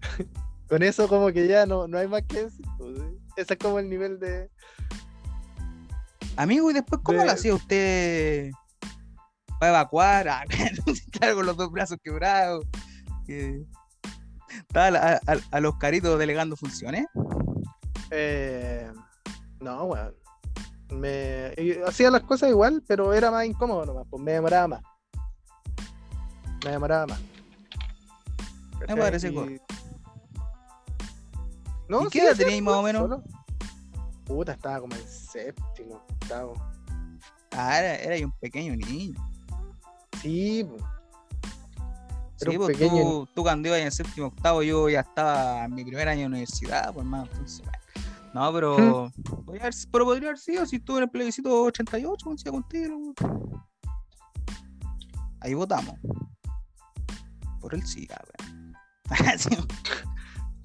con 0.68 0.82
eso 0.82 1.08
como 1.08 1.32
que 1.32 1.48
ya 1.48 1.64
no, 1.64 1.88
no 1.88 1.96
hay 1.96 2.06
más 2.06 2.22
que 2.28 2.44
decir. 2.44 2.66
pues, 2.76 2.98
¿sí? 2.98 3.18
Ese 3.38 3.54
es 3.54 3.58
como 3.58 3.78
el 3.78 3.88
nivel 3.88 4.20
de... 4.20 4.50
Amigo, 6.36 6.70
y 6.70 6.74
después, 6.74 7.00
¿cómo 7.02 7.20
De- 7.20 7.24
lo 7.24 7.32
hacía 7.32 7.54
usted 7.54 8.50
para 9.58 9.70
evacuar? 9.70 10.28
Ah, 10.28 10.44
claro, 11.12 11.36
con 11.36 11.46
los 11.46 11.56
dos 11.56 11.70
brazos 11.72 11.96
quebrados. 12.04 12.66
que 13.26 13.62
Estaba 14.68 14.86
a, 14.88 14.90
la- 14.90 15.20
a- 15.26 15.56
a 15.56 15.60
los 15.60 15.78
caritos 15.78 16.18
delegando 16.18 16.54
funciones. 16.54 17.06
Eh, 18.10 18.92
no, 19.60 19.84
weón. 19.84 20.14
Me 20.90 21.52
hacía 21.86 22.10
las 22.10 22.22
cosas 22.22 22.50
igual, 22.50 22.82
pero 22.86 23.12
era 23.12 23.30
más 23.30 23.44
incómodo 23.46 23.84
nomás, 23.86 24.06
pues 24.08 24.22
me 24.22 24.32
demoraba 24.32 24.68
más. 24.68 24.82
Me 26.64 26.70
demoraba 26.70 27.06
más. 27.06 27.20
¿Cachai? 28.80 28.96
parece 28.96 29.28
Y- 29.30 29.34
correcto. 29.34 29.74
No, 31.88 32.02
¿Y 32.02 32.08
qué 32.08 32.20
edad 32.22 32.36
teníais 32.36 32.62
más 32.62 32.74
o 32.74 32.82
menos? 32.82 33.02
solo. 33.02 33.22
Puta, 34.24 34.52
estaba 34.52 34.80
como 34.80 34.94
en 34.96 35.06
séptimo, 35.06 35.94
octavo. 35.96 36.54
Ah, 37.52 37.78
era, 37.78 37.94
era 37.96 38.26
un 38.26 38.32
pequeño 38.32 38.74
niño. 38.76 39.14
Sí. 40.20 40.60
Era 42.40 42.50
Sí, 42.50 42.56
un 42.56 42.56
pues 42.66 42.76
pequeño. 42.76 43.02
tú, 43.02 43.28
tú 43.34 43.42
cuando 43.42 43.68
ibas 43.68 43.80
en 43.80 43.92
séptimo 43.92 44.26
octavo, 44.26 44.62
yo 44.62 44.88
ya 44.88 45.00
estaba 45.00 45.64
en 45.64 45.74
mi 45.74 45.84
primer 45.84 46.08
año 46.08 46.22
de 46.22 46.26
universidad, 46.26 46.92
pues 46.92 47.04
hermano, 47.04 47.28
entonces, 47.32 47.62
bueno. 47.62 47.78
No, 48.36 48.52
pero, 48.52 49.10
podría 49.46 49.62
haber, 49.62 49.74
pero 49.90 50.04
podría 50.04 50.28
haber 50.28 50.38
sido 50.38 50.66
si 50.66 50.76
estuve 50.76 50.98
en 50.98 51.04
el 51.04 51.10
plebiscito 51.10 51.62
88, 51.62 52.22
como 52.22 52.36
decía 52.36 52.52
contigo. 52.52 53.14
Ahí 55.40 55.54
votamos. 55.54 55.94
Por 57.62 57.74
el 57.74 57.86
sí, 57.86 58.06
weón. 58.10 58.76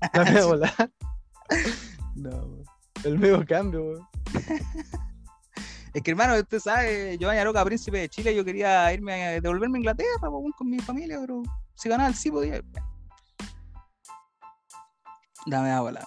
No, 2.16 2.30
weón. 2.30 2.66
el 3.06 3.18
medio 3.18 3.46
cambio, 3.46 3.84
weón. 3.86 4.08
Es 5.94 6.02
que 6.04 6.12
hermano, 6.12 6.36
usted 6.36 6.60
sabe, 6.60 7.18
Giovanni 7.18 7.40
Aroca, 7.40 7.64
príncipe 7.64 8.00
de 8.00 8.10
Chile, 8.10 8.36
yo 8.36 8.44
quería 8.44 8.92
irme 8.94 9.14
a 9.14 9.40
devolverme 9.40 9.78
a 9.78 9.80
Inglaterra 9.80 10.30
con 10.58 10.70
mi 10.70 10.80
familia, 10.80 11.22
pero 11.22 11.42
si 11.76 11.88
ganaba 11.88 12.10
el 12.10 12.16
sí 12.16 12.30
podía. 12.30 12.62
Dame 15.46 15.72
a 15.72 15.80
volar. 15.80 16.06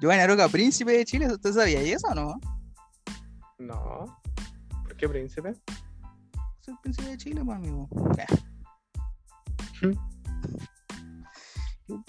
Giovanni 0.00 0.22
Aroca, 0.22 0.48
príncipe 0.48 0.92
de 0.92 1.04
Chile, 1.04 1.26
¿usted 1.32 1.52
sabía 1.52 1.80
eso 1.80 2.08
o 2.08 2.14
no? 2.14 2.40
No. 3.58 4.20
¿Por 4.82 4.96
qué 4.96 5.08
príncipe? 5.08 5.54
Soy 6.60 6.74
el 6.74 6.80
príncipe 6.80 7.08
de 7.08 7.16
Chile, 7.16 7.42
pues 7.44 7.56
amigo. 7.56 7.88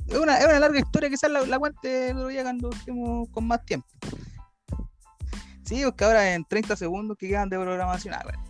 Es 0.07 0.17
una, 0.17 0.37
es 0.37 0.45
una 0.45 0.59
larga 0.59 0.79
historia, 0.79 1.09
quizás 1.09 1.29
la, 1.31 1.45
la 1.45 1.59
cuente 1.59 2.11
otro 2.13 2.27
día 2.27 2.43
cuando 2.43 2.69
estemos 2.71 3.29
con 3.29 3.47
más 3.47 3.63
tiempo. 3.63 3.87
Sí, 5.63 5.83
porque 5.83 6.05
ahora 6.05 6.33
en 6.33 6.45
30 6.45 6.75
segundos 6.75 7.17
que 7.17 7.27
quedan 7.27 7.49
de 7.49 7.57
programación. 7.57 8.13
Ah, 8.13 8.21
bueno. 8.23 8.43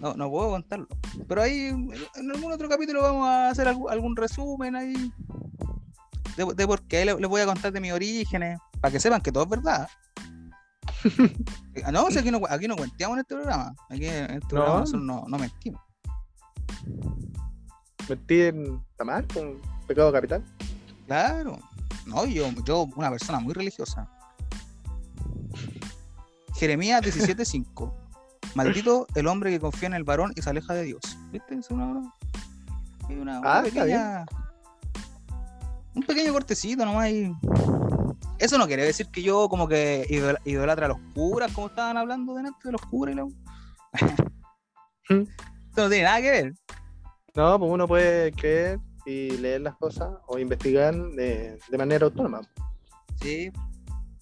No, 0.00 0.14
no 0.14 0.30
puedo 0.30 0.50
contarlo. 0.50 0.88
Pero 1.28 1.42
ahí 1.42 1.68
en 1.68 2.30
algún 2.30 2.52
otro 2.52 2.68
capítulo 2.68 3.02
vamos 3.02 3.28
a 3.28 3.50
hacer 3.50 3.68
algún, 3.68 3.90
algún 3.90 4.16
resumen 4.16 4.76
ahí. 4.76 5.12
De, 6.36 6.44
de 6.54 6.66
por 6.66 6.82
qué 6.86 7.04
les, 7.04 7.18
les 7.18 7.28
voy 7.28 7.40
a 7.40 7.46
contar 7.46 7.72
de 7.72 7.80
mis 7.80 7.92
orígenes. 7.92 8.58
Para 8.80 8.92
que 8.92 9.00
sepan 9.00 9.20
que 9.20 9.32
todo 9.32 9.44
es 9.44 9.50
verdad. 9.50 9.88
Ah, 11.84 11.92
no, 11.92 12.04
o 12.04 12.10
sea, 12.10 12.22
aquí 12.22 12.30
no, 12.30 12.40
aquí 12.48 12.66
no 12.66 12.74
cuenteamos 12.74 13.16
en 13.16 13.20
este 13.20 13.34
programa. 13.34 13.74
Aquí 13.90 14.06
en 14.06 14.24
este 14.24 14.34
No. 14.40 14.48
programa 14.48 14.80
nosotros 14.80 15.02
no, 15.04 15.24
no 15.28 15.38
mentimos. 15.38 15.80
Mentir 18.08 18.54
está 18.90 19.04
mal, 19.04 19.26
con 19.32 19.60
pecado 19.86 20.10
capital. 20.12 20.42
Claro. 21.06 21.58
No, 22.06 22.24
yo, 22.24 22.48
yo, 22.64 22.88
una 22.96 23.10
persona 23.10 23.40
muy 23.40 23.52
religiosa. 23.52 24.08
Jeremías 26.54 27.02
17:5. 27.02 27.92
Maldito 28.54 29.06
el 29.14 29.26
hombre 29.26 29.50
que 29.50 29.60
confía 29.60 29.88
en 29.88 29.94
el 29.94 30.04
varón 30.04 30.32
y 30.34 30.40
se 30.42 30.48
aleja 30.50 30.72
de 30.72 30.84
Dios. 30.84 31.00
¿Viste? 31.30 31.56
Es 31.56 31.70
una, 31.70 31.84
una, 31.86 32.12
una 33.10 33.40
Ah, 33.44 33.62
está 33.66 33.80
pequeña. 33.82 34.24
Un 35.96 36.02
pequeño 36.02 36.32
cortecito 36.32 36.84
nomás. 36.84 37.10
y- 37.10 37.32
Eso 38.38 38.58
no 38.58 38.66
quiere 38.66 38.84
decir 38.84 39.08
que 39.08 39.22
yo 39.22 39.48
como 39.48 39.66
que 39.66 40.06
idol- 40.10 40.38
idolatra 40.44 40.86
a 40.86 40.88
los 40.90 40.98
curas, 41.14 41.50
como 41.52 41.68
estaban 41.68 41.96
hablando 41.96 42.34
delante 42.34 42.60
de 42.64 42.72
los 42.72 42.82
curas 42.82 43.14
y 43.14 43.16
la... 43.16 43.26
Esto 45.08 45.82
no 45.82 45.88
tiene 45.88 46.04
nada 46.04 46.20
que 46.20 46.30
ver. 46.30 46.54
No, 47.34 47.58
pues 47.58 47.70
uno 47.70 47.86
puede 47.88 48.32
creer 48.32 48.78
y 49.04 49.30
leer 49.38 49.60
las 49.62 49.76
cosas 49.76 50.08
o 50.26 50.38
investigar 50.38 50.94
de, 50.94 51.58
de 51.68 51.78
manera 51.78 52.06
autónoma. 52.06 52.40
Sí. 53.20 53.50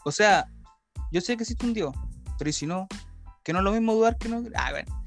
O 0.05 0.13
sea, 0.13 0.47
yo 1.11 1.21
sé 1.21 1.37
que 1.37 1.43
existe 1.45 1.65
un 1.67 1.75
Dios, 1.75 1.95
pero 2.39 2.51
¿y 2.51 2.53
si 2.53 2.67
no? 2.67 2.87
Que 3.43 3.53
no 3.53 3.59
es 3.61 3.65
lo 3.65 3.73
mismo 3.73 3.95
dudar 3.95 4.17
que 4.19 4.29
no. 4.29 4.43
Ah, 4.55 4.71
bueno. 4.73 5.05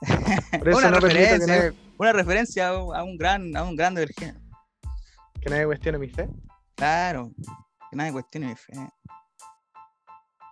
Una, 0.76 0.90
no 0.90 0.98
que 1.00 1.08
referencia, 1.08 1.74
una 1.98 2.12
referencia 2.12 2.68
a 2.68 3.02
un 3.02 3.16
gran, 3.16 3.56
a 3.56 3.64
un 3.64 3.74
gran 3.74 3.94
de 3.94 4.02
Virginia. 4.06 4.40
Que 5.48 5.54
nadie 5.54 5.66
cuestione 5.66 5.98
mi 5.98 6.08
fe. 6.08 6.28
Claro. 6.76 7.32
Que 7.90 7.96
nadie 7.96 8.12
cuestione 8.12 8.48
mi 8.48 8.54
fe. 8.54 8.72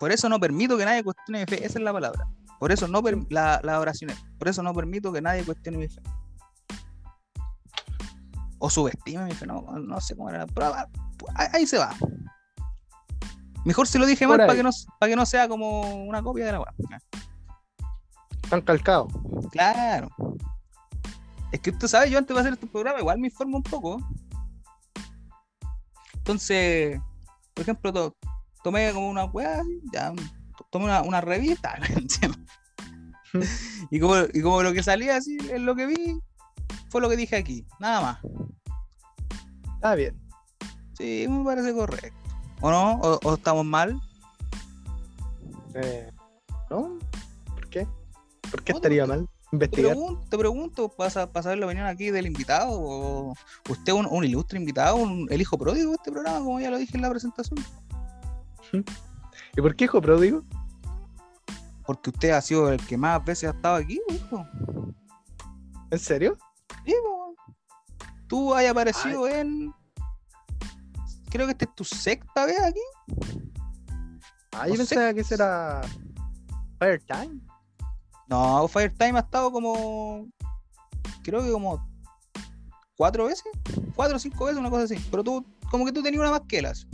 Por 0.01 0.11
eso 0.11 0.29
no 0.29 0.41
permito 0.41 0.77
que 0.79 0.85
nadie 0.85 1.05
cuestione 1.05 1.41
mi 1.41 1.47
fe. 1.47 1.57
Esa 1.65 1.79
es 1.79 1.85
la 1.85 1.93
palabra. 1.93 2.27
Por 2.59 2.73
eso 2.73 2.89
no 2.89 3.03
la, 3.29 3.61
la 3.63 3.79
oración 3.81 4.11
es, 4.11 4.25
Por 4.39 4.49
eso 4.49 4.63
no 4.63 4.73
permito 4.73 5.13
que 5.13 5.21
nadie 5.21 5.45
cuestione 5.45 5.77
mi 5.79 5.89
fe. 5.89 6.01
O 8.59 8.71
subestime 8.71 9.25
mi 9.25 9.33
fe. 9.33 9.47
No, 9.47 9.61
no 9.63 10.01
sé 10.01 10.17
cómo 10.17 10.31
era. 10.31 10.47
la- 10.57 10.81
ah, 10.81 10.87
ahí, 11.35 11.49
ahí 11.53 11.67
se 11.67 11.79
va. 11.79 11.95
Mejor 13.65 13.87
si 13.87 13.99
lo 13.99 14.07
dije 14.07 14.27
Por 14.27 14.39
mal 14.39 14.47
para 14.47 14.57
que, 14.57 14.63
no, 14.63 14.71
para 14.99 15.11
que 15.11 15.17
no 15.17 15.27
sea 15.27 15.49
como 15.49 16.05
una 16.05 16.23
copia 16.23 16.47
de 16.47 16.53
la 16.53 16.61
weá. 16.61 16.75
Están 18.43 18.63
calcados. 18.63 19.13
Claro. 19.51 20.09
Es 21.53 21.61
que 21.61 21.71
usted 21.71 21.89
sabe, 21.89 22.11
yo 22.11 22.17
antes 22.19 22.35
de 22.35 22.41
hacer 22.41 22.53
este 22.55 22.67
programa 22.67 23.01
igual 23.01 23.19
me 23.19 23.27
informo 23.27 23.59
un 23.59 23.63
poco. 23.63 23.99
Entonces, 26.27 27.01
por 27.55 27.63
ejemplo, 27.63 27.93
to- 27.93 28.17
tomé 28.65 28.93
como 28.93 29.09
una 29.09 29.27
weá, 29.27 29.63
ya, 29.93 30.13
to- 30.59 30.67
tomé 30.71 30.87
una, 30.87 31.03
una 31.03 31.21
revista. 31.21 31.79
y, 33.93 34.01
como, 34.01 34.15
y 34.35 34.43
como 34.43 34.61
lo 34.65 34.73
que 34.73 34.83
salía 34.83 35.17
así, 35.19 35.39
es 35.53 35.61
lo 35.61 35.77
que 35.77 35.87
vi, 35.87 36.19
fue 36.91 37.01
lo 37.01 37.09
que 37.09 37.17
dije 37.17 37.37
aquí, 37.37 37.65
nada 37.79 38.01
más. 38.01 38.19
Está 39.77 39.95
bien. 39.95 40.21
Sí, 40.99 41.27
me 41.29 41.45
parece 41.45 41.73
correcto. 41.73 42.19
¿O 42.61 42.73
no? 42.73 42.95
¿O, 42.95 43.21
o 43.23 43.35
estamos 43.35 43.65
mal? 43.65 44.01
Eh, 45.75 46.11
¿No? 46.71 46.99
¿Por 47.55 47.69
qué? 47.69 47.87
¿Por 48.51 48.65
qué 48.65 48.73
estaría 48.73 49.07
mal 49.07 49.29
investigar? 49.57 49.93
pregunto, 49.93 50.25
te 50.31 50.39
pregunto 50.39 50.89
para, 50.89 51.11
sa- 51.11 51.31
para 51.33 51.43
saber 51.43 51.59
la 51.59 51.67
opinión 51.67 51.87
aquí 51.87 52.11
del 52.11 52.27
invitado. 52.27 52.71
O 52.73 53.35
usted 53.69 53.93
un, 53.93 54.07
un 54.07 54.25
ilustre 54.25 54.59
invitado, 54.59 54.97
un- 54.97 55.27
el 55.31 55.41
hijo 55.41 55.57
pródigo 55.59 55.91
de 55.91 55.97
este 55.97 56.11
programa, 56.13 56.39
como 56.39 56.61
ya 56.61 56.71
lo 56.71 56.79
dije 56.79 56.97
en 56.97 57.03
la 57.03 57.11
presentación. 57.11 57.59
¿Y 58.73 59.61
por 59.61 59.75
qué 59.77 59.85
hijo 59.85 60.01
pródigo? 60.01 60.45
Porque 61.87 62.11
usted 62.11 62.31
ha 62.31 62.41
sido 62.41 62.71
el 62.73 62.85
que 62.87 62.97
más 62.97 63.25
veces 63.25 63.49
ha 63.51 63.53
estado 63.55 63.77
aquí, 63.77 64.01
hijo. 64.11 64.45
¿En 65.91 65.99
serio? 65.99 66.37
Sí, 66.85 66.95
po. 67.03 67.35
Tú 68.27 68.55
has 68.55 68.67
aparecido 68.67 69.29
en. 69.29 69.73
Creo 71.31 71.47
que 71.47 71.53
esta 71.53 71.65
es 71.65 71.75
tu 71.77 71.85
sexta 71.85 72.45
vez 72.47 72.61
aquí. 72.61 72.81
Ah, 74.53 74.67
yo 74.69 74.75
pensaba 74.75 75.13
que 75.15 75.21
ese 75.21 75.35
era 75.35 75.83
Firetime. 76.81 77.41
No, 78.29 78.67
Firetime 78.69 79.19
ha 79.19 79.23
estado 79.23 79.51
como. 79.53 80.27
Creo 81.23 81.43
que 81.43 81.51
como. 81.53 81.87
Cuatro 82.97 83.27
veces. 83.27 83.45
Cuatro 83.95 84.17
o 84.17 84.19
cinco 84.19 84.47
veces, 84.47 84.59
una 84.59 84.71
cosa 84.71 84.85
así. 84.85 84.97
Pero 85.11 85.23
tú, 85.23 85.45
como 85.71 85.85
que 85.85 85.93
tú 85.93 86.03
tenías 86.03 86.21
una 86.21 86.31
más 86.31 86.43
que 86.49 86.63
las. 86.63 86.87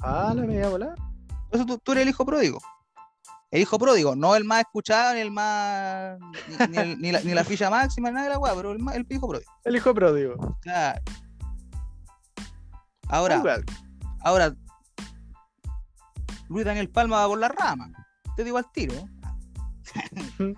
Ah, 0.00 0.32
la 0.34 0.42
media 0.42 0.68
volada. 0.68 0.94
Por 1.50 1.60
eso 1.60 1.66
tú, 1.66 1.78
tú 1.78 1.92
eres 1.92 2.02
el 2.02 2.08
hijo 2.08 2.24
pródigo. 2.24 2.58
El 3.50 3.60
hijo 3.60 3.78
pródigo, 3.78 4.16
no 4.16 4.34
el 4.34 4.44
más 4.44 4.60
escuchado, 4.60 5.12
ni 5.14 5.20
el 5.20 5.30
más. 5.30 6.18
ni, 6.48 6.66
ni 6.68 6.78
el- 6.78 7.00
ni 7.00 7.12
la, 7.12 7.20
ni 7.20 7.34
la 7.34 7.44
ficha 7.44 7.68
máxima, 7.68 8.10
nada 8.10 8.24
de 8.24 8.30
la 8.32 8.38
weá, 8.38 8.54
pero 8.54 8.72
el, 8.72 8.78
más- 8.78 8.94
el 8.96 9.06
hijo 9.10 9.28
pródigo. 9.28 9.52
El 9.64 9.76
hijo 9.76 9.92
pródigo. 9.94 10.56
Claro. 10.62 11.02
Ahora, 13.08 13.36
Igual. 13.36 13.64
ahora. 14.22 14.54
Luis 16.48 16.64
Daniel 16.64 16.88
Palma 16.90 17.16
va 17.20 17.26
por 17.28 17.38
la 17.38 17.48
rama. 17.48 17.90
Te 18.36 18.44
digo 18.44 18.56
al 18.58 18.70
tiro. 18.72 18.94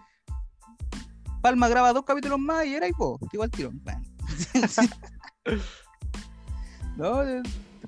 Palma 1.42 1.68
graba 1.68 1.92
dos 1.92 2.04
capítulos 2.04 2.38
más 2.38 2.64
y 2.64 2.74
era 2.74 2.88
y 2.88 2.92
vos. 2.92 3.20
Te 3.20 3.28
digo 3.32 3.44
al 3.44 3.50
tiro. 3.50 3.70
Bueno. 3.72 4.02
no, 6.96 7.20
te, 7.22 7.42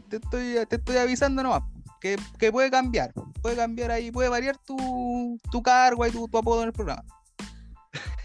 te 0.09 0.17
estoy, 0.17 0.67
te 0.67 0.77
estoy 0.77 0.97
avisando 0.97 1.43
nomás. 1.43 1.63
Que, 2.01 2.17
que 2.39 2.53
puede 2.53 2.71
cambiar. 2.71 3.13
Puede 3.41 3.57
cambiar 3.57 3.91
ahí, 3.91 4.11
puede 4.11 4.29
variar 4.29 4.59
tu, 4.59 5.39
tu 5.51 5.63
cargo 5.63 6.07
y 6.07 6.11
tu, 6.11 6.29
tu 6.29 6.39
apodo 6.39 6.63
en 6.63 6.69
el 6.69 6.73
programa. 6.73 7.05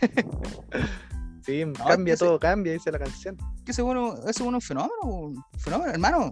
Sí, 1.43 1.63
cambia 1.75 2.15
todo, 2.15 2.39
cambia, 2.39 2.73
dice 2.73 2.91
la 2.91 2.99
canción. 2.99 3.35
Que 3.65 3.71
ese 3.71 3.81
bueno, 3.81 4.13
ese 4.27 4.43
bueno 4.43 4.59
es 4.59 4.63
un 4.63 4.67
fenómeno, 4.67 5.01
un 5.01 5.43
fenómeno, 5.57 5.91
hermano. 5.91 6.31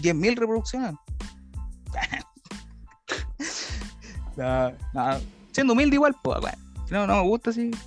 10.000 0.00 0.36
reproducciones. 0.36 0.94
no, 4.36 4.72
no, 4.92 5.20
siendo 5.54 5.72
humilde 5.72 5.96
igual, 5.96 6.14
pues, 6.22 6.38
weón. 6.42 6.56
No, 6.90 7.06
no 7.06 7.22
me 7.22 7.28
gusta 7.28 7.50
así. 7.50 7.70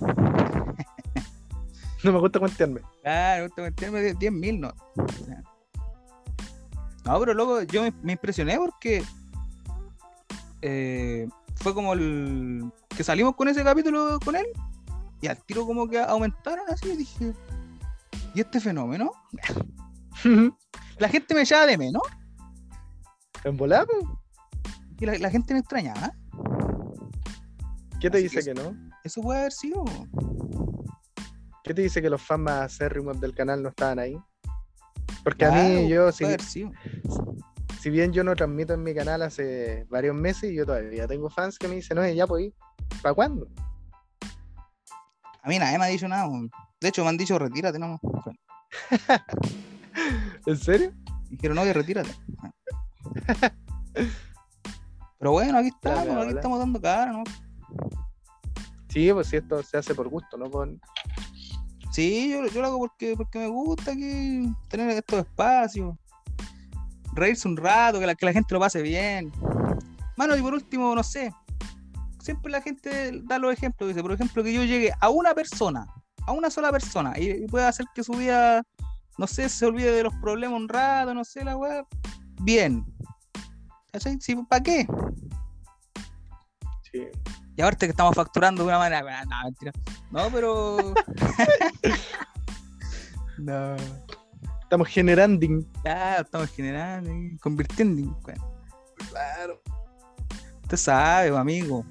No 2.04 2.12
me 2.12 2.20
gusta 2.20 2.38
cuentearme. 2.38 2.80
Claro, 3.02 3.42
me 3.42 3.46
gusta 3.48 3.62
meterme 3.62 4.00
de 4.00 4.14
10.000, 4.14 4.60
no. 4.60 4.72
No, 7.04 7.18
pero 7.18 7.34
luego 7.34 7.62
yo 7.62 7.82
me, 7.82 7.92
me 8.02 8.12
impresioné 8.12 8.56
porque 8.56 9.02
eh, 10.62 11.28
fue 11.56 11.74
como 11.74 11.94
el 11.94 12.70
que 12.96 13.02
salimos 13.02 13.34
con 13.34 13.48
ese 13.48 13.64
capítulo 13.64 14.20
con 14.24 14.36
él 14.36 14.46
y 15.20 15.26
al 15.26 15.42
tiro 15.44 15.66
como 15.66 15.88
que 15.88 15.98
aumentaron 15.98 16.64
así 16.68 16.90
y 16.90 16.96
dije, 16.98 17.32
¿y 18.32 18.40
este 18.40 18.60
fenómeno? 18.60 19.10
La 20.98 21.08
gente 21.08 21.34
me 21.34 21.42
echaba 21.42 21.66
de 21.66 21.78
menos 21.78 22.02
¿En 23.44 23.56
volar? 23.56 23.86
po? 23.86 24.20
y 25.00 25.06
la, 25.06 25.16
la 25.18 25.30
gente 25.30 25.54
me 25.54 25.60
extrañaba. 25.60 26.12
¿Qué 28.00 28.10
te 28.10 28.18
Así 28.18 28.24
dice 28.28 28.38
que- 28.40 28.54
que 28.54 28.54
no? 28.54 28.76
Eso 29.04 29.20
puede 29.22 29.40
haber 29.40 29.52
sido. 29.52 29.84
¿Qué 31.64 31.74
te 31.74 31.82
dice 31.82 32.00
que 32.00 32.08
los 32.10 32.22
fans 32.22 32.40
más 32.42 32.60
acérrimos 32.74 33.20
del 33.20 33.34
canal 33.34 33.62
no 33.62 33.68
estaban 33.70 33.98
ahí? 33.98 34.18
Porque 35.24 35.44
a 35.44 35.50
mí, 35.50 35.88
yo, 35.88 36.10
si, 36.12 36.24
puede 36.24 36.34
haber 36.34 36.46
sido. 36.46 36.70
si 37.80 37.90
bien 37.90 38.12
yo 38.12 38.24
no 38.24 38.34
transmito 38.34 38.72
en 38.74 38.82
mi 38.82 38.94
canal 38.94 39.22
hace 39.22 39.84
varios 39.90 40.14
meses, 40.16 40.52
yo 40.54 40.64
todavía 40.64 41.06
tengo 41.06 41.28
fans 41.28 41.58
que 41.58 41.68
me 41.68 41.74
dicen, 41.76 41.98
oye, 41.98 42.14
ya 42.14 42.26
pues. 42.26 42.52
¿para 43.02 43.14
cuándo? 43.14 43.48
A 45.42 45.48
mí 45.48 45.58
nadie 45.58 45.78
me 45.78 45.84
ha 45.84 45.88
dicho 45.88 46.08
nada. 46.08 46.26
De 46.80 46.88
hecho, 46.88 47.02
me 47.02 47.10
han 47.10 47.16
dicho 47.16 47.38
retírate, 47.38 47.78
no. 47.78 48.00
¿En 50.46 50.56
serio? 50.56 50.92
Dijeron, 51.30 51.56
no, 51.56 51.64
que 51.64 51.72
retírate. 51.72 52.10
Pero 55.18 55.32
bueno, 55.32 55.58
aquí 55.58 55.68
estamos, 55.68 56.24
aquí 56.24 56.34
estamos 56.34 56.58
dando 56.58 56.80
cara, 56.80 57.12
¿no? 57.12 57.24
Sí, 58.88 59.12
pues 59.12 59.28
si 59.28 59.36
esto 59.36 59.62
se 59.62 59.76
hace 59.76 59.94
por 59.94 60.08
gusto, 60.08 60.36
¿no? 60.36 60.50
Por... 60.50 60.74
Sí, 61.92 62.30
yo, 62.30 62.46
yo 62.46 62.60
lo 62.60 62.66
hago 62.68 62.78
porque, 62.78 63.14
porque 63.16 63.38
me 63.38 63.48
gusta 63.48 63.92
aquí 63.92 64.52
tener 64.68 64.90
estos 64.90 65.20
espacios. 65.20 65.94
Reírse 67.12 67.48
un 67.48 67.56
rato, 67.56 67.98
que 67.98 68.06
la, 68.06 68.14
que 68.14 68.26
la 68.26 68.32
gente 68.32 68.54
lo 68.54 68.60
pase 68.60 68.82
bien. 68.82 69.32
Mano, 70.16 70.36
y 70.36 70.42
por 70.42 70.54
último, 70.54 70.94
no 70.94 71.02
sé. 71.02 71.32
Siempre 72.20 72.52
la 72.52 72.60
gente 72.60 73.20
da 73.24 73.38
los 73.38 73.52
ejemplos. 73.52 73.88
Dice, 73.88 74.02
por 74.02 74.12
ejemplo, 74.12 74.42
que 74.42 74.52
yo 74.52 74.64
llegue 74.64 74.92
a 75.00 75.08
una 75.08 75.34
persona, 75.34 75.86
a 76.26 76.32
una 76.32 76.50
sola 76.50 76.70
persona, 76.70 77.14
y, 77.18 77.30
y 77.30 77.46
pueda 77.46 77.68
hacer 77.68 77.86
que 77.94 78.04
su 78.04 78.12
vida, 78.12 78.62
no 79.16 79.26
sé, 79.26 79.48
se 79.48 79.66
olvide 79.66 79.92
de 79.92 80.02
los 80.02 80.14
problemas 80.16 80.60
un 80.60 80.68
rato, 80.68 81.14
no 81.14 81.24
sé, 81.24 81.44
la 81.44 81.56
weá. 81.56 81.84
Bien. 82.42 82.84
Sí, 84.20 84.36
¿para 84.48 84.62
qué? 84.62 84.86
Sí. 86.92 87.08
Y 87.58 87.60
aparte 87.60 87.86
que 87.86 87.90
estamos 87.90 88.14
facturando 88.14 88.62
de 88.62 88.68
una 88.68 88.78
manera. 88.78 89.24
No, 89.24 89.42
mentira. 89.42 89.72
No, 90.12 90.30
pero. 90.30 90.76
no. 93.38 93.76
Estamos 94.62 94.86
generando. 94.86 95.44
Ya, 95.84 96.18
estamos 96.18 96.50
generando, 96.50 97.10
convirtiendo. 97.40 98.16
Claro. 99.10 99.60
Usted 100.62 100.76
sabe, 100.76 101.30
pues, 101.30 101.40
amigo. 101.40 101.84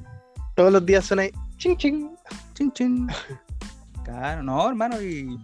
Todos 0.56 0.72
los 0.72 0.86
días 0.86 1.04
son 1.04 1.20
ahí. 1.20 1.32
Ching, 1.58 1.76
ching. 1.76 2.16
Chin, 2.54 2.72
chin. 2.72 3.08
Claro, 4.06 4.44
no, 4.44 4.70
hermano, 4.70 5.02
y. 5.02 5.38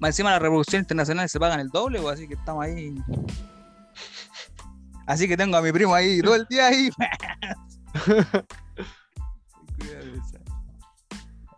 Más 0.00 0.08
encima 0.08 0.32
las 0.32 0.42
revoluciones 0.42 0.82
internacionales 0.82 1.30
se 1.30 1.38
pagan 1.38 1.60
el 1.60 1.68
doble, 1.68 2.00
pues, 2.00 2.14
así 2.14 2.26
que 2.26 2.34
estamos 2.34 2.64
ahí. 2.64 2.96
Así 5.06 5.28
que 5.28 5.36
tengo 5.36 5.56
a 5.56 5.62
mi 5.62 5.70
primo 5.70 5.94
ahí 5.94 6.20
todo 6.20 6.34
el 6.34 6.46
día 6.48 6.66
ahí. 6.66 6.90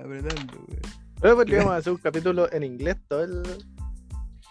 Apretando, 0.05 0.55
weón. 0.68 0.81
Luego 1.22 1.36
podríamos 1.39 1.72
hacer 1.72 1.93
un 1.93 1.98
capítulo 1.98 2.52
en 2.52 2.62
inglés, 2.62 2.97
todo 3.09 3.24
el. 3.24 3.43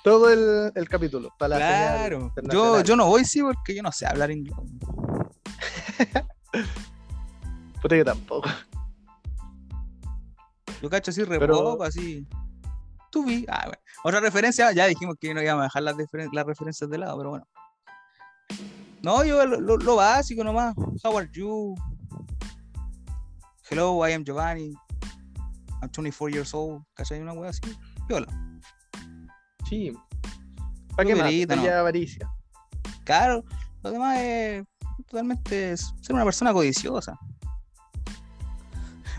Todo 0.04 0.30
el, 0.34 0.72
el 0.76 0.90
capítulo. 0.90 1.30
Para 1.38 1.58
la 1.58 1.58
señal 1.58 2.32
Claro. 2.34 2.52
Yo, 2.52 2.82
yo 2.84 2.96
no 2.96 3.06
voy, 3.08 3.24
sí, 3.24 3.42
porque 3.42 3.76
yo 3.76 3.84
no 3.84 3.92
sé 3.92 4.06
hablar 4.06 4.32
inglés. 4.32 4.56
Puta 7.82 7.96
que 7.96 8.04
tampoco. 8.04 8.50
Yo 10.82 10.90
cacho 10.90 11.12
así 11.12 11.24
re 11.24 11.40
Pero- 11.40 11.54
poco, 11.54 11.84
así. 11.84 12.28
Tú 13.12 13.24
vi. 13.24 13.46
Ah, 13.48 13.64
bueno. 13.66 13.82
Otra 14.04 14.20
referencia, 14.20 14.72
ya 14.74 14.88
dijimos 14.88 15.16
que 15.20 15.34
no 15.34 15.42
íbamos 15.42 15.62
a 15.62 15.66
dejar 15.66 15.84
las, 15.84 15.96
referencias 16.46 16.90
de 16.90 16.98
lado, 16.98 17.18
pero 17.18 17.30
bueno. 17.30 17.48
No, 19.04 19.24
yo 19.24 19.46
lo, 19.46 19.62
lo- 19.62 19.78
lo 19.78 19.96
básico 19.96 20.44
nomás. 20.44 20.76
How 21.04 21.18
are 21.18 21.30
you? 21.32 21.76
Hello, 23.70 24.06
I 24.08 24.14
am 24.14 24.24
Giovanni. 24.26 24.74
I'm 25.84 25.90
24 25.92 26.30
years 26.30 26.54
old. 26.54 26.82
¿Cachai? 26.94 27.22
Una 27.22 27.34
wea 27.34 27.50
así. 27.50 27.62
Piola. 28.08 28.28
Sí. 29.70 29.92
¿Para 30.96 31.08
qué 31.08 31.16
más? 31.16 31.32
No. 31.56 31.62
Avaricia. 31.80 32.30
Claro, 33.06 33.44
lo 33.84 33.92
demás 33.92 34.18
es 34.20 34.66
totalmente 35.08 35.72
es 35.72 35.94
ser 36.02 36.16
una 36.16 36.24
persona 36.24 36.54
codiciosa. 36.54 37.18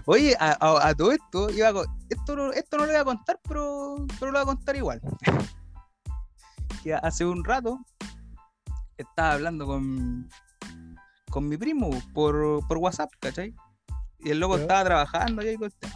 Oye, 0.07 0.36
a, 0.39 0.57
a- 0.61 0.89
a 0.89 0.95
todo 0.95 1.12
esto, 1.12 1.51
iba 1.51 1.69
a 1.69 1.85
esto, 2.11 2.36
no, 2.36 2.53
esto 2.53 2.77
no 2.77 2.85
lo 2.86 2.93
voy 2.93 3.01
a 3.01 3.05
contar, 3.05 3.41
pero, 3.49 3.97
pero 4.20 4.32
lo 4.32 4.39
voy 4.39 4.43
a 4.43 4.47
contar 4.57 4.77
igual. 4.77 5.01
que 6.82 6.95
hace 6.95 7.24
un 7.24 7.43
rato 7.45 7.81
estaba 8.99 9.32
hablando 9.32 9.66
con, 9.66 10.28
con 11.31 11.49
mi 11.49 11.57
primo 11.57 11.91
por, 12.12 12.66
por 12.69 12.77
WhatsApp, 12.78 13.11
¿cachai? 13.19 13.55
Y 14.20 14.31
el 14.31 14.39
loco 14.41 14.57
estaba 14.59 14.85
trabajando 14.85 15.43
y 15.43 15.49
ahí 15.49 15.55
todo 15.57 15.66
el 15.66 15.74
tema. 15.74 15.95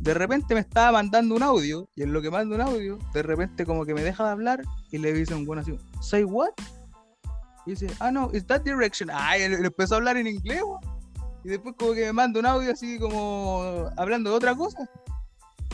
De 0.00 0.14
repente 0.14 0.54
me 0.54 0.60
estaba 0.60 0.92
mandando 0.92 1.34
un 1.34 1.42
audio, 1.42 1.88
y 1.96 2.02
en 2.02 2.12
lo 2.12 2.22
que 2.22 2.30
manda 2.30 2.54
un 2.54 2.60
audio, 2.60 2.98
de 3.12 3.22
repente 3.22 3.64
como 3.64 3.84
que 3.84 3.94
me 3.94 4.02
deja 4.02 4.24
de 4.24 4.30
hablar 4.30 4.62
y 4.90 4.98
le 4.98 5.12
dice 5.12 5.34
un 5.34 5.44
buen 5.46 5.58
así, 5.58 5.78
¿say 6.00 6.24
what? 6.24 6.50
Y 7.66 7.70
dice, 7.70 7.88
ah, 7.98 8.12
no, 8.12 8.30
is 8.32 8.46
that 8.46 8.62
direction? 8.62 9.10
Ay, 9.12 9.42
él, 9.42 9.54
él 9.54 9.64
empezó 9.64 9.94
a 9.94 9.98
hablar 9.98 10.16
en 10.16 10.28
inglés. 10.28 10.62
Y 11.42 11.48
después 11.48 11.74
como 11.78 11.94
que 11.94 12.06
me 12.06 12.12
manda 12.12 12.40
un 12.40 12.46
audio 12.46 12.72
así 12.72 12.98
como 12.98 13.90
hablando 13.96 14.30
de 14.30 14.36
otra 14.36 14.54
cosa. 14.54 14.88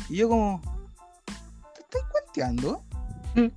Y 0.09 0.17
yo 0.17 0.29
como, 0.29 0.61
¿te 1.75 1.81
estoy 1.81 2.01
cuenteando? 2.11 2.83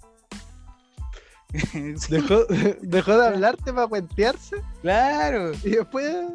Sí, 1.74 1.96
Dejó, 2.10 2.46
dejó 2.82 3.18
de 3.18 3.28
hablarte 3.28 3.72
para 3.72 3.88
puentearse 3.88 4.62
claro, 4.82 5.54
y 5.64 5.70
después. 5.70 6.26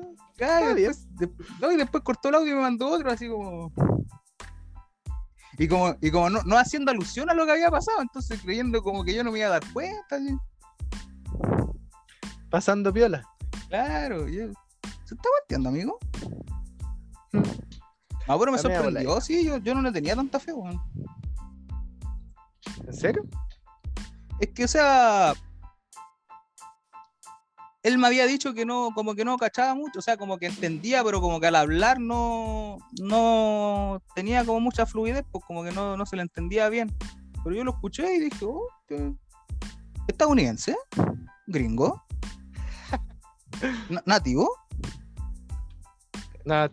Claro. 0.46 0.74
Bien. 0.74 0.92
Después, 1.10 1.48
de- 1.48 1.54
no, 1.60 1.72
y 1.72 1.76
después 1.76 2.02
cortó 2.02 2.28
el 2.30 2.34
audio 2.36 2.52
y 2.52 2.54
me 2.56 2.62
mandó 2.62 2.88
otro 2.88 3.10
así 3.10 3.28
como... 3.28 3.72
Y 5.58 5.68
como, 5.68 5.94
y 6.00 6.10
como 6.10 6.30
no, 6.30 6.42
no 6.44 6.56
haciendo 6.56 6.90
alusión 6.90 7.28
a 7.28 7.34
lo 7.34 7.44
que 7.44 7.52
había 7.52 7.70
pasado, 7.70 8.00
entonces 8.00 8.40
creyendo 8.42 8.82
como 8.82 9.04
que 9.04 9.14
yo 9.14 9.22
no 9.22 9.30
me 9.30 9.40
iba 9.40 9.48
a 9.48 9.50
dar 9.60 9.72
cuenta. 9.72 10.16
así. 10.16 10.36
pasando 12.50 12.92
piola. 12.92 13.22
Claro, 13.68 14.26
yo... 14.26 14.46
¿se 15.04 15.14
está 15.14 15.28
cuenteando, 15.38 15.68
amigo? 15.68 15.98
Mm. 17.32 17.40
Ah, 18.28 18.36
pero 18.38 18.52
me 18.52 18.58
La 18.58 18.62
sorprendió, 18.62 19.08
bola. 19.08 19.20
sí, 19.20 19.44
yo, 19.44 19.56
yo 19.58 19.74
no 19.74 19.82
le 19.82 19.90
tenía 19.90 20.14
tanta 20.14 20.38
fe, 20.38 20.52
weón. 20.52 20.80
¿En 22.86 22.92
serio? 22.94 23.24
Es 24.38 24.50
que, 24.50 24.64
o 24.64 24.68
sea, 24.68 25.32
él 27.82 27.98
me 27.98 28.06
había 28.06 28.26
dicho 28.26 28.52
que 28.52 28.66
no, 28.66 28.90
como 28.94 29.14
que 29.14 29.24
no 29.24 29.38
cachaba 29.38 29.74
mucho, 29.74 30.00
o 30.00 30.02
sea, 30.02 30.16
como 30.16 30.38
que 30.38 30.46
entendía, 30.46 31.02
pero 31.02 31.20
como 31.20 31.40
que 31.40 31.46
al 31.46 31.56
hablar 31.56 31.98
no, 31.98 32.78
no 33.00 34.02
tenía 34.14 34.44
como 34.44 34.60
mucha 34.60 34.84
fluidez, 34.86 35.24
pues 35.30 35.44
como 35.46 35.64
que 35.64 35.72
no, 35.72 35.96
no 35.96 36.04
se 36.06 36.16
le 36.16 36.22
entendía 36.22 36.68
bien. 36.68 36.94
Pero 37.42 37.56
yo 37.56 37.64
lo 37.64 37.72
escuché 37.72 38.14
y 38.16 38.20
dije, 38.20 38.44
oh, 38.44 38.66
este- 38.82 39.14
estadounidense, 40.08 40.76
gringo, 41.46 42.02
Na- 43.88 44.02
nativo, 44.04 44.50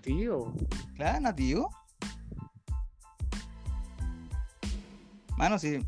tío. 0.01 0.53
claro, 0.95 1.19
nativo. 1.21 1.69
Mano, 5.37 5.59
sí. 5.59 5.85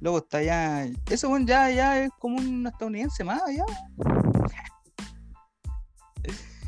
Luego 0.00 0.18
está 0.18 0.42
ya. 0.42 0.86
Eso 1.10 1.28
bueno, 1.28 1.46
ya, 1.46 1.70
ya 1.70 2.04
es 2.04 2.10
como 2.18 2.36
un 2.38 2.66
estadounidense 2.66 3.22
más, 3.24 3.42
ya. 3.54 3.64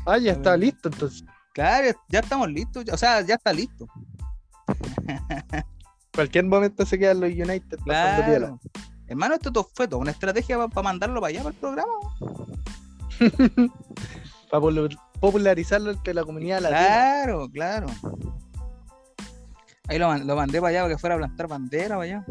Ah, 0.05 0.17
ya 0.17 0.33
está 0.33 0.55
listo 0.57 0.89
entonces. 0.89 1.23
Claro, 1.53 1.87
ya 2.09 2.19
estamos 2.19 2.49
listos. 2.49 2.83
O 2.91 2.97
sea, 2.97 3.21
ya 3.21 3.35
está 3.35 3.53
listo. 3.53 3.85
Cualquier 6.13 6.45
momento 6.45 6.85
se 6.85 6.99
quedan 6.99 7.21
los 7.21 7.29
United 7.31 7.77
pasando. 7.85 8.25
Claro. 8.25 8.59
Hermano, 9.07 9.35
esto 9.35 9.51
to- 9.51 9.69
fue 9.73 9.87
toda 9.87 10.01
una 10.01 10.11
estrategia 10.11 10.57
para 10.67 10.83
mandarlo 10.83 11.19
para 11.21 11.29
allá, 11.29 11.43
para 11.43 11.53
el 11.53 11.59
programa. 11.59 11.91
Para 14.51 14.61
popularizarlo 15.19 15.89
entre 15.91 16.13
la 16.13 16.23
comunidad 16.23 16.61
latina. 16.61 16.79
Claro, 16.79 17.49
claro. 17.49 17.87
Ahí 19.87 19.97
lo, 19.97 20.15
lo 20.15 20.35
mandé 20.35 20.59
para 20.61 20.69
allá 20.69 20.81
para 20.83 20.93
que 20.93 20.99
fuera 20.99 21.15
a 21.15 21.17
plantar 21.17 21.47
bandera 21.47 21.95
para 21.97 22.01
allá. 22.03 22.25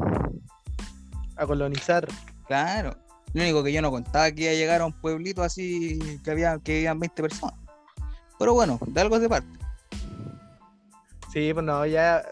A 1.37 1.47
colonizar. 1.47 2.07
Claro. 2.47 2.97
Lo 3.33 3.43
único 3.43 3.63
que 3.65 3.73
yo 3.73 3.81
no 3.81 3.91
contaba 3.91 4.31
que 4.31 4.43
iba 4.43 4.53
a 4.53 4.55
llegar 4.55 4.83
a 4.83 4.87
un 4.87 4.93
pueblito 4.93 5.43
así 5.43 5.99
que 6.23 6.31
había 6.31 6.59
que 6.59 6.75
vivían 6.75 6.99
20 6.99 7.23
personas. 7.23 7.55
Pero 8.39 8.55
bueno, 8.55 8.79
de 8.87 9.01
algo 9.01 9.19
de 9.19 9.29
parte. 9.29 9.59
Sí, 11.33 11.53
pues 11.55 11.65
no, 11.65 11.87
ya. 11.87 12.23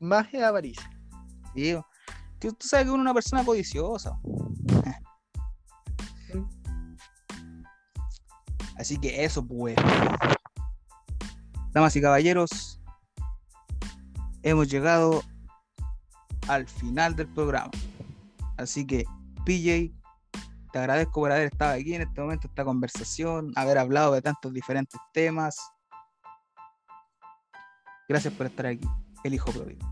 Más 0.00 0.26
es 0.32 0.42
avaricia. 0.42 0.90
Sí, 1.54 1.76
que 2.40 2.50
tú 2.50 2.66
sabes 2.66 2.86
que 2.86 2.90
uno 2.90 3.02
es 3.02 3.04
una 3.04 3.14
persona 3.14 3.44
codiciosa. 3.44 4.18
Así 8.76 8.98
que 8.98 9.24
eso, 9.24 9.46
pues. 9.46 9.76
Damas 11.72 11.94
y 11.96 12.00
caballeros, 12.00 12.80
hemos 14.42 14.68
llegado 14.68 15.22
al 16.48 16.66
final 16.66 17.14
del 17.16 17.28
programa. 17.28 17.70
Así 18.56 18.86
que, 18.86 19.04
PJ, 19.44 19.92
te 20.72 20.78
agradezco 20.78 21.20
por 21.20 21.32
haber 21.32 21.46
estado 21.46 21.74
aquí 21.74 21.94
en 21.94 22.02
este 22.02 22.20
momento, 22.20 22.48
esta 22.48 22.64
conversación, 22.64 23.52
haber 23.56 23.78
hablado 23.78 24.12
de 24.12 24.22
tantos 24.22 24.52
diferentes 24.52 25.00
temas. 25.12 25.56
Gracias 28.08 28.32
por 28.34 28.46
estar 28.46 28.66
aquí, 28.66 28.86
el 29.24 29.34
hijo 29.34 29.50
pródigo. 29.52 29.86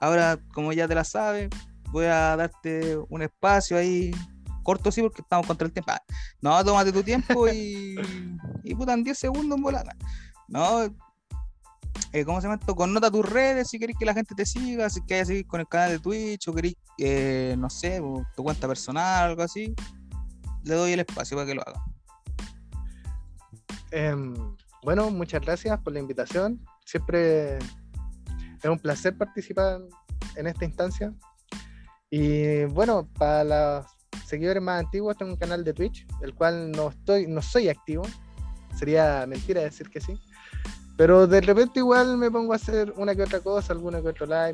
Ahora, 0.00 0.38
como 0.54 0.72
ya 0.72 0.88
te 0.88 0.94
la 0.94 1.04
sabes, 1.04 1.50
voy 1.90 2.06
a 2.06 2.36
darte 2.36 2.96
un 3.08 3.22
espacio 3.22 3.76
ahí, 3.76 4.12
corto 4.62 4.90
sí, 4.90 5.02
porque 5.02 5.22
estamos 5.22 5.46
contra 5.46 5.66
el 5.66 5.72
tiempo. 5.72 5.92
Ah, 5.92 6.02
No, 6.40 6.64
tómate 6.64 6.92
tu 6.92 7.02
tiempo 7.02 7.48
y, 7.48 7.96
y 8.64 8.74
puta, 8.74 8.94
en 8.94 9.04
10 9.04 9.18
segundos 9.18 9.60
volada. 9.60 9.94
No, 10.48 10.88
eh, 12.12 12.24
¿cómo 12.24 12.40
se 12.40 12.46
llama 12.46 12.58
esto? 12.60 12.74
Connota 12.74 13.10
tus 13.10 13.28
redes 13.28 13.68
si 13.68 13.78
queréis 13.78 13.98
que 13.98 14.04
la 14.04 14.14
gente 14.14 14.34
te 14.34 14.44
siga, 14.44 14.90
si 14.90 15.00
queréis 15.02 15.28
seguir 15.28 15.46
con 15.46 15.60
el 15.60 15.68
canal 15.68 15.90
de 15.90 15.98
Twitch 15.98 16.48
o 16.48 16.54
queréis, 16.54 16.76
eh, 16.98 17.54
no 17.58 17.70
sé, 17.70 18.00
tu 18.36 18.42
cuenta 18.42 18.66
personal, 18.66 19.30
algo 19.30 19.42
así. 19.42 19.74
Le 20.64 20.74
doy 20.74 20.92
el 20.92 21.00
espacio 21.00 21.36
para 21.36 21.46
que 21.46 21.54
lo 21.54 21.62
haga. 21.62 21.82
Em, 23.92 24.34
bueno, 24.82 25.10
muchas 25.10 25.40
gracias 25.42 25.78
por 25.80 25.92
la 25.92 26.00
invitación. 26.00 26.64
Siempre 26.84 27.58
es 27.58 28.70
un 28.70 28.78
placer 28.78 29.16
participar 29.16 29.80
en 30.36 30.46
esta 30.46 30.64
instancia. 30.64 31.12
Y 32.10 32.64
bueno, 32.66 33.08
para 33.18 33.44
los 33.44 33.86
seguidores 34.26 34.62
más 34.62 34.80
antiguos 34.80 35.16
tengo 35.16 35.32
un 35.32 35.38
canal 35.38 35.64
de 35.64 35.72
Twitch, 35.72 36.06
el 36.22 36.34
cual 36.34 36.72
no 36.72 36.90
estoy, 36.90 37.26
no 37.26 37.42
soy 37.42 37.68
activo. 37.68 38.02
Sería 38.76 39.26
mentira 39.26 39.60
decir 39.60 39.90
que 39.90 40.00
sí. 40.00 40.14
Pero 41.00 41.26
de 41.26 41.40
repente 41.40 41.78
igual 41.80 42.18
me 42.18 42.30
pongo 42.30 42.52
a 42.52 42.56
hacer 42.56 42.92
una 42.94 43.14
que 43.14 43.22
otra 43.22 43.40
cosa, 43.40 43.72
alguna 43.72 44.02
que 44.02 44.08
otro 44.08 44.26
live. 44.26 44.52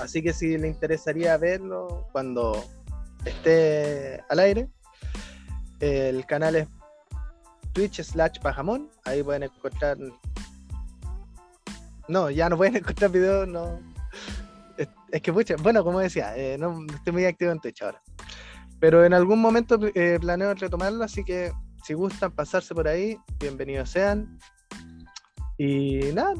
Así 0.00 0.20
que 0.20 0.32
si 0.32 0.58
le 0.58 0.66
interesaría 0.66 1.36
verlo 1.36 2.08
cuando 2.10 2.64
esté 3.24 4.20
al 4.28 4.40
aire. 4.40 4.68
El 5.78 6.26
canal 6.26 6.56
es 6.56 6.66
Twitch 7.72 8.02
slash 8.02 8.40
Pajamón. 8.40 8.90
Ahí 9.04 9.22
pueden 9.22 9.44
encontrar. 9.44 9.96
No, 12.08 12.28
ya 12.28 12.48
no 12.48 12.56
pueden 12.56 12.74
encontrar 12.78 13.12
videos, 13.12 13.46
no. 13.46 13.78
Es, 15.12 15.22
que, 15.22 15.32
pucha, 15.32 15.54
bueno, 15.62 15.84
como 15.84 16.00
decía, 16.00 16.36
eh, 16.36 16.58
no 16.58 16.84
estoy 16.92 17.12
muy 17.12 17.26
activo 17.26 17.52
en 17.52 17.60
Twitch 17.60 17.80
ahora. 17.80 18.02
Pero 18.80 19.04
en 19.04 19.14
algún 19.14 19.40
momento 19.40 19.78
eh, 19.94 20.18
planeo 20.20 20.52
retomarlo, 20.54 21.04
así 21.04 21.22
que 21.22 21.52
si 21.84 21.94
gustan 21.94 22.32
pasarse 22.32 22.74
por 22.74 22.88
ahí, 22.88 23.16
bienvenidos 23.38 23.90
sean. 23.90 24.36
Y 25.58 26.12
nada, 26.12 26.34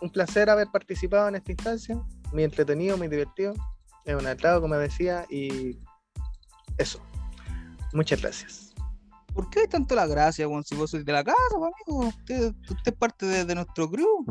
un 0.00 0.10
placer 0.10 0.50
haber 0.50 0.68
participado 0.68 1.28
en 1.28 1.36
esta 1.36 1.52
instancia. 1.52 2.00
Muy 2.32 2.44
entretenido, 2.44 2.96
muy 2.96 3.08
divertido. 3.08 3.54
Es 4.04 4.14
un 4.14 4.26
agrado, 4.26 4.60
como 4.60 4.74
decía, 4.74 5.26
y 5.30 5.78
eso. 6.78 7.00
Muchas 7.92 8.20
gracias. 8.20 8.74
¿Por 9.34 9.48
qué 9.48 9.60
hay 9.60 9.68
tanto 9.68 9.94
la 9.94 10.06
gracia, 10.06 10.46
Juan? 10.46 10.64
Si 10.64 10.74
vos 10.74 10.90
sois 10.90 11.04
de 11.04 11.12
la 11.12 11.24
casa, 11.24 11.38
amigo. 11.54 12.08
Usted, 12.08 12.54
es 12.84 12.92
parte 12.94 13.26
de, 13.26 13.54
nuestro 13.54 13.90
crew. 13.90 14.24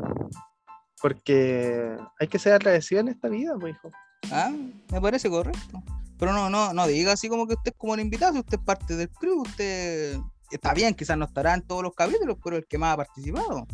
Porque 1.02 1.98
hay 2.20 2.28
que 2.28 2.38
ser 2.38 2.54
agradecido 2.54 3.02
en 3.02 3.08
esta 3.08 3.28
vida, 3.30 3.56
pues, 3.60 3.76
hijo. 3.76 3.92
Ah, 4.32 4.52
me 4.92 5.02
parece 5.02 5.30
correcto. 5.30 5.82
Pero 6.20 6.34
no, 6.34 6.50
no, 6.52 6.74
no 6.74 6.86
diga 6.86 7.14
así 7.14 7.30
como 7.30 7.48
que 7.48 7.56
usted 7.56 7.72
es 7.72 7.78
como 7.78 7.96
el 7.96 8.02
invitado, 8.02 8.34
si 8.34 8.40
usted 8.40 8.60
es 8.60 8.64
parte 8.64 8.96
del 8.96 9.10
crew, 9.10 9.42
usted 9.42 10.20
está 10.52 10.74
bien, 10.74 10.94
quizás 10.94 11.18
no 11.18 11.26
estará 11.26 11.56
en 11.56 11.64
todos 11.64 11.82
los 11.82 11.96
capítulos, 11.96 12.38
pero 12.44 12.58
el 12.58 12.68
que 12.68 12.78
más 12.78 12.94
ha 12.94 12.98
participado. 12.98 13.66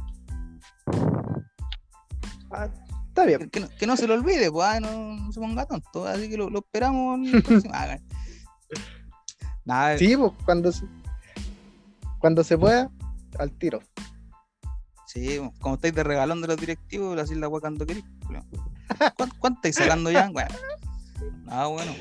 Ah, 2.51 2.69
está 3.07 3.25
bien. 3.25 3.49
Que 3.49 3.87
no, 3.87 3.97
se 3.97 4.07
lo 4.07 4.13
olvide, 4.13 4.51
pues, 4.51 4.81
no, 4.81 5.31
se 5.31 5.39
ponga 5.39 5.65
tonto, 5.65 6.05
así 6.05 6.29
que 6.29 6.37
lo, 6.37 6.49
esperamos 6.57 7.19
en 7.19 7.41
próxima. 7.41 7.87
Nada, 9.65 9.97
sí, 9.97 10.15
pues 10.15 10.31
cuando 10.45 10.71
se, 10.71 10.85
cuando 12.19 12.43
se 12.43 12.57
pueda, 12.57 12.89
al 13.37 13.51
tiro. 13.51 13.81
Sí, 15.07 15.37
pues, 15.39 15.51
como 15.59 15.75
estáis 15.75 15.93
de 15.93 16.03
regalón 16.03 16.41
de 16.41 16.47
los 16.47 16.57
directivos, 16.57 17.19
así 17.19 17.35
la 17.35 17.49
cuando 17.49 17.85
queréis. 17.85 18.05
¿Cuánto, 19.15 19.35
¿Cuánto 19.39 19.57
estáis 19.57 19.75
sacando 19.75 20.11
ya? 20.11 20.29
Bueno. 20.31 20.55
Ah, 21.47 21.67
bueno. 21.67 21.93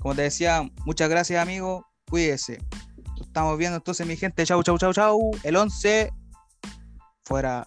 Como 0.00 0.14
te 0.14 0.22
decía, 0.22 0.68
muchas 0.84 1.08
gracias, 1.08 1.42
amigo. 1.42 1.86
Cuídese. 2.08 2.58
Lo 3.16 3.24
estamos 3.24 3.58
viendo 3.58 3.76
entonces, 3.76 4.06
mi 4.06 4.16
gente. 4.16 4.44
Chau, 4.44 4.62
chau, 4.62 4.78
chau, 4.78 4.92
chau. 4.92 5.30
El 5.42 5.56
11 5.56 6.12
fuera 7.24 7.64